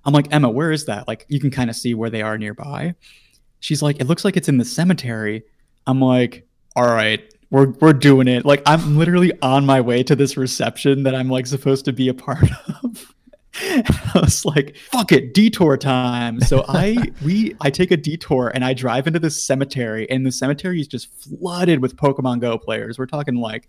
I'm 0.04 0.12
like, 0.12 0.32
Emma, 0.32 0.48
where 0.48 0.70
is 0.70 0.84
that? 0.86 1.08
Like, 1.08 1.26
you 1.28 1.40
can 1.40 1.50
kind 1.50 1.68
of 1.68 1.74
see 1.74 1.92
where 1.92 2.10
they 2.10 2.22
are 2.22 2.38
nearby. 2.38 2.94
She's 3.58 3.82
like, 3.82 4.00
it 4.00 4.06
looks 4.06 4.24
like 4.24 4.36
it's 4.36 4.48
in 4.48 4.58
the 4.58 4.64
cemetery. 4.64 5.42
I'm 5.86 6.00
like, 6.00 6.46
all 6.76 6.86
right, 6.86 7.20
we're 7.50 7.70
we're 7.80 7.92
doing 7.92 8.28
it. 8.28 8.44
Like, 8.44 8.62
I'm 8.66 8.96
literally 8.96 9.32
on 9.42 9.66
my 9.66 9.80
way 9.80 10.02
to 10.04 10.14
this 10.14 10.36
reception 10.36 11.02
that 11.02 11.14
I'm 11.14 11.28
like 11.28 11.46
supposed 11.46 11.84
to 11.86 11.92
be 11.92 12.08
a 12.08 12.14
part 12.14 12.48
of. 12.84 13.12
I 13.62 14.20
was 14.20 14.44
like, 14.44 14.76
fuck 14.76 15.12
it, 15.12 15.34
detour 15.34 15.76
time. 15.76 16.40
So 16.40 16.64
I 16.68 16.96
we 17.24 17.56
I 17.60 17.70
take 17.70 17.90
a 17.90 17.96
detour 17.96 18.50
and 18.54 18.64
I 18.64 18.74
drive 18.74 19.06
into 19.06 19.18
this 19.18 19.42
cemetery, 19.42 20.08
and 20.10 20.26
the 20.26 20.32
cemetery 20.32 20.80
is 20.80 20.86
just 20.86 21.08
flooded 21.12 21.80
with 21.80 21.96
Pokemon 21.96 22.40
Go 22.40 22.58
players. 22.58 22.98
We're 22.98 23.06
talking 23.06 23.36
like 23.36 23.68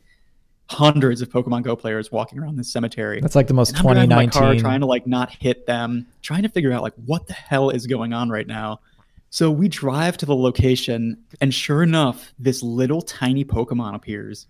hundreds 0.70 1.22
of 1.22 1.30
Pokemon 1.30 1.64
Go 1.64 1.76
players 1.76 2.12
walking 2.12 2.40
around 2.40 2.58
this 2.58 2.72
cemetery. 2.72 3.22
That's 3.22 3.36
like 3.36 3.48
the 3.48 3.54
most 3.54 3.70
And 3.70 3.80
I'm 3.80 3.84
driving 3.94 4.10
my 4.10 4.26
2019. 4.26 4.42
car 4.42 4.56
trying 4.70 4.80
to 4.82 4.86
like 4.86 5.08
not 5.08 5.32
hit 5.32 5.66
them, 5.66 6.08
trying 6.22 6.44
to 6.44 6.50
figure 6.50 6.72
out 6.72 6.84
like 6.84 6.94
what 7.06 7.28
the 7.28 7.34
hell 7.34 7.70
is 7.70 7.88
going 7.88 8.14
on 8.14 8.30
right 8.30 8.48
now. 8.48 8.82
So 9.30 9.52
we 9.52 9.68
drive 9.68 10.18
to 10.18 10.26
the 10.26 10.36
location, 10.36 11.24
and 11.42 11.54
sure 11.54 11.84
enough, 11.84 12.34
this 12.40 12.64
little 12.64 13.02
tiny 13.02 13.44
Pokemon 13.44 13.94
appears. 13.96 14.48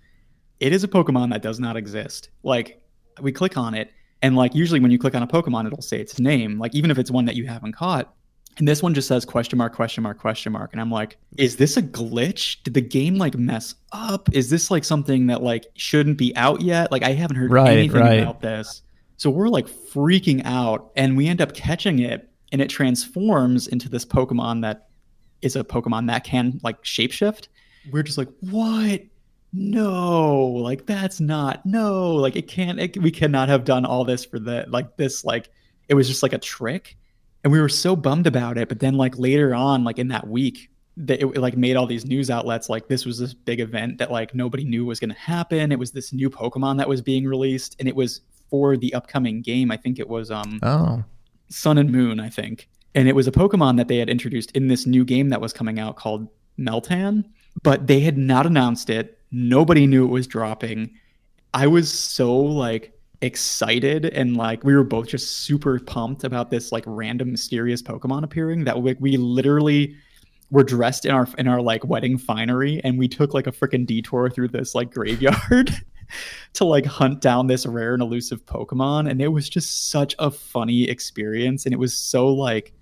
It 0.60 0.72
is 0.72 0.84
a 0.84 0.88
Pokemon 0.88 1.32
that 1.32 1.42
does 1.42 1.60
not 1.60 1.78
exist. 1.78 2.30
Like 2.44 2.82
we 3.20 3.32
click 3.32 3.58
on 3.58 3.74
it, 3.74 3.92
and 4.22 4.36
like 4.36 4.56
usually 4.56 4.80
when 4.80 4.92
you 4.92 5.00
click 5.00 5.16
on 5.16 5.24
a 5.24 5.28
Pokemon, 5.28 5.68
it'll 5.68 5.82
say 5.82 6.00
its 6.00 6.20
name. 6.20 6.60
Like 6.60 6.74
even 6.76 6.92
if 6.92 6.98
it's 6.98 7.12
one 7.12 7.26
that 7.26 7.36
you 7.36 7.48
haven't 7.48 7.74
caught. 7.74 8.14
And 8.58 8.68
this 8.68 8.82
one 8.82 8.96
just 8.96 9.08
says 9.08 9.24
question 9.24 9.58
mark, 9.60 9.76
question 9.76 10.02
mark, 10.02 10.18
question 10.20 10.52
mark. 10.52 10.72
And 10.72 10.82
I'm 10.82 10.90
like, 10.90 11.18
is 11.38 11.58
this 11.58 11.78
a 11.78 11.82
glitch? 11.84 12.64
Did 12.64 12.74
the 12.74 12.82
game 12.82 13.16
like 13.16 13.36
mess 13.38 13.76
up? 13.92 14.30
Is 14.34 14.50
this 14.50 14.72
like 14.72 14.84
something 14.84 15.28
that 15.28 15.44
like 15.44 15.68
shouldn't 15.76 16.18
be 16.18 16.36
out 16.36 16.62
yet? 16.62 16.92
Like 16.92 17.04
I 17.04 17.12
haven't 17.12 17.36
heard 17.38 17.52
Right, 17.52 17.78
anything 17.78 18.02
right. 18.02 18.20
about 18.22 18.42
this. 18.42 18.82
So 19.18 19.30
we're 19.30 19.50
like 19.50 19.68
freaking 19.68 20.42
out 20.44 20.92
and 20.96 21.16
we 21.16 21.28
end 21.28 21.40
up 21.40 21.54
catching 21.54 22.00
it 22.00 22.30
and 22.52 22.60
it 22.60 22.70
transforms 22.70 23.68
into 23.68 23.90
this 23.90 24.06
Pokemon 24.06 24.64
that 24.64 24.88
is 25.44 25.56
a 25.56 25.64
Pokemon 25.64 26.08
that 26.08 26.24
can 26.24 26.60
like 26.64 26.82
shapeshift. 26.84 27.50
We're 27.92 28.04
just 28.04 28.18
like, 28.18 28.30
what? 28.42 29.02
No, 29.54 30.38
like 30.38 30.86
that's 30.86 31.20
not 31.20 31.66
no, 31.66 32.14
like 32.14 32.36
it 32.36 32.48
can't. 32.48 32.80
It, 32.80 32.98
we 33.02 33.12
cannot 33.12 33.50
have 33.50 33.64
done 33.64 33.86
all 33.86 34.04
this 34.04 34.26
for 34.26 34.40
the 34.40 34.66
like 34.68 34.98
this. 34.98 35.24
Like 35.24 35.50
it 35.88 35.94
was 35.94 36.08
just 36.08 36.22
like 36.22 36.34
a 36.34 36.38
trick, 36.38 36.98
and 37.44 37.52
we 37.52 37.62
were 37.62 37.70
so 37.70 37.96
bummed 37.96 38.28
about 38.28 38.58
it. 38.58 38.68
But 38.68 38.80
then 38.80 38.96
like 38.96 39.18
later 39.18 39.56
on, 39.56 39.84
like 39.84 40.00
in 40.00 40.10
that 40.10 40.28
week, 40.28 40.70
that 40.98 41.22
it, 41.22 41.26
it, 41.26 41.38
like 41.38 41.56
made 41.56 41.76
all 41.76 41.86
these 41.86 42.06
news 42.06 42.30
outlets 42.30 42.70
like 42.70 42.88
this 42.88 43.06
was 43.06 43.20
this 43.20 43.34
big 43.34 43.60
event 43.60 44.00
that 44.00 44.12
like 44.12 44.36
nobody 44.36 44.64
knew 44.64 44.86
was 44.86 45.00
going 45.00 45.12
to 45.12 45.20
happen. 45.20 45.72
It 45.72 45.80
was 45.80 45.92
this 45.92 46.12
new 46.12 46.30
Pokemon 46.30 46.78
that 46.78 46.90
was 46.90 47.02
being 47.02 47.26
released, 47.26 47.76
and 47.80 47.88
it 47.88 47.96
was 47.96 48.22
for 48.50 48.76
the 48.78 48.94
upcoming 48.94 49.42
game. 49.42 49.72
I 49.72 49.78
think 49.78 50.00
it 50.00 50.10
was 50.10 50.32
um 50.32 50.60
Oh, 50.64 51.04
Sun 51.50 51.78
and 51.78 51.92
Moon, 51.92 52.20
I 52.20 52.30
think. 52.30 52.68
And 52.96 53.08
it 53.08 53.16
was 53.16 53.28
a 53.28 53.32
Pokemon 53.32 53.78
that 53.78 53.88
they 53.88 53.98
had 53.98 54.10
introduced 54.10 54.52
in 54.52 54.68
this 54.68 54.86
new 54.86 55.06
game 55.06 55.30
that 55.30 55.40
was 55.40 55.54
coming 55.54 55.80
out 55.80 55.98
called 55.98 56.28
Meltan, 56.58 57.26
but 57.62 57.88
they 57.88 58.00
had 58.00 58.18
not 58.18 58.46
announced 58.46 58.90
it. 58.90 59.17
Nobody 59.32 59.88
knew 59.88 60.06
it 60.06 60.12
was 60.12 60.28
dropping. 60.28 60.92
I 61.54 61.68
was 61.68 61.92
so 61.92 62.36
like 62.36 62.94
excited 63.22 64.06
and 64.06 64.38
like 64.38 64.64
we 64.64 64.76
were 64.76 64.84
both 64.84 65.08
just 65.08 65.38
super 65.40 65.80
pumped 65.80 66.24
about 66.24 66.52
this 66.52 66.72
like 66.72 66.84
random 66.86 67.32
mysterious 67.32 67.82
Pokemon 67.82 68.24
appearing 68.24 68.64
that 68.66 68.82
we, 68.82 68.94
we 69.00 69.18
literally 69.18 69.96
were 70.52 70.64
dressed 70.64 71.04
in 71.06 71.12
our 71.12 71.28
in 71.38 71.48
our 71.48 71.62
like 71.62 71.84
wedding 71.84 72.18
finery 72.18 72.80
and 72.84 72.98
we 72.98 73.08
took 73.08 73.34
like 73.34 73.48
a 73.48 73.52
freaking 73.52 73.86
detour 73.86 74.30
through 74.30 74.48
this 74.50 74.76
like 74.76 74.94
graveyard 74.94 75.76
to 76.54 76.66
like 76.66 76.86
hunt 76.86 77.22
down 77.22 77.48
this 77.48 77.66
rare 77.66 77.94
and 77.94 78.02
elusive 78.02 78.46
Pokemon. 78.46 79.10
And 79.10 79.22
it 79.22 79.30
was 79.30 79.50
just 79.50 79.90
such 79.90 80.16
a 80.20 80.32
funny 80.32 80.90
experience. 80.90 81.66
And 81.66 81.74
it 81.74 81.80
was 81.80 81.98
so 81.98 82.28
like, 82.28 82.74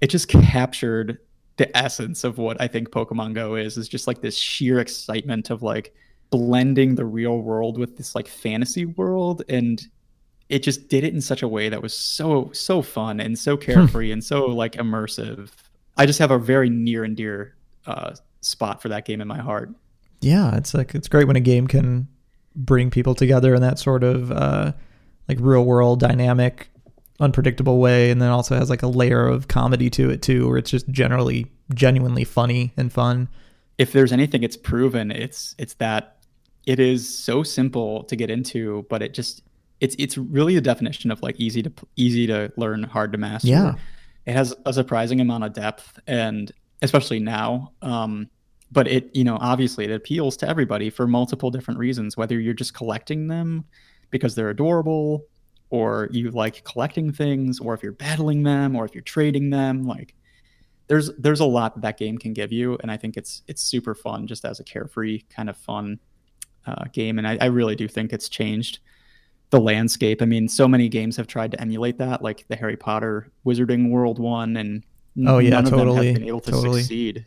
it 0.00 0.08
just 0.08 0.28
captured 0.28 1.18
the 1.56 1.76
essence 1.76 2.24
of 2.24 2.38
what 2.38 2.60
I 2.60 2.66
think 2.66 2.90
Pokemon 2.90 3.34
Go 3.34 3.54
is, 3.54 3.76
is 3.76 3.88
just 3.88 4.06
like 4.06 4.20
this 4.20 4.36
sheer 4.36 4.80
excitement 4.80 5.50
of 5.50 5.62
like 5.62 5.94
blending 6.30 6.96
the 6.96 7.04
real 7.04 7.38
world 7.38 7.78
with 7.78 7.96
this 7.96 8.14
like 8.14 8.26
fantasy 8.26 8.86
world. 8.86 9.42
And 9.48 9.86
it 10.48 10.62
just 10.62 10.88
did 10.88 11.04
it 11.04 11.14
in 11.14 11.20
such 11.20 11.42
a 11.42 11.48
way 11.48 11.68
that 11.68 11.80
was 11.82 11.94
so, 11.94 12.50
so 12.52 12.82
fun 12.82 13.20
and 13.20 13.38
so 13.38 13.56
carefree 13.56 14.10
and 14.10 14.22
so 14.22 14.46
like 14.46 14.72
immersive. 14.72 15.50
I 15.96 16.06
just 16.06 16.18
have 16.18 16.32
a 16.32 16.38
very 16.38 16.70
near 16.70 17.04
and 17.04 17.16
dear 17.16 17.54
uh, 17.86 18.14
spot 18.40 18.82
for 18.82 18.88
that 18.88 19.04
game 19.04 19.20
in 19.20 19.28
my 19.28 19.38
heart. 19.38 19.70
yeah. 20.20 20.56
It's 20.56 20.74
like 20.74 20.94
it's 20.94 21.08
great 21.08 21.26
when 21.26 21.36
a 21.36 21.40
game 21.40 21.66
can 21.66 22.08
bring 22.56 22.90
people 22.90 23.14
together 23.14 23.54
in 23.54 23.60
that 23.62 23.78
sort 23.78 24.02
of 24.02 24.32
uh, 24.32 24.72
like 25.28 25.38
real 25.40 25.64
world 25.64 26.00
dynamic, 26.00 26.68
unpredictable 27.20 27.78
way, 27.78 28.10
and 28.10 28.20
then 28.20 28.30
also 28.30 28.56
has 28.56 28.68
like 28.70 28.82
a 28.82 28.86
layer 28.88 29.26
of 29.26 29.48
comedy 29.48 29.88
to 29.90 30.10
it 30.10 30.22
too, 30.22 30.48
where 30.48 30.58
it's 30.58 30.70
just 30.70 30.88
generally 30.88 31.50
genuinely 31.74 32.24
funny 32.24 32.72
and 32.76 32.92
fun. 32.92 33.28
if 33.78 33.92
there's 33.92 34.12
anything 34.12 34.42
it's 34.44 34.56
proven 34.56 35.10
it's 35.10 35.54
it's 35.58 35.74
that 35.74 36.18
it 36.66 36.78
is 36.78 37.08
so 37.18 37.42
simple 37.42 38.04
to 38.04 38.14
get 38.16 38.30
into 38.30 38.84
but 38.90 39.02
it 39.02 39.14
just 39.14 39.42
it's 39.80 39.96
it's 39.98 40.16
really 40.18 40.56
a 40.56 40.60
definition 40.60 41.10
of 41.10 41.20
like 41.22 41.34
easy 41.40 41.62
to 41.62 41.72
easy 41.96 42.26
to 42.26 42.52
learn 42.56 42.82
hard 42.84 43.10
to 43.12 43.18
master 43.18 43.48
Yeah. 43.48 43.74
it 44.26 44.32
has 44.34 44.54
a 44.66 44.72
surprising 44.74 45.20
amount 45.20 45.42
of 45.44 45.54
depth 45.54 45.98
and 46.06 46.52
especially 46.82 47.18
now 47.18 47.72
um 47.82 48.28
but 48.70 48.86
it 48.86 49.10
you 49.16 49.24
know 49.24 49.38
obviously 49.40 49.86
it 49.86 49.90
appeals 49.90 50.36
to 50.36 50.48
everybody 50.48 50.90
for 50.90 51.06
multiple 51.06 51.50
different 51.50 51.80
reasons 51.80 52.16
whether 52.16 52.38
you're 52.38 52.54
just 52.54 52.74
collecting 52.74 53.26
them 53.28 53.64
because 54.10 54.34
they're 54.34 54.50
adorable 54.50 55.24
or 55.70 56.08
you 56.12 56.30
like 56.30 56.64
collecting 56.64 57.12
things 57.12 57.60
or 57.60 57.74
if 57.74 57.82
you're 57.82 57.92
battling 57.92 58.42
them 58.42 58.76
or 58.76 58.84
if 58.84 58.94
you're 58.94 59.02
trading 59.02 59.50
them 59.50 59.84
like 59.84 60.14
there's 60.86 61.10
there's 61.16 61.40
a 61.40 61.44
lot 61.44 61.74
that 61.74 61.80
that 61.80 61.98
game 61.98 62.18
can 62.18 62.32
give 62.32 62.52
you 62.52 62.76
and 62.82 62.90
i 62.90 62.96
think 62.96 63.16
it's 63.16 63.42
it's 63.48 63.62
super 63.62 63.94
fun 63.94 64.26
just 64.26 64.44
as 64.44 64.60
a 64.60 64.64
carefree 64.64 65.20
kind 65.30 65.48
of 65.48 65.56
fun 65.56 65.98
uh, 66.66 66.84
game 66.92 67.18
and 67.18 67.26
I, 67.26 67.36
I 67.40 67.46
really 67.46 67.76
do 67.76 67.88
think 67.88 68.12
it's 68.12 68.28
changed 68.28 68.78
the 69.50 69.60
landscape 69.60 70.22
i 70.22 70.24
mean 70.24 70.48
so 70.48 70.66
many 70.68 70.88
games 70.88 71.16
have 71.16 71.26
tried 71.26 71.50
to 71.52 71.60
emulate 71.60 71.98
that 71.98 72.22
like 72.22 72.46
the 72.48 72.56
harry 72.56 72.76
potter 72.76 73.30
wizarding 73.46 73.90
world 73.90 74.18
one 74.18 74.56
and 74.56 74.84
Oh, 75.26 75.38
yeah, 75.38 75.50
none 75.50 75.64
of 75.66 75.70
them 75.70 75.78
totally, 75.78 76.06
have 76.08 76.14
been 76.16 76.26
able 76.26 76.40
to 76.40 76.50
totally. 76.50 76.80
succeed 76.80 77.24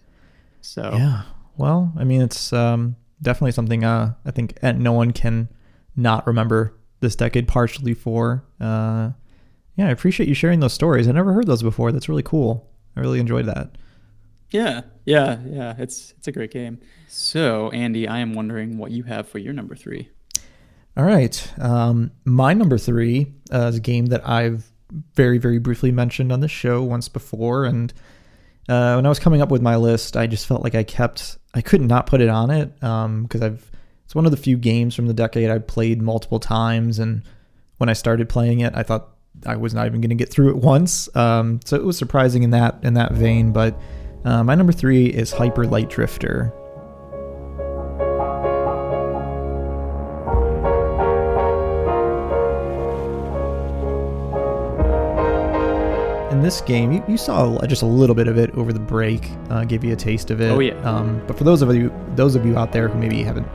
so 0.60 0.92
Yeah. 0.94 1.22
Well, 1.56 1.94
I 1.98 2.04
mean, 2.04 2.22
it's 2.22 2.52
um, 2.54 2.98
definitely 3.22 3.54
something 3.54 3.84
uh, 3.84 4.14
I 4.26 4.32
think 4.32 4.58
uh, 4.62 4.74
no 4.74 4.92
one 4.92 5.12
can 5.12 5.48
not 5.96 6.28
remember 6.28 6.74
this 7.00 7.16
decade 7.16 7.48
partially 7.48 7.94
for. 7.94 8.44
Uh, 8.60 9.12
yeah, 9.76 9.88
I 9.88 9.92
appreciate 9.92 10.28
you 10.28 10.36
sharing 10.36 10.60
those 10.60 10.74
stories. 10.74 11.08
I 11.08 11.12
never 11.12 11.34
heard 11.34 11.48
those 11.48 11.62
before. 11.64 11.92
That's 11.92 12.10
really 12.10 12.24
cool. 12.24 12.70
I 12.96 13.00
really 13.02 13.20
enjoyed 13.20 13.46
that. 13.46 13.78
yeah 14.50 14.82
yeah 15.06 15.40
yeah 15.46 15.76
it's 15.78 16.14
it's 16.18 16.28
a 16.28 16.32
great 16.32 16.52
game 16.52 16.80
so 17.08 17.70
andy 17.72 18.08
i 18.08 18.18
am 18.20 18.34
wondering 18.34 18.78
what 18.78 18.92
you 18.92 19.04
have 19.04 19.28
for 19.28 19.40
your 19.40 19.54
number 19.54 19.76
three 19.76 20.10
All 20.98 21.04
right. 21.04 21.36
Um, 21.60 22.12
my 22.26 22.54
number 22.56 22.78
three 22.80 23.34
uh, 23.54 23.68
is 23.68 23.76
a 23.76 23.80
game 23.80 24.08
that 24.08 24.28
I've 24.28 24.72
very, 25.14 25.38
very 25.38 25.60
briefly 25.60 25.92
mentioned 25.92 26.32
on 26.32 26.40
the 26.40 26.48
show 26.48 26.82
once 26.82 27.08
before. 27.08 27.66
And 27.66 27.94
uh, 28.68 28.94
when 28.96 29.06
I 29.06 29.10
was 29.10 29.20
coming 29.20 29.42
up 29.42 29.52
with 29.52 29.62
my 29.62 29.76
list, 29.76 30.18
I 30.18 30.26
just 30.26 30.48
felt 30.48 30.64
like 30.64 30.74
I 30.74 30.82
kept, 30.84 31.38
I 31.54 31.62
could 31.62 31.82
not 31.82 32.08
put 32.08 32.20
it 32.20 32.30
on 32.30 32.50
it 32.50 32.74
because 32.80 33.42
I've, 33.44 33.60
it's 33.60 33.77
one 34.18 34.26
of 34.26 34.32
the 34.32 34.38
few 34.38 34.58
games 34.58 34.96
from 34.96 35.06
the 35.06 35.14
decade 35.14 35.48
I've 35.52 35.68
played 35.68 36.02
multiple 36.02 36.40
times. 36.40 36.98
And 36.98 37.22
when 37.78 37.88
I 37.88 37.94
started 37.94 38.28
playing 38.28 38.62
it, 38.62 38.74
I 38.76 38.82
thought 38.82 39.10
I 39.46 39.56
was 39.56 39.76
not 39.76 39.86
even 39.86 40.02
going 40.02 40.10
to 40.10 40.16
get 40.16 40.30
through 40.30 40.50
it 40.50 40.58
once. 40.58 41.08
Um, 41.16 41.60
so 41.64 41.76
it 41.76 41.84
was 41.84 42.00
surprising 42.00 42.42
in 42.42 42.50
that 42.50 42.80
in 42.82 42.96
that 42.96 43.12
vein. 43.12 43.54
But 43.54 43.80
uh, 44.26 44.44
my 44.44 44.56
number 44.56 44.74
three 44.74 45.06
is 45.06 45.32
Hyper 45.32 45.68
Light 45.68 45.92
Drifter. 45.92 46.52
In 56.32 56.42
this 56.42 56.62
game, 56.62 56.92
you, 56.92 57.04
you 57.08 57.18
saw 57.18 57.64
just 57.68 57.84
a 57.84 57.86
little 57.86 58.16
bit 58.16 58.28
of 58.28 58.40
it 58.40 58.50
over 58.56 58.74
the 58.74 58.80
break. 58.80 59.30
Uh, 59.52 59.64
gave 59.64 59.84
you 59.84 59.94
a 59.94 59.96
taste 59.96 60.32
of 60.32 60.42
it. 60.42 60.50
Oh, 60.50 60.60
yeah. 60.60 60.74
Um, 60.82 61.22
but 61.28 61.38
for 61.38 61.44
those 61.44 61.62
of 61.62 61.76
you, 61.76 61.94
those 62.16 62.34
of 62.34 62.48
you 62.48 62.58
out 62.58 62.72
there 62.72 62.88
who 62.88 62.98
maybe 62.98 63.22
haven't 63.22 63.48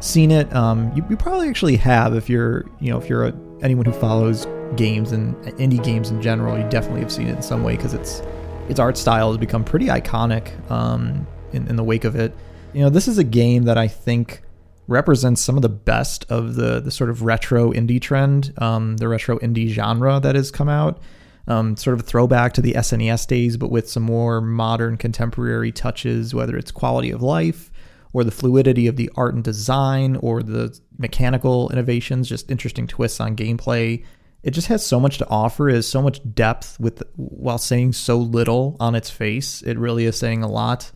seen 0.00 0.30
it, 0.30 0.52
um, 0.54 0.92
you, 0.94 1.04
you 1.08 1.16
probably 1.16 1.48
actually 1.48 1.76
have. 1.76 2.14
If 2.14 2.28
you're, 2.28 2.64
you 2.80 2.90
know, 2.90 2.98
if 2.98 3.08
you're 3.08 3.26
a, 3.26 3.34
anyone 3.62 3.86
who 3.86 3.92
follows 3.92 4.46
games 4.76 5.12
and 5.12 5.34
indie 5.58 5.82
games 5.82 6.10
in 6.10 6.20
general, 6.20 6.58
you 6.58 6.68
definitely 6.68 7.00
have 7.00 7.12
seen 7.12 7.28
it 7.28 7.36
in 7.36 7.42
some 7.42 7.62
way 7.62 7.76
because 7.76 7.94
it's 7.94 8.22
its 8.68 8.80
art 8.80 8.96
style 8.96 9.30
has 9.30 9.38
become 9.38 9.64
pretty 9.64 9.86
iconic 9.86 10.52
um, 10.70 11.26
in, 11.52 11.68
in 11.68 11.76
the 11.76 11.84
wake 11.84 12.04
of 12.04 12.16
it. 12.16 12.34
You 12.72 12.82
know, 12.82 12.90
this 12.90 13.08
is 13.08 13.18
a 13.18 13.24
game 13.24 13.64
that 13.64 13.78
I 13.78 13.88
think 13.88 14.42
represents 14.88 15.40
some 15.40 15.56
of 15.56 15.62
the 15.62 15.68
best 15.68 16.26
of 16.30 16.54
the 16.54 16.80
the 16.80 16.90
sort 16.90 17.10
of 17.10 17.22
retro 17.22 17.72
indie 17.72 18.00
trend, 18.00 18.52
um, 18.58 18.96
the 18.96 19.08
retro 19.08 19.38
indie 19.38 19.68
genre 19.68 20.20
that 20.20 20.34
has 20.34 20.50
come 20.50 20.68
out. 20.68 21.00
Um, 21.48 21.76
sort 21.76 21.94
of 21.94 22.00
a 22.00 22.02
throwback 22.02 22.54
to 22.54 22.60
the 22.60 22.72
SNES 22.72 23.28
days, 23.28 23.56
but 23.56 23.70
with 23.70 23.88
some 23.88 24.02
more 24.02 24.40
modern 24.40 24.96
contemporary 24.96 25.70
touches, 25.70 26.34
whether 26.34 26.56
it's 26.56 26.72
quality 26.72 27.12
of 27.12 27.22
life 27.22 27.70
or 28.16 28.24
the 28.24 28.30
fluidity 28.30 28.86
of 28.86 28.96
the 28.96 29.10
art 29.14 29.34
and 29.34 29.44
design 29.44 30.16
or 30.22 30.42
the 30.42 30.74
mechanical 30.96 31.68
innovations, 31.68 32.26
just 32.26 32.50
interesting 32.50 32.86
twists 32.86 33.20
on 33.20 33.36
gameplay. 33.36 34.02
It 34.42 34.52
just 34.52 34.68
has 34.68 34.86
so 34.86 34.98
much 34.98 35.18
to 35.18 35.28
offer, 35.28 35.68
has 35.68 35.86
so 35.86 36.00
much 36.00 36.22
depth 36.34 36.80
with 36.80 37.02
while 37.16 37.58
saying 37.58 37.92
so 37.92 38.16
little 38.16 38.74
on 38.80 38.94
its 38.94 39.10
face. 39.10 39.60
It 39.60 39.78
really 39.78 40.06
is 40.06 40.16
saying 40.16 40.42
a 40.42 40.48
lot. 40.48 40.90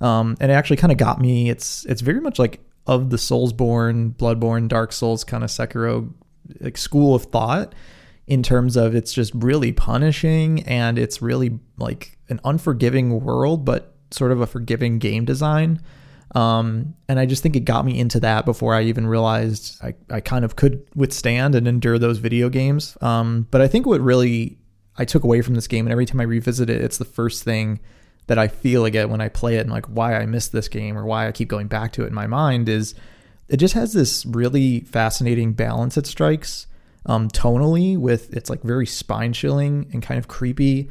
Um, 0.00 0.34
and 0.40 0.50
it 0.50 0.54
actually 0.54 0.78
kind 0.78 0.90
of 0.90 0.96
got 0.96 1.20
me. 1.20 1.50
It's 1.50 1.84
it's 1.84 2.00
very 2.00 2.22
much 2.22 2.38
like 2.38 2.60
of 2.86 3.10
the 3.10 3.18
Soulsborne, 3.18 4.14
Bloodborne, 4.16 4.66
Dark 4.66 4.94
Souls 4.94 5.24
kind 5.24 5.44
of 5.44 5.50
Sekiro 5.50 6.10
like 6.58 6.78
school 6.78 7.14
of 7.14 7.24
thought 7.24 7.74
in 8.26 8.42
terms 8.42 8.78
of 8.78 8.94
it's 8.94 9.12
just 9.12 9.34
really 9.34 9.72
punishing 9.72 10.62
and 10.62 10.98
it's 10.98 11.20
really 11.20 11.58
like 11.76 12.16
an 12.30 12.40
unforgiving 12.44 13.22
world, 13.22 13.66
but 13.66 13.94
sort 14.10 14.32
of 14.32 14.40
a 14.40 14.46
forgiving 14.46 14.98
game 14.98 15.26
design. 15.26 15.82
Um, 16.34 16.94
and 17.08 17.18
I 17.18 17.26
just 17.26 17.42
think 17.42 17.56
it 17.56 17.66
got 17.66 17.84
me 17.84 17.98
into 17.98 18.18
that 18.20 18.44
before 18.46 18.74
I 18.74 18.82
even 18.84 19.06
realized 19.06 19.76
I, 19.82 19.94
I 20.08 20.20
kind 20.20 20.44
of 20.44 20.56
could 20.56 20.86
withstand 20.94 21.54
and 21.54 21.68
endure 21.68 21.98
those 21.98 22.18
video 22.18 22.48
games. 22.48 22.96
Um, 23.02 23.46
but 23.50 23.60
I 23.60 23.68
think 23.68 23.86
what 23.86 24.00
really 24.00 24.58
I 24.96 25.04
took 25.04 25.24
away 25.24 25.42
from 25.42 25.54
this 25.54 25.66
game, 25.66 25.86
and 25.86 25.92
every 25.92 26.06
time 26.06 26.20
I 26.20 26.24
revisit 26.24 26.70
it, 26.70 26.80
it's 26.80 26.98
the 26.98 27.04
first 27.04 27.44
thing 27.44 27.80
that 28.28 28.38
I 28.38 28.48
feel 28.48 28.84
again 28.84 29.10
when 29.10 29.20
I 29.20 29.28
play 29.28 29.56
it 29.56 29.60
and 29.62 29.70
like 29.70 29.86
why 29.86 30.16
I 30.16 30.26
miss 30.26 30.48
this 30.48 30.68
game 30.68 30.96
or 30.96 31.04
why 31.04 31.26
I 31.26 31.32
keep 31.32 31.48
going 31.48 31.66
back 31.66 31.92
to 31.92 32.04
it 32.04 32.08
in 32.08 32.14
my 32.14 32.26
mind 32.26 32.68
is 32.68 32.94
it 33.48 33.56
just 33.56 33.74
has 33.74 33.92
this 33.92 34.24
really 34.24 34.80
fascinating 34.80 35.52
balance 35.52 35.96
it 35.96 36.06
strikes 36.06 36.66
um, 37.06 37.28
tonally 37.28 37.98
with 37.98 38.32
it's 38.34 38.48
like 38.48 38.62
very 38.62 38.86
spine 38.86 39.32
chilling 39.32 39.88
and 39.92 40.02
kind 40.02 40.18
of 40.18 40.28
creepy. 40.28 40.88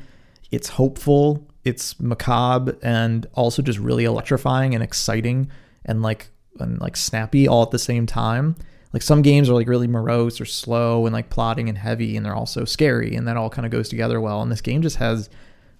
It's 0.51 0.69
hopeful, 0.69 1.47
it's 1.63 1.99
macabre, 1.99 2.77
and 2.81 3.27
also 3.33 3.61
just 3.61 3.79
really 3.79 4.05
electrifying 4.05 4.73
and 4.73 4.83
exciting 4.83 5.49
and 5.85 6.01
like 6.01 6.29
and 6.59 6.79
like 6.81 6.97
snappy 6.97 7.47
all 7.47 7.63
at 7.63 7.71
the 7.71 7.79
same 7.79 8.05
time. 8.05 8.55
Like 8.93 9.01
some 9.01 9.21
games 9.21 9.49
are 9.49 9.53
like 9.53 9.67
really 9.67 9.87
morose 9.87 10.41
or 10.41 10.45
slow 10.45 11.05
and 11.05 11.13
like 11.13 11.29
plotting 11.29 11.69
and 11.69 11.77
heavy, 11.77 12.17
and 12.17 12.25
they're 12.25 12.35
also 12.35 12.65
scary, 12.65 13.15
and 13.15 13.27
that 13.27 13.37
all 13.37 13.49
kind 13.49 13.65
of 13.65 13.71
goes 13.71 13.89
together 13.89 14.19
well. 14.19 14.41
And 14.41 14.51
this 14.51 14.61
game 14.61 14.81
just 14.81 14.97
has 14.97 15.29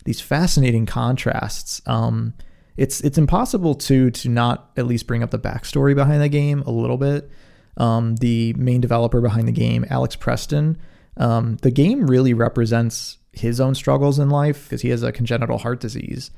these 0.05 0.21
fascinating 0.21 0.86
contrasts. 0.86 1.82
Um, 1.86 2.34
it's 2.77 3.01
it's 3.01 3.17
impossible 3.17 3.75
to 3.75 4.11
to 4.11 4.29
not 4.29 4.71
at 4.77 4.88
least 4.88 5.07
bring 5.07 5.23
up 5.23 5.32
the 5.32 5.39
backstory 5.39 5.93
behind 5.93 6.21
the 6.21 6.29
game 6.29 6.61
a 6.65 6.71
little 6.71 6.97
bit. 6.97 7.29
Um, 7.77 8.15
the 8.17 8.53
main 8.53 8.82
developer 8.82 9.21
behind 9.21 9.47
the 9.47 9.53
game, 9.53 9.86
Alex 9.89 10.15
Preston, 10.15 10.77
um, 11.17 11.57
the 11.61 11.71
game 11.71 12.07
really 12.07 12.34
represents 12.34 13.17
his 13.34 13.59
own 13.59 13.75
struggles 13.75 14.19
in 14.19 14.29
life 14.29 14.63
because 14.63 14.82
he 14.82 14.89
has 14.89 15.03
a 15.03 15.11
congenital 15.11 15.57
heart 15.57 15.79
disease. 15.79 16.32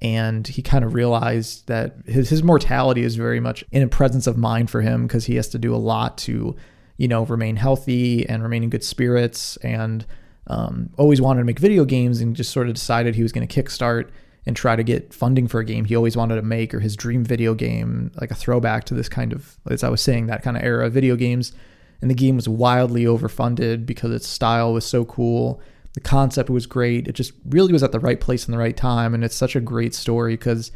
And 0.00 0.46
he 0.46 0.62
kind 0.62 0.84
of 0.84 0.94
realized 0.94 1.66
that 1.68 1.96
his, 2.06 2.28
his 2.28 2.42
mortality 2.42 3.02
is 3.02 3.16
very 3.16 3.40
much 3.40 3.64
in 3.72 3.82
a 3.82 3.88
presence 3.88 4.26
of 4.26 4.36
mind 4.36 4.70
for 4.70 4.82
him 4.82 5.06
because 5.06 5.24
he 5.24 5.36
has 5.36 5.48
to 5.48 5.58
do 5.58 5.74
a 5.74 5.76
lot 5.76 6.18
to, 6.18 6.54
you 6.98 7.08
know, 7.08 7.24
remain 7.24 7.56
healthy 7.56 8.28
and 8.28 8.42
remain 8.42 8.62
in 8.62 8.70
good 8.70 8.84
spirits 8.84 9.56
and 9.58 10.04
um, 10.48 10.90
always 10.98 11.20
wanted 11.20 11.40
to 11.40 11.44
make 11.44 11.58
video 11.58 11.84
games 11.84 12.20
and 12.20 12.36
just 12.36 12.52
sort 12.52 12.68
of 12.68 12.74
decided 12.74 13.14
he 13.14 13.22
was 13.22 13.32
going 13.32 13.46
to 13.46 13.62
kickstart 13.62 14.10
and 14.44 14.54
try 14.54 14.76
to 14.76 14.84
get 14.84 15.12
funding 15.12 15.48
for 15.48 15.58
a 15.58 15.64
game 15.64 15.84
he 15.84 15.96
always 15.96 16.16
wanted 16.16 16.36
to 16.36 16.42
make 16.42 16.72
or 16.72 16.80
his 16.80 16.94
dream 16.94 17.24
video 17.24 17.52
game, 17.52 18.12
like 18.20 18.30
a 18.30 18.34
throwback 18.34 18.84
to 18.84 18.94
this 18.94 19.08
kind 19.08 19.32
of, 19.32 19.56
as 19.68 19.82
I 19.82 19.88
was 19.88 20.00
saying, 20.00 20.26
that 20.26 20.42
kind 20.42 20.56
of 20.56 20.62
era 20.62 20.86
of 20.86 20.92
video 20.92 21.16
games. 21.16 21.52
And 22.00 22.10
the 22.10 22.14
game 22.14 22.36
was 22.36 22.48
wildly 22.48 23.04
overfunded 23.04 23.86
because 23.86 24.12
its 24.12 24.28
style 24.28 24.72
was 24.72 24.84
so 24.84 25.04
cool. 25.04 25.60
The 25.96 26.00
concept 26.00 26.48
was 26.48 26.66
great. 26.66 27.08
It 27.08 27.14
just 27.14 27.32
really 27.48 27.72
was 27.72 27.82
at 27.82 27.90
the 27.90 28.00
right 28.00 28.20
place 28.20 28.46
in 28.46 28.52
the 28.52 28.58
right 28.58 28.76
time. 28.76 29.12
And 29.12 29.24
it's 29.24 29.34
such 29.34 29.56
a 29.56 29.60
great 29.60 29.94
story 29.94 30.34
because 30.34 30.70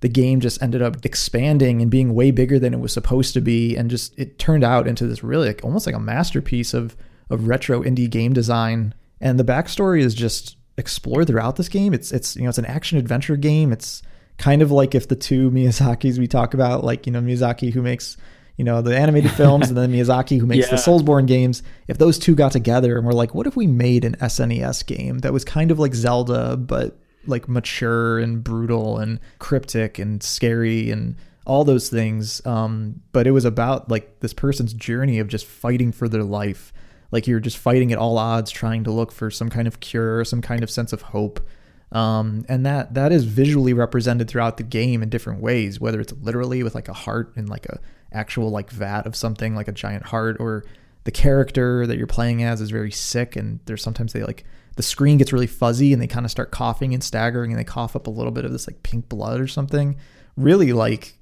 the 0.00 0.08
game 0.08 0.40
just 0.40 0.60
ended 0.60 0.82
up 0.82 1.06
expanding 1.06 1.80
and 1.80 1.90
being 1.90 2.12
way 2.12 2.32
bigger 2.32 2.58
than 2.58 2.74
it 2.74 2.80
was 2.80 2.92
supposed 2.92 3.34
to 3.34 3.40
be. 3.40 3.76
And 3.76 3.88
just 3.88 4.18
it 4.18 4.40
turned 4.40 4.64
out 4.64 4.88
into 4.88 5.06
this 5.06 5.22
really 5.22 5.46
like, 5.46 5.62
almost 5.62 5.86
like 5.86 5.94
a 5.94 6.00
masterpiece 6.00 6.74
of, 6.74 6.96
of 7.30 7.46
retro 7.46 7.82
indie 7.82 8.10
game 8.10 8.32
design 8.32 8.94
and 9.22 9.38
the 9.38 9.44
backstory 9.44 10.00
is 10.00 10.14
just 10.14 10.56
explored 10.76 11.28
throughout 11.28 11.56
this 11.56 11.68
game. 11.68 11.94
It's 11.94 12.12
it's 12.12 12.36
you 12.36 12.42
know 12.42 12.48
it's 12.48 12.58
an 12.58 12.66
action 12.66 12.98
adventure 12.98 13.36
game. 13.36 13.72
It's 13.72 14.02
kind 14.36 14.60
of 14.60 14.70
like 14.70 14.94
if 14.94 15.08
the 15.08 15.16
two 15.16 15.50
Miyazaki's 15.50 16.18
we 16.18 16.26
talk 16.26 16.52
about, 16.52 16.84
like 16.84 17.06
you 17.06 17.12
know 17.12 17.22
Miyazaki 17.22 17.72
who 17.72 17.80
makes 17.80 18.16
you 18.56 18.64
know 18.64 18.82
the 18.82 18.96
animated 18.96 19.30
films 19.32 19.68
and 19.68 19.76
then 19.76 19.92
Miyazaki 19.94 20.38
who 20.38 20.46
makes 20.46 20.66
yeah. 20.66 20.76
the 20.76 20.76
Soulsborne 20.76 21.26
games. 21.26 21.62
If 21.88 21.98
those 21.98 22.18
two 22.18 22.34
got 22.34 22.52
together 22.52 22.96
and 22.96 23.06
were 23.06 23.12
like, 23.12 23.34
what 23.34 23.46
if 23.46 23.56
we 23.56 23.66
made 23.66 24.04
an 24.04 24.16
SNES 24.16 24.86
game 24.86 25.20
that 25.20 25.32
was 25.32 25.44
kind 25.44 25.70
of 25.70 25.78
like 25.78 25.94
Zelda 25.94 26.56
but 26.56 26.98
like 27.26 27.48
mature 27.48 28.18
and 28.18 28.42
brutal 28.42 28.98
and 28.98 29.20
cryptic 29.38 29.98
and 29.98 30.22
scary 30.22 30.90
and 30.90 31.16
all 31.46 31.64
those 31.64 31.88
things. 31.88 32.44
Um, 32.46 33.00
but 33.12 33.26
it 33.26 33.30
was 33.30 33.44
about 33.44 33.88
like 33.88 34.20
this 34.20 34.32
person's 34.32 34.72
journey 34.72 35.18
of 35.18 35.28
just 35.28 35.46
fighting 35.46 35.92
for 35.92 36.08
their 36.08 36.24
life 36.24 36.72
like 37.12 37.26
you're 37.26 37.40
just 37.40 37.58
fighting 37.58 37.92
at 37.92 37.98
all 37.98 38.18
odds, 38.18 38.50
trying 38.50 38.82
to 38.84 38.90
look 38.90 39.12
for 39.12 39.30
some 39.30 39.50
kind 39.50 39.68
of 39.68 39.78
cure, 39.78 40.24
some 40.24 40.40
kind 40.40 40.62
of 40.64 40.70
sense 40.70 40.92
of 40.92 41.02
hope. 41.02 41.46
Um, 41.92 42.46
and 42.48 42.64
that 42.64 42.94
that 42.94 43.12
is 43.12 43.24
visually 43.24 43.74
represented 43.74 44.26
throughout 44.26 44.56
the 44.56 44.62
game 44.62 45.02
in 45.02 45.10
different 45.10 45.42
ways, 45.42 45.78
whether 45.78 46.00
it's 46.00 46.14
literally 46.22 46.62
with 46.62 46.74
like 46.74 46.88
a 46.88 46.94
heart 46.94 47.34
and 47.36 47.50
like 47.50 47.66
a 47.66 47.78
actual 48.14 48.50
like 48.50 48.70
vat 48.70 49.06
of 49.06 49.16
something 49.16 49.54
like 49.54 49.68
a 49.68 49.72
giant 49.72 50.06
heart, 50.06 50.36
or 50.40 50.64
the 51.04 51.10
character 51.10 51.86
that 51.86 51.98
you're 51.98 52.06
playing 52.06 52.42
as 52.42 52.60
is 52.60 52.70
very 52.70 52.90
sick, 52.90 53.36
and 53.36 53.60
there's 53.66 53.82
sometimes 53.82 54.12
they 54.12 54.22
like 54.22 54.44
the 54.76 54.82
screen 54.82 55.18
gets 55.18 55.32
really 55.32 55.46
fuzzy 55.46 55.92
and 55.92 56.00
they 56.00 56.06
kind 56.06 56.24
of 56.24 56.30
start 56.30 56.50
coughing 56.50 56.94
and 56.94 57.04
staggering 57.04 57.50
and 57.50 57.60
they 57.60 57.64
cough 57.64 57.94
up 57.94 58.06
a 58.06 58.10
little 58.10 58.32
bit 58.32 58.44
of 58.44 58.52
this 58.52 58.66
like 58.66 58.82
pink 58.82 59.08
blood 59.08 59.38
or 59.38 59.46
something. 59.46 59.96
Really 60.36 60.72
like 60.72 61.14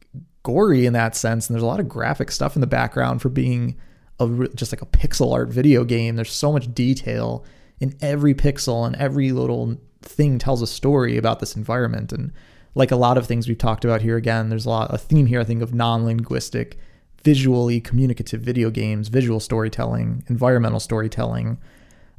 gory 0.45 0.87
in 0.87 0.93
that 0.93 1.17
sense, 1.17 1.49
and 1.49 1.55
there's 1.55 1.63
a 1.63 1.67
lot 1.67 1.81
of 1.81 1.89
graphic 1.89 2.31
stuff 2.31 2.55
in 2.55 2.61
the 2.61 2.67
background 2.67 3.21
for 3.21 3.29
being 3.29 3.77
a 4.21 4.49
just 4.55 4.73
like 4.73 4.83
a 4.83 4.87
pixel 4.87 5.33
art 5.33 5.49
video 5.49 5.85
game. 5.85 6.17
There's 6.17 6.33
so 6.33 6.53
much 6.53 6.73
detail 6.75 7.45
in 7.81 7.97
every 8.01 8.35
pixel 8.35 8.87
and 8.87 8.95
every 8.97 9.33
little 9.33 9.79
thing 10.03 10.39
tells 10.39 10.63
a 10.63 10.67
story 10.67 11.17
about 11.17 11.41
this 11.41 11.57
environment. 11.57 12.13
And 12.13 12.33
like 12.75 12.91
a 12.91 12.97
lot 12.97 13.19
of 13.19 13.27
things 13.27 13.49
we've 13.49 13.59
talked 13.59 13.85
about 13.85 14.03
here, 14.03 14.17
again, 14.17 14.49
there's 14.49 14.67
a 14.67 14.71
lot 14.71 14.93
a 14.93 14.99
theme 14.99 15.27
here. 15.27 15.41
I 15.41 15.45
think 15.45 15.63
of 15.63 15.75
non-linguistic, 15.75 16.79
visually 17.23 17.81
communicative 17.81 18.41
video 18.41 18.71
games, 18.71 19.09
visual 19.09 19.41
storytelling, 19.41 20.25
environmental 20.29 20.81
storytelling. 20.81 21.59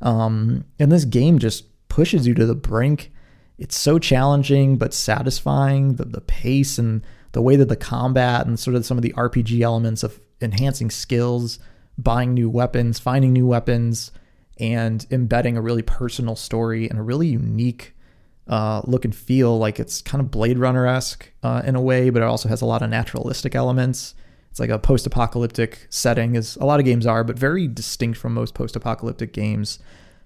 Um, 0.02 0.66
and 0.80 0.92
this 0.92 1.06
game 1.06 1.40
just 1.40 1.66
pushes 1.88 2.28
you 2.28 2.34
to 2.36 2.46
the 2.46 2.56
brink. 2.56 3.12
It's 3.58 3.78
so 3.78 4.00
challenging 4.00 4.78
but 4.78 4.94
satisfying. 4.94 5.96
The 5.96 6.06
the 6.06 6.22
pace 6.22 6.78
and 6.78 7.06
the 7.32 7.42
way 7.42 7.56
that 7.56 7.70
the 7.70 7.76
combat 7.76 8.46
and 8.46 8.60
sort 8.60 8.76
of 8.76 8.86
some 8.86 8.98
of 8.98 9.04
the 9.04 9.14
RPG 9.14 9.62
elements 9.62 10.04
of 10.04 10.20
enhancing 10.42 10.90
skills 10.90 11.60
buying 11.98 12.34
new 12.34 12.50
weapons, 12.50 13.00
finding 13.00 13.34
new 13.34 13.46
weapons, 13.46 14.12
and 14.60 15.06
embedding 15.12 15.58
a 15.58 15.62
really 15.62 15.82
personal 15.82 16.36
story 16.36 16.90
and 16.90 17.00
a 17.00 17.04
really 17.04 17.28
unique 17.28 17.96
uh, 18.48 18.82
look 18.86 19.06
and 19.06 19.16
feel. 19.16 19.58
Like 19.58 19.80
it's 19.80 20.02
kind 20.02 20.22
of 20.22 20.32
Blade 20.32 20.58
Runner 20.58 20.86
esque 20.88 21.32
uh, 21.44 21.62
in 21.66 21.76
a 21.76 21.82
way, 21.82 22.10
but 22.10 22.22
it 22.22 22.26
also 22.26 22.50
has 22.50 22.62
a 22.62 22.66
lot 22.66 22.82
of 22.82 22.90
naturalistic 22.90 23.56
elements. 23.56 24.16
It's 24.50 24.60
like 24.60 24.70
a 24.70 24.80
post 24.80 25.08
apocalyptic 25.08 25.88
setting, 25.90 26.36
as 26.36 26.58
a 26.58 26.66
lot 26.66 26.80
of 26.80 26.86
games 26.86 27.06
are, 27.06 27.24
but 27.24 27.40
very 27.40 27.68
distinct 27.68 28.18
from 28.18 28.34
most 28.34 28.54
post 28.54 28.76
apocalyptic 28.76 29.32
games. 29.32 29.80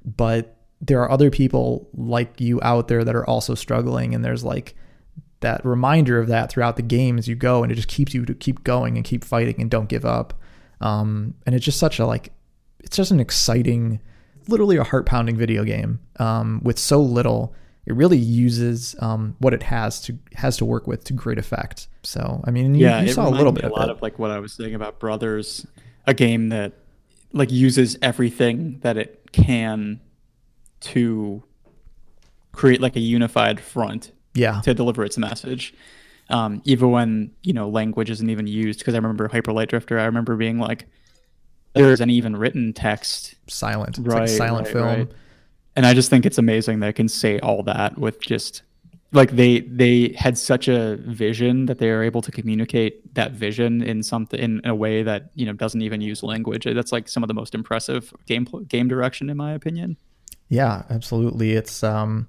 But 0.04 0.58
there 0.82 1.00
are 1.02 1.12
other 1.12 1.30
people 1.30 1.90
like 1.94 2.42
you 2.42 2.60
out 2.64 2.88
there 2.88 3.04
that 3.04 3.16
are 3.16 3.30
also 3.30 3.54
struggling, 3.54 4.16
and 4.16 4.26
there's 4.26 4.44
like 4.44 4.76
that 5.42 5.64
reminder 5.64 6.20
of 6.20 6.28
that 6.28 6.50
throughout 6.50 6.76
the 6.76 6.82
game 6.82 7.20
as 7.20 7.28
you 7.28 7.36
go, 7.36 7.62
and 7.62 7.72
it 7.72 7.76
just 7.76 7.88
keeps 7.88 8.14
you 8.14 8.26
to 8.26 8.34
keep 8.34 8.64
going 8.64 8.96
and 8.96 9.06
keep 9.06 9.24
fighting 9.24 9.62
and 9.62 9.70
don't 9.70 9.90
give 9.90 10.06
up. 10.06 10.34
Um, 10.82 11.36
and 11.46 11.54
it's 11.54 11.66
just 11.66 11.80
such 11.80 12.00
a 12.00 12.06
like, 12.06 12.32
it's 12.80 12.98
just 12.98 13.12
an 13.12 13.20
exciting, 13.20 14.00
literally 14.48 14.78
a 14.78 14.84
heart 14.84 15.06
pounding 15.06 15.38
video 15.38 15.64
game 15.64 16.00
um, 16.18 16.62
with 16.64 16.80
so 16.80 17.00
little. 17.00 17.54
It 17.86 17.94
really 17.94 18.18
uses 18.18 18.96
um, 19.00 19.36
what 19.40 19.54
it 19.54 19.62
has 19.64 20.02
to 20.02 20.18
has 20.34 20.58
to 20.58 20.66
work 20.66 20.88
with 20.88 21.04
to 21.06 21.14
great 21.14 21.38
effect. 21.38 21.88
So 22.04 22.42
I 22.46 22.52
mean, 22.52 22.74
you, 22.76 22.86
yeah, 22.86 23.02
you 23.02 23.12
saw 23.14 23.28
a 23.28 23.30
little 23.30 23.52
bit 23.52 23.64
a 23.64 23.68
of 23.68 23.74
lot 23.74 23.90
it. 23.90 23.92
of 23.92 24.02
like 24.02 24.18
what 24.20 24.32
I 24.32 24.40
was 24.40 24.54
saying 24.54 24.74
about 24.76 25.00
Brothers, 25.00 25.66
a 26.08 26.14
game 26.14 26.50
that 26.50 26.74
like 27.32 27.52
uses 27.52 27.98
everything 28.02 28.80
that 28.82 28.98
it 28.98 29.32
can 29.32 30.00
to 30.82 31.44
create 32.52 32.82
like 32.82 32.96
a 32.96 33.00
unified 33.02 33.60
front 33.60 34.12
Yeah. 34.34 34.62
to 34.62 34.74
deliver 34.74 35.04
its 35.04 35.18
message. 35.18 35.74
Um, 36.30 36.62
even 36.66 36.90
when 36.92 37.32
you 37.44 37.54
know 37.54 37.70
language 37.70 38.10
isn't 38.10 38.30
even 38.30 38.48
used, 38.48 38.80
because 38.80 38.94
I 38.96 38.98
remember 38.98 39.28
Hyper 39.28 39.54
Light 39.54 39.70
Drifter. 39.70 40.00
I 40.00 40.06
remember 40.06 40.36
being 40.36 40.58
like, 40.58 40.88
there 41.74 41.92
isn't 41.92 42.10
even 42.10 42.36
written 42.36 42.74
text, 42.74 43.36
Silent. 43.48 43.98
It's 44.00 44.08
Right, 44.08 44.22
like 44.22 44.30
silent 44.30 44.66
right, 44.68 44.74
film. 44.74 44.86
right. 44.86 45.12
And 45.76 45.86
I 45.86 45.94
just 45.94 46.10
think 46.10 46.26
it's 46.26 46.38
amazing 46.38 46.80
that 46.80 46.90
it 46.90 46.94
can 46.94 47.08
say 47.08 47.40
all 47.40 47.64
that 47.64 47.98
with 47.98 48.20
just 48.22 48.64
like 49.12 49.32
they 49.32 49.62
they 49.62 50.14
had 50.18 50.38
such 50.38 50.68
a 50.68 50.98
vision 50.98 51.66
that 51.68 51.80
they 51.80 51.90
are 51.90 52.04
able 52.04 52.22
to 52.22 52.32
communicate 52.32 53.14
that 53.16 53.32
vision 53.32 53.82
in 53.82 54.04
something 54.04 54.40
in 54.40 54.62
a 54.66 54.76
way 54.76 55.04
that 55.04 55.32
you 55.36 55.46
know 55.46 55.54
doesn't 55.54 55.82
even 55.82 56.02
use 56.02 56.24
language. 56.24 56.66
That's 56.66 56.92
like 56.92 57.08
some 57.08 57.24
of 57.24 57.28
the 57.28 57.34
most 57.34 57.56
impressive 57.56 58.14
game 58.26 58.48
game 58.68 58.88
direction 58.88 59.30
in 59.30 59.38
my 59.38 59.54
opinion. 59.54 59.98
Yeah, 60.50 60.84
absolutely. 60.90 61.54
It's 61.54 61.84
um 61.84 62.28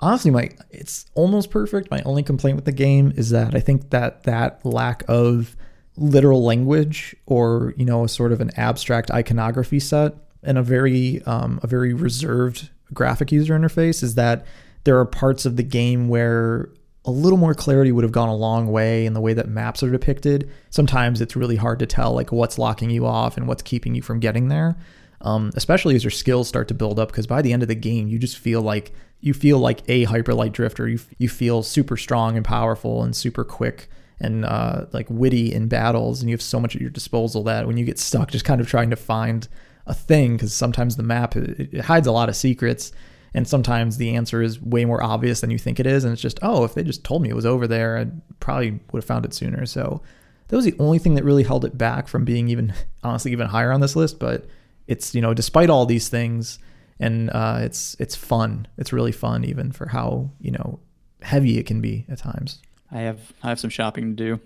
honestly 0.00 0.30
my 0.30 0.50
it's 0.70 1.06
almost 1.14 1.50
perfect. 1.50 1.90
My 1.90 2.02
only 2.02 2.22
complaint 2.22 2.56
with 2.56 2.64
the 2.64 2.72
game 2.72 3.12
is 3.16 3.30
that 3.30 3.54
I 3.54 3.60
think 3.60 3.90
that 3.90 4.24
that 4.24 4.64
lack 4.64 5.04
of 5.08 5.56
literal 5.96 6.44
language 6.44 7.16
or, 7.26 7.74
you 7.76 7.84
know, 7.84 8.04
a 8.04 8.08
sort 8.08 8.32
of 8.32 8.40
an 8.40 8.50
abstract 8.56 9.10
iconography 9.10 9.80
set 9.80 10.14
and 10.46 10.56
a 10.56 10.62
very 10.62 11.22
um 11.24 11.60
a 11.62 11.66
very 11.66 11.92
reserved 11.92 12.70
graphic 12.94 13.32
user 13.32 13.58
interface 13.58 14.02
is 14.02 14.14
that 14.14 14.46
there 14.84 14.98
are 14.98 15.04
parts 15.04 15.44
of 15.44 15.56
the 15.56 15.62
game 15.62 16.08
where 16.08 16.70
a 17.04 17.10
little 17.10 17.38
more 17.38 17.54
clarity 17.54 17.92
would 17.92 18.04
have 18.04 18.12
gone 18.12 18.28
a 18.28 18.34
long 18.34 18.66
way 18.66 19.06
in 19.06 19.12
the 19.12 19.20
way 19.20 19.32
that 19.32 19.48
maps 19.48 19.82
are 19.82 19.90
depicted. 19.90 20.50
Sometimes 20.70 21.20
it's 21.20 21.36
really 21.36 21.56
hard 21.56 21.78
to 21.78 21.86
tell 21.86 22.12
like 22.12 22.32
what's 22.32 22.58
locking 22.58 22.90
you 22.90 23.06
off 23.06 23.36
and 23.36 23.46
what's 23.46 23.62
keeping 23.62 23.94
you 23.94 24.02
from 24.02 24.20
getting 24.20 24.48
there. 24.48 24.76
Um, 25.20 25.50
especially 25.54 25.96
as 25.96 26.04
your 26.04 26.10
skills 26.10 26.46
start 26.46 26.68
to 26.68 26.74
build 26.74 26.98
up, 26.98 27.08
because 27.08 27.26
by 27.26 27.42
the 27.42 27.52
end 27.52 27.62
of 27.62 27.68
the 27.68 27.74
game, 27.74 28.06
you 28.06 28.18
just 28.18 28.38
feel 28.38 28.60
like 28.60 28.92
you 29.20 29.34
feel 29.34 29.58
like 29.58 29.80
a 29.88 30.04
hyperlight 30.06 30.52
drifter. 30.52 30.86
You 30.88 30.98
you 31.18 31.28
feel 31.28 31.62
super 31.62 31.96
strong 31.96 32.36
and 32.36 32.44
powerful 32.44 33.02
and 33.02 33.16
super 33.16 33.44
quick 33.44 33.88
and 34.20 34.44
uh, 34.44 34.86
like 34.92 35.06
witty 35.08 35.52
in 35.52 35.68
battles, 35.68 36.20
and 36.20 36.28
you 36.28 36.34
have 36.34 36.42
so 36.42 36.60
much 36.60 36.74
at 36.74 36.82
your 36.82 36.90
disposal 36.90 37.42
that 37.44 37.66
when 37.66 37.76
you 37.76 37.84
get 37.84 37.98
stuck, 37.98 38.30
just 38.30 38.44
kind 38.44 38.60
of 38.60 38.68
trying 38.68 38.90
to 38.90 38.96
find 38.96 39.48
a 39.86 39.94
thing, 39.94 40.36
because 40.36 40.52
sometimes 40.52 40.96
the 40.96 41.02
map 41.02 41.36
it, 41.36 41.72
it 41.72 41.80
hides 41.82 42.06
a 42.06 42.12
lot 42.12 42.28
of 42.28 42.36
secrets, 42.36 42.92
and 43.34 43.46
sometimes 43.46 43.96
the 43.96 44.14
answer 44.16 44.42
is 44.42 44.60
way 44.60 44.84
more 44.84 45.02
obvious 45.02 45.40
than 45.40 45.50
you 45.50 45.58
think 45.58 45.78
it 45.80 45.86
is, 45.86 46.04
and 46.04 46.12
it's 46.12 46.22
just 46.22 46.38
oh, 46.42 46.64
if 46.64 46.74
they 46.74 46.82
just 46.82 47.04
told 47.04 47.22
me 47.22 47.28
it 47.28 47.36
was 47.36 47.46
over 47.46 47.66
there, 47.66 47.98
I 47.98 48.06
probably 48.40 48.80
would 48.92 49.02
have 49.02 49.04
found 49.04 49.24
it 49.24 49.34
sooner. 49.34 49.66
So 49.66 50.02
that 50.48 50.56
was 50.56 50.64
the 50.64 50.76
only 50.78 50.98
thing 50.98 51.14
that 51.14 51.24
really 51.24 51.42
held 51.42 51.64
it 51.64 51.76
back 51.76 52.08
from 52.08 52.24
being 52.24 52.48
even 52.48 52.72
honestly 53.02 53.32
even 53.32 53.48
higher 53.48 53.72
on 53.72 53.80
this 53.80 53.96
list, 53.96 54.18
but 54.18 54.46
it's 54.86 55.14
you 55.14 55.20
know 55.20 55.34
despite 55.34 55.70
all 55.70 55.86
these 55.86 56.08
things 56.08 56.58
and 57.00 57.30
uh, 57.30 57.58
it's 57.60 57.96
it's 57.98 58.14
fun 58.14 58.66
it's 58.78 58.92
really 58.92 59.12
fun 59.12 59.44
even 59.44 59.72
for 59.72 59.86
how 59.88 60.30
you 60.40 60.50
know 60.50 60.78
heavy 61.22 61.58
it 61.58 61.66
can 61.66 61.80
be 61.80 62.06
at 62.08 62.18
times 62.18 62.60
I 62.90 63.00
have 63.00 63.32
I 63.42 63.48
have 63.48 63.58
some 63.58 63.70
shopping 63.70 64.14
to 64.16 64.38
do. 64.38 64.40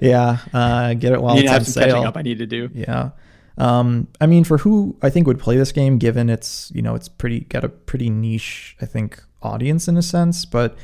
yeah 0.00 0.38
uh, 0.52 0.92
get 0.94 1.12
it 1.12 1.22
while 1.22 1.34
I 1.36 1.40
it's 1.40 1.50
have 1.50 1.60
on 1.62 1.64
some 1.64 1.82
catching 1.82 2.04
up 2.04 2.16
I 2.16 2.22
need 2.22 2.38
to 2.38 2.46
do. 2.46 2.68
yeah 2.74 3.10
um, 3.58 4.08
i 4.20 4.26
mean 4.26 4.44
for 4.44 4.58
who 4.58 4.96
i 5.02 5.10
think 5.10 5.26
would 5.26 5.38
play 5.38 5.56
this 5.56 5.72
game 5.72 5.98
given 5.98 6.30
it's 6.30 6.72
you 6.74 6.82
know 6.82 6.94
it's 6.94 7.08
pretty 7.08 7.40
got 7.40 7.64
a 7.64 7.68
pretty 7.68 8.08
niche 8.08 8.76
i 8.80 8.86
think 8.86 9.22
audience 9.42 9.86
in 9.88 9.96
a 9.96 10.02
sense 10.02 10.44
but 10.44 10.76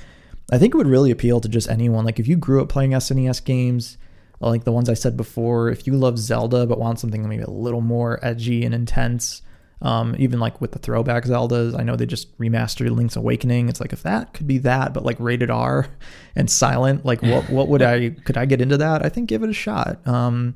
i 0.53 0.59
think 0.59 0.75
it 0.75 0.77
would 0.77 0.87
really 0.87 1.11
appeal 1.11 1.41
to 1.41 1.49
just 1.49 1.69
anyone. 1.69 2.05
Like 2.05 2.21
if 2.21 2.29
you 2.29 2.37
grew 2.37 2.63
up 2.63 2.69
playing 2.69 2.93
snes 2.93 3.45
games 3.45 3.99
like 4.41 4.65
the 4.65 4.73
ones 4.73 4.91
i 4.91 4.95
said 4.95 5.17
before 5.17 5.71
if 5.71 5.87
you 5.87 5.95
love 5.95 6.19
zelda 6.19 6.67
but 6.67 6.79
want 6.79 7.01
something 7.01 7.27
maybe 7.27 7.43
a 7.43 7.49
little 7.49 7.81
more 7.81 8.19
edgy 8.23 8.65
and 8.65 8.75
intense 8.75 9.41
um, 9.83 10.17
even 10.19 10.41
like 10.41 10.61
with 10.61 10.73
the 10.73 10.79
throwback 10.79 11.25
zeldas 11.25 11.79
i 11.79 11.83
know 11.83 11.97
they 11.97 12.07
just 12.07 12.37
remastered 12.39 12.95
link's 12.95 13.17
awakening. 13.17 13.69
It's 13.69 13.81
like 13.81 13.93
if 13.93 14.03
that 14.03 14.33
could 14.33 14.47
be 14.47 14.59
that 14.59 14.95
but 14.95 15.05
like 15.05 15.19
rated 15.19 15.51
r 15.51 15.87
and 16.37 16.51
silent 16.51 17.05
like 17.05 17.23
what 17.23 17.49
what 17.51 17.69
would 17.69 17.83
i 17.95 18.11
could 18.11 18.37
i 18.37 18.45
get 18.45 18.61
into 18.61 18.79
that? 18.79 19.05
I 19.05 19.09
think 19.09 19.29
give 19.29 19.43
it 19.43 19.51
a 19.51 19.55
shot. 19.55 20.07
Um, 20.07 20.55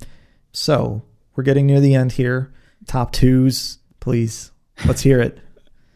so 0.53 1.03
we're 1.39 1.45
getting 1.45 1.67
near 1.69 1.79
the 1.79 1.95
end 1.95 2.11
here. 2.11 2.53
Top 2.89 3.13
twos, 3.13 3.79
please. 4.01 4.51
Let's 4.87 5.03
hear 5.03 5.21
it. 5.21 5.39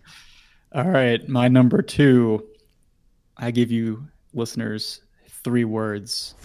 All 0.73 0.89
right, 0.89 1.29
my 1.29 1.49
number 1.49 1.83
two. 1.83 2.47
I 3.37 3.51
give 3.51 3.73
you 3.73 4.07
listeners 4.33 5.01
three 5.43 5.65
words. 5.65 6.37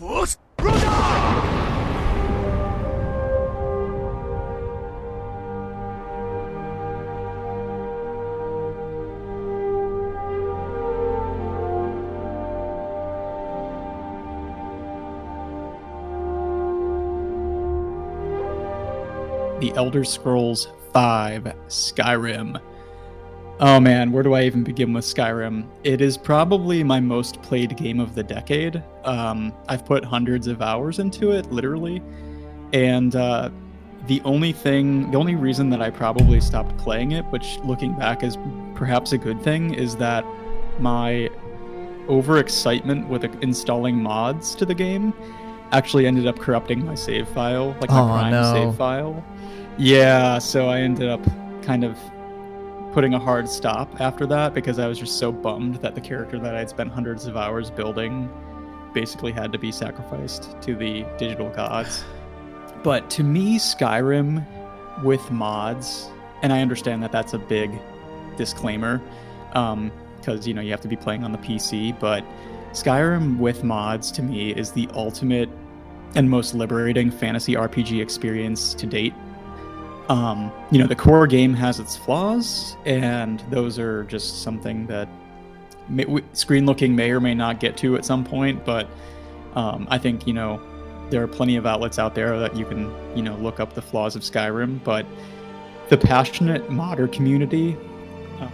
The 19.60 19.74
Elder 19.76 20.04
Scrolls 20.04 20.68
V 20.94 21.52
Skyrim. 21.68 22.62
Oh 23.60 23.80
man, 23.80 24.12
where 24.12 24.22
do 24.22 24.36
I 24.36 24.44
even 24.44 24.64
begin 24.64 24.94
with 24.94 25.04
Skyrim? 25.04 25.68
It 25.84 26.00
is 26.00 26.16
probably 26.16 26.84
my 26.84 27.00
most 27.00 27.42
played 27.42 27.76
game 27.76 28.00
of 28.00 28.14
the 28.14 28.22
decade. 28.22 28.84
Um, 29.04 29.52
I've 29.68 29.84
put 29.84 30.06
hundreds 30.06 30.46
of 30.46 30.62
hours 30.62 31.00
into 31.00 31.32
it, 31.32 31.52
literally. 31.52 32.04
And 32.74 33.16
uh, 33.16 33.50
the 34.06 34.22
only 34.22 34.52
thing, 34.52 35.10
the 35.10 35.18
only 35.18 35.34
reason 35.34 35.72
that 35.72 35.82
I 35.82 35.90
probably 35.90 36.40
stopped 36.40 36.78
playing 36.78 37.14
it, 37.14 37.26
which 37.26 37.58
looking 37.64 37.94
back 37.98 38.24
is 38.24 38.38
perhaps 38.76 39.14
a 39.14 39.18
good 39.18 39.42
thing, 39.42 39.74
is 39.74 39.96
that 39.96 40.24
my 40.80 41.32
overexcitement 42.08 43.08
with 43.08 43.24
installing 43.42 43.96
mods 43.96 44.54
to 44.56 44.66
the 44.66 44.76
game 44.76 45.14
actually 45.72 46.08
ended 46.08 46.28
up 46.28 46.40
corrupting 46.40 46.86
my 46.86 46.96
save 46.96 47.28
file, 47.30 47.76
like 47.82 47.90
my 47.90 48.00
Oh, 48.02 48.08
Prime 48.08 48.32
no. 48.32 48.54
save 48.54 48.76
file. 48.76 49.24
Yeah, 49.78 50.40
so 50.40 50.68
I 50.70 50.80
ended 50.82 51.10
up 51.10 51.22
kind 51.62 51.84
of 51.84 51.98
putting 52.94 53.14
a 53.14 53.20
hard 53.20 53.48
stop 53.50 54.00
after 54.02 54.26
that 54.26 54.54
because 54.54 54.80
I 54.80 54.88
was 54.88 54.98
just 54.98 55.20
so 55.20 55.32
bummed 55.32 55.76
that 55.78 55.94
the 55.94 56.02
character 56.02 56.40
that 56.40 56.56
I'd 56.56 56.70
spent 56.70 56.92
hundreds 56.92 57.26
of 57.28 57.38
hours 57.38 57.70
building 57.70 58.30
basically 58.94 59.32
had 59.32 59.52
to 59.52 59.60
be 59.60 59.72
sacrificed 59.72 60.60
to 60.62 60.76
the 60.76 61.06
digital 61.18 61.50
gods. 61.50 62.04
But 62.84 63.10
to 63.12 63.24
me, 63.24 63.60
Skyrim 63.60 64.44
with 65.04 65.30
mods, 65.30 66.10
and 66.42 66.52
I 66.52 66.62
understand 66.62 67.04
that 67.04 67.12
that's 67.12 67.34
a 67.34 67.38
big 67.40 67.72
disclaimer 68.38 69.02
um, 69.54 69.92
because 70.18 70.48
you 70.48 70.54
know 70.54 70.62
you 70.62 70.72
have 70.72 70.82
to 70.82 70.88
be 70.88 70.96
playing 70.96 71.24
on 71.24 71.32
the 71.32 71.38
PC, 71.38 72.00
but 72.00 72.24
Skyrim 72.72 73.38
with 73.38 73.64
mods 73.64 74.12
to 74.12 74.22
me 74.22 74.52
is 74.52 74.72
the 74.72 74.88
ultimate 74.94 75.50
and 76.16 76.30
most 76.30 76.54
liberating 76.54 77.12
fantasy 77.12 77.54
RPG 77.54 78.02
experience 78.02 78.74
to 78.74 78.86
date. 78.86 79.14
Um, 80.10 80.52
you 80.72 80.80
know, 80.80 80.88
the 80.88 80.96
core 80.96 81.28
game 81.28 81.54
has 81.54 81.80
its 81.80 81.98
flaws, 81.98 82.78
and 82.86 83.42
those 83.50 83.78
are 83.78 84.04
just 84.06 84.42
something 84.42 84.88
that 84.88 85.10
may, 85.90 86.06
screen 86.34 86.66
looking 86.66 86.96
may 86.96 87.12
or 87.12 87.20
may 87.20 87.34
not 87.34 87.60
get 87.60 87.76
to 87.78 87.98
at 87.98 88.06
some 88.06 88.24
point. 88.24 88.64
But 88.64 88.88
um, 89.56 89.88
I 89.90 89.98
think 89.98 90.26
you 90.26 90.34
know 90.34 90.62
there 91.10 91.22
are 91.24 91.28
plenty 91.28 91.56
of 91.58 91.66
outlets 91.66 92.00
out 92.00 92.16
there 92.16 92.40
that 92.40 92.56
you 92.56 92.66
can 92.66 92.92
you 93.16 93.22
know 93.22 93.36
look 93.38 93.60
up 93.60 93.74
the 93.74 93.82
flaws 93.82 94.16
of 94.16 94.22
Skyrim. 94.22 94.82
But 94.84 95.06
the 95.90 95.98
passionate 95.98 96.70
modder 96.70 97.08
community 97.08 97.78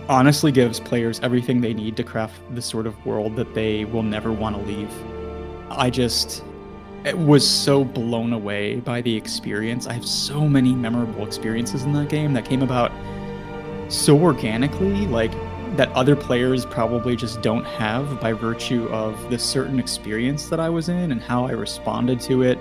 honestly 0.10 0.51
gives 0.51 0.80
players 0.80 1.19
everything 1.22 1.61
they 1.61 1.73
need 1.73 1.97
to 1.97 2.03
craft 2.03 2.41
the 2.55 2.61
sort 2.61 2.88
of 2.88 3.05
world 3.05 3.35
that 3.35 3.53
they 3.53 3.85
will 3.85 4.03
never 4.03 4.31
want 4.31 4.55
to 4.55 4.61
leave. 4.61 4.91
I 5.69 5.89
just 5.89 6.43
was 7.14 7.47
so 7.47 7.84
blown 7.84 8.31
away 8.34 8.77
by 8.77 9.01
the 9.01 9.15
experience. 9.15 9.88
I 9.88 9.93
have 9.93 10.05
so 10.05 10.47
many 10.47 10.73
memorable 10.73 11.26
experiences 11.26 11.84
in 11.84 11.93
that 11.93 12.10
game 12.10 12.34
that 12.34 12.45
came 12.45 12.61
about 12.61 12.91
so 13.91 14.18
organically, 14.18 15.07
like 15.07 15.31
that 15.76 15.89
other 15.89 16.15
players 16.15 16.65
probably 16.65 17.15
just 17.15 17.41
don't 17.41 17.65
have 17.65 18.22
by 18.22 18.31
virtue 18.31 18.88
of 18.89 19.30
the 19.30 19.39
certain 19.39 19.80
experience 19.80 20.47
that 20.47 20.60
I 20.60 20.69
was 20.69 20.88
in 20.88 21.11
and 21.11 21.22
how 21.22 21.45
I 21.45 21.51
responded 21.51 22.22
to 22.22 22.43
it. 22.43 22.60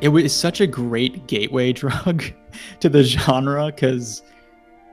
It 0.00 0.08
was 0.08 0.34
such 0.34 0.60
a 0.60 0.66
great 0.66 1.26
gateway 1.26 1.72
drug 1.84 2.24
to 2.80 2.88
the 2.88 3.02
genre 3.02 3.66
because 3.66 4.22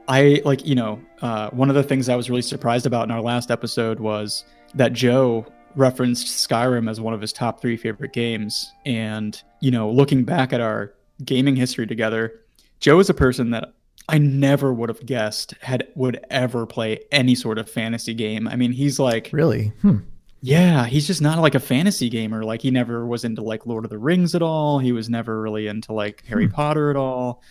I 0.08 0.42
like, 0.44 0.66
you 0.66 0.74
know, 0.74 1.00
uh, 1.20 1.50
one 1.50 1.68
of 1.68 1.74
the 1.74 1.82
things 1.82 2.08
I 2.08 2.16
was 2.16 2.28
really 2.28 2.42
surprised 2.42 2.86
about 2.86 3.04
in 3.04 3.10
our 3.10 3.22
last 3.22 3.50
episode 3.50 4.00
was 4.00 4.44
that 4.74 4.92
Joe 4.92 5.46
referenced 5.76 6.26
Skyrim 6.48 6.90
as 6.90 7.00
one 7.00 7.14
of 7.14 7.20
his 7.20 7.32
top 7.32 7.60
three 7.60 7.76
favorite 7.76 8.12
games. 8.12 8.72
And, 8.84 9.40
you 9.60 9.70
know, 9.70 9.90
looking 9.90 10.24
back 10.24 10.52
at 10.52 10.60
our 10.60 10.92
gaming 11.24 11.56
history 11.56 11.86
together, 11.86 12.40
Joe 12.80 12.98
is 12.98 13.08
a 13.08 13.14
person 13.14 13.50
that 13.50 13.72
I 14.08 14.18
never 14.18 14.72
would 14.72 14.88
have 14.88 15.06
guessed 15.06 15.54
had 15.60 15.86
would 15.94 16.24
ever 16.30 16.66
play 16.66 17.00
any 17.12 17.34
sort 17.34 17.58
of 17.58 17.70
fantasy 17.70 18.14
game. 18.14 18.48
I 18.48 18.56
mean, 18.56 18.72
he's 18.72 18.98
like 18.98 19.30
Really? 19.32 19.72
Hmm. 19.80 19.98
yeah, 20.40 20.86
he's 20.86 21.06
just 21.06 21.22
not 21.22 21.38
like 21.38 21.54
a 21.54 21.60
fantasy 21.60 22.10
gamer. 22.10 22.42
Like 22.42 22.60
he 22.62 22.70
never 22.70 23.06
was 23.06 23.24
into 23.24 23.42
like 23.42 23.64
Lord 23.64 23.84
of 23.84 23.90
the 23.90 23.98
Rings 23.98 24.34
at 24.34 24.42
all. 24.42 24.80
He 24.80 24.90
was 24.92 25.08
never 25.08 25.40
really 25.40 25.68
into 25.68 25.92
like 25.92 26.24
Harry 26.26 26.48
Potter 26.48 26.90
at 26.90 26.96
all. 26.96 27.42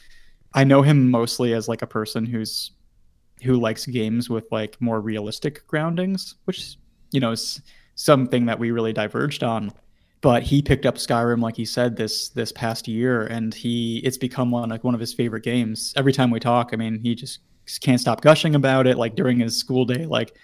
I 0.54 0.64
know 0.64 0.82
him 0.82 1.10
mostly 1.10 1.54
as 1.54 1.68
like 1.68 1.82
a 1.82 1.88
person 1.88 2.26
who's 2.26 2.72
who 3.44 3.60
likes 3.60 3.86
games 3.86 4.30
with 4.30 4.46
like 4.52 4.80
more 4.80 5.02
realistic 5.02 5.66
groundings, 5.68 6.36
which 6.46 6.78
you 7.12 7.20
know 7.20 7.32
is 7.32 7.62
something 7.96 8.46
that 8.46 8.60
we 8.60 8.72
really 8.72 8.94
diverged 8.94 9.44
on. 9.44 9.72
But 10.22 10.44
he 10.44 10.62
picked 10.62 10.86
up 10.86 10.96
Skyrim, 10.96 11.42
like 11.42 11.56
he 11.56 11.66
said, 11.66 11.96
this 11.96 12.30
this 12.30 12.52
past 12.52 12.88
year, 12.88 13.26
and 13.26 13.54
he 13.54 13.98
it's 14.04 14.18
become 14.18 14.52
one 14.52 14.70
like 14.70 14.84
one 14.84 14.94
of 14.94 15.00
his 15.00 15.14
favorite 15.14 15.44
games. 15.44 15.94
Every 15.96 16.14
time 16.14 16.30
we 16.30 16.40
talk, 16.40 16.72
I 16.74 16.76
mean, 16.76 17.00
he 17.00 17.16
just 17.16 17.40
can't 17.82 18.00
stop 18.00 18.22
gushing 18.22 18.56
about 18.56 18.88
it. 18.88 18.98
Like 18.98 19.16
during 19.16 19.40
his 19.40 19.56
school 19.58 19.86
day, 19.86 20.06
like 20.06 20.36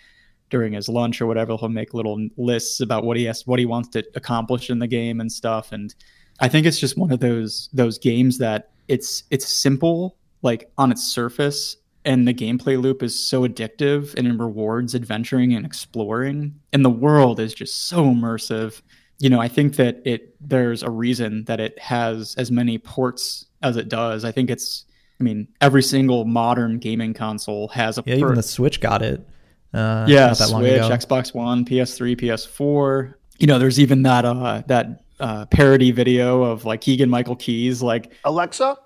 during 0.50 0.74
his 0.74 0.88
lunch 0.90 1.22
or 1.22 1.28
whatever, 1.28 1.58
he'll 1.58 1.70
make 1.70 1.94
little 1.94 2.28
lists 2.38 2.80
about 2.80 3.04
what 3.04 3.18
he 3.18 3.26
has, 3.26 3.46
what 3.46 3.60
he 3.60 3.66
wants 3.66 3.90
to 3.90 4.04
accomplish 4.16 4.70
in 4.70 4.80
the 4.80 4.88
game 4.88 5.20
and 5.20 5.32
stuff. 5.32 5.72
And 5.72 5.94
I 6.40 6.48
think 6.48 6.66
it's 6.66 6.80
just 6.80 6.98
one 6.98 7.12
of 7.12 7.20
those 7.20 7.70
those 7.74 8.00
games 8.00 8.38
that 8.40 8.72
it's 8.88 9.24
it's 9.30 9.48
simple, 9.48 10.18
like 10.42 10.72
on 10.78 10.92
its 10.92 11.04
surface, 11.04 11.78
and 12.06 12.28
the 12.28 12.34
gameplay 12.34 12.82
loop 12.82 13.04
is 13.04 13.18
so 13.18 13.48
addictive 13.48 14.16
and 14.16 14.28
it 14.28 14.40
rewards 14.40 14.96
adventuring 14.96 15.54
and 15.54 15.66
exploring, 15.66 16.60
and 16.74 16.84
the 16.84 16.90
world 16.90 17.40
is 17.40 17.54
just 17.54 17.88
so 17.88 18.06
immersive. 18.06 18.82
You 19.20 19.30
know, 19.30 19.40
I 19.40 19.48
think 19.48 19.76
that 19.78 20.02
it 20.06 20.36
there's 20.40 20.84
a 20.84 20.90
reason 20.90 21.46
that 21.46 21.60
it 21.60 21.78
has 21.80 22.36
as 22.38 22.52
many 22.52 22.78
ports 22.78 23.46
as 23.62 23.78
it 23.78 23.90
does. 23.90 24.24
I 24.24 24.32
think 24.32 24.50
it's 24.50 24.86
I 25.20 25.24
mean, 25.24 25.48
every 25.62 25.82
single 25.82 26.26
modern 26.26 26.78
gaming 26.78 27.14
console 27.14 27.70
has 27.70 27.98
a 27.98 28.04
yeah. 28.06 28.16
Even 28.16 28.36
the 28.36 28.44
Switch 28.44 28.80
got 28.80 29.02
it. 29.02 29.28
Uh, 29.74 30.06
yeah, 30.08 30.34
Switch, 30.34 30.82
Xbox 30.82 31.34
One, 31.34 31.66
PS3, 31.66 32.16
PS4. 32.16 33.14
You 33.40 33.48
know, 33.48 33.60
there's 33.60 33.80
even 33.80 34.04
that 34.04 34.26
uh, 34.26 34.64
that 34.68 35.04
uh, 35.20 35.46
parody 35.48 35.92
video 35.92 36.44
of 36.44 36.66
like 36.66 36.82
Keegan 36.82 37.10
Michael 37.10 37.36
Keys, 37.36 37.82
like 37.82 38.12
Alexa, 38.24 38.78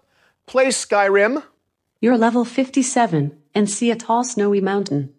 play 0.48 0.68
Skyrim. 0.68 1.44
You're 2.00 2.18
level 2.18 2.46
57 2.46 3.38
and 3.54 3.70
see 3.70 3.92
a 3.92 3.96
tall 3.96 4.24
snowy 4.24 4.62
mountain. 4.62 5.14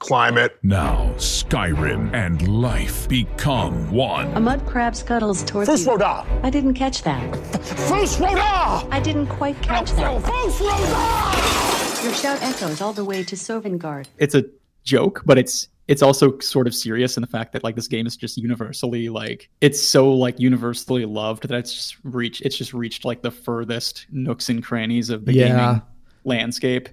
Climate. 0.00 0.58
Now, 0.64 1.12
Skyrim 1.16 2.12
and 2.12 2.48
life 2.48 3.08
become 3.08 3.92
one. 3.92 4.32
A 4.34 4.40
mud 4.40 4.66
crab 4.66 4.96
scuttles 4.96 5.44
towards 5.44 5.68
First 5.70 5.84
you. 5.84 5.92
Roda. 5.92 6.26
I 6.42 6.50
didn't 6.50 6.74
catch 6.74 7.02
that. 7.04 7.36
Fus 7.62 8.18
Ro 8.18 8.34
Dah. 8.34 8.84
I 8.90 8.98
didn't 8.98 9.28
quite 9.28 9.62
catch 9.62 9.92
that. 9.92 10.20
Fus 10.22 10.60
Ro 10.60 10.66
Dah. 10.70 12.02
Your 12.02 12.12
shout 12.14 12.42
echoes 12.42 12.80
all 12.80 12.92
the 12.92 13.04
way 13.04 13.22
to 13.22 13.36
Sovngarde. 13.36 14.08
it's 14.18 14.34
a 14.34 14.44
joke, 14.82 15.22
but 15.24 15.38
it's 15.38 15.68
it's 15.92 16.02
also 16.02 16.38
sort 16.38 16.66
of 16.66 16.74
serious 16.74 17.16
in 17.18 17.20
the 17.20 17.26
fact 17.36 17.52
that 17.52 17.62
like 17.62 17.76
this 17.76 17.86
game 17.88 18.06
is 18.06 18.16
just 18.16 18.36
universally 18.38 19.08
like 19.10 19.50
it's 19.60 19.80
so 19.94 20.10
like 20.24 20.40
universally 20.40 21.04
loved 21.04 21.42
that 21.48 21.58
it's 21.58 21.74
just 21.74 21.96
reached 22.02 22.40
it's 22.46 22.56
just 22.56 22.72
reached 22.72 23.04
like 23.04 23.20
the 23.20 23.30
furthest 23.30 24.06
nooks 24.10 24.48
and 24.48 24.64
crannies 24.64 25.10
of 25.10 25.24
the 25.26 25.34
Yeah. 25.34 25.48
gaming 25.48 25.82
landscape. 26.24 26.88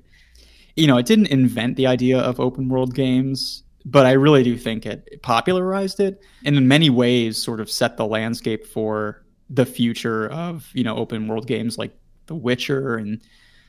You 0.75 0.87
know, 0.87 0.97
it 0.97 1.05
didn't 1.05 1.27
invent 1.27 1.77
the 1.77 1.87
idea 1.87 2.19
of 2.19 2.39
open 2.39 2.67
world 2.69 2.93
games, 2.95 3.63
but 3.85 4.05
I 4.05 4.13
really 4.13 4.43
do 4.43 4.57
think 4.57 4.85
it 4.85 5.21
popularized 5.21 5.99
it 5.99 6.21
and 6.45 6.57
in 6.57 6.67
many 6.67 6.89
ways 6.89 7.37
sort 7.37 7.59
of 7.59 7.69
set 7.71 7.95
the 7.97 8.05
landscape 8.05 8.65
for 8.65 9.23
the 9.49 9.65
future 9.65 10.27
of, 10.29 10.69
you 10.73 10.83
know, 10.83 10.95
open 10.97 11.27
world 11.27 11.47
games 11.47 11.77
like 11.77 11.93
The 12.27 12.35
Witcher 12.35 12.97
and 12.97 13.21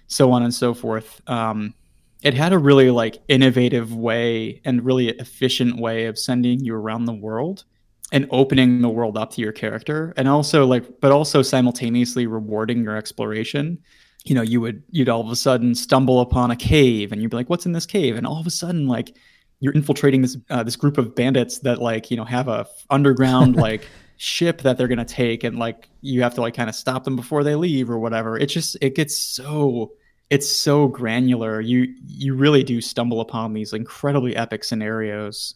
so 0.09 0.33
on 0.33 0.43
and 0.43 0.53
so 0.53 0.75
forth. 0.75 1.21
Um, 1.29 1.75
it 2.23 2.35
had 2.35 2.53
a 2.53 2.59
really 2.59 2.91
like 2.91 3.23
innovative 3.29 3.95
way 3.95 4.61
and 4.65 4.85
really 4.85 5.09
efficient 5.09 5.81
way 5.81 6.07
of 6.07 6.19
sending 6.19 6.61
you 6.61 6.75
around 6.75 7.07
the 7.07 7.13
world 7.13 7.65
and 8.13 8.27
opening 8.31 8.83
the 8.83 8.89
world 8.89 9.17
up 9.17 9.31
to 9.31 9.41
your 9.41 9.53
character 9.53 10.13
and 10.17 10.29
also 10.29 10.67
like 10.67 11.01
but 11.01 11.13
also 11.13 11.43
simultaneously 11.43 12.27
rewarding 12.27 12.83
your 12.83 12.97
exploration. 12.97 13.79
You 14.25 14.35
know 14.35 14.43
you 14.43 14.61
would 14.61 14.83
you'd 14.91 15.09
all 15.09 15.23
of 15.23 15.31
a 15.31 15.37
sudden 15.37 15.75
stumble 15.75 16.21
upon 16.21 16.51
a 16.51 16.57
cave 16.57 17.13
and 17.13 17.23
you'd 17.23 17.31
be 17.31 17.37
like 17.37 17.49
what's 17.49 17.67
in 17.67 17.73
this 17.73 17.87
cave? 17.87 18.17
And 18.17 18.27
all 18.27 18.39
of 18.39 18.47
a 18.47 18.51
sudden 18.51 18.87
like 18.87 19.17
you're 19.61 19.75
infiltrating 19.75 20.23
this 20.23 20.37
uh, 20.51 20.63
this 20.63 20.77
group 20.77 20.99
of 20.99 21.15
bandits 21.15 21.61
that 21.61 21.81
like 21.81 22.11
you 22.11 22.17
know 22.17 22.25
have 22.25 22.49
a 22.49 22.61
f- 22.61 22.87
underground 22.91 23.57
like 23.69 23.87
ship 24.19 24.61
that 24.63 24.77
they're 24.77 24.89
gonna 24.89 25.05
take 25.05 25.45
and 25.45 25.59
like 25.59 25.89
you 26.03 26.23
have 26.23 26.35
to 26.35 26.43
like 26.43 26.55
kind 26.55 26.69
of 26.69 26.75
stop 26.75 27.05
them 27.05 27.17
before 27.17 27.45
they 27.45 27.55
leave 27.55 27.89
or 27.89 27.99
whatever. 27.99 28.37
It 28.37 28.47
just 28.47 28.77
it 28.83 28.95
gets 28.95 29.17
so 29.17 29.93
it's 30.31 30.49
so 30.49 30.87
granular 30.89 31.61
you 31.61 31.93
you 32.07 32.35
really 32.35 32.63
do 32.63 32.81
stumble 32.81 33.21
upon 33.21 33.53
these 33.53 33.73
incredibly 33.73 34.35
epic 34.37 34.65
scenarios 34.65 35.55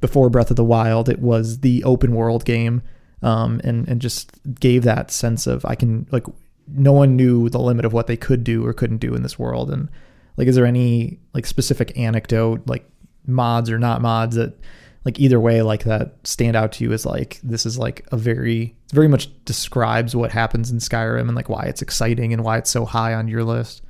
before 0.00 0.30
Breath 0.30 0.50
of 0.50 0.56
the 0.56 0.64
Wild, 0.64 1.08
it 1.08 1.20
was 1.20 1.60
the 1.60 1.82
open 1.84 2.14
world 2.14 2.44
game, 2.44 2.82
um, 3.22 3.60
and 3.64 3.88
and 3.88 4.00
just 4.00 4.30
gave 4.60 4.82
that 4.84 5.10
sense 5.10 5.46
of 5.46 5.64
I 5.64 5.74
can 5.74 6.06
like 6.10 6.24
no 6.68 6.92
one 6.92 7.16
knew 7.16 7.48
the 7.48 7.60
limit 7.60 7.84
of 7.84 7.92
what 7.92 8.06
they 8.06 8.16
could 8.16 8.44
do 8.44 8.66
or 8.66 8.72
couldn't 8.72 8.98
do 8.98 9.14
in 9.14 9.22
this 9.22 9.38
world. 9.38 9.70
And 9.70 9.88
like, 10.36 10.48
is 10.48 10.56
there 10.56 10.66
any 10.66 11.18
like 11.32 11.46
specific 11.46 11.96
anecdote, 11.96 12.62
like 12.66 12.88
mods 13.26 13.70
or 13.70 13.78
not 13.78 14.02
mods 14.02 14.36
that 14.36 14.58
like 15.04 15.20
either 15.20 15.38
way 15.38 15.62
like 15.62 15.84
that 15.84 16.14
stand 16.24 16.56
out 16.56 16.72
to 16.72 16.84
you 16.84 16.92
as 16.92 17.06
like 17.06 17.40
this 17.42 17.64
is 17.64 17.78
like 17.78 18.04
a 18.10 18.16
very 18.16 18.74
very 18.92 19.08
much 19.08 19.28
describes 19.44 20.16
what 20.16 20.32
happens 20.32 20.70
in 20.70 20.78
Skyrim 20.78 21.22
and 21.22 21.36
like 21.36 21.48
why 21.48 21.62
it's 21.62 21.82
exciting 21.82 22.32
and 22.32 22.44
why 22.44 22.58
it's 22.58 22.70
so 22.70 22.84
high 22.84 23.14
on 23.14 23.28
your 23.28 23.44
list. 23.44 23.82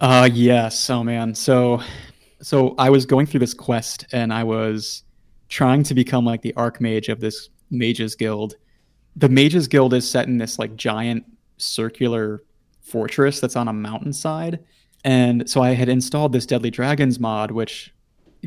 Uh 0.00 0.28
yes, 0.32 0.90
oh 0.90 1.02
man. 1.02 1.34
So 1.34 1.80
so 2.42 2.74
I 2.78 2.90
was 2.90 3.06
going 3.06 3.26
through 3.26 3.40
this 3.40 3.54
quest 3.54 4.06
and 4.12 4.32
I 4.32 4.44
was 4.44 5.04
trying 5.48 5.82
to 5.84 5.94
become 5.94 6.24
like 6.24 6.42
the 6.42 6.52
archmage 6.54 7.08
of 7.08 7.20
this 7.20 7.48
mages 7.70 8.14
guild. 8.14 8.56
The 9.16 9.28
mages 9.28 9.68
guild 9.68 9.94
is 9.94 10.08
set 10.08 10.28
in 10.28 10.36
this 10.36 10.58
like 10.58 10.76
giant 10.76 11.24
circular 11.56 12.42
fortress 12.82 13.40
that's 13.40 13.56
on 13.56 13.68
a 13.68 13.72
mountainside. 13.72 14.62
And 15.04 15.48
so 15.48 15.62
I 15.62 15.70
had 15.70 15.88
installed 15.88 16.32
this 16.32 16.46
Deadly 16.46 16.70
Dragons 16.70 17.18
mod, 17.18 17.50
which 17.50 17.94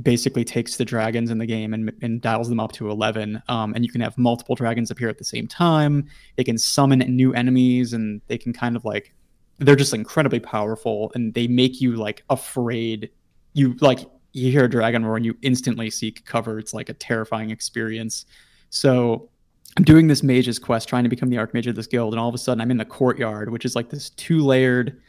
basically 0.03 0.45
takes 0.45 0.77
the 0.77 0.85
dragons 0.85 1.31
in 1.31 1.39
the 1.39 1.45
game 1.45 1.73
and, 1.73 1.91
and 2.01 2.21
dials 2.21 2.47
them 2.47 2.59
up 2.59 2.71
to 2.73 2.89
11. 2.89 3.41
Um, 3.47 3.73
and 3.73 3.83
you 3.83 3.91
can 3.91 4.01
have 4.01 4.17
multiple 4.17 4.55
dragons 4.55 4.91
appear 4.91 5.09
at 5.09 5.17
the 5.17 5.23
same 5.23 5.47
time. 5.47 6.07
They 6.35 6.43
can 6.43 6.57
summon 6.57 6.99
new 6.99 7.33
enemies 7.33 7.93
and 7.93 8.21
they 8.27 8.37
can 8.37 8.53
kind 8.53 8.75
of 8.75 8.85
like 8.85 9.13
they're 9.59 9.75
just 9.75 9.93
incredibly 9.93 10.39
powerful 10.39 11.11
and 11.15 11.33
they 11.33 11.47
make 11.47 11.81
you 11.81 11.95
like 11.95 12.23
afraid. 12.29 13.09
You 13.53 13.75
like 13.81 13.99
you 14.33 14.51
hear 14.51 14.65
a 14.65 14.69
dragon 14.69 15.05
roar 15.05 15.17
and 15.17 15.25
you 15.25 15.35
instantly 15.41 15.89
seek 15.89 16.25
cover. 16.25 16.59
It's 16.59 16.73
like 16.73 16.89
a 16.89 16.93
terrifying 16.93 17.49
experience. 17.49 18.25
So 18.69 19.29
i'm 19.77 19.83
doing 19.83 20.07
this 20.07 20.23
mage's 20.23 20.57
quest 20.57 20.89
trying 20.89 21.03
to 21.03 21.09
become 21.09 21.29
the 21.29 21.35
archmage 21.35 21.67
of 21.67 21.75
this 21.75 21.85
guild 21.85 22.11
and 22.11 22.19
all 22.19 22.27
of 22.27 22.33
a 22.33 22.39
sudden 22.39 22.59
i'm 22.59 22.71
in 22.71 22.77
the 22.77 22.83
courtyard 22.83 23.51
which 23.51 23.65
is 23.65 23.75
like 23.75 23.87
this 23.87 24.09
two 24.09 24.39
layered 24.39 24.99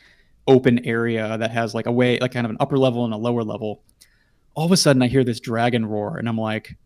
open 0.47 0.85
area 0.85 1.39
that 1.39 1.51
has 1.51 1.75
like 1.75 1.87
a 1.87 1.93
way 1.93 2.19
like 2.19 2.33
kind 2.33 2.45
of 2.45 2.51
an 2.51 2.57
upper 2.61 2.79
level 2.79 3.05
and 3.05 3.15
a 3.15 3.17
lower 3.17 3.45
level. 3.45 3.83
All 4.55 4.67
of 4.67 4.73
a 4.73 4.77
sudden 4.77 5.01
i 5.03 5.07
hear 5.07 5.25
this 5.25 5.41
dragon 5.41 5.87
roar 5.87 6.19
and 6.19 6.29
i'm 6.29 6.39
like 6.39 6.77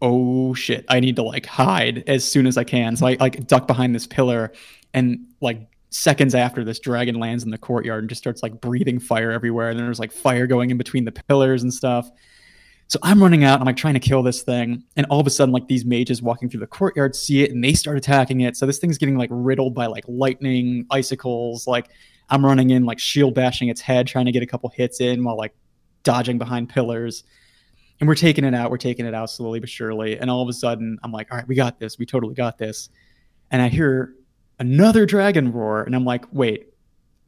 oh 0.00 0.54
shit. 0.54 0.84
I 0.88 1.00
need 1.00 1.16
to 1.16 1.24
like 1.24 1.44
hide 1.44 2.04
as 2.06 2.24
soon 2.24 2.46
as 2.46 2.56
i 2.56 2.64
can. 2.64 2.96
So 2.96 3.06
i 3.06 3.16
like 3.18 3.46
duck 3.46 3.66
behind 3.66 3.94
this 3.94 4.06
pillar 4.06 4.52
and 4.94 5.26
like 5.40 5.66
seconds 5.90 6.34
after 6.34 6.64
this 6.64 6.78
dragon 6.78 7.16
lands 7.16 7.44
in 7.44 7.50
the 7.50 7.58
courtyard 7.58 8.02
and 8.02 8.08
just 8.08 8.20
starts 8.20 8.42
like 8.42 8.60
breathing 8.60 8.98
fire 8.98 9.30
everywhere 9.30 9.70
and 9.70 9.78
then 9.78 9.86
there's 9.86 9.98
like 9.98 10.12
fire 10.12 10.46
going 10.46 10.70
in 10.70 10.76
between 10.76 11.04
the 11.04 11.12
pillars 11.12 11.62
and 11.62 11.72
stuff. 11.72 12.10
So 12.88 12.98
i'm 13.02 13.22
running 13.22 13.44
out 13.44 13.60
i'm 13.60 13.66
like 13.66 13.76
trying 13.76 13.94
to 13.94 14.00
kill 14.00 14.22
this 14.22 14.42
thing 14.42 14.82
and 14.96 15.06
all 15.10 15.20
of 15.20 15.26
a 15.26 15.30
sudden 15.30 15.52
like 15.52 15.68
these 15.68 15.84
mages 15.84 16.22
walking 16.22 16.48
through 16.48 16.60
the 16.60 16.66
courtyard 16.66 17.14
see 17.14 17.42
it 17.42 17.50
and 17.50 17.64
they 17.64 17.72
start 17.72 17.96
attacking 17.96 18.42
it. 18.42 18.56
So 18.56 18.66
this 18.66 18.78
thing's 18.78 18.98
getting 18.98 19.16
like 19.16 19.30
riddled 19.32 19.74
by 19.74 19.86
like 19.86 20.04
lightning 20.08 20.86
icicles 20.90 21.66
like 21.66 21.88
i'm 22.28 22.44
running 22.44 22.70
in 22.70 22.84
like 22.84 22.98
shield 22.98 23.34
bashing 23.34 23.68
its 23.68 23.80
head 23.80 24.06
trying 24.06 24.26
to 24.26 24.32
get 24.32 24.42
a 24.42 24.46
couple 24.46 24.68
hits 24.70 25.00
in 25.00 25.24
while 25.24 25.36
like 25.36 25.54
dodging 26.02 26.38
behind 26.38 26.68
pillars. 26.68 27.24
And 28.00 28.06
we're 28.08 28.14
taking 28.14 28.44
it 28.44 28.54
out 28.54 28.70
we're 28.70 28.76
taking 28.76 29.06
it 29.06 29.14
out 29.14 29.30
slowly 29.30 29.58
but 29.58 29.70
surely 29.70 30.18
and 30.18 30.30
all 30.30 30.42
of 30.42 30.48
a 30.48 30.52
sudden 30.52 30.98
i'm 31.02 31.12
like 31.12 31.32
all 31.32 31.38
right 31.38 31.48
we 31.48 31.54
got 31.54 31.80
this 31.80 31.98
we 31.98 32.04
totally 32.04 32.34
got 32.34 32.58
this. 32.58 32.90
And 33.50 33.62
i 33.62 33.68
hear 33.68 34.12
another 34.58 35.06
dragon 35.06 35.52
roar 35.52 35.82
and 35.82 35.94
i'm 35.94 36.04
like 36.04 36.24
wait 36.32 36.68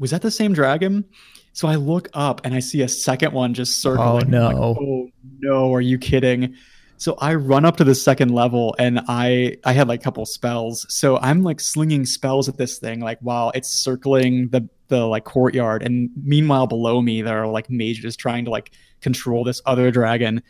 was 0.01 0.11
that 0.11 0.23
the 0.23 0.31
same 0.31 0.52
dragon? 0.52 1.05
So 1.52 1.69
i 1.69 1.77
look 1.77 2.09
up 2.15 2.40
and 2.44 2.55
i 2.55 2.59
see 2.59 2.82
a 2.82 2.89
second 2.89 3.32
one 3.32 3.55
just 3.55 3.85
oh, 3.86 3.90
circling. 3.90 4.09
I'm 4.09 4.15
like, 4.15 4.28
no. 4.28 4.77
oh 4.81 5.09
no 5.39 5.73
are 5.73 5.81
you 5.81 5.98
kidding? 5.98 6.57
So 6.97 7.15
i 7.20 7.35
run 7.35 7.65
up 7.65 7.77
to 7.77 7.85
the 7.85 7.94
second 7.94 8.31
level 8.31 8.74
and 8.78 9.01
i 9.09 9.57
i 9.65 9.73
had 9.73 9.86
like 9.86 10.01
a 10.01 10.02
couple 10.02 10.27
spells. 10.27 10.86
So 10.89 11.19
i'm 11.19 11.43
like 11.43 11.61
slinging 11.61 12.07
spells 12.07 12.48
at 12.48 12.57
this 12.57 12.78
thing 12.78 13.01
like 13.01 13.19
while 13.20 13.52
it's 13.55 13.70
circling 13.70 14.48
the 14.48 14.69
the 14.89 15.07
like 15.07 15.24
courtyard. 15.24 15.82
And 15.82 16.11
meanwhile 16.24 16.66
below 16.66 17.01
me 17.02 17.23
there 17.23 17.43
are 17.43 17.47
like 17.47 17.70
mages 17.70 18.16
trying 18.16 18.47
to 18.47 18.51
like 18.51 18.73
control 19.02 19.44
this 19.44 19.61
other 19.66 19.90
dragon. 19.90 20.43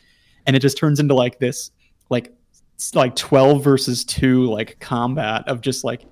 And 0.47 0.57
it 0.57 0.61
just 0.61 0.79
turns 0.79 1.01
into 1.01 1.15
like 1.15 1.41
this 1.41 1.71
like 2.09 2.33
like 2.95 3.15
12 3.15 3.63
versus 3.63 4.05
2 4.05 4.47
like 4.47 4.79
combat 4.81 5.47
of 5.49 5.61
just 5.61 5.85
like 5.85 6.07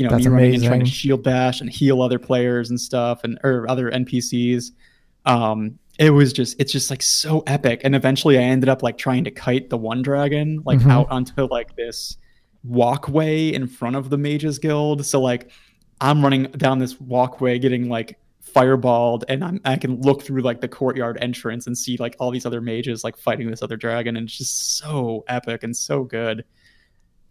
you 0.00 0.06
know 0.06 0.10
That's 0.10 0.24
me 0.24 0.32
running 0.32 0.54
and 0.54 0.64
trying 0.64 0.80
to 0.80 0.90
shield 0.90 1.22
bash 1.22 1.60
and 1.60 1.68
heal 1.68 2.00
other 2.00 2.18
players 2.18 2.70
and 2.70 2.80
stuff 2.80 3.22
and 3.22 3.38
or 3.44 3.68
other 3.68 3.90
npcs 3.90 4.70
um 5.26 5.78
it 5.98 6.10
was 6.10 6.32
just 6.32 6.58
it's 6.58 6.72
just 6.72 6.88
like 6.88 7.02
so 7.02 7.40
epic. 7.46 7.82
And 7.84 7.94
eventually 7.94 8.38
i 8.38 8.42
ended 8.42 8.70
up 8.70 8.82
like 8.82 8.96
trying 8.96 9.24
to 9.24 9.30
kite 9.30 9.68
the 9.68 9.76
one 9.76 10.00
dragon 10.00 10.62
like 10.64 10.78
Mhm. 10.78 10.90
out 10.90 11.10
onto 11.10 11.44
like 11.44 11.76
this 11.76 12.16
walkway 12.64 13.52
in 13.52 13.66
front 13.66 13.96
of 13.96 14.08
the 14.10 14.16
mages 14.18 14.58
guild. 14.58 15.04
So 15.04 15.20
like 15.20 15.50
i'm 16.00 16.22
running 16.22 16.44
down 16.56 16.78
this 16.78 16.98
walkway 16.98 17.58
getting 17.58 17.90
like 17.90 18.18
fireballed 18.54 19.22
and 19.28 19.44
I'm, 19.44 19.60
i 19.64 19.76
can 19.76 20.00
look 20.00 20.22
through 20.22 20.40
like 20.40 20.60
the 20.60 20.68
courtyard 20.68 21.18
entrance 21.20 21.66
and 21.66 21.76
see 21.76 21.96
like 21.98 22.16
all 22.18 22.30
these 22.30 22.46
other 22.46 22.60
mages 22.62 23.04
like 23.04 23.16
fighting 23.16 23.50
this 23.50 23.62
other 23.62 23.76
dragon. 23.76 24.16
And 24.16 24.26
it's 24.26 24.38
just 24.38 24.78
so 24.78 25.24
epic 25.28 25.62
and 25.62 25.76
so 25.76 26.04
good. 26.04 26.44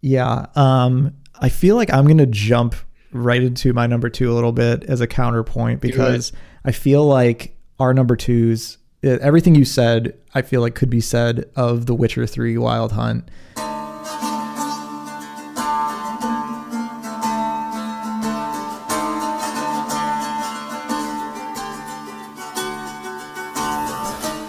Yeah. 0.02 0.46
Um, 0.54 1.12
I 1.38 1.48
feel 1.48 1.76
like 1.76 1.92
I'm 1.92 2.06
gonna 2.06 2.26
jump 2.26 2.74
right 3.12 3.42
into 3.42 3.72
my 3.72 3.86
number 3.86 4.08
two 4.08 4.30
a 4.30 4.34
little 4.34 4.52
bit 4.52 4.84
as 4.84 5.00
a 5.00 5.06
counterpoint 5.06 5.80
because 5.80 6.32
I 6.64 6.72
feel 6.72 7.04
like 7.04 7.56
our 7.78 7.94
number 7.94 8.16
twos, 8.16 8.78
everything 9.02 9.54
you 9.54 9.64
said, 9.64 10.16
I 10.34 10.42
feel 10.42 10.60
like 10.60 10.74
could 10.74 10.90
be 10.90 11.00
said 11.00 11.50
of 11.56 11.86
The 11.86 11.94
Witcher 11.94 12.26
Three 12.26 12.58
Wild 12.58 12.92
Hunt. 12.92 13.30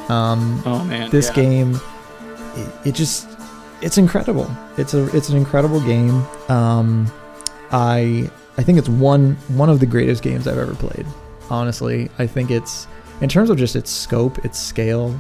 Um, 0.10 0.62
oh 0.66 0.84
man 0.84 1.10
this 1.10 1.28
yeah. 1.30 1.34
game 1.36 1.80
it, 2.56 2.88
it 2.88 2.96
just 2.96 3.31
it's 3.82 3.98
incredible. 3.98 4.50
It's 4.78 4.94
a 4.94 5.16
it's 5.16 5.30
an 5.30 5.38
incredible 5.38 5.82
game. 5.82 6.24
Um 6.50 7.12
i 7.74 8.30
i 8.58 8.64
think 8.64 8.78
it's 8.78 8.90
one 8.90 9.36
one 9.48 9.70
of 9.70 9.80
the 9.80 9.86
greatest 9.86 10.22
games 10.22 10.46
i've 10.46 10.58
ever 10.58 10.76
played 10.76 11.06
honestly. 11.50 12.10
I 12.20 12.28
think 12.28 12.52
it's 12.52 12.88
in 13.22 13.30
terms 13.30 13.50
of 13.50 13.58
just 13.58 13.76
its 13.76 13.90
scope 13.90 14.44
its 14.46 14.60
scale 14.60 15.20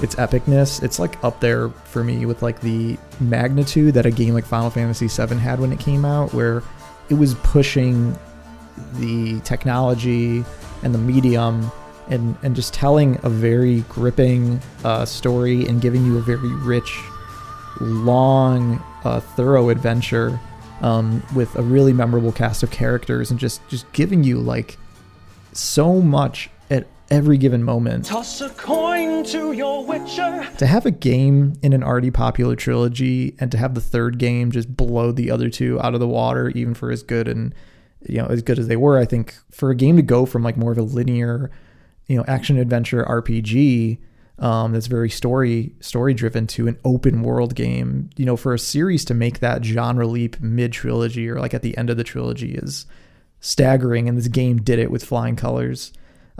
its 0.00 0.14
epicness 0.14 0.82
it's 0.82 0.98
like 0.98 1.22
up 1.22 1.38
there 1.40 1.68
for 1.68 2.02
me 2.02 2.24
with 2.24 2.42
like 2.42 2.60
the 2.62 2.96
magnitude 3.20 3.92
that 3.94 4.06
a 4.06 4.10
game 4.10 4.32
like 4.32 4.44
final 4.44 4.70
fantasy 4.70 5.06
VII 5.06 5.36
had 5.36 5.60
when 5.60 5.70
it 5.70 5.78
came 5.78 6.04
out 6.04 6.32
where 6.32 6.62
it 7.10 7.14
was 7.14 7.34
pushing 7.36 8.16
the 8.94 9.38
technology 9.40 10.44
and 10.82 10.94
the 10.94 10.98
medium 10.98 11.70
and 12.08 12.36
and 12.42 12.56
just 12.56 12.74
telling 12.74 13.18
a 13.22 13.30
very 13.30 13.80
gripping 13.82 14.60
uh, 14.84 15.04
story 15.04 15.66
and 15.66 15.80
giving 15.80 16.04
you 16.04 16.18
a 16.18 16.20
very 16.20 16.52
rich, 16.56 16.98
long, 17.80 18.82
uh, 19.04 19.20
thorough 19.20 19.68
adventure 19.68 20.38
um, 20.80 21.22
with 21.34 21.54
a 21.56 21.62
really 21.62 21.92
memorable 21.92 22.32
cast 22.32 22.62
of 22.62 22.70
characters 22.70 23.30
and 23.30 23.38
just 23.40 23.66
just 23.68 23.90
giving 23.92 24.24
you 24.24 24.38
like 24.38 24.76
so 25.52 26.00
much 26.00 26.50
at 26.70 26.86
every 27.10 27.38
given 27.38 27.62
moment. 27.62 28.06
Toss 28.06 28.40
a 28.40 28.50
coin 28.50 29.24
to 29.24 29.52
your 29.52 29.84
witcher. 29.84 30.48
To 30.58 30.66
have 30.66 30.86
a 30.86 30.90
game 30.90 31.54
in 31.62 31.72
an 31.72 31.82
already 31.82 32.10
popular 32.10 32.56
trilogy 32.56 33.36
and 33.38 33.50
to 33.52 33.58
have 33.58 33.74
the 33.74 33.80
third 33.80 34.18
game 34.18 34.50
just 34.50 34.76
blow 34.76 35.12
the 35.12 35.30
other 35.30 35.48
two 35.48 35.80
out 35.80 35.94
of 35.94 36.00
the 36.00 36.08
water, 36.08 36.48
even 36.50 36.74
for 36.74 36.90
as 36.90 37.02
good 37.02 37.28
and 37.28 37.54
you 38.08 38.18
know 38.18 38.26
as 38.26 38.42
good 38.42 38.58
as 38.58 38.66
they 38.66 38.76
were, 38.76 38.98
I 38.98 39.04
think 39.04 39.36
for 39.50 39.70
a 39.70 39.76
game 39.76 39.96
to 39.96 40.02
go 40.02 40.26
from 40.26 40.42
like 40.42 40.56
more 40.56 40.72
of 40.72 40.78
a 40.78 40.82
linear 40.82 41.50
you 42.08 42.16
know 42.16 42.24
action 42.26 42.58
adventure 42.58 43.04
RPG 43.04 43.98
um, 44.38 44.72
that's 44.72 44.86
very 44.86 45.10
story 45.10 45.74
story 45.80 46.14
driven 46.14 46.46
to 46.48 46.66
an 46.68 46.78
open 46.84 47.22
world 47.22 47.54
game. 47.54 48.10
You 48.16 48.24
know, 48.24 48.36
for 48.36 48.54
a 48.54 48.58
series 48.58 49.04
to 49.06 49.14
make 49.14 49.38
that 49.40 49.64
genre 49.64 50.06
leap 50.06 50.40
mid 50.40 50.72
trilogy 50.72 51.28
or 51.28 51.38
like 51.38 51.54
at 51.54 51.62
the 51.62 51.76
end 51.76 51.90
of 51.90 51.96
the 51.96 52.04
trilogy 52.04 52.54
is 52.54 52.86
staggering, 53.40 54.08
and 54.08 54.16
this 54.16 54.28
game 54.28 54.58
did 54.58 54.78
it 54.78 54.90
with 54.90 55.04
flying 55.04 55.36
colors. 55.36 55.92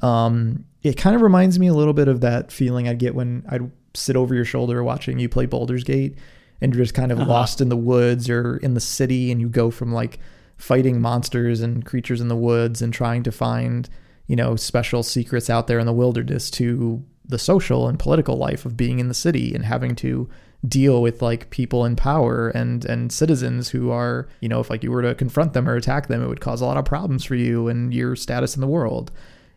Um, 0.02 0.64
it 0.82 0.96
kind 0.96 1.14
of 1.14 1.22
reminds 1.22 1.58
me 1.58 1.66
a 1.68 1.74
little 1.74 1.92
bit 1.92 2.08
of 2.08 2.20
that 2.22 2.50
feeling 2.50 2.88
I'd 2.88 2.98
get 2.98 3.14
when 3.14 3.44
I'd 3.48 3.70
sit 3.94 4.16
over 4.16 4.34
your 4.34 4.44
shoulder 4.44 4.82
watching 4.82 5.18
you 5.18 5.28
play 5.28 5.46
Baldur's 5.46 5.84
Gate, 5.84 6.16
and 6.60 6.74
you're 6.74 6.82
just 6.84 6.94
kind 6.94 7.12
of 7.12 7.20
Uh-huh. 7.20 7.28
lost 7.30 7.60
in 7.60 7.68
the 7.68 7.76
woods 7.76 8.28
or 8.30 8.56
in 8.58 8.74
the 8.74 8.80
city, 8.80 9.30
and 9.30 9.40
you 9.40 9.48
go 9.48 9.70
from 9.70 9.92
like 9.92 10.18
fighting 10.56 11.00
monsters 11.00 11.60
and 11.60 11.84
creatures 11.84 12.20
in 12.20 12.28
the 12.28 12.36
woods 12.36 12.80
and 12.82 12.92
trying 12.92 13.22
to 13.24 13.32
find 13.32 13.88
you 14.28 14.36
know 14.36 14.54
special 14.56 15.02
secrets 15.02 15.50
out 15.50 15.66
there 15.66 15.78
in 15.80 15.86
the 15.86 15.92
wilderness 15.92 16.50
to 16.52 17.02
the 17.24 17.38
social 17.38 17.88
and 17.88 17.98
political 17.98 18.36
life 18.36 18.64
of 18.66 18.76
being 18.76 18.98
in 18.98 19.08
the 19.08 19.14
city 19.14 19.54
and 19.54 19.64
having 19.64 19.94
to 19.96 20.28
deal 20.66 21.02
with 21.02 21.20
like 21.20 21.50
people 21.50 21.84
in 21.84 21.96
power 21.96 22.48
and 22.50 22.84
and 22.84 23.12
citizens 23.12 23.70
who 23.70 23.90
are 23.90 24.28
you 24.40 24.48
know 24.48 24.60
if 24.60 24.70
like 24.70 24.84
you 24.84 24.92
were 24.92 25.02
to 25.02 25.14
confront 25.14 25.54
them 25.54 25.68
or 25.68 25.74
attack 25.74 26.06
them 26.06 26.22
it 26.22 26.28
would 26.28 26.40
cause 26.40 26.60
a 26.60 26.64
lot 26.64 26.76
of 26.76 26.84
problems 26.84 27.24
for 27.24 27.34
you 27.34 27.66
and 27.68 27.92
your 27.92 28.14
status 28.14 28.54
in 28.54 28.60
the 28.60 28.66
world. 28.66 29.10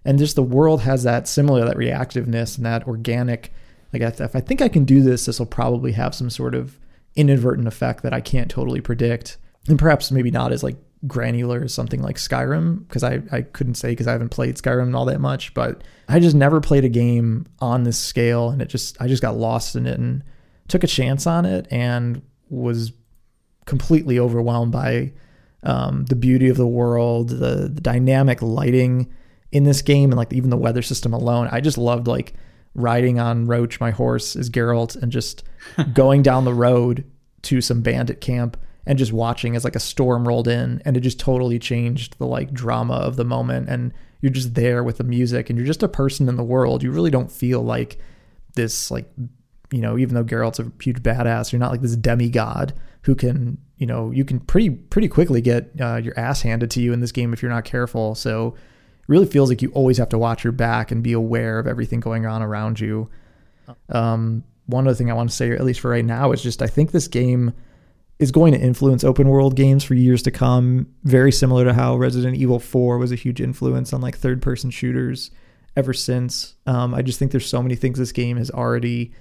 And 0.04 0.20
just 0.20 0.36
the 0.36 0.44
world 0.44 0.82
has 0.82 1.04
that 1.04 1.28
similar 1.28 1.66
that 1.66 1.78
reactiveness 1.78 2.58
and 2.58 2.66
that 2.66 2.88
organic 2.88 3.52
like 3.94 4.02
if 4.02 4.36
I 4.36 4.40
think 4.40 4.62
I 4.62 4.68
can 4.68 4.86
do 4.86 5.02
this 5.02 5.26
this 5.26 5.40
will 5.40 5.46
probably 5.46 5.92
have 5.94 6.16
some 6.16 6.30
sort 6.30 6.56
of 6.56 6.80
inadvertent 7.16 7.68
effect 7.68 8.04
that 8.04 8.14
I 8.14 8.22
can't 8.22 8.50
totally 8.50 8.82
predict. 8.82 9.38
And 9.68 9.80
perhaps 9.80 10.12
maybe 10.12 10.32
not 10.32 10.52
as 10.52 10.64
like 10.64 10.78
granular 11.08 11.64
as 11.64 11.74
something 11.74 12.02
like 12.02 12.16
Skyrim 12.16 12.88
because 12.88 13.04
I, 13.04 13.22
I 13.32 13.42
couldn't 13.42 13.76
say 13.76 13.90
because 13.90 14.08
I 14.08 14.12
haven't 14.12 14.30
played 14.30 14.56
Skyrim 14.56 14.96
all 14.96 15.06
that 15.06 15.22
much 15.22 15.54
but 15.54 15.84
I 16.08 16.20
just 16.20 16.36
never 16.36 16.60
played 16.62 16.84
a 16.86 16.90
game 16.90 17.46
on 17.60 17.84
this 17.84 17.98
scale 17.98 18.50
and 18.50 18.62
it 18.62 18.70
just 18.70 19.00
I 19.02 19.08
just 19.08 19.22
got 19.22 19.38
lost 19.38 19.76
in 19.76 19.86
it 19.86 20.00
and 20.00 20.24
took 20.68 20.84
a 20.84 20.88
chance 20.88 21.28
on 21.28 21.46
it 21.46 21.68
and 21.70 22.22
was 22.50 22.92
completely 23.66 24.18
overwhelmed 24.18 24.72
by 24.72 25.12
um, 25.64 26.06
the 26.06 26.16
beauty 26.16 26.50
of 26.50 26.58
the 26.58 26.68
world 26.68 27.30
the, 27.30 27.70
the 27.74 27.82
dynamic 27.82 28.42
lighting 28.42 29.12
in 29.52 29.64
this 29.64 29.82
game 29.82 30.12
and 30.12 30.18
like 30.18 30.34
even 30.34 30.50
the 30.50 30.58
weather 30.58 30.82
system 30.82 31.14
alone. 31.14 31.48
I 31.50 31.62
just 31.62 31.78
loved 31.78 32.08
like 32.08 32.34
riding 32.74 33.20
on 33.20 33.48
Roach 33.48 33.80
my 33.80 33.92
horse 33.92 34.36
as 34.36 34.50
Geralt 34.50 35.02
and 35.02 35.12
just 35.12 35.44
going 35.94 36.24
down 36.24 36.46
the 36.46 36.54
road 36.54 37.10
to 37.44 37.62
some 37.62 37.82
bandit 37.82 38.22
camp 38.22 38.58
and 38.86 38.98
just 38.98 39.14
watching 39.14 39.56
as 39.56 39.64
like 39.64 39.76
a 39.76 39.80
storm 39.80 40.28
rolled 40.28 40.48
in 40.48 40.82
and 40.86 40.96
it 40.96 41.02
just 41.02 41.20
totally 41.20 41.60
changed 41.60 42.18
the 42.18 42.26
like 42.26 42.54
drama 42.54 42.94
of 42.94 43.16
the 43.16 43.26
moment 43.26 43.70
and 43.70 43.94
you're 44.22 44.32
just 44.32 44.56
there 44.56 44.84
with 44.84 44.98
the 44.98 45.04
music 45.04 45.50
and 45.50 45.58
you're 45.58 45.68
just 45.68 45.84
a 45.84 45.88
person 45.88 46.30
in 46.30 46.36
the 46.36 46.44
world. 46.44 46.84
You 46.84 46.92
really 46.92 47.12
don't 47.12 47.32
feel 47.32 47.62
like 47.62 47.98
this 48.54 48.90
like 48.92 49.12
you 49.72 49.82
know 49.82 49.98
even 49.98 50.16
though 50.16 50.24
Geralt's 50.24 50.60
a 50.60 50.72
huge 50.82 51.02
badass 51.04 51.52
you're 51.52 51.60
not 51.60 51.72
like 51.72 51.82
this 51.82 51.96
demigod 51.96 52.74
who 53.02 53.16
can 53.16 53.58
you 53.78 53.86
know 53.86 54.12
you 54.12 54.24
can 54.24 54.40
pretty 54.40 54.70
pretty 54.70 55.08
quickly 55.08 55.42
get 55.42 55.70
uh, 55.80 55.98
your 55.98 56.18
ass 56.18 56.42
handed 56.42 56.72
to 56.72 56.82
you 56.82 56.94
in 56.94 57.02
this 57.02 57.12
game 57.12 57.34
if 57.34 57.42
you're 57.42 57.52
not 57.52 57.66
careful. 57.66 58.16
So 58.16 58.56
it 59.00 59.10
really 59.10 59.26
feels 59.26 59.50
like 59.50 59.62
you 59.62 59.72
always 59.72 59.98
have 59.98 60.10
to 60.10 60.18
watch 60.18 60.44
your 60.44 60.54
back 60.54 60.92
and 60.92 61.04
be 61.04 61.14
aware 61.14 61.60
of 61.60 61.68
everything 61.68 62.00
going 62.00 62.26
on 62.26 62.42
around 62.42 62.80
you. 62.80 63.10
Um, 63.90 64.44
one 64.68 64.88
other 64.88 64.96
thing 64.96 65.12
I 65.12 65.14
want 65.14 65.30
to 65.30 65.36
say, 65.36 65.52
at 65.52 65.64
least 65.64 65.80
for 65.80 65.92
right 65.92 66.06
now, 66.06 66.32
is 66.32 66.42
just 66.42 66.62
I 66.62 66.68
think 66.68 66.92
this 66.92 67.08
game 67.08 67.54
is 68.18 68.32
going 68.32 68.54
to 68.54 68.60
influence 68.60 69.04
open 69.04 69.28
world 69.28 69.56
games 69.56 69.84
for 69.84 69.94
years 69.94 70.22
to 70.24 70.32
come. 70.32 70.88
Very 71.04 71.32
similar 71.32 71.66
to 71.66 71.74
how 71.74 71.98
Resident 71.98 72.38
Evil 72.38 72.60
4 72.60 72.98
was 72.98 73.12
a 73.12 73.16
huge 73.16 73.42
influence 73.42 73.92
on 73.92 74.02
like 74.02 74.18
third 74.18 74.42
person 74.42 74.70
shooters 74.70 75.32
ever 75.76 75.94
since. 75.94 76.56
Um, 76.66 76.94
I 76.94 77.02
just 77.02 77.20
think 77.20 77.32
there's 77.32 77.48
so 77.50 77.62
many 77.62 77.76
things 77.76 78.00
this 78.00 78.14
game 78.14 78.38
has 78.38 78.50
already, 78.50 79.12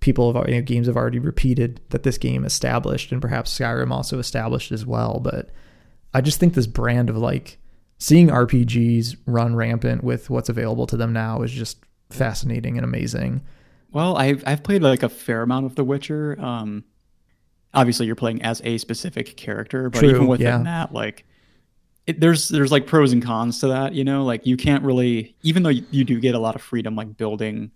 people 0.00 0.32
have, 0.32 0.48
you 0.48 0.54
know, 0.54 0.62
games 0.62 0.86
have 0.86 0.96
already 0.96 1.18
repeated 1.18 1.80
that 1.90 2.02
this 2.02 2.16
game 2.16 2.44
established, 2.44 3.12
and 3.12 3.20
perhaps 3.20 3.56
Skyrim 3.56 3.90
also 3.90 4.18
established 4.18 4.72
as 4.72 4.86
well. 4.86 5.20
But 5.20 5.50
I 6.14 6.22
just 6.22 6.40
think 6.40 6.54
this 6.54 6.66
brand 6.66 7.10
of 7.10 7.18
like 7.18 7.58
seeing 7.98 8.28
RPGs 8.28 9.16
run 9.26 9.54
rampant 9.54 10.02
with 10.02 10.30
what's 10.30 10.48
available 10.48 10.86
to 10.86 10.96
them 10.96 11.12
now 11.12 11.42
is 11.42 11.52
just 11.52 11.84
fascinating 12.08 12.78
and 12.78 12.84
amazing. 12.84 13.42
Well, 13.92 14.16
I've 14.16 14.42
I've 14.46 14.62
played 14.62 14.82
like 14.82 15.02
a 15.02 15.08
fair 15.08 15.42
amount 15.42 15.66
of 15.66 15.74
The 15.74 15.84
Witcher. 15.84 16.40
Um, 16.40 16.84
obviously, 17.74 18.06
you're 18.06 18.16
playing 18.16 18.42
as 18.42 18.60
a 18.64 18.78
specific 18.78 19.36
character, 19.36 19.90
but 19.90 20.00
True, 20.00 20.10
even 20.10 20.26
within 20.26 20.46
yeah. 20.46 20.62
that, 20.62 20.92
like, 20.92 21.24
it, 22.06 22.20
there's 22.20 22.48
there's 22.48 22.72
like 22.72 22.86
pros 22.86 23.12
and 23.12 23.22
cons 23.22 23.60
to 23.60 23.68
that. 23.68 23.94
You 23.94 24.04
know, 24.04 24.24
like 24.24 24.46
you 24.46 24.56
can't 24.56 24.82
really, 24.84 25.34
even 25.42 25.62
though 25.62 25.70
you, 25.70 25.84
you 25.90 26.04
do 26.04 26.18
get 26.20 26.34
a 26.34 26.38
lot 26.38 26.54
of 26.56 26.62
freedom, 26.62 26.96
like 26.96 27.16
building 27.16 27.70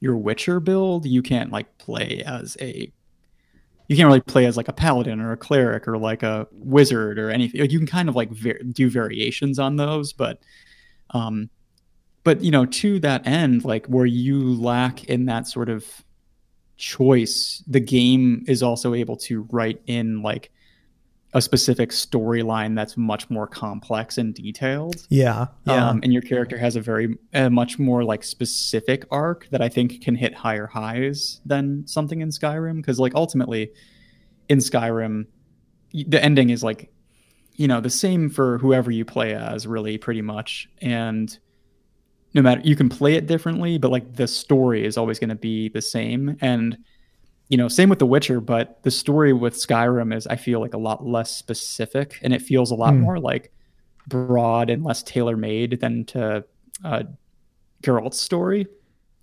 your 0.00 0.16
Witcher 0.16 0.60
build, 0.60 1.06
you 1.06 1.22
can't 1.22 1.50
like 1.50 1.78
play 1.78 2.22
as 2.24 2.56
a 2.60 2.92
you 3.88 3.96
can't 3.96 4.06
really 4.06 4.20
play 4.20 4.46
as 4.46 4.56
like 4.56 4.68
a 4.68 4.72
paladin 4.72 5.20
or 5.20 5.32
a 5.32 5.36
cleric 5.36 5.86
or 5.86 5.96
like 5.96 6.22
a 6.22 6.48
wizard 6.50 7.18
or 7.18 7.30
anything. 7.30 7.60
Like, 7.60 7.70
You 7.70 7.78
can 7.78 7.86
kind 7.86 8.08
of 8.08 8.16
like 8.16 8.30
var- 8.30 8.58
do 8.72 8.90
variations 8.90 9.58
on 9.58 9.76
those, 9.76 10.12
but 10.12 10.40
um, 11.10 11.50
but 12.24 12.42
you 12.42 12.50
know, 12.50 12.66
to 12.66 12.98
that 13.00 13.26
end, 13.26 13.64
like 13.64 13.86
where 13.86 14.06
you 14.06 14.54
lack 14.60 15.04
in 15.04 15.26
that 15.26 15.46
sort 15.46 15.68
of 15.68 15.86
choice, 16.76 17.62
the 17.66 17.80
game 17.80 18.44
is 18.46 18.62
also 18.62 18.94
able 18.94 19.16
to 19.16 19.46
write 19.50 19.80
in 19.86 20.22
like 20.22 20.50
a 21.34 21.40
specific 21.40 21.90
storyline 21.90 22.74
that's 22.74 22.96
much 22.96 23.28
more 23.28 23.46
complex 23.46 24.16
and 24.16 24.34
detailed. 24.34 25.06
Yeah. 25.10 25.48
Yeah. 25.66 25.88
Um, 25.88 26.00
and 26.02 26.12
your 26.12 26.22
character 26.22 26.56
has 26.56 26.76
a 26.76 26.80
very 26.80 27.18
a 27.34 27.50
much 27.50 27.78
more 27.78 28.04
like 28.04 28.24
specific 28.24 29.04
arc 29.10 29.48
that 29.50 29.60
I 29.60 29.68
think 29.68 30.00
can 30.02 30.14
hit 30.14 30.34
higher 30.34 30.66
highs 30.66 31.40
than 31.44 31.86
something 31.86 32.20
in 32.20 32.30
Skyrim 32.30 32.76
because 32.76 32.98
like 32.98 33.14
ultimately 33.14 33.70
in 34.48 34.58
Skyrim 34.58 35.26
the 35.92 36.22
ending 36.22 36.50
is 36.50 36.64
like 36.64 36.90
you 37.54 37.68
know 37.68 37.80
the 37.80 37.90
same 37.90 38.30
for 38.30 38.58
whoever 38.58 38.90
you 38.90 39.04
play 39.04 39.34
as 39.34 39.66
really 39.66 39.98
pretty 39.98 40.22
much 40.22 40.68
and 40.80 41.38
no 42.36 42.42
matter 42.42 42.60
you 42.62 42.76
can 42.76 42.88
play 42.88 43.14
it 43.14 43.26
differently 43.26 43.78
but 43.78 43.90
like 43.90 44.14
the 44.14 44.28
story 44.28 44.84
is 44.84 44.96
always 44.96 45.18
going 45.18 45.28
to 45.28 45.34
be 45.34 45.68
the 45.70 45.82
same 45.82 46.36
and 46.40 46.78
you 47.48 47.56
know 47.56 47.66
same 47.66 47.88
with 47.88 47.98
the 47.98 48.06
witcher 48.06 48.40
but 48.40 48.80
the 48.84 48.90
story 48.90 49.32
with 49.32 49.54
skyrim 49.54 50.14
is 50.14 50.26
i 50.28 50.36
feel 50.36 50.60
like 50.60 50.74
a 50.74 50.78
lot 50.78 51.04
less 51.04 51.34
specific 51.34 52.18
and 52.22 52.32
it 52.32 52.40
feels 52.42 52.70
a 52.70 52.74
lot 52.74 52.94
Hmm. 52.94 53.00
more 53.00 53.18
like 53.18 53.50
broad 54.06 54.70
and 54.70 54.84
less 54.84 55.02
tailor 55.02 55.36
made 55.36 55.80
than 55.80 56.04
to 56.04 56.44
uh, 56.84 57.02
Geralt's 57.82 58.20
story, 58.20 58.66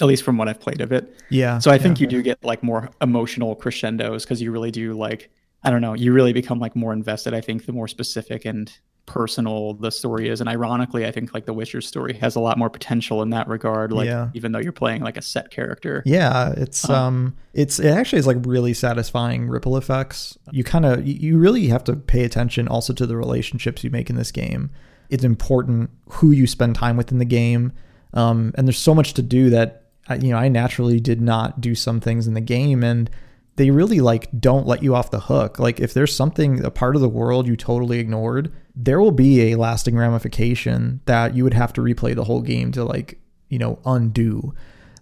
at 0.02 0.08
least 0.08 0.24
from 0.24 0.38
what 0.38 0.50
I've 0.50 0.60
played 0.60 0.82
of 0.82 0.92
it. 0.92 1.16
Yeah. 1.30 1.60
So 1.60 1.72
I 1.72 1.78
think 1.78 2.00
yeah. 2.00 2.04
you 2.04 2.08
do 2.08 2.22
get 2.22 2.44
like 2.44 2.64
more 2.64 2.90
emotional 3.02 3.56
crescendos 3.56 4.26
because 4.26 4.42
you 4.42 4.52
really 4.52 4.72
do 4.72 4.94
like 4.94 5.30
I 5.64 5.70
don't 5.70 5.82
know, 5.82 5.94
you 5.94 6.12
really 6.12 6.34
become 6.34 6.60
like 6.60 6.76
more 6.76 6.92
invested. 6.92 7.34
I 7.34 7.40
think 7.40 7.66
the 7.66 7.72
more 7.72 7.88
specific 7.88 8.44
and 8.44 8.72
personal 9.06 9.74
the 9.74 9.92
story 9.92 10.30
is, 10.30 10.40
and 10.40 10.50
ironically, 10.50 11.06
I 11.06 11.12
think 11.12 11.34
like 11.34 11.46
The 11.46 11.54
Witcher's 11.54 11.86
story 11.88 12.14
has 12.14 12.36
a 12.36 12.40
lot 12.40 12.58
more 12.58 12.70
potential 12.70 13.22
in 13.22 13.30
that 13.32 13.48
regard. 13.48 13.92
Like 13.92 14.08
Yeah. 14.08 14.30
even 14.34 14.52
though 14.52 14.60
you're 14.60 14.72
playing 14.72 15.02
like 15.02 15.18
a 15.18 15.22
set 15.22 15.52
character. 15.52 16.02
Yeah, 16.06 16.54
it's 16.56 16.90
Uh. 16.90 16.94
um 16.94 17.36
it's 17.54 17.80
it 17.80 17.90
actually 17.90 18.20
is 18.20 18.28
like 18.28 18.38
really 18.46 18.74
satisfying 18.74 19.48
ripple 19.50 19.78
effects. 19.78 20.38
You 20.52 20.64
kind 20.64 20.86
of 20.86 21.06
you 21.06 21.38
really 21.38 21.68
have 21.68 21.84
to 21.86 21.96
pay 21.96 22.24
attention 22.24 22.68
also 22.68 22.94
to 22.94 23.06
the 23.06 23.18
relationships 23.18 23.84
you 23.84 23.90
make 23.90 24.10
in 24.10 24.16
this 24.16 24.32
game. 24.32 24.70
It's 25.10 25.24
important 25.24 25.90
who 26.10 26.32
you 26.32 26.48
spend 26.48 26.76
time 26.76 26.98
with 26.98 27.12
in 27.12 27.18
the 27.20 27.26
game. 27.26 27.74
Um 28.14 28.54
and 28.56 28.68
there's 28.68 28.78
so 28.80 28.96
much 28.96 29.14
to 29.16 29.22
do 29.22 29.50
that 29.50 29.82
I, 30.08 30.16
you 30.16 30.30
know, 30.32 30.38
I 30.38 30.50
naturally 30.50 31.00
did 31.00 31.22
not 31.22 31.62
do 31.62 31.76
some 31.76 32.00
things 32.02 32.28
in 32.28 32.34
the 32.34 32.42
game 32.42 32.84
and 32.84 33.10
they 33.56 33.70
really 33.70 34.00
like 34.00 34.30
don't 34.40 34.68
let 34.68 34.82
you 34.82 34.96
off 34.96 35.12
the 35.12 35.20
hook. 35.20 35.60
Like 35.60 35.80
if 35.80 35.94
there's 35.94 36.16
something 36.16 36.64
a 36.64 36.72
part 36.72 36.96
of 36.96 37.02
the 37.02 37.10
world 37.10 37.48
you 37.48 37.56
totally 37.56 38.00
ignored, 38.00 38.52
there 38.76 39.00
will 39.00 39.12
be 39.12 39.52
a 39.52 39.56
lasting 39.56 39.96
ramification 39.96 41.02
that 41.06 41.36
you 41.36 41.44
would 41.44 41.54
have 41.54 41.74
to 41.74 41.82
replay 41.82 42.16
the 42.16 42.24
whole 42.24 42.42
game 42.42 42.72
to 42.72 42.84
like, 42.84 43.20
you 43.50 43.60
know, 43.60 43.80
undo 43.86 44.54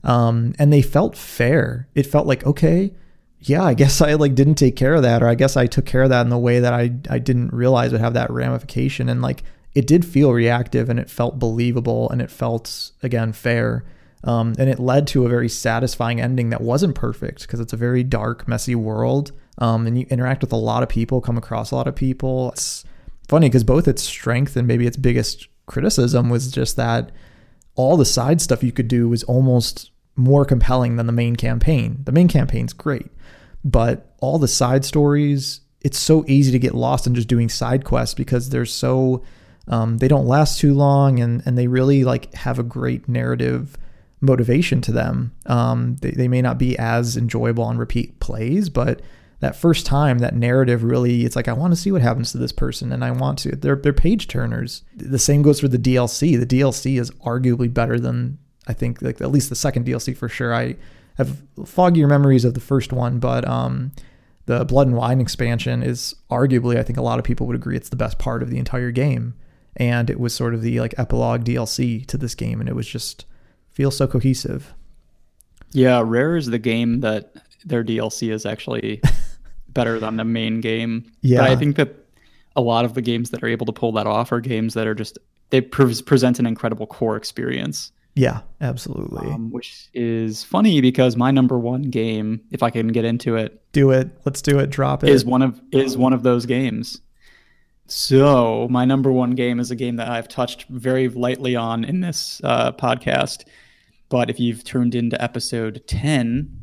um, 0.04 0.54
and 0.58 0.72
they 0.72 0.82
felt 0.82 1.16
fair. 1.16 1.88
It 1.96 2.06
felt 2.06 2.28
like 2.28 2.46
okay, 2.46 2.94
yeah, 3.40 3.64
I 3.64 3.74
guess 3.76 4.02
I 4.02 4.14
like 4.14 4.36
didn't 4.36 4.56
take 4.56 4.76
care 4.76 4.94
of 4.94 5.04
that, 5.04 5.24
or 5.24 5.28
I 5.28 5.36
guess 5.36 5.58
I 5.58 5.68
took 5.68 5.86
care 5.86 6.04
of 6.04 6.10
that 6.10 6.22
in 6.22 6.30
the 6.30 6.38
way 6.38 6.60
that 6.60 6.74
I 6.74 6.92
I 7.10 7.20
didn't 7.20 7.54
realize 7.54 7.92
would 7.92 8.02
have 8.02 8.14
that 8.14 8.32
ramification, 8.32 9.10
and 9.10 9.22
like 9.22 9.44
it 9.74 9.88
did 9.88 10.06
feel 10.06 10.34
reactive, 10.34 10.90
and 10.90 11.00
it 11.00 11.10
felt 11.10 11.40
believable, 11.40 12.10
and 12.10 12.22
it 12.22 12.32
felt 12.32 12.92
again 13.04 13.34
fair. 13.34 13.86
Um, 14.24 14.54
and 14.60 14.70
it 14.70 14.80
led 14.80 15.08
to 15.08 15.26
a 15.26 15.30
very 15.30 15.50
satisfying 15.50 16.22
ending 16.22 16.50
that 16.50 16.62
wasn't 16.62 16.96
perfect 16.96 17.42
because 17.42 17.60
it's 17.60 17.74
a 17.74 17.78
very 17.78 18.04
dark, 18.04 18.48
messy 18.48 18.76
world. 18.76 19.32
Um, 19.58 19.88
and 19.88 19.98
you 19.98 20.06
interact 20.10 20.42
with 20.42 20.52
a 20.52 20.58
lot 20.58 20.84
of 20.84 20.90
people, 20.90 21.22
come 21.22 21.38
across 21.38 21.72
a 21.72 21.76
lot 21.76 21.88
of 21.88 21.96
people. 21.96 22.52
It's 22.52 22.84
funny 23.28 23.48
because 23.50 23.64
both 23.64 23.88
its 23.88 24.04
strength 24.04 24.56
and 24.56 24.68
maybe 24.68 24.86
its 24.86 24.98
biggest 24.98 25.48
criticism 25.66 26.30
was 26.30 26.52
just 26.52 26.76
that 26.76 27.12
all 27.76 27.98
the 27.98 28.06
side 28.06 28.42
stuff 28.42 28.64
you 28.64 28.72
could 28.72 28.88
do 28.88 29.10
was 29.10 29.24
almost 29.24 29.92
more 30.16 30.46
compelling 30.46 30.98
than 30.98 31.08
the 31.08 31.14
main 31.14 31.36
campaign. 31.36 32.02
The 32.04 32.12
main 32.12 32.28
campaign's 32.28 32.74
great, 32.74 33.08
but 33.64 34.14
all 34.20 34.38
the 34.38 34.48
side 34.48 34.86
stories, 34.86 35.62
it's 35.82 35.98
so 35.98 36.24
easy 36.28 36.52
to 36.52 36.60
get 36.60 36.76
lost 36.76 37.08
in 37.08 37.16
just 37.16 37.28
doing 37.28 37.50
side 37.50 37.86
quests 37.86 38.14
because 38.14 38.50
they're 38.50 38.66
so 38.66 39.24
um, 39.68 39.98
they 40.00 40.08
don't 40.08 40.28
last 40.28 40.60
too 40.60 40.74
long 40.74 41.20
and 41.20 41.42
and 41.46 41.58
they 41.58 41.68
really 41.68 42.04
like 42.04 42.34
have 42.34 42.60
a 42.60 42.64
great 42.64 43.08
narrative 43.08 43.78
motivation 44.22 44.82
to 44.82 44.92
them. 44.92 45.34
Um, 45.48 45.98
they, 46.02 46.12
they 46.12 46.28
may 46.28 46.42
not 46.42 46.58
be 46.58 46.78
as 46.78 47.18
enjoyable 47.18 47.64
on 47.64 47.78
repeat 47.78 48.20
plays, 48.20 48.70
but 48.70 49.02
that 49.40 49.56
first 49.56 49.88
time, 49.88 50.20
that 50.20 50.36
narrative 50.36 50.84
really, 50.84 51.26
it's 51.26 51.36
like, 51.36 51.48
I 51.48 51.54
want 51.54 51.74
to 51.74 51.80
see 51.80 51.92
what 51.92 52.04
happens 52.04 52.32
to 52.32 52.38
this 52.38 52.52
person 52.52 52.92
and 52.92 53.04
I 53.04 53.10
want 53.12 53.40
to, 53.40 53.56
they're, 53.56 53.76
they're 53.76 53.92
page 53.92 54.28
turners. 54.28 54.84
The 54.96 55.20
same 55.20 55.42
goes 55.42 55.60
for 55.60 55.68
the 55.68 55.80
DLC. 55.80 56.40
The 56.40 56.60
DLC 56.60 57.00
is 57.00 57.10
arguably 57.26 57.74
better 57.74 58.00
than, 58.00 58.38
I 58.68 58.74
think, 58.74 59.02
like 59.02 59.20
at 59.20 59.32
least 59.32 59.50
the 59.50 59.56
second 59.56 59.88
DLC 59.88 60.16
for 60.16 60.30
sure. 60.30 60.54
I 60.54 60.76
have 61.16 61.42
foggier 61.58 62.08
memories 62.08 62.46
of 62.46 62.54
the 62.54 62.60
first 62.60 62.94
one, 62.94 63.20
but, 63.20 63.48
um, 63.48 63.92
the 64.46 64.66
Blood 64.66 64.88
and 64.88 64.96
Wine 64.96 65.22
expansion 65.22 65.82
is 65.84 66.16
arguably, 66.30 66.78
I 66.78 66.84
think 66.84 66.98
a 66.98 67.04
lot 67.04 67.20
of 67.20 67.26
people 67.26 67.48
would 67.48 67.56
agree, 67.56 67.76
it's 67.76 67.90
the 67.90 67.96
best 67.96 68.20
part 68.20 68.44
of 68.44 68.50
the 68.50 68.58
entire 68.58 68.92
game. 68.92 69.34
And 69.78 70.10
it 70.10 70.20
was 70.20 70.36
sort 70.36 70.54
of 70.54 70.62
the 70.62 70.80
like 70.80 70.94
epilogue 70.98 71.46
DLC 71.46 72.06
to 72.08 72.18
this 72.18 72.36
game, 72.36 72.60
and 72.60 72.68
it 72.68 72.76
was 72.76 72.88
just 72.88 73.26
feels 73.82 73.98
so 73.98 74.06
cohesive. 74.06 74.76
Yeah, 75.72 76.04
Rare 76.06 76.36
is 76.36 76.46
the 76.46 76.60
game 76.60 77.00
that 77.00 77.34
their 77.66 77.84
DLC 77.84 78.32
is 78.32 78.46
actually 78.46 79.02
better 79.70 80.00
than 80.00 80.18
the 80.18 80.24
main 80.24 80.62
game. 80.62 81.12
Yeah. 81.22 81.40
But 81.40 81.50
I 81.50 81.56
think 81.56 81.78
that 81.78 81.96
a 82.56 82.62
lot 82.62 82.86
of 82.86 82.94
the 82.94 83.02
games 83.02 83.32
that 83.32 83.42
are 83.42 83.48
able 83.48 83.66
to 83.66 83.72
pull 83.72 83.92
that 83.94 84.06
off 84.06 84.32
are 84.32 84.40
games 84.40 84.76
that 84.76 84.86
are 84.86 84.94
just 84.94 85.18
they 85.50 85.62
pre- 85.62 86.00
present 86.04 86.38
an 86.38 86.46
incredible 86.46 86.86
core 86.86 87.18
experience. 87.18 87.92
Yeah, 88.14 88.42
absolutely. 88.60 89.28
Um, 89.32 89.50
which 89.50 89.90
is 89.96 90.44
funny 90.44 90.80
because 90.80 91.18
my 91.18 91.32
number 91.32 91.58
one 91.58 91.82
game, 91.82 92.42
if 92.52 92.62
I 92.62 92.70
can 92.70 92.90
get 92.90 93.04
into 93.04 93.36
it, 93.36 93.64
do 93.72 93.90
it. 93.90 94.12
Let's 94.26 94.44
do 94.44 94.60
it. 94.60 94.70
Drop 94.70 95.04
it. 95.04 95.10
is 95.10 95.26
one 95.26 95.42
of 95.42 95.60
is 95.72 95.98
one 95.98 96.14
of 96.14 96.22
those 96.22 96.46
games. 96.46 97.02
So 97.88 98.68
my 98.70 98.86
number 98.86 99.12
one 99.12 99.32
game 99.32 99.60
is 99.60 99.72
a 99.72 99.76
game 99.76 99.96
that 99.96 100.08
I've 100.08 100.28
touched 100.28 100.68
very 100.70 101.10
lightly 101.10 101.56
on 101.56 101.84
in 101.84 102.00
this 102.00 102.40
uh, 102.44 102.74
podcast. 102.74 103.44
But 104.12 104.30
if 104.30 104.42
you've 104.42 104.64
tuned 104.66 104.94
into 104.94 105.20
episode 105.24 105.82
ten, 105.88 106.60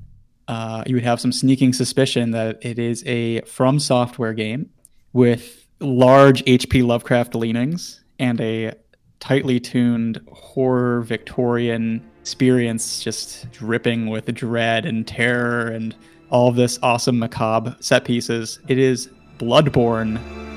uh, 0.46 0.84
you 0.86 0.94
would 0.94 1.04
have 1.04 1.18
some 1.18 1.32
sneaking 1.32 1.72
suspicion 1.72 2.30
that 2.32 2.58
it 2.60 2.78
is 2.78 3.02
a 3.06 3.40
From 3.40 3.80
Software 3.80 4.34
game 4.34 4.68
with 5.14 5.66
large 5.80 6.44
HP 6.44 6.86
Lovecraft 6.86 7.34
leanings 7.34 8.04
and 8.18 8.38
a 8.42 8.74
tightly 9.18 9.58
tuned 9.58 10.20
horror 10.30 11.00
Victorian 11.00 12.06
experience, 12.20 13.02
just 13.02 13.50
dripping 13.50 14.08
with 14.08 14.26
dread 14.34 14.84
and 14.84 15.06
terror 15.06 15.68
and 15.68 15.96
all 16.28 16.48
of 16.48 16.56
this 16.56 16.78
awesome 16.82 17.18
macabre 17.18 17.74
set 17.80 18.04
pieces. 18.04 18.60
It 18.68 18.78
is 18.78 19.08
Bloodborne. 19.38 20.47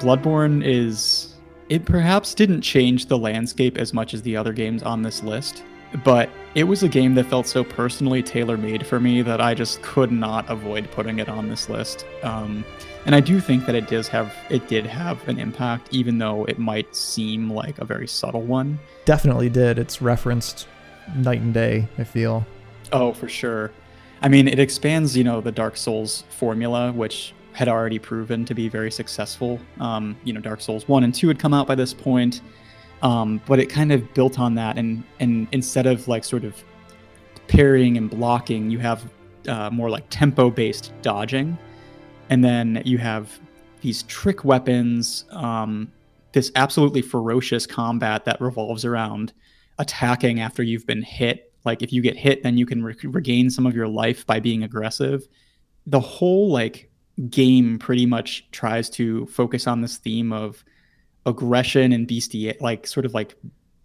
Bloodborne 0.00 0.64
is 0.64 1.34
it 1.68 1.84
perhaps 1.84 2.34
didn't 2.34 2.62
change 2.62 3.06
the 3.06 3.18
landscape 3.18 3.78
as 3.78 3.92
much 3.92 4.14
as 4.14 4.22
the 4.22 4.36
other 4.36 4.52
games 4.52 4.82
on 4.82 5.02
this 5.02 5.22
list, 5.22 5.62
but 6.04 6.30
it 6.54 6.64
was 6.64 6.82
a 6.82 6.88
game 6.88 7.14
that 7.14 7.26
felt 7.26 7.46
so 7.46 7.62
personally 7.62 8.22
tailor-made 8.22 8.86
for 8.86 8.98
me 8.98 9.22
that 9.22 9.40
I 9.40 9.54
just 9.54 9.82
could 9.82 10.10
not 10.10 10.48
avoid 10.48 10.90
putting 10.90 11.18
it 11.18 11.28
on 11.28 11.48
this 11.48 11.68
list. 11.68 12.06
Um, 12.22 12.64
and 13.06 13.14
I 13.14 13.20
do 13.20 13.40
think 13.40 13.66
that 13.66 13.74
it 13.74 13.88
does 13.88 14.08
have 14.08 14.34
it 14.48 14.68
did 14.68 14.86
have 14.86 15.26
an 15.28 15.38
impact, 15.38 15.88
even 15.90 16.18
though 16.18 16.44
it 16.46 16.58
might 16.58 16.96
seem 16.96 17.52
like 17.52 17.78
a 17.78 17.84
very 17.84 18.08
subtle 18.08 18.42
one. 18.42 18.78
Definitely 19.04 19.50
did. 19.50 19.78
It's 19.78 20.00
referenced 20.00 20.66
night 21.14 21.40
and 21.40 21.52
day. 21.52 21.88
I 21.98 22.04
feel. 22.04 22.46
Oh, 22.92 23.12
for 23.12 23.28
sure. 23.28 23.70
I 24.22 24.28
mean, 24.28 24.48
it 24.48 24.58
expands, 24.58 25.16
you 25.16 25.24
know, 25.24 25.40
the 25.40 25.52
Dark 25.52 25.76
Souls 25.76 26.24
formula, 26.30 26.92
which 26.92 27.32
had 27.52 27.68
already 27.68 27.98
proven 27.98 28.44
to 28.44 28.54
be 28.54 28.68
very 28.68 28.90
successful. 28.90 29.60
Um, 29.80 30.16
you 30.24 30.32
know, 30.32 30.40
Dark 30.40 30.60
Souls 30.60 30.86
one 30.88 31.04
and 31.04 31.14
two 31.14 31.28
had 31.28 31.38
come 31.38 31.54
out 31.54 31.66
by 31.66 31.74
this 31.74 31.92
point, 31.92 32.42
um, 33.02 33.40
but 33.46 33.58
it 33.58 33.66
kind 33.66 33.92
of 33.92 34.12
built 34.14 34.38
on 34.38 34.54
that. 34.54 34.78
And 34.78 35.02
and 35.20 35.48
instead 35.52 35.86
of 35.86 36.08
like 36.08 36.24
sort 36.24 36.44
of 36.44 36.62
parrying 37.48 37.96
and 37.96 38.08
blocking, 38.08 38.70
you 38.70 38.78
have 38.78 39.10
uh, 39.48 39.70
more 39.70 39.90
like 39.90 40.04
tempo-based 40.10 40.92
dodging, 41.02 41.58
and 42.28 42.44
then 42.44 42.82
you 42.84 42.98
have 42.98 43.38
these 43.80 44.02
trick 44.04 44.44
weapons. 44.44 45.24
Um, 45.30 45.90
this 46.32 46.52
absolutely 46.54 47.02
ferocious 47.02 47.66
combat 47.66 48.24
that 48.24 48.40
revolves 48.40 48.84
around 48.84 49.32
attacking 49.78 50.40
after 50.40 50.62
you've 50.62 50.86
been 50.86 51.02
hit. 51.02 51.52
Like 51.64 51.82
if 51.82 51.92
you 51.92 52.02
get 52.02 52.16
hit, 52.16 52.42
then 52.42 52.56
you 52.56 52.66
can 52.66 52.84
re- 52.84 52.94
regain 53.02 53.50
some 53.50 53.66
of 53.66 53.74
your 53.74 53.88
life 53.88 54.26
by 54.26 54.40
being 54.40 54.62
aggressive. 54.62 55.26
The 55.86 56.00
whole 56.00 56.50
like 56.52 56.89
game 57.28 57.78
pretty 57.78 58.06
much 58.06 58.48
tries 58.50 58.88
to 58.88 59.26
focus 59.26 59.66
on 59.66 59.80
this 59.82 59.96
theme 59.98 60.32
of 60.32 60.64
aggression 61.26 61.92
and 61.92 62.06
beastie 62.06 62.54
like 62.60 62.86
sort 62.86 63.04
of 63.04 63.12
like 63.12 63.36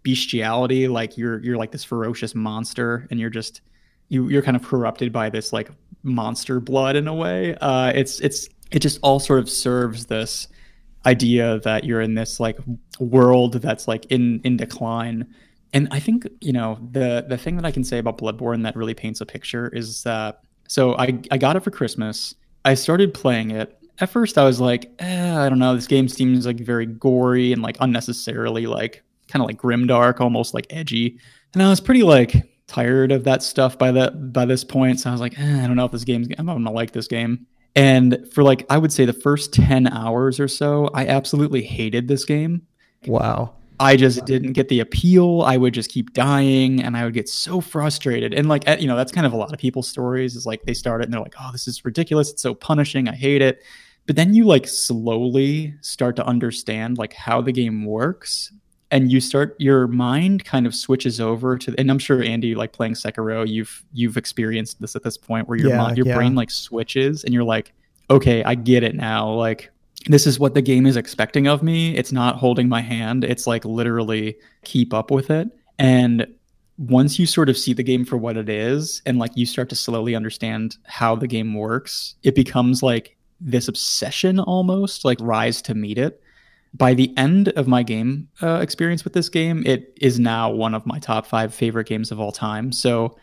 bestiality 0.02 0.88
like 0.88 1.18
you're 1.18 1.42
you're 1.42 1.56
like 1.56 1.72
this 1.72 1.84
ferocious 1.84 2.34
monster 2.34 3.06
and 3.10 3.20
you're 3.20 3.30
just 3.30 3.60
you 4.08 4.28
you're 4.28 4.42
kind 4.42 4.56
of 4.56 4.62
corrupted 4.62 5.12
by 5.12 5.28
this 5.28 5.52
like 5.52 5.70
monster 6.02 6.60
blood 6.60 6.96
in 6.96 7.08
a 7.08 7.14
way. 7.14 7.56
Uh 7.60 7.92
it's 7.94 8.20
it's 8.20 8.48
it 8.70 8.78
just 8.78 8.98
all 9.02 9.18
sort 9.18 9.40
of 9.40 9.50
serves 9.50 10.06
this 10.06 10.48
idea 11.04 11.60
that 11.60 11.84
you're 11.84 12.00
in 12.00 12.14
this 12.14 12.40
like 12.40 12.58
world 13.00 13.54
that's 13.54 13.86
like 13.88 14.06
in 14.06 14.40
in 14.44 14.56
decline. 14.56 15.26
And 15.72 15.88
i 15.90 16.00
think 16.00 16.26
you 16.40 16.52
know 16.52 16.78
the 16.92 17.26
the 17.28 17.36
thing 17.36 17.56
that 17.56 17.66
i 17.66 17.70
can 17.70 17.84
say 17.84 17.98
about 17.98 18.16
bloodborne 18.16 18.62
that 18.62 18.76
really 18.76 18.94
paints 18.94 19.20
a 19.20 19.26
picture 19.26 19.68
is 19.68 20.04
that 20.04 20.40
so 20.68 20.96
i 20.96 21.20
i 21.30 21.36
got 21.36 21.56
it 21.56 21.60
for 21.60 21.70
christmas 21.70 22.34
I 22.66 22.74
started 22.74 23.14
playing 23.14 23.52
it. 23.52 23.78
At 24.00 24.10
first, 24.10 24.36
I 24.36 24.44
was 24.44 24.60
like, 24.60 24.90
eh, 24.98 25.38
I 25.38 25.48
don't 25.48 25.60
know. 25.60 25.74
This 25.74 25.86
game 25.86 26.08
seems 26.08 26.44
like 26.44 26.58
very 26.58 26.84
gory 26.84 27.52
and 27.52 27.62
like 27.62 27.76
unnecessarily 27.80 28.66
like 28.66 29.04
kind 29.28 29.40
of 29.40 29.46
like 29.46 29.56
grimdark, 29.56 30.20
almost 30.20 30.52
like 30.52 30.66
edgy. 30.70 31.18
And 31.54 31.62
I 31.62 31.70
was 31.70 31.80
pretty 31.80 32.02
like 32.02 32.34
tired 32.66 33.12
of 33.12 33.22
that 33.24 33.44
stuff 33.44 33.78
by 33.78 33.92
that 33.92 34.32
by 34.32 34.44
this 34.44 34.64
point. 34.64 34.98
So 34.98 35.10
I 35.10 35.12
was 35.12 35.20
like, 35.20 35.38
eh, 35.38 35.64
I 35.64 35.66
don't 35.66 35.76
know 35.76 35.84
if 35.84 35.92
this 35.92 36.04
game's 36.04 36.28
I'm 36.36 36.46
gonna 36.46 36.72
like 36.72 36.90
this 36.90 37.06
game. 37.06 37.46
And 37.76 38.26
for 38.32 38.42
like 38.42 38.66
I 38.68 38.78
would 38.78 38.92
say 38.92 39.04
the 39.04 39.12
first 39.12 39.54
ten 39.54 39.86
hours 39.86 40.40
or 40.40 40.48
so, 40.48 40.90
I 40.92 41.06
absolutely 41.06 41.62
hated 41.62 42.08
this 42.08 42.24
game. 42.24 42.62
Wow. 43.06 43.54
I 43.78 43.96
just 43.96 44.24
didn't 44.24 44.52
get 44.52 44.68
the 44.68 44.80
appeal. 44.80 45.42
I 45.42 45.56
would 45.56 45.74
just 45.74 45.90
keep 45.90 46.12
dying 46.14 46.82
and 46.82 46.96
I 46.96 47.04
would 47.04 47.14
get 47.14 47.28
so 47.28 47.60
frustrated. 47.60 48.32
And 48.32 48.48
like, 48.48 48.66
you 48.80 48.86
know, 48.86 48.96
that's 48.96 49.12
kind 49.12 49.26
of 49.26 49.32
a 49.32 49.36
lot 49.36 49.52
of 49.52 49.58
people's 49.58 49.88
stories 49.88 50.34
is 50.36 50.46
like 50.46 50.62
they 50.64 50.74
start 50.74 51.02
it 51.02 51.04
and 51.04 51.12
they're 51.12 51.20
like, 51.20 51.34
oh, 51.40 51.50
this 51.52 51.68
is 51.68 51.84
ridiculous. 51.84 52.30
It's 52.30 52.42
so 52.42 52.54
punishing. 52.54 53.08
I 53.08 53.14
hate 53.14 53.42
it. 53.42 53.62
But 54.06 54.16
then 54.16 54.34
you 54.34 54.44
like 54.44 54.66
slowly 54.68 55.74
start 55.80 56.16
to 56.16 56.26
understand 56.26 56.96
like 56.96 57.12
how 57.12 57.40
the 57.40 57.52
game 57.52 57.84
works 57.84 58.52
and 58.90 59.10
you 59.10 59.20
start 59.20 59.56
your 59.58 59.88
mind 59.88 60.44
kind 60.44 60.66
of 60.66 60.74
switches 60.74 61.20
over 61.20 61.58
to 61.58 61.74
and 61.76 61.90
I'm 61.90 61.98
sure 61.98 62.22
Andy 62.22 62.54
like 62.54 62.72
playing 62.72 62.94
Sekiro 62.94 63.46
you've 63.46 63.84
you've 63.92 64.16
experienced 64.16 64.80
this 64.80 64.94
at 64.94 65.02
this 65.02 65.16
point 65.18 65.48
where 65.48 65.58
your 65.58 65.70
Yeah, 65.70 65.78
mind, 65.78 65.96
your 65.96 66.06
yeah. 66.06 66.14
brain 66.14 66.36
like 66.36 66.50
switches 66.52 67.24
and 67.24 67.34
you're 67.34 67.42
like 67.44 67.72
okay 68.10 68.44
I 68.44 68.54
get 68.54 68.84
it 68.84 68.94
now 68.94 69.28
like 69.32 69.72
this 70.06 70.26
is 70.26 70.38
what 70.38 70.54
the 70.54 70.62
game 70.62 70.86
is 70.86 70.96
expecting 70.96 71.46
of 71.46 71.62
me. 71.62 71.96
It's 71.96 72.12
not 72.12 72.36
holding 72.36 72.68
my 72.68 72.80
hand. 72.80 73.24
It's 73.24 73.46
like 73.46 73.64
literally 73.64 74.36
keep 74.64 74.94
up 74.94 75.10
with 75.10 75.30
it. 75.30 75.48
And 75.78 76.26
once 76.78 77.18
you 77.18 77.26
sort 77.26 77.48
of 77.48 77.56
see 77.56 77.72
the 77.72 77.82
game 77.82 78.04
for 78.04 78.16
what 78.16 78.36
it 78.36 78.48
is 78.48 79.02
and 79.06 79.18
like 79.18 79.32
you 79.34 79.46
start 79.46 79.68
to 79.70 79.74
slowly 79.76 80.14
understand 80.14 80.76
how 80.84 81.16
the 81.16 81.26
game 81.26 81.54
works 81.54 82.16
it 82.22 82.34
becomes 82.34 82.82
like 82.82 83.16
this 83.40 83.68
obsession 83.68 84.38
almost 84.40 85.04
like 85.04 85.18
rise 85.20 85.60
to 85.62 85.74
meet 85.74 85.98
it. 85.98 86.20
By 86.74 86.94
the 86.94 87.16
end 87.16 87.48
of 87.50 87.68
my 87.68 87.82
game 87.82 88.28
uh, 88.42 88.60
experience 88.60 89.04
with 89.04 89.12
this 89.12 89.28
game, 89.28 89.62
it 89.66 89.96
is 90.00 90.18
now 90.18 90.50
one 90.50 90.74
of 90.74 90.86
my 90.86 90.98
top 90.98 91.26
five 91.26 91.54
favorite 91.54 91.86
games 91.86 92.10
of 92.10 92.20
all 92.20 92.32
time. 92.32 92.72
So 92.72 93.16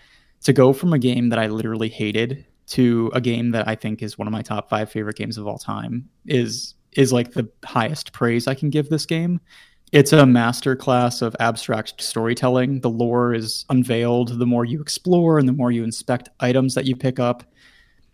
to 0.43 0.53
go 0.53 0.73
from 0.73 0.93
a 0.93 0.99
game 0.99 1.30
that 1.30 1.39
I 1.39 1.47
literally 1.47 1.89
hated 1.89 2.45
to 2.68 3.11
a 3.14 3.22
game 3.22 3.52
that 3.52 3.68
I 3.68 3.76
think 3.76 4.02
is 4.02 4.18
one 4.18 4.27
of 4.27 4.31
my 4.31 4.41
top 4.41 4.69
five 4.69 4.90
favorite 4.90 5.18
games 5.18 5.38
of 5.38 5.48
all 5.48 5.57
time 5.57 6.10
is 6.26 6.76
is 6.94 7.11
like 7.11 7.31
the 7.31 7.49
highest 7.65 8.14
praise 8.14 8.48
I 8.48 8.53
can 8.53 8.69
give 8.69 8.90
this 8.90 9.06
game. 9.06 9.40
It's 9.91 10.14
a 10.14 10.23
masterclass 10.23 11.22
of 11.22 11.35
abstract 11.40 12.02
storytelling. 12.02 12.81
The 12.81 12.90
lore 12.90 13.34
is 13.34 13.65
unveiled 13.69 14.40
the 14.40 14.45
more 14.45 14.65
you 14.65 14.81
explore 14.81 15.38
and 15.38 15.48
the 15.48 15.53
more 15.53 15.72
you 15.72 15.84
inspect 15.84 16.30
items 16.40 16.76
that 16.76 16.85
you 16.85 16.95
pick 16.95 17.19
up. 17.19 17.44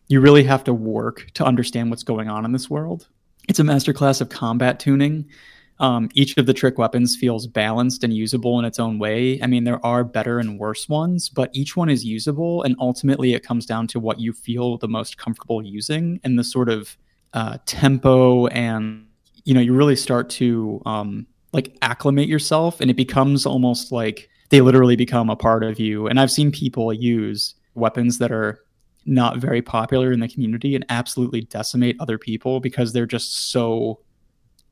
You 0.07 0.19
really 0.19 0.43
have 0.43 0.63
to 0.65 0.73
work 0.73 1.27
to 1.35 1.45
understand 1.45 1.89
what's 1.89 2.03
going 2.03 2.29
on 2.29 2.43
in 2.43 2.51
this 2.51 2.69
world. 2.69 3.07
It's 3.47 3.59
a 3.59 3.63
masterclass 3.63 4.19
of 4.21 4.29
combat 4.29 4.79
tuning. 4.79 5.29
Um, 5.79 6.09
each 6.13 6.35
of 6.37 6.45
the 6.45 6.53
trick 6.53 6.77
weapons 6.77 7.15
feels 7.15 7.47
balanced 7.47 8.03
and 8.03 8.13
usable 8.13 8.59
in 8.59 8.65
its 8.65 8.79
own 8.79 8.99
way. 8.99 9.41
I 9.41 9.47
mean, 9.47 9.63
there 9.63 9.83
are 9.85 10.03
better 10.03 10.39
and 10.39 10.59
worse 10.59 10.89
ones, 10.89 11.29
but 11.29 11.49
each 11.53 11.77
one 11.77 11.89
is 11.89 12.03
usable. 12.03 12.63
And 12.63 12.75
ultimately, 12.79 13.33
it 13.33 13.43
comes 13.43 13.65
down 13.65 13.87
to 13.87 13.99
what 13.99 14.19
you 14.19 14.33
feel 14.33 14.77
the 14.77 14.89
most 14.89 15.17
comfortable 15.17 15.63
using 15.63 16.19
and 16.23 16.37
the 16.37 16.43
sort 16.43 16.67
of 16.67 16.97
uh, 17.33 17.59
tempo. 17.65 18.47
And, 18.47 19.07
you 19.45 19.53
know, 19.53 19.61
you 19.61 19.73
really 19.73 19.95
start 19.95 20.29
to 20.31 20.81
um, 20.85 21.25
like 21.53 21.77
acclimate 21.81 22.27
yourself, 22.27 22.81
and 22.81 22.91
it 22.91 22.97
becomes 22.97 23.45
almost 23.45 23.91
like 23.91 24.29
they 24.49 24.61
literally 24.61 24.95
become 24.95 25.29
a 25.29 25.35
part 25.35 25.63
of 25.63 25.79
you. 25.79 26.07
And 26.07 26.19
I've 26.19 26.31
seen 26.31 26.51
people 26.51 26.91
use 26.91 27.55
weapons 27.75 28.17
that 28.17 28.31
are 28.31 28.59
not 29.05 29.37
very 29.37 29.61
popular 29.61 30.11
in 30.11 30.19
the 30.19 30.27
community 30.27 30.75
and 30.75 30.85
absolutely 30.89 31.41
decimate 31.41 31.95
other 31.99 32.17
people 32.17 32.59
because 32.59 32.91
they're 32.91 33.05
just 33.05 33.51
so 33.51 33.99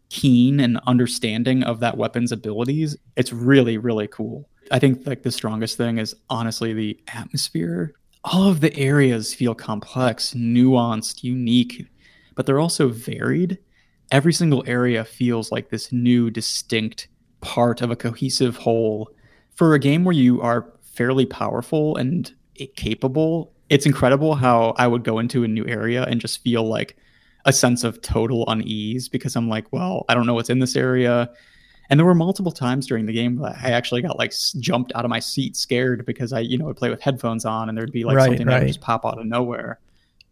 keen 0.09 0.59
and 0.59 0.79
understanding 0.87 1.63
of 1.63 1.79
that 1.79 1.97
weapon's 1.97 2.31
abilities. 2.31 2.95
It's 3.15 3.33
really, 3.33 3.77
really 3.77 4.07
cool. 4.07 4.47
I 4.71 4.79
think 4.79 5.05
like 5.05 5.23
the 5.23 5.31
strongest 5.31 5.77
thing 5.77 5.97
is 5.97 6.15
honestly 6.29 6.73
the 6.73 6.99
atmosphere. 7.07 7.93
All 8.23 8.49
of 8.49 8.59
the 8.59 8.75
areas 8.75 9.33
feel 9.33 9.55
complex, 9.55 10.33
nuanced, 10.33 11.23
unique, 11.23 11.87
but 12.35 12.45
they're 12.45 12.59
also 12.59 12.89
varied. 12.89 13.57
Every 14.11 14.33
single 14.33 14.63
area 14.67 15.03
feels 15.05 15.51
like 15.51 15.69
this 15.69 15.91
new, 15.91 16.29
distinct 16.29 17.07
part 17.41 17.81
of 17.81 17.91
a 17.91 17.95
cohesive 17.95 18.57
whole. 18.57 19.11
For 19.55 19.73
a 19.73 19.79
game 19.79 20.03
where 20.03 20.15
you 20.15 20.41
are 20.41 20.73
fairly 20.81 21.25
powerful 21.25 21.95
and 21.95 22.31
capable, 22.75 23.53
it's 23.69 23.85
incredible 23.85 24.35
how 24.35 24.73
I 24.77 24.87
would 24.87 25.03
go 25.03 25.19
into 25.19 25.43
a 25.43 25.47
new 25.47 25.65
area 25.67 26.03
and 26.03 26.21
just 26.21 26.41
feel 26.41 26.63
like 26.63 26.97
a 27.47 27.53
sense 27.53 27.85
of 27.85 28.01
total 28.01 28.43
unease 28.47 29.07
because 29.07 29.35
I'm 29.37 29.47
like, 29.47 29.71
well, 29.71 30.05
I 30.09 30.13
don't 30.13 30.27
know 30.27 30.33
what's 30.33 30.49
in 30.49 30.59
this 30.59 30.75
area. 30.75 31.31
And 31.89 31.97
there 31.97 32.05
were 32.05 32.13
multiple 32.13 32.51
times 32.51 32.85
during 32.85 33.05
the 33.05 33.13
game 33.13 33.37
that 33.37 33.55
I 33.63 33.71
actually 33.71 34.01
got 34.01 34.19
like 34.19 34.33
jumped 34.59 34.91
out 34.93 35.05
of 35.05 35.09
my 35.09 35.19
seat 35.21 35.55
scared 35.55 36.05
because 36.05 36.33
I, 36.33 36.41
you 36.41 36.57
know, 36.57 36.65
would 36.65 36.75
play 36.75 36.89
with 36.89 36.99
headphones 37.01 37.45
on 37.45 37.69
and 37.69 37.77
there'd 37.77 37.93
be 37.93 38.03
like 38.03 38.17
Right, 38.17 38.25
something 38.25 38.45
that 38.47 38.59
would 38.59 38.67
just 38.67 38.81
pop 38.81 39.05
out 39.05 39.17
of 39.17 39.25
nowhere. 39.25 39.79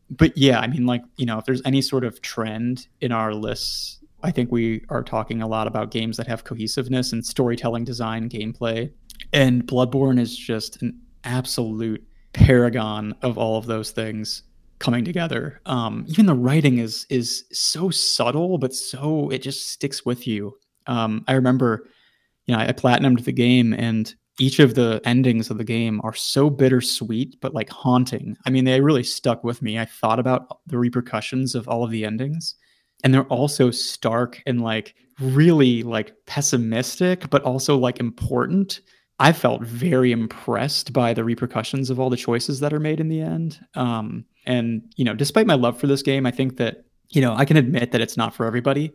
But 0.10 0.38
yeah, 0.38 0.60
I 0.60 0.68
mean, 0.68 0.86
like, 0.86 1.04
you 1.16 1.26
know, 1.26 1.40
if 1.40 1.46
there's 1.46 1.62
any 1.64 1.82
sort 1.82 2.04
of 2.04 2.22
trend 2.22 2.88
in 3.00 3.14
our 3.14 3.34
lists, 3.34 4.00
I 4.22 4.32
think 4.32 4.52
we 4.52 4.84
are 4.90 5.02
talking 5.02 5.42
a 5.42 5.48
lot 5.48 5.68
about 5.68 5.92
games 5.92 6.18
that 6.18 6.28
have 6.28 6.44
cohesiveness 6.44 7.14
and 7.14 7.26
storytelling, 7.26 7.86
design, 7.86 8.30
gameplay. 8.30 8.92
And 9.32 9.66
Bloodborne 9.66 10.20
is 10.20 10.36
just 10.36 10.82
an 10.82 11.00
absolute 11.24 12.06
paragon 12.34 13.16
of 13.22 13.38
all 13.38 13.58
of 13.58 13.66
those 13.68 13.92
things 13.92 14.44
coming 14.80 15.06
together. 15.06 15.62
Um, 15.66 16.06
even 16.08 16.26
the 16.26 16.36
writing 16.36 16.80
is 16.80 17.06
is 17.10 17.46
so 17.52 17.90
subtle, 17.90 18.58
but 18.58 18.74
so 18.74 19.30
it 19.30 19.42
just 19.42 19.68
sticks 19.68 20.06
with 20.06 20.28
you. 20.28 20.58
Um, 20.88 21.24
I 21.28 21.34
remember, 21.34 21.88
you 22.46 22.56
know, 22.56 22.62
I 22.62 22.72
platinumed 22.72 23.24
the 23.24 23.32
game, 23.32 23.74
and 23.74 24.14
each 24.40 24.60
of 24.60 24.76
the 24.76 25.02
endings 25.06 25.50
of 25.50 25.58
the 25.58 25.64
game 25.64 26.02
are 26.04 26.14
so 26.14 26.50
bittersweet, 26.50 27.40
but 27.42 27.54
like 27.54 27.70
haunting. 27.70 28.36
I 28.46 28.50
mean, 28.50 28.66
they 28.66 28.82
really 28.82 29.04
stuck 29.04 29.44
with 29.44 29.62
me. 29.62 29.80
I 29.80 29.86
thought 29.86 30.20
about 30.20 30.60
the 30.68 30.78
repercussions 30.78 31.56
of 31.56 31.68
all 31.68 31.84
of 31.84 31.92
the 31.92 32.06
endings, 32.06 32.56
and 33.04 33.14
they're 33.14 33.24
also 33.24 33.72
stark 33.72 34.42
and 34.46 34.62
like 34.62 34.96
really 35.20 35.84
like 35.84 36.14
pessimistic, 36.26 37.30
but 37.30 37.44
also 37.44 37.78
like 37.78 38.00
important. 38.00 38.82
I 39.18 39.32
felt 39.32 39.64
very 39.64 40.12
impressed 40.12 40.92
by 40.92 41.14
the 41.14 41.24
repercussions 41.24 41.90
of 41.90 42.02
all 42.02 42.10
the 42.10 42.18
choices 42.18 42.60
that 42.60 42.74
are 42.74 42.82
made 42.82 43.00
in 43.00 43.08
the 43.08 43.22
end. 43.22 43.60
Um, 43.74 44.26
and 44.46 44.82
you 44.96 45.06
know, 45.06 45.14
despite 45.14 45.48
my 45.48 45.56
love 45.56 45.80
for 45.80 45.88
this 45.88 46.02
game, 46.02 46.26
I 46.26 46.32
think 46.32 46.58
that 46.58 46.86
you 47.10 47.22
know 47.22 47.34
I 47.36 47.46
can 47.46 47.58
admit 47.58 47.92
that 47.92 48.02
it's 48.02 48.18
not 48.18 48.34
for 48.36 48.46
everybody. 48.46 48.94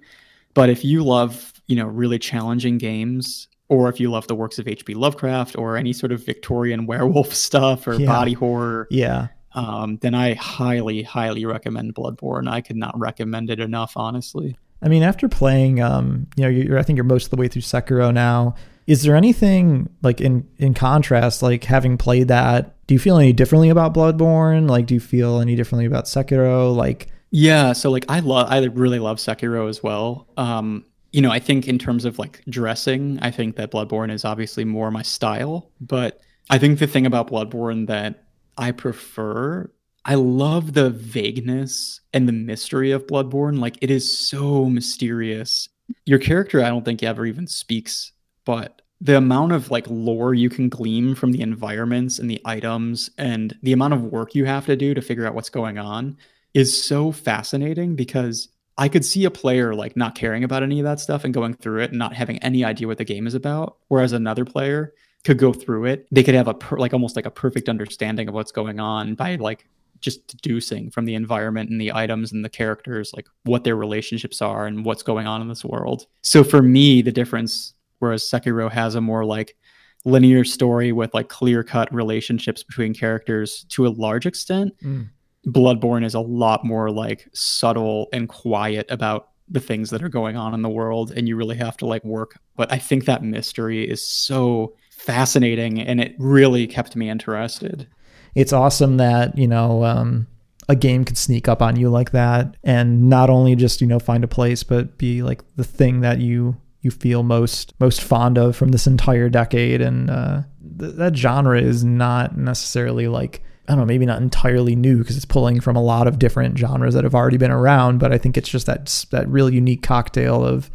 But 0.54 0.68
if 0.70 0.84
you 0.84 1.04
love 1.04 1.52
you 1.66 1.76
know 1.76 1.86
really 1.86 2.18
challenging 2.18 2.78
games, 2.78 3.48
or 3.68 3.88
if 3.88 4.00
you 4.00 4.10
love 4.10 4.26
the 4.26 4.34
works 4.34 4.58
of 4.58 4.66
H.P. 4.66 4.94
Lovecraft 4.94 5.56
or 5.56 5.76
any 5.76 5.92
sort 5.92 6.12
of 6.12 6.24
Victorian 6.24 6.86
werewolf 6.90 7.32
stuff 7.34 7.86
or 7.86 7.94
Yeah. 7.94 8.06
body 8.06 8.32
horror, 8.32 8.88
Yeah. 8.90 9.28
um, 9.54 9.98
then 10.02 10.14
I 10.14 10.34
highly, 10.34 11.02
highly 11.04 11.44
recommend 11.44 11.94
Bloodborne. 11.94 12.48
I 12.50 12.60
could 12.62 12.76
not 12.76 12.98
recommend 12.98 13.48
it 13.50 13.60
enough, 13.60 13.92
honestly. 13.96 14.56
I 14.82 14.88
mean, 14.88 15.02
after 15.04 15.28
playing, 15.28 15.80
um, 15.80 16.26
you 16.36 16.42
know, 16.42 16.48
you're, 16.48 16.78
I 16.78 16.82
think 16.82 16.96
you're 16.96 17.04
most 17.04 17.24
of 17.26 17.30
the 17.30 17.36
way 17.36 17.46
through 17.48 17.62
Sekiro 17.62 18.12
now. 18.12 18.54
Is 18.90 19.02
there 19.04 19.14
anything 19.14 19.88
like 20.02 20.20
in 20.20 20.48
in 20.58 20.74
contrast, 20.74 21.42
like 21.42 21.62
having 21.62 21.96
played 21.96 22.26
that? 22.26 22.74
Do 22.88 22.94
you 22.94 22.98
feel 22.98 23.18
any 23.18 23.32
differently 23.32 23.68
about 23.68 23.94
Bloodborne? 23.94 24.68
Like, 24.68 24.86
do 24.86 24.94
you 24.94 25.00
feel 25.00 25.38
any 25.40 25.54
differently 25.54 25.86
about 25.86 26.06
Sekiro? 26.06 26.74
Like, 26.74 27.06
Yeah, 27.30 27.72
so 27.72 27.88
like 27.92 28.04
I 28.08 28.18
love 28.18 28.48
I 28.50 28.58
really 28.64 28.98
love 28.98 29.18
Sekiro 29.18 29.68
as 29.68 29.80
well. 29.80 30.26
Um 30.36 30.84
you 31.12 31.20
know, 31.22 31.30
I 31.30 31.38
think 31.38 31.68
in 31.68 31.78
terms 31.78 32.04
of 32.04 32.18
like 32.18 32.42
dressing, 32.48 33.18
I 33.22 33.30
think 33.30 33.54
that 33.56 33.70
Bloodborne 33.70 34.10
is 34.12 34.24
obviously 34.24 34.64
more 34.64 34.90
my 34.90 35.02
style, 35.02 35.70
but 35.80 36.20
I 36.50 36.58
think 36.58 36.80
the 36.80 36.86
thing 36.88 37.06
about 37.06 37.30
Bloodborne 37.30 37.86
that 37.86 38.24
I 38.58 38.72
prefer, 38.72 39.70
I 40.04 40.16
love 40.16 40.72
the 40.72 40.90
vagueness 40.90 42.00
and 42.12 42.26
the 42.26 42.32
mystery 42.32 42.90
of 42.90 43.06
Bloodborne. 43.06 43.60
Like 43.60 43.78
it 43.80 43.90
is 43.90 44.28
so 44.28 44.64
mysterious. 44.66 45.68
Your 46.06 46.18
character 46.18 46.60
I 46.62 46.68
don't 46.70 46.84
think 46.84 47.04
ever 47.04 47.24
even 47.26 47.46
speaks, 47.46 48.12
but 48.44 48.79
the 49.00 49.16
amount 49.16 49.52
of 49.52 49.70
like 49.70 49.86
lore 49.88 50.34
you 50.34 50.50
can 50.50 50.68
glean 50.68 51.14
from 51.14 51.32
the 51.32 51.40
environments 51.40 52.18
and 52.18 52.30
the 52.30 52.40
items 52.44 53.10
and 53.16 53.56
the 53.62 53.72
amount 53.72 53.94
of 53.94 54.04
work 54.04 54.34
you 54.34 54.44
have 54.44 54.66
to 54.66 54.76
do 54.76 54.92
to 54.94 55.00
figure 55.00 55.26
out 55.26 55.34
what's 55.34 55.48
going 55.48 55.78
on 55.78 56.16
is 56.52 56.82
so 56.82 57.10
fascinating 57.10 57.96
because 57.96 58.48
I 58.76 58.88
could 58.88 59.04
see 59.04 59.24
a 59.24 59.30
player 59.30 59.74
like 59.74 59.96
not 59.96 60.14
caring 60.14 60.44
about 60.44 60.62
any 60.62 60.80
of 60.80 60.84
that 60.84 61.00
stuff 61.00 61.24
and 61.24 61.34
going 61.34 61.54
through 61.54 61.82
it 61.82 61.90
and 61.90 61.98
not 61.98 62.14
having 62.14 62.38
any 62.38 62.64
idea 62.64 62.86
what 62.86 62.98
the 62.98 63.04
game 63.04 63.26
is 63.26 63.34
about, 63.34 63.76
whereas 63.88 64.12
another 64.12 64.44
player 64.44 64.94
could 65.24 65.38
go 65.38 65.52
through 65.52 65.86
it. 65.86 66.06
They 66.10 66.22
could 66.22 66.34
have 66.34 66.48
a 66.48 66.54
per- 66.54 66.78
like 66.78 66.92
almost 66.92 67.16
like 67.16 67.26
a 67.26 67.30
perfect 67.30 67.68
understanding 67.68 68.28
of 68.28 68.34
what's 68.34 68.52
going 68.52 68.80
on 68.80 69.14
by 69.14 69.36
like 69.36 69.66
just 70.00 70.26
deducing 70.28 70.90
from 70.90 71.04
the 71.04 71.14
environment 71.14 71.70
and 71.70 71.80
the 71.80 71.92
items 71.92 72.32
and 72.32 72.42
the 72.42 72.48
characters 72.48 73.12
like 73.14 73.28
what 73.44 73.64
their 73.64 73.76
relationships 73.76 74.40
are 74.40 74.66
and 74.66 74.84
what's 74.84 75.02
going 75.02 75.26
on 75.26 75.42
in 75.42 75.48
this 75.48 75.64
world. 75.64 76.06
So 76.22 76.42
for 76.42 76.62
me, 76.62 77.02
the 77.02 77.12
difference 77.12 77.74
whereas 78.00 78.24
Sekiro 78.24 78.70
has 78.70 78.94
a 78.94 79.00
more 79.00 79.24
like 79.24 79.56
linear 80.04 80.44
story 80.44 80.92
with 80.92 81.14
like 81.14 81.28
clear 81.28 81.62
cut 81.62 81.92
relationships 81.94 82.62
between 82.62 82.92
characters 82.92 83.64
to 83.68 83.86
a 83.86 83.88
large 83.88 84.26
extent. 84.26 84.72
Mm. 84.82 85.08
Bloodborne 85.46 86.04
is 86.04 86.14
a 86.14 86.20
lot 86.20 86.64
more 86.64 86.90
like 86.90 87.28
subtle 87.32 88.08
and 88.12 88.28
quiet 88.28 88.86
about 88.90 89.28
the 89.48 89.60
things 89.60 89.90
that 89.90 90.02
are 90.02 90.08
going 90.08 90.36
on 90.36 90.54
in 90.54 90.62
the 90.62 90.68
world 90.68 91.10
and 91.10 91.28
you 91.28 91.36
really 91.36 91.56
have 91.56 91.76
to 91.76 91.86
like 91.86 92.04
work 92.04 92.38
but 92.56 92.72
I 92.72 92.78
think 92.78 93.06
that 93.06 93.24
mystery 93.24 93.88
is 93.88 94.06
so 94.06 94.76
fascinating 94.92 95.80
and 95.80 96.00
it 96.00 96.14
really 96.18 96.66
kept 96.68 96.94
me 96.94 97.08
interested. 97.08 97.88
it's 98.34 98.52
awesome 98.52 98.98
that 98.98 99.36
you 99.36 99.48
know 99.48 99.82
um, 99.84 100.28
a 100.70 100.76
game 100.76 101.04
could 101.04 101.18
sneak 101.18 101.48
up 101.48 101.60
on 101.60 101.74
you 101.74 101.90
like 101.90 102.12
that, 102.12 102.56
and 102.62 103.10
not 103.10 103.28
only 103.28 103.56
just 103.56 103.80
you 103.80 103.86
know 103.88 103.98
find 103.98 104.22
a 104.22 104.28
place, 104.28 104.62
but 104.62 104.98
be 104.98 105.22
like 105.22 105.42
the 105.56 105.64
thing 105.64 106.00
that 106.02 106.20
you 106.20 106.56
you 106.82 106.90
feel 106.90 107.22
most 107.22 107.74
most 107.80 108.00
fond 108.02 108.38
of 108.38 108.56
from 108.56 108.70
this 108.70 108.86
entire 108.86 109.28
decade, 109.28 109.80
and 109.80 110.10
uh, 110.10 110.42
th- 110.78 110.94
that 110.94 111.16
genre 111.16 111.60
is 111.60 111.84
not 111.84 112.36
necessarily 112.38 113.06
like 113.08 113.42
I 113.68 113.72
don't 113.72 113.80
know, 113.80 113.86
maybe 113.86 114.06
not 114.06 114.20
entirely 114.22 114.74
new 114.74 114.98
because 114.98 115.16
it's 115.16 115.24
pulling 115.26 115.60
from 115.60 115.76
a 115.76 115.82
lot 115.82 116.08
of 116.08 116.18
different 116.18 116.58
genres 116.58 116.94
that 116.94 117.04
have 117.04 117.14
already 117.14 117.36
been 117.36 117.50
around. 117.52 117.98
But 117.98 118.12
I 118.12 118.18
think 118.18 118.36
it's 118.36 118.48
just 118.48 118.66
that 118.66 119.04
that 119.10 119.28
real 119.28 119.50
unique 119.50 119.82
cocktail 119.82 120.44
of 120.44 120.70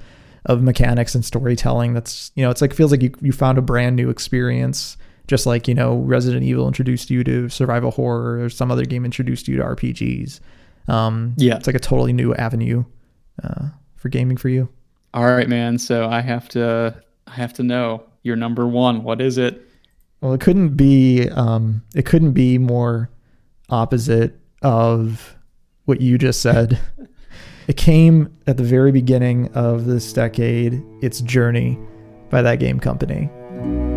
of 0.45 0.61
mechanics 0.61 1.15
and 1.15 1.26
storytelling. 1.26 1.94
That's 1.94 2.32
you 2.36 2.44
know, 2.44 2.52
it's 2.52 2.61
like 2.61 2.73
feels 2.73 2.91
like 2.91 3.02
you 3.02 3.11
you 3.22 3.32
found 3.32 3.57
a 3.57 3.61
brand 3.61 3.95
new 3.95 4.10
experience. 4.10 4.98
Just 5.27 5.48
like 5.48 5.68
you 5.68 5.73
know, 5.73 5.95
Resident 5.98 6.44
Evil 6.44 6.68
introduced 6.68 7.10
you 7.10 7.23
to 7.23 7.49
survival 7.49 7.90
horror, 7.90 8.44
or 8.44 8.49
some 8.49 8.69
other 8.72 8.86
game 8.86 9.03
introduced 9.06 9.48
you 9.48 9.57
to 9.57 9.64
RPGs. 9.64 10.40
Um, 10.88 11.34
Yeah. 11.38 11.56
it's 11.56 11.65
like 11.65 11.76
a 11.76 11.80
totally 11.80 12.14
new 12.14 12.36
avenue 12.36 12.86
uh, 13.44 13.69
for 13.95 14.10
gaming 14.10 14.38
for 14.38 14.49
you. 14.49 14.69
All 15.16 15.24
right, 15.24 15.48
man. 15.48 15.78
So 15.80 16.10
I 16.10 16.20
have 16.20 16.50
to 16.50 16.94
I 17.26 17.32
have 17.32 17.54
to 17.54 17.64
know 17.64 18.04
your 18.24 18.36
number 18.36 18.68
one. 18.68 19.02
What 19.02 19.22
is 19.22 19.38
it? 19.38 19.66
Well, 20.20 20.34
it 20.34 20.42
couldn't 20.42 20.76
be 20.76 21.30
um, 21.30 21.84
it 21.96 22.06
couldn't 22.06 22.34
be 22.34 22.58
more 22.58 23.10
opposite 23.70 24.38
of 24.62 25.38
what 25.86 26.02
you 26.02 26.18
just 26.18 26.42
said. 26.42 26.78
it 27.70 27.78
came 27.78 28.36
at 28.46 28.58
the 28.58 28.64
very 28.64 28.92
beginning 28.92 29.54
of 29.54 29.86
this 29.86 30.12
decade. 30.12 30.84
It's 31.02 31.22
Journey 31.22 31.80
by 32.30 32.44
thatgamecompany. 32.44 33.95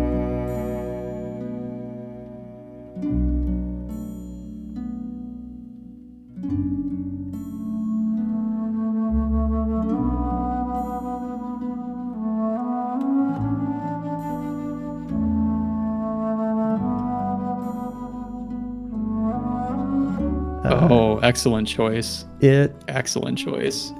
Excellent 21.29 21.67
choice. 21.67 22.25
It 22.41 22.75
Excellent 22.87 23.37
choice. 23.37 23.93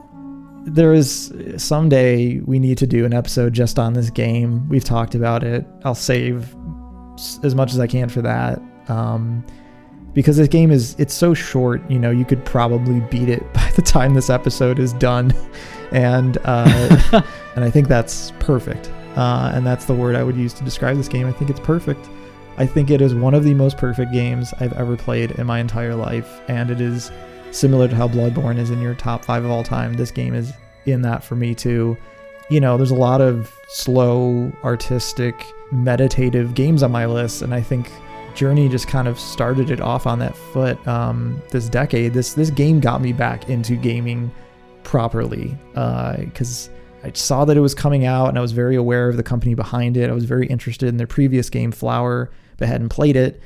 there 0.66 0.94
is 0.94 1.34
someday 1.58 2.40
we 2.40 2.60
need 2.60 2.78
to 2.80 2.88
do 2.88 3.06
an 3.06 3.14
episode 3.14 3.54
just 3.54 3.78
on 3.80 3.94
this 3.94 4.10
game. 4.10 4.68
We've 4.68 4.84
talked 4.84 5.16
about 5.16 5.44
it. 5.44 5.66
I'll 5.86 5.96
save 5.96 6.56
as 7.44 7.54
much 7.56 7.72
as 7.74 7.80
I 7.80 7.88
can 7.88 8.10
for 8.10 8.22
that. 8.24 8.60
Um, 8.88 9.46
because 10.14 10.38
this 10.38 10.48
game 10.48 10.72
is 10.72 10.96
it's 10.98 11.14
so 11.14 11.34
short, 11.36 11.80
you 11.90 12.00
know, 12.00 12.10
you 12.10 12.26
could 12.26 12.44
probably 12.44 13.00
beat 13.12 13.30
it 13.30 13.44
by 13.54 13.72
the 13.76 13.82
time 13.82 14.16
this 14.16 14.30
episode 14.30 14.80
is 14.80 14.94
done. 14.94 15.34
And 15.92 16.38
uh, 16.46 17.22
and 17.56 17.64
I 17.64 17.70
think 17.70 17.88
that's 17.88 18.32
perfect. 18.40 18.92
Uh, 19.16 19.52
and 19.54 19.66
that's 19.66 19.86
the 19.86 19.94
word 19.94 20.16
I 20.16 20.24
would 20.24 20.36
use 20.36 20.54
to 20.54 20.64
describe 20.64 20.98
this 20.98 21.08
game. 21.08 21.28
I 21.28 21.32
think 21.32 21.50
it's 21.52 21.60
perfect. 21.60 22.10
I 22.60 22.66
think 22.66 22.92
it 22.92 23.02
is 23.02 23.16
one 23.16 23.34
of 23.34 23.46
the 23.46 23.54
most 23.54 23.78
perfect 23.78 24.12
games 24.12 24.54
I've 24.60 24.74
ever 24.74 24.98
played 24.98 25.32
in 25.32 25.48
my 25.48 25.60
entire 25.60 25.96
life, 25.96 26.42
and 26.50 26.70
it 26.70 26.82
is 26.82 27.10
similar 27.52 27.88
to 27.88 27.96
how 27.96 28.10
Bloodborne 28.10 28.58
is 28.58 28.70
in 28.70 28.82
your 28.82 28.96
top 28.96 29.24
five 29.24 29.46
of 29.46 29.50
all 29.50 29.64
time. 29.64 29.94
This 29.94 30.12
game 30.12 30.36
is 30.36 30.52
in 30.86 31.02
that 31.04 31.24
for 31.24 31.38
me 31.38 31.56
too. 31.56 31.98
You 32.50 32.60
know, 32.60 32.76
there's 32.76 32.92
a 32.92 32.96
lot 32.96 33.22
of 33.22 33.50
slow, 33.70 34.52
artistic, 34.62 35.46
meditative 35.72 36.54
games 36.54 36.84
on 36.84 36.92
my 36.92 37.06
list, 37.06 37.44
and 37.44 37.54
I 37.54 37.62
think 37.62 37.90
Journey 38.36 38.68
just 38.68 38.90
kind 38.90 39.08
of 39.08 39.18
started 39.18 39.72
it 39.72 39.80
off 39.80 40.06
on 40.06 40.20
that 40.20 40.36
foot. 40.36 40.86
Um, 40.86 41.42
this 41.52 41.70
decade, 41.70 42.14
this 42.14 42.34
this 42.34 42.50
game 42.50 42.82
got 42.82 43.02
me 43.02 43.14
back 43.14 43.48
into 43.48 43.78
gaming 43.78 44.32
properly 44.84 45.58
because 45.74 46.70
I 47.06 47.12
saw 47.14 47.46
that 47.46 47.56
it 47.56 47.62
was 47.62 47.74
coming 47.74 48.06
out, 48.06 48.28
and 48.28 48.38
I 48.38 48.42
was 48.42 48.52
very 48.52 48.76
aware 48.76 49.08
of 49.08 49.16
the 49.16 49.24
company 49.24 49.54
behind 49.54 49.96
it. 49.96 50.10
I 50.10 50.14
was 50.14 50.26
very 50.26 50.48
interested 50.48 50.90
in 50.90 50.98
their 50.98 51.08
previous 51.08 51.50
game, 51.50 51.72
Flower, 51.72 52.30
but 52.60 52.68
hadn't 52.68 52.90
played 52.90 53.16
it. 53.16 53.42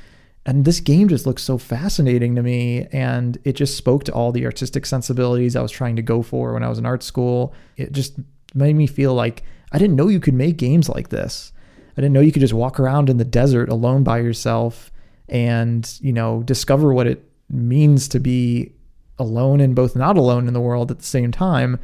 And 0.46 0.64
this 0.64 0.80
game 0.80 1.08
just 1.08 1.24
looks 1.24 1.42
so 1.42 1.56
fascinating 1.56 2.34
to 2.34 2.42
me 2.42 2.86
and 2.92 3.38
it 3.44 3.54
just 3.54 3.78
spoke 3.78 4.04
to 4.04 4.12
all 4.12 4.30
the 4.30 4.44
artistic 4.44 4.84
sensibilities 4.84 5.56
i 5.56 5.62
was 5.62 5.72
trying 5.72 5.96
to 5.96 6.02
go 6.02 6.20
for 6.20 6.52
when 6.52 6.62
i 6.62 6.68
was 6.68 6.78
in 6.78 6.84
art 6.84 7.02
school. 7.02 7.54
It 7.76 7.92
just 7.92 8.18
made 8.54 8.76
me 8.76 8.86
feel 8.86 9.14
like 9.14 9.42
i 9.72 9.78
didn't 9.78 9.96
know 9.96 10.08
you 10.08 10.20
could 10.20 10.34
make 10.34 10.58
games 10.58 10.88
like 10.88 11.08
this. 11.08 11.52
I 11.96 12.00
didn't 12.00 12.12
know 12.12 12.20
you 12.20 12.32
could 12.32 12.40
just 12.40 12.52
walk 12.52 12.78
around 12.78 13.08
in 13.08 13.16
the 13.16 13.24
desert 13.24 13.68
alone 13.68 14.02
by 14.02 14.18
yourself 14.18 14.90
and 15.28 15.90
you 16.02 16.12
know 16.12 16.42
discover 16.42 16.92
what 16.92 17.06
it 17.06 17.24
means 17.48 18.08
to 18.08 18.20
be 18.20 18.72
alone 19.18 19.60
and 19.60 19.74
both 19.74 19.94
not 19.94 20.16
alone 20.16 20.48
in 20.48 20.54
the 20.54 20.60
world 20.60 20.90
at 20.90 20.98
the 20.98 21.04
same 21.04 21.30
time 21.30 21.78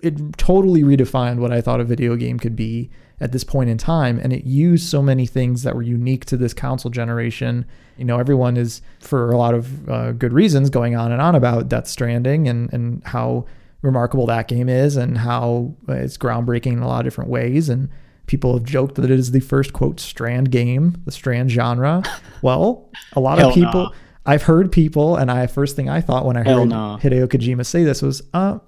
it 0.00 0.36
totally 0.36 0.82
redefined 0.82 1.38
what 1.38 1.52
i 1.52 1.60
thought 1.60 1.80
a 1.80 1.84
video 1.84 2.16
game 2.16 2.38
could 2.38 2.56
be 2.56 2.90
at 3.22 3.30
this 3.30 3.44
point 3.44 3.70
in 3.70 3.78
time. 3.78 4.18
And 4.18 4.32
it 4.32 4.44
used 4.44 4.88
so 4.88 5.00
many 5.00 5.26
things 5.26 5.62
that 5.62 5.76
were 5.76 5.82
unique 5.82 6.24
to 6.26 6.36
this 6.36 6.52
console 6.52 6.90
generation. 6.90 7.64
You 7.96 8.04
know 8.04 8.18
everyone 8.18 8.56
is 8.56 8.82
for 8.98 9.30
a 9.30 9.38
lot 9.38 9.54
of 9.54 9.88
uh, 9.88 10.12
good 10.12 10.32
reasons 10.32 10.68
going 10.70 10.96
on 10.96 11.12
and 11.12 11.22
on 11.22 11.36
about 11.36 11.68
death 11.68 11.86
stranding 11.86 12.48
and 12.48 12.70
and 12.72 13.02
how 13.04 13.46
remarkable 13.80 14.26
that 14.26 14.48
game 14.48 14.68
is 14.68 14.96
and 14.96 15.18
how 15.18 15.74
uh, 15.88 15.92
it's 15.92 16.18
groundbreaking 16.18 16.72
in 16.72 16.78
a 16.80 16.88
lot 16.88 17.00
of 17.00 17.04
different 17.04 17.30
ways. 17.30 17.68
And 17.68 17.88
people 18.26 18.54
have 18.54 18.64
joked 18.64 18.96
that 18.96 19.04
it 19.04 19.10
is 19.12 19.30
the 19.30 19.40
first 19.40 19.72
quote 19.72 20.00
strand 20.00 20.50
game 20.50 21.00
the 21.04 21.12
strand 21.12 21.50
genre. 21.50 22.02
Well 22.42 22.90
a 23.12 23.20
lot 23.20 23.38
of 23.38 23.54
people 23.54 23.84
nah. 23.84 23.92
I've 24.26 24.42
heard 24.42 24.70
people 24.72 25.16
and 25.16 25.30
i 25.30 25.46
first 25.46 25.76
thing 25.76 25.88
i 25.88 26.00
thought 26.00 26.24
when 26.24 26.36
i 26.36 26.42
heard 26.42 26.68
nah. 26.68 26.98
hideo 26.98 27.26
kojima 27.26 27.64
say 27.64 27.84
this 27.84 28.02
was 28.02 28.22
uh 28.34 28.58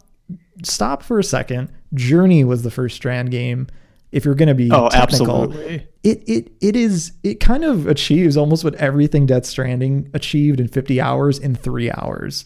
stop 0.62 1.02
for 1.02 1.18
a 1.18 1.24
second 1.24 1.70
journey 1.94 2.44
was 2.44 2.62
the 2.62 2.70
first 2.70 2.96
strand 2.96 3.30
game 3.30 3.66
if 4.12 4.24
you're 4.24 4.36
going 4.36 4.48
to 4.48 4.54
be 4.54 4.70
Oh, 4.70 4.88
technical 4.90 5.44
absolutely. 5.44 5.88
it 6.04 6.22
it 6.28 6.52
it 6.60 6.76
is 6.76 7.12
it 7.24 7.40
kind 7.40 7.64
of 7.64 7.88
achieves 7.88 8.36
almost 8.36 8.62
what 8.62 8.76
everything 8.76 9.26
Death 9.26 9.44
Stranding 9.44 10.08
achieved 10.14 10.60
in 10.60 10.68
50 10.68 11.00
hours 11.00 11.36
in 11.40 11.56
three 11.56 11.90
hours. 11.90 12.44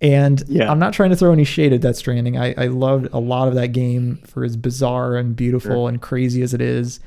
And 0.00 0.40
Yeah. 0.46 0.70
I'm 0.70 0.78
not 0.78 0.92
trying 0.92 1.10
to 1.10 1.16
throw 1.16 1.32
any 1.32 1.42
shade 1.42 1.72
at 1.72 1.80
Death 1.80 1.96
Stranding. 1.96 2.38
I, 2.38 2.54
I 2.56 2.66
loved 2.68 3.08
a 3.12 3.18
lot 3.18 3.48
of 3.48 3.54
that 3.56 3.72
game 3.72 4.20
for 4.26 4.44
as 4.44 4.56
bizarre 4.56 5.16
and 5.16 5.34
beautiful 5.34 5.88
and 5.88 6.00
crazy 6.00 6.40
as 6.42 6.54
it 6.54 6.60
is. 6.60 7.00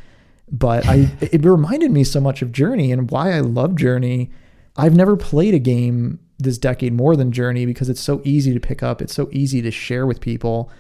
But 0.52 0.86
I 0.88 1.10
it 1.22 1.46
reminded 1.46 1.92
me 1.92 2.04
so 2.04 2.20
much 2.20 2.42
of 2.42 2.52
Journey 2.52 2.92
and 2.92 3.10
why 3.10 3.32
I 3.32 3.40
love 3.40 3.78
Journey. 3.78 4.30
I've 4.78 4.96
never 4.96 5.16
played 5.18 5.54
a 5.54 5.60
game 5.60 6.20
this 6.40 6.58
decade 6.58 6.94
more 6.94 7.16
than 7.16 7.32
Journey 7.32 7.66
because 7.66 7.90
it's 7.90 8.02
so 8.02 8.22
easy 8.24 8.54
to 8.54 8.60
pick 8.60 8.82
up. 8.82 9.02
It's 9.02 9.14
so 9.14 9.30
easy 9.32 9.62
to 9.62 9.72
share 9.72 10.06
with 10.06 10.22
people. 10.22 10.72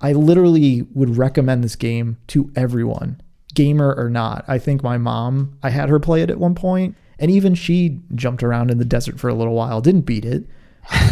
I 0.00 0.12
literally 0.12 0.82
would 0.94 1.16
recommend 1.16 1.62
this 1.62 1.76
game 1.76 2.18
to 2.28 2.50
everyone, 2.56 3.20
gamer 3.54 3.94
or 3.94 4.10
not. 4.10 4.44
I 4.48 4.58
think 4.58 4.82
my 4.82 4.98
mom, 4.98 5.58
I 5.62 5.70
had 5.70 5.88
her 5.88 6.00
play 6.00 6.22
it 6.22 6.30
at 6.30 6.38
one 6.38 6.54
point, 6.54 6.96
and 7.18 7.30
even 7.30 7.54
she 7.54 8.00
jumped 8.14 8.42
around 8.42 8.70
in 8.70 8.78
the 8.78 8.84
desert 8.84 9.20
for 9.20 9.28
a 9.28 9.34
little 9.34 9.54
while, 9.54 9.80
didn't 9.80 10.02
beat 10.02 10.24
it. 10.24 10.44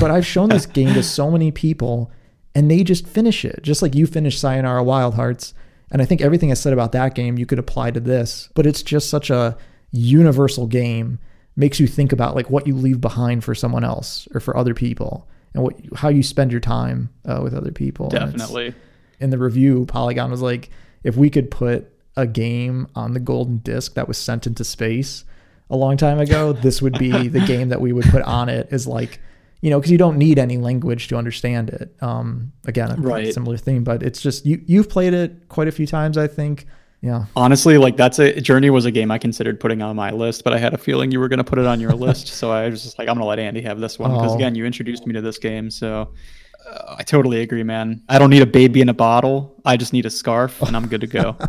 But 0.01 0.11
I've 0.11 0.27
shown 0.27 0.49
this 0.49 0.67
game 0.79 0.93
to 0.95 1.03
so 1.03 1.31
many 1.31 1.51
people, 1.51 2.11
and 2.55 2.71
they 2.71 2.83
just 2.83 3.07
finish 3.07 3.45
it, 3.45 3.61
just 3.63 3.83
like 3.83 3.95
you 3.95 4.07
finished 4.07 4.41
Sayonara 4.41 4.83
Wild 4.83 5.15
Hearts. 5.15 5.55
And 5.91 6.03
I 6.03 6.05
think 6.05 6.21
everything 6.21 6.51
I 6.51 6.55
said 6.55 6.73
about 6.73 6.93
that 6.93 7.15
game 7.15 7.39
you 7.39 7.47
could 7.47 7.59
apply 7.59 7.93
to 7.93 8.01
this, 8.01 8.49
but 8.55 8.67
it's 8.67 8.83
just 8.83 9.09
such 9.09 9.31
a 9.31 9.57
universal 9.91 10.67
game. 10.67 11.19
Makes 11.55 11.81
you 11.81 11.87
think 11.87 12.13
about 12.13 12.35
like 12.35 12.49
what 12.49 12.67
you 12.67 12.75
leave 12.75 13.01
behind 13.01 13.45
for 13.45 13.55
someone 13.55 13.85
else 13.85 14.27
or 14.35 14.41
for 14.41 14.57
other 14.57 14.73
people, 14.75 15.29
and 15.53 15.63
what 15.63 15.77
how 15.97 16.09
you 16.09 16.23
spend 16.23 16.51
your 16.51 16.61
time 16.63 17.11
uh, 17.27 17.41
with 17.43 17.53
other 17.55 17.71
people. 17.73 18.09
Definitely. 18.09 18.75
in 19.21 19.31
the 19.31 19.39
review, 19.39 19.85
Polygon 19.87 20.31
was 20.31 20.41
like, 20.41 20.71
if 21.05 21.17
we 21.17 21.29
could 21.31 21.51
put 21.51 21.93
a 22.17 22.27
game 22.27 22.87
on 22.95 23.13
the 23.13 23.21
golden 23.21 23.59
disc 23.59 23.95
that 23.95 24.09
was 24.09 24.17
sent 24.19 24.47
into 24.47 24.65
space 24.65 25.25
a 25.71 25.77
long 25.77 25.97
time 25.97 26.19
ago, 26.19 26.53
this 26.67 26.81
would 26.83 26.99
be 26.99 27.29
the 27.29 27.41
game 27.41 27.69
that 27.69 27.81
we 27.81 27.93
would 27.93 28.07
put 28.07 28.23
on 28.23 28.49
it. 28.49 28.69
Is 28.71 28.87
like, 28.87 29.21
you 29.61 29.69
know, 29.69 29.79
because 29.79 29.93
you 29.93 29.99
don't 29.99 30.17
need 30.17 30.39
any 30.39 30.57
language 30.57 31.09
to 31.09 31.17
understand 31.17 31.69
it. 31.69 31.95
Um, 32.01 32.53
again, 32.67 32.91
a 32.93 32.95
Right. 32.97 33.33
similar 33.35 33.59
theme, 33.59 33.85
but 33.85 34.03
it's 34.03 34.23
just 34.23 34.47
you. 34.47 34.63
You've 34.67 34.89
played 34.89 35.13
it 35.13 35.49
quite 35.51 35.69
a 35.69 35.73
few 35.73 35.87
times, 35.87 36.17
I 36.17 36.27
think. 36.29 36.67
Yeah. 37.03 37.27
Honestly, 37.37 37.79
like 37.79 37.97
that's 37.97 38.19
a 38.21 38.41
Journey 38.41 38.71
was 38.71 38.85
a 38.87 38.91
game 38.93 39.11
I 39.11 39.19
considered 39.19 39.59
putting 39.61 39.83
on 39.83 39.97
my 39.97 40.13
list, 40.13 40.45
but 40.45 40.53
I 40.53 40.59
had 40.59 40.73
a 40.73 40.79
feeling 40.79 41.11
you 41.11 41.19
were 41.21 41.29
going 41.29 41.39
to 41.39 41.45
put 41.45 41.59
it 41.59 41.67
on 41.67 41.81
your 41.81 41.93
list, 41.93 42.29
so 42.29 42.51
I 42.53 42.69
was 42.69 42.83
just 42.83 42.99
like, 42.99 43.09
I'm 43.09 43.17
going 43.17 43.25
to 43.25 43.29
let 43.29 43.39
Andy 43.41 43.61
have 43.63 43.81
this 43.81 43.99
one 43.99 44.13
because 44.13 44.33
Oh. 44.33 44.37
again, 44.37 44.55
you 44.55 44.65
introduced 44.65 45.05
me 45.07 45.13
to 45.15 45.21
this 45.21 45.37
game, 45.39 45.69
so 45.71 46.13
uh, 46.71 46.95
I 46.99 47.03
totally 47.03 47.41
agree, 47.41 47.65
man. 47.65 48.03
I 48.09 48.19
don't 48.21 48.31
need 48.31 48.43
a 48.43 48.47
baby 48.47 48.81
in 48.81 48.89
a 48.89 48.95
bottle. 48.95 49.61
I 49.65 49.77
just 49.77 49.93
need 49.93 50.07
a 50.07 50.11
scarf, 50.11 50.63
and 50.63 50.77
I'm 50.77 50.87
good 50.89 51.01
to 51.03 51.07
go. 51.09 51.37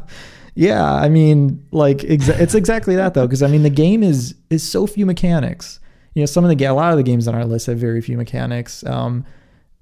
Yeah, 0.56 0.86
I 0.94 1.10
mean, 1.10 1.66
like 1.72 1.98
exa- 2.00 2.40
it's 2.40 2.54
exactly 2.54 2.96
that 2.96 3.16
though, 3.16 3.26
because 3.26 3.42
I 3.42 3.48
mean 3.48 3.64
the 3.64 3.72
game 3.72 4.04
is 4.04 4.36
is 4.52 4.62
so 4.62 4.86
few 4.86 5.04
mechanics. 5.04 5.80
You 6.14 6.22
know, 6.22 6.28
some 6.28 6.46
of 6.46 6.56
the 6.56 6.66
a 6.66 6.74
lot 6.76 6.92
of 6.92 6.98
the 6.98 7.04
games 7.04 7.28
on 7.28 7.34
our 7.34 7.44
list 7.44 7.66
have 7.66 7.80
very 7.80 8.02
few 8.02 8.18
mechanics. 8.18 8.86
Um, 8.86 9.26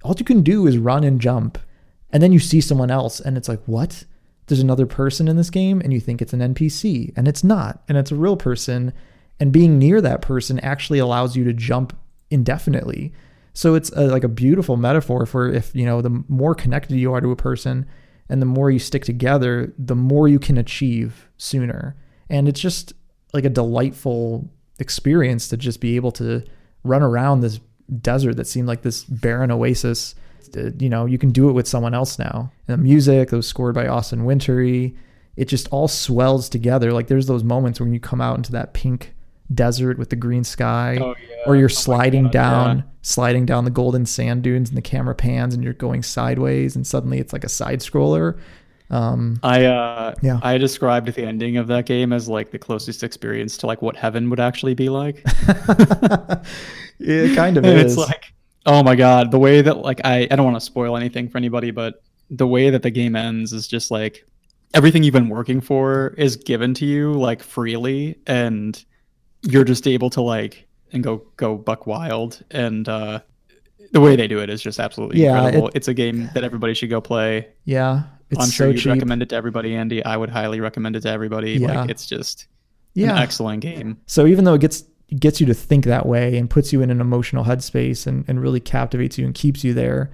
all 0.01 0.15
you 0.17 0.23
can 0.23 0.43
do 0.43 0.67
is 0.67 0.77
run 0.77 1.03
and 1.03 1.19
jump, 1.19 1.57
and 2.13 2.23
then 2.23 2.31
you 2.31 2.39
see 2.39 2.61
someone 2.61 2.89
else, 2.89 3.19
and 3.19 3.35
it's 3.35 3.49
like, 3.49 3.61
what? 3.65 4.05
There's 4.47 4.59
another 4.59 4.85
person 4.85 5.27
in 5.27 5.37
this 5.37 5.49
game, 5.49 5.81
and 5.81 5.93
you 5.93 5.99
think 5.99 6.21
it's 6.21 6.33
an 6.33 6.39
NPC, 6.39 7.13
and 7.15 7.27
it's 7.27 7.43
not, 7.43 7.83
and 7.87 7.97
it's 7.97 8.11
a 8.11 8.15
real 8.15 8.37
person. 8.37 8.93
And 9.39 9.51
being 9.51 9.79
near 9.79 10.01
that 10.01 10.21
person 10.21 10.59
actually 10.59 10.99
allows 10.99 11.35
you 11.35 11.43
to 11.45 11.53
jump 11.53 11.97
indefinitely. 12.29 13.13
So 13.53 13.75
it's 13.75 13.89
a, 13.91 14.07
like 14.07 14.23
a 14.23 14.29
beautiful 14.29 14.77
metaphor 14.77 15.25
for 15.25 15.51
if 15.51 15.73
you 15.75 15.85
know 15.85 16.01
the 16.01 16.23
more 16.27 16.55
connected 16.55 16.95
you 16.97 17.13
are 17.13 17.21
to 17.21 17.31
a 17.31 17.35
person, 17.35 17.85
and 18.29 18.41
the 18.41 18.45
more 18.45 18.71
you 18.71 18.79
stick 18.79 19.03
together, 19.03 19.73
the 19.77 19.95
more 19.95 20.27
you 20.27 20.39
can 20.39 20.57
achieve 20.57 21.29
sooner. 21.37 21.95
And 22.29 22.47
it's 22.47 22.61
just 22.61 22.93
like 23.33 23.45
a 23.45 23.49
delightful 23.49 24.49
experience 24.79 25.47
to 25.49 25.57
just 25.57 25.81
be 25.81 25.95
able 25.95 26.11
to 26.13 26.43
run 26.83 27.03
around 27.03 27.41
this 27.41 27.59
desert 28.01 28.37
that 28.37 28.47
seemed 28.47 28.67
like 28.67 28.81
this 28.81 29.03
barren 29.03 29.51
oasis. 29.51 30.15
Uh, 30.57 30.71
You 30.79 30.89
know, 30.89 31.05
you 31.05 31.17
can 31.17 31.31
do 31.31 31.49
it 31.49 31.53
with 31.53 31.67
someone 31.67 31.93
else 31.93 32.17
now. 32.19 32.51
And 32.67 32.77
the 32.79 32.83
music 32.83 33.29
that 33.29 33.35
was 33.35 33.47
scored 33.47 33.75
by 33.75 33.87
Austin 33.87 34.25
Wintory, 34.25 34.95
it 35.37 35.45
just 35.47 35.67
all 35.69 35.87
swells 35.87 36.49
together. 36.49 36.91
Like 36.93 37.07
there's 37.07 37.27
those 37.27 37.43
moments 37.43 37.79
when 37.79 37.93
you 37.93 37.99
come 37.99 38.21
out 38.21 38.37
into 38.37 38.51
that 38.53 38.73
pink 38.73 39.13
desert 39.53 39.97
with 39.97 40.09
the 40.09 40.15
green 40.15 40.43
sky, 40.43 40.97
Oh, 41.01 41.13
yeah. 41.29 41.43
or 41.45 41.55
you're 41.55 41.65
Oh 41.65 41.67
sliding 41.67 42.23
God, 42.25 42.31
down, 42.31 42.77
yeah. 42.77 42.83
sliding 43.01 43.45
down 43.45 43.65
the 43.65 43.71
golden 43.71 44.05
sand 44.05 44.43
dunes, 44.43 44.69
and 44.69 44.77
the 44.77 44.81
camera 44.81 45.13
pans, 45.15 45.53
and 45.53 45.63
you're 45.63 45.73
going 45.73 46.03
sideways, 46.03 46.75
and 46.75 46.87
suddenly 46.87 47.19
it's 47.19 47.33
like 47.33 47.43
a 47.43 47.49
side 47.49 47.79
scroller. 47.81 48.39
Um, 48.89 49.39
I 49.43 49.65
uh 49.65 50.13
Yeah. 50.21 50.39
I 50.43 50.57
described 50.57 51.13
the 51.13 51.23
ending 51.25 51.55
of 51.57 51.67
that 51.67 51.85
game 51.85 52.11
as 52.13 52.27
like 52.29 52.51
the 52.51 52.59
closest 52.59 53.03
experience 53.03 53.57
to 53.57 53.67
like 53.67 53.81
what 53.81 53.95
heaven 53.95 54.29
would 54.29 54.39
actually 54.41 54.73
be 54.73 54.89
like. 54.89 55.23
it 56.99 57.35
kind 57.35 57.57
of 57.57 57.65
is. 57.65 57.93
it's 57.93 57.97
like 57.97 58.33
oh 58.65 58.83
my 58.83 58.95
god, 58.95 59.31
the 59.31 59.39
way 59.39 59.61
that 59.61 59.77
like 59.79 60.01
I 60.03 60.27
I 60.29 60.35
don't 60.35 60.45
want 60.45 60.57
to 60.57 60.61
spoil 60.65 60.95
anything 60.97 61.29
for 61.29 61.37
anybody, 61.37 61.71
but 61.71 62.03
the 62.29 62.47
way 62.47 62.69
that 62.69 62.81
the 62.83 62.91
game 62.91 63.15
ends 63.15 63.53
is 63.53 63.67
just 63.67 63.91
like 63.91 64.25
everything 64.73 65.03
you've 65.03 65.13
been 65.13 65.29
working 65.29 65.59
for 65.61 66.13
is 66.17 66.35
given 66.37 66.73
to 66.75 66.85
you 66.85 67.11
like 67.13 67.43
freely 67.43 68.17
and 68.25 68.85
you're 69.41 69.65
just 69.65 69.85
able 69.87 70.09
to 70.09 70.21
like 70.21 70.65
and 70.93 71.03
go 71.03 71.17
go 71.35 71.57
buck 71.57 71.87
wild 71.87 72.41
and 72.51 72.87
uh 72.87 73.19
the 73.91 73.99
way 73.99 74.15
they 74.15 74.27
do 74.27 74.39
it 74.39 74.49
is 74.49 74.61
just 74.61 74.79
absolutely 74.79 75.21
Yeah, 75.21 75.35
incredible. 75.37 75.67
it- 75.69 75.75
it's 75.75 75.87
a 75.89 75.93
game 75.93 76.29
that 76.33 76.43
everybody 76.45 76.73
should 76.73 76.89
go 76.89 77.01
play. 77.01 77.47
yeah, 77.65 78.03
it's 78.29 78.41
I'm 78.41 78.49
sure 78.49 78.67
so 78.67 78.71
you'd 78.71 78.77
cheap. 78.79 78.93
recommend 78.93 79.21
it 79.21 79.29
to 79.29 79.35
everybody, 79.35 79.75
Andy. 79.75 80.05
I 80.05 80.15
would 80.15 80.29
highly 80.29 80.61
recommend 80.61 80.95
it 80.95 81.01
to 81.01 81.09
everybody. 81.09 81.53
Yeah. 81.53 81.81
Like 81.81 81.89
it's 81.89 82.05
just 82.05 82.47
yeah, 82.93 83.11
an 83.11 83.17
excellent 83.17 83.61
game. 83.61 83.97
So 84.05 84.25
even 84.27 84.45
though 84.45 84.53
it 84.53 84.61
gets 84.61 84.83
gets 85.19 85.39
you 85.39 85.45
to 85.47 85.53
think 85.53 85.85
that 85.85 86.05
way 86.05 86.37
and 86.37 86.49
puts 86.49 86.71
you 86.71 86.81
in 86.81 86.89
an 86.89 87.01
emotional 87.01 87.43
headspace 87.43 88.07
and, 88.07 88.23
and 88.27 88.41
really 88.41 88.59
captivates 88.59 89.17
you 89.17 89.25
and 89.25 89.35
keeps 89.35 89.63
you 89.63 89.73
there, 89.73 90.11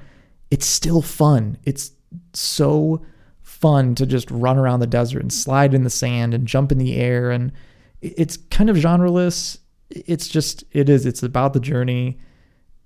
it's 0.50 0.66
still 0.66 1.02
fun. 1.02 1.58
It's 1.64 1.92
so 2.34 3.06
fun 3.42 3.96
to 3.96 4.06
just 4.06 4.30
run 4.32 4.58
around 4.58 4.80
the 4.80 4.88
desert 4.88 5.22
and 5.22 5.32
slide 5.32 5.74
in 5.74 5.84
the 5.84 5.90
sand 5.90 6.34
and 6.34 6.48
jump 6.48 6.72
in 6.72 6.78
the 6.78 6.96
air 6.96 7.32
and 7.32 7.52
it's 8.02 8.38
kind 8.38 8.70
of 8.70 8.76
genreless. 8.76 9.58
It's 9.90 10.28
just 10.28 10.64
it 10.72 10.90
is. 10.90 11.06
It's 11.06 11.24
about 11.24 11.54
the 11.54 11.60
journey. 11.60 12.20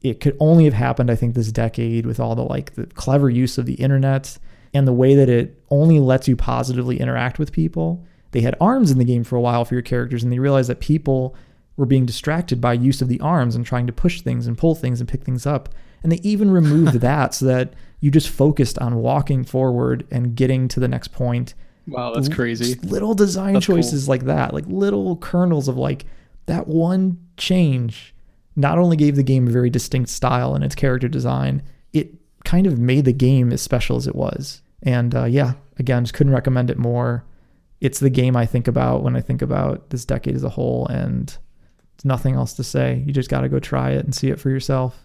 It 0.02 0.20
could 0.20 0.36
only 0.40 0.66
have 0.66 0.74
happened, 0.74 1.12
I 1.12 1.16
think, 1.16 1.36
this 1.36 1.52
decade 1.52 2.06
with 2.06 2.20
all 2.20 2.36
the 2.36 2.44
like 2.44 2.76
the 2.76 2.88
clever 2.88 3.30
use 3.30 3.58
of 3.58 3.66
the 3.66 3.76
internet 3.76 4.38
and 4.74 4.88
the 4.88 4.94
way 4.94 5.16
that 5.16 5.30
it 5.30 5.62
only 5.70 6.00
lets 6.00 6.28
you 6.28 6.36
positively 6.36 7.00
interact 7.00 7.40
with 7.40 7.52
people. 7.52 8.06
They 8.32 8.42
had 8.42 8.56
arms 8.62 8.92
in 8.92 8.98
the 8.98 9.06
game 9.06 9.24
for 9.24 9.36
a 9.36 9.42
while 9.42 9.66
for 9.66 9.76
your 9.76 9.82
characters, 9.82 10.24
and 10.24 10.32
they 10.32 10.40
realized 10.40 10.70
that 10.70 10.80
people 10.80 11.36
were 11.77 11.85
being 11.85 12.06
distracted 12.06 12.60
by 12.60 12.73
use 12.73 13.02
of 13.02 13.07
the 13.07 13.19
arms 13.19 13.56
and 13.56 13.65
trying 13.65 13.88
to 13.88 13.93
push 13.93 14.22
things 14.22 14.48
and 14.48 14.57
pull 14.57 14.76
things 14.76 14.99
and 14.99 15.10
pick 15.10 15.23
things 15.23 15.45
up. 15.45 15.69
And 16.03 16.11
they 16.11 16.19
even 16.23 16.52
removed 16.52 16.93
that 17.02 17.34
so 17.34 17.45
that 17.45 17.73
you 17.99 18.11
just 18.11 18.30
focused 18.30 18.77
on 18.80 18.95
walking 18.95 19.43
forward 19.43 20.06
and 20.11 20.35
getting 20.35 20.68
to 20.69 20.80
the 20.80 20.88
next 20.88 21.10
point. 21.10 21.53
Wow, 21.88 22.14
that's 22.14 22.30
crazy. 22.30 22.76
Just 22.76 22.85
little 22.85 23.14
design 23.14 23.53
That's 23.53 23.65
cool. 23.65 23.77
choices 23.77 24.07
like 24.07 24.26
that, 24.26 24.53
like 24.53 24.65
little 24.68 25.18
kernels 25.18 25.68
of 25.68 25.77
like 25.77 26.06
that 26.45 26.68
one 26.68 27.19
change 27.38 28.14
not 28.56 28.77
only 28.77 28.98
gave 28.98 29.15
the 29.15 29.23
game 29.23 29.48
a 29.48 29.52
very 29.52 29.69
distinct 29.69 30.10
style 30.10 30.56
in 30.56 30.64
its 30.64 30.76
character 30.76 31.07
design, 31.07 31.64
it 31.93 32.14
kind 32.43 32.68
of 32.68 32.77
made 32.77 33.06
the 33.06 33.14
game 33.14 33.52
as 33.52 33.61
special 33.61 33.95
as 33.95 34.07
it 34.07 34.15
was. 34.15 34.61
And 34.84 35.15
uh, 35.15 35.26
yeah, 35.26 35.53
again, 35.77 36.03
just 36.03 36.14
couldn't 36.14 36.34
recommend 36.34 36.69
it 36.69 36.77
more. 36.77 37.26
It's 37.80 37.99
the 37.99 38.10
game 38.10 38.35
I 38.35 38.45
think 38.45 38.68
about 38.68 39.03
when 39.03 39.15
I 39.15 39.22
think 39.22 39.41
about 39.41 39.89
this 39.89 40.06
decade 40.06 40.35
as 40.35 40.43
a 40.43 40.49
whole, 40.49 40.85
and 40.88 41.35
there's 42.02 42.07
nothing 42.07 42.36
else 42.36 42.53
to 42.53 42.64
say. 42.64 43.03
You 43.06 43.14
just 43.14 43.30
got 43.30 43.41
to 43.41 43.49
go 43.49 43.60
try 43.60 43.91
it 43.91 44.03
and 44.03 44.15
see 44.15 44.30
it 44.30 44.40
for 44.40 44.49
yourself. 44.49 44.98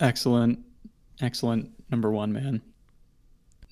Excellent, 0.00 0.58
excellent 1.20 1.70
number 1.90 2.10
one, 2.10 2.32
man. 2.32 2.60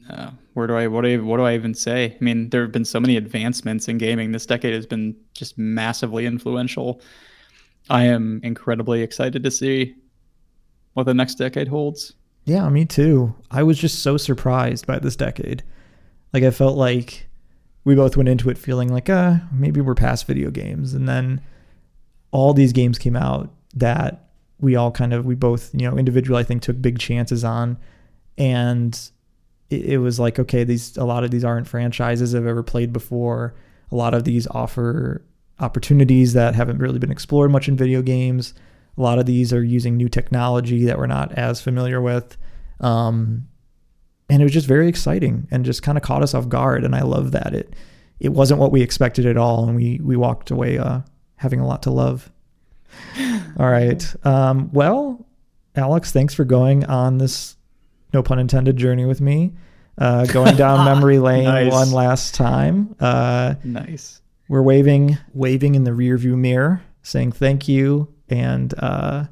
Uh, 0.08 0.30
where 0.54 0.66
do 0.66 0.74
I 0.74 0.86
what 0.86 1.02
do 1.02 1.12
I 1.12 1.16
what 1.18 1.36
do 1.36 1.44
I 1.44 1.54
even 1.54 1.74
say? 1.74 2.16
I 2.18 2.24
mean, 2.24 2.48
there 2.50 2.62
have 2.62 2.72
been 2.72 2.84
so 2.84 2.98
many 2.98 3.16
advancements 3.16 3.88
in 3.88 3.98
gaming. 3.98 4.32
This 4.32 4.46
decade 4.46 4.72
has 4.72 4.86
been 4.86 5.14
just 5.34 5.58
massively 5.58 6.24
influential. 6.26 7.00
I 7.90 8.04
am 8.04 8.40
incredibly 8.42 9.02
excited 9.02 9.44
to 9.44 9.50
see 9.50 9.94
what 10.94 11.04
the 11.04 11.14
next 11.14 11.36
decade 11.36 11.68
holds. 11.68 12.14
Yeah, 12.44 12.68
me 12.70 12.84
too. 12.84 13.34
I 13.50 13.62
was 13.62 13.78
just 13.78 14.02
so 14.02 14.16
surprised 14.16 14.86
by 14.86 14.98
this 14.98 15.14
decade. 15.14 15.62
Like 16.32 16.42
I 16.42 16.50
felt 16.50 16.76
like 16.76 17.28
we 17.84 17.94
both 17.94 18.16
went 18.16 18.28
into 18.28 18.48
it 18.48 18.58
feeling 18.58 18.88
like, 18.88 19.10
uh, 19.10 19.36
maybe 19.52 19.80
we're 19.80 19.94
past 19.94 20.26
video 20.26 20.50
games, 20.50 20.94
and 20.94 21.08
then 21.08 21.40
all 22.32 22.52
these 22.52 22.72
games 22.72 22.98
came 22.98 23.14
out 23.14 23.50
that 23.74 24.28
we 24.58 24.76
all 24.76 24.90
kind 24.90 25.12
of 25.12 25.24
we 25.24 25.34
both 25.34 25.70
you 25.74 25.88
know 25.88 25.96
individually 25.96 26.40
I 26.40 26.44
think 26.44 26.62
took 26.62 26.80
big 26.82 26.98
chances 26.98 27.44
on, 27.44 27.78
and 28.36 28.98
it, 29.70 29.84
it 29.84 29.98
was 29.98 30.18
like 30.18 30.38
okay, 30.38 30.64
these 30.64 30.96
a 30.96 31.04
lot 31.04 31.22
of 31.22 31.30
these 31.30 31.44
aren't 31.44 31.68
franchises 31.68 32.34
I've 32.34 32.46
ever 32.46 32.62
played 32.62 32.92
before. 32.92 33.54
A 33.90 33.96
lot 33.96 34.14
of 34.14 34.24
these 34.24 34.46
offer 34.48 35.22
opportunities 35.60 36.32
that 36.32 36.54
haven't 36.54 36.78
really 36.78 36.98
been 36.98 37.12
explored 37.12 37.50
much 37.50 37.68
in 37.68 37.76
video 37.76 38.02
games. 38.02 38.54
A 38.98 39.00
lot 39.00 39.18
of 39.18 39.26
these 39.26 39.52
are 39.52 39.62
using 39.62 39.96
new 39.96 40.08
technology 40.08 40.84
that 40.84 40.98
we're 40.98 41.06
not 41.06 41.32
as 41.32 41.60
familiar 41.60 42.00
with. 42.00 42.36
Um, 42.80 43.48
and 44.28 44.42
it 44.42 44.44
was 44.44 44.52
just 44.52 44.66
very 44.66 44.88
exciting 44.88 45.46
and 45.50 45.64
just 45.64 45.82
kind 45.82 45.96
of 45.96 46.02
caught 46.02 46.22
us 46.22 46.34
off 46.34 46.48
guard. 46.48 46.84
And 46.84 46.94
I 46.94 47.02
love 47.02 47.32
that 47.32 47.54
it 47.54 47.74
it 48.18 48.30
wasn't 48.30 48.60
what 48.60 48.70
we 48.70 48.82
expected 48.82 49.26
at 49.26 49.36
all, 49.36 49.66
and 49.66 49.76
we 49.76 50.00
we 50.02 50.16
walked 50.16 50.50
away 50.50 50.78
uh, 50.78 51.00
having 51.42 51.60
a 51.60 51.66
lot 51.66 51.82
to 51.82 51.90
love. 51.90 52.30
all 53.58 53.68
right. 53.70 54.02
Um, 54.24 54.70
well, 54.72 55.26
Alex, 55.76 56.12
thanks 56.12 56.34
for 56.34 56.44
going 56.44 56.84
on 56.86 57.18
this 57.18 57.56
no 58.14 58.22
pun 58.22 58.38
intended 58.38 58.76
journey 58.76 59.04
with 59.06 59.20
me, 59.20 59.52
uh, 59.98 60.26
going 60.26 60.56
down 60.56 60.84
memory 60.94 61.18
lane 61.18 61.44
Nice. 61.44 61.72
one 61.72 61.90
last 61.92 62.34
time. 62.34 62.94
Uh, 63.00 63.54
Nice. 63.64 64.20
we're 64.48 64.62
waving 64.62 65.16
waving 65.34 65.74
in 65.74 65.84
the 65.84 65.90
rearview 65.90 66.36
mirror 66.36 66.82
saying 67.02 67.32
thank 67.32 67.68
you 67.68 68.12
and 68.28 68.74
uh, 68.78 69.24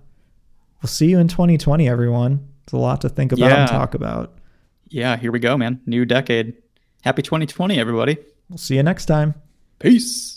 we'll 0.82 0.88
see 0.88 1.06
you 1.10 1.18
in 1.18 1.28
2020 1.28 1.88
everyone 1.88 2.48
it's 2.64 2.72
a 2.72 2.76
lot 2.76 3.00
to 3.02 3.08
think 3.08 3.32
about 3.32 3.46
Yeah. 3.50 3.60
and 3.62 3.70
talk 3.70 3.94
about 3.94 4.38
Yeah, 4.88 5.16
here 5.16 5.30
we 5.32 5.38
go, 5.38 5.56
man. 5.56 5.80
New 5.86 6.04
decade. 6.04 6.54
Happy 7.02 7.22
2020, 7.22 7.78
everybody. 7.78 8.16
we'll 8.48 8.58
see 8.58 8.76
you 8.76 8.82
next 8.82 9.04
time 9.06 9.34
Peace. 9.78 10.36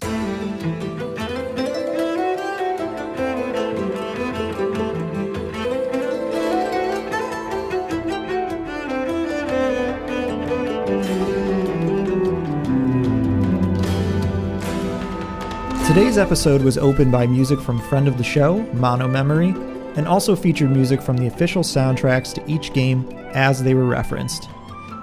Today's 15.94 16.18
episode 16.18 16.64
was 16.64 16.80
opened 16.80 17.12
by 17.12 17.28
music 17.28 17.62
from 17.62 17.80
friend 17.80 18.08
of 18.08 18.18
the 18.18 18.24
show, 18.24 18.64
Mono 18.74 19.08
Memory, 19.08 19.50
and 19.96 20.08
also 20.08 20.36
featured 20.36 20.72
music 20.72 21.00
from 21.00 21.18
the 21.18 21.28
official 21.28 21.62
soundtracks 21.62 22.34
to 22.34 22.52
each 22.52 22.74
game 22.74 23.08
as 23.36 23.62
they 23.62 23.76
were 23.76 23.86
referenced. 23.86 24.50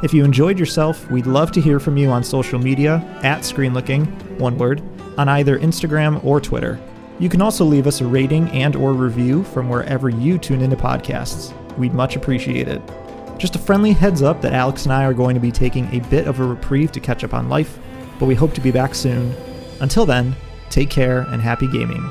If 0.02 0.12
you 0.12 0.24
enjoyed 0.24 0.58
yourself, 0.58 1.08
we'd 1.08 1.26
love 1.26 1.52
to 1.52 1.60
hear 1.60 1.78
from 1.78 1.96
you 1.96 2.10
on 2.10 2.24
social 2.24 2.58
media 2.58 2.96
at 3.22 3.42
ScreenLooking, 3.42 4.40
one 4.40 4.58
word, 4.58 4.82
on 5.16 5.28
either 5.28 5.60
Instagram 5.60 6.24
or 6.24 6.40
Twitter. 6.40 6.80
You 7.20 7.28
can 7.28 7.40
also 7.40 7.64
leave 7.64 7.86
us 7.86 8.00
a 8.00 8.06
rating 8.06 8.48
and 8.48 8.74
or 8.74 8.92
review 8.92 9.44
from 9.44 9.68
wherever 9.68 10.08
you 10.08 10.38
tune 10.38 10.60
into 10.60 10.74
podcasts. 10.74 11.54
We'd 11.78 11.94
much 11.94 12.16
appreciate 12.16 12.66
it. 12.66 12.82
Just 13.38 13.54
a 13.54 13.60
friendly 13.60 13.92
heads 13.92 14.22
up 14.22 14.40
that 14.40 14.54
Alex 14.54 14.86
and 14.86 14.92
I 14.92 15.04
are 15.04 15.14
going 15.14 15.34
to 15.34 15.40
be 15.40 15.52
taking 15.52 15.86
a 15.94 16.04
bit 16.08 16.26
of 16.26 16.40
a 16.40 16.44
reprieve 16.44 16.90
to 16.90 16.98
catch 16.98 17.22
up 17.22 17.32
on 17.32 17.48
life, 17.48 17.78
but 18.18 18.26
we 18.26 18.34
hope 18.34 18.54
to 18.54 18.60
be 18.60 18.72
back 18.72 18.96
soon. 18.96 19.32
Until 19.78 20.04
then, 20.04 20.34
take 20.70 20.90
care 20.90 21.20
and 21.30 21.42
happy 21.42 21.66
gaming. 21.66 22.10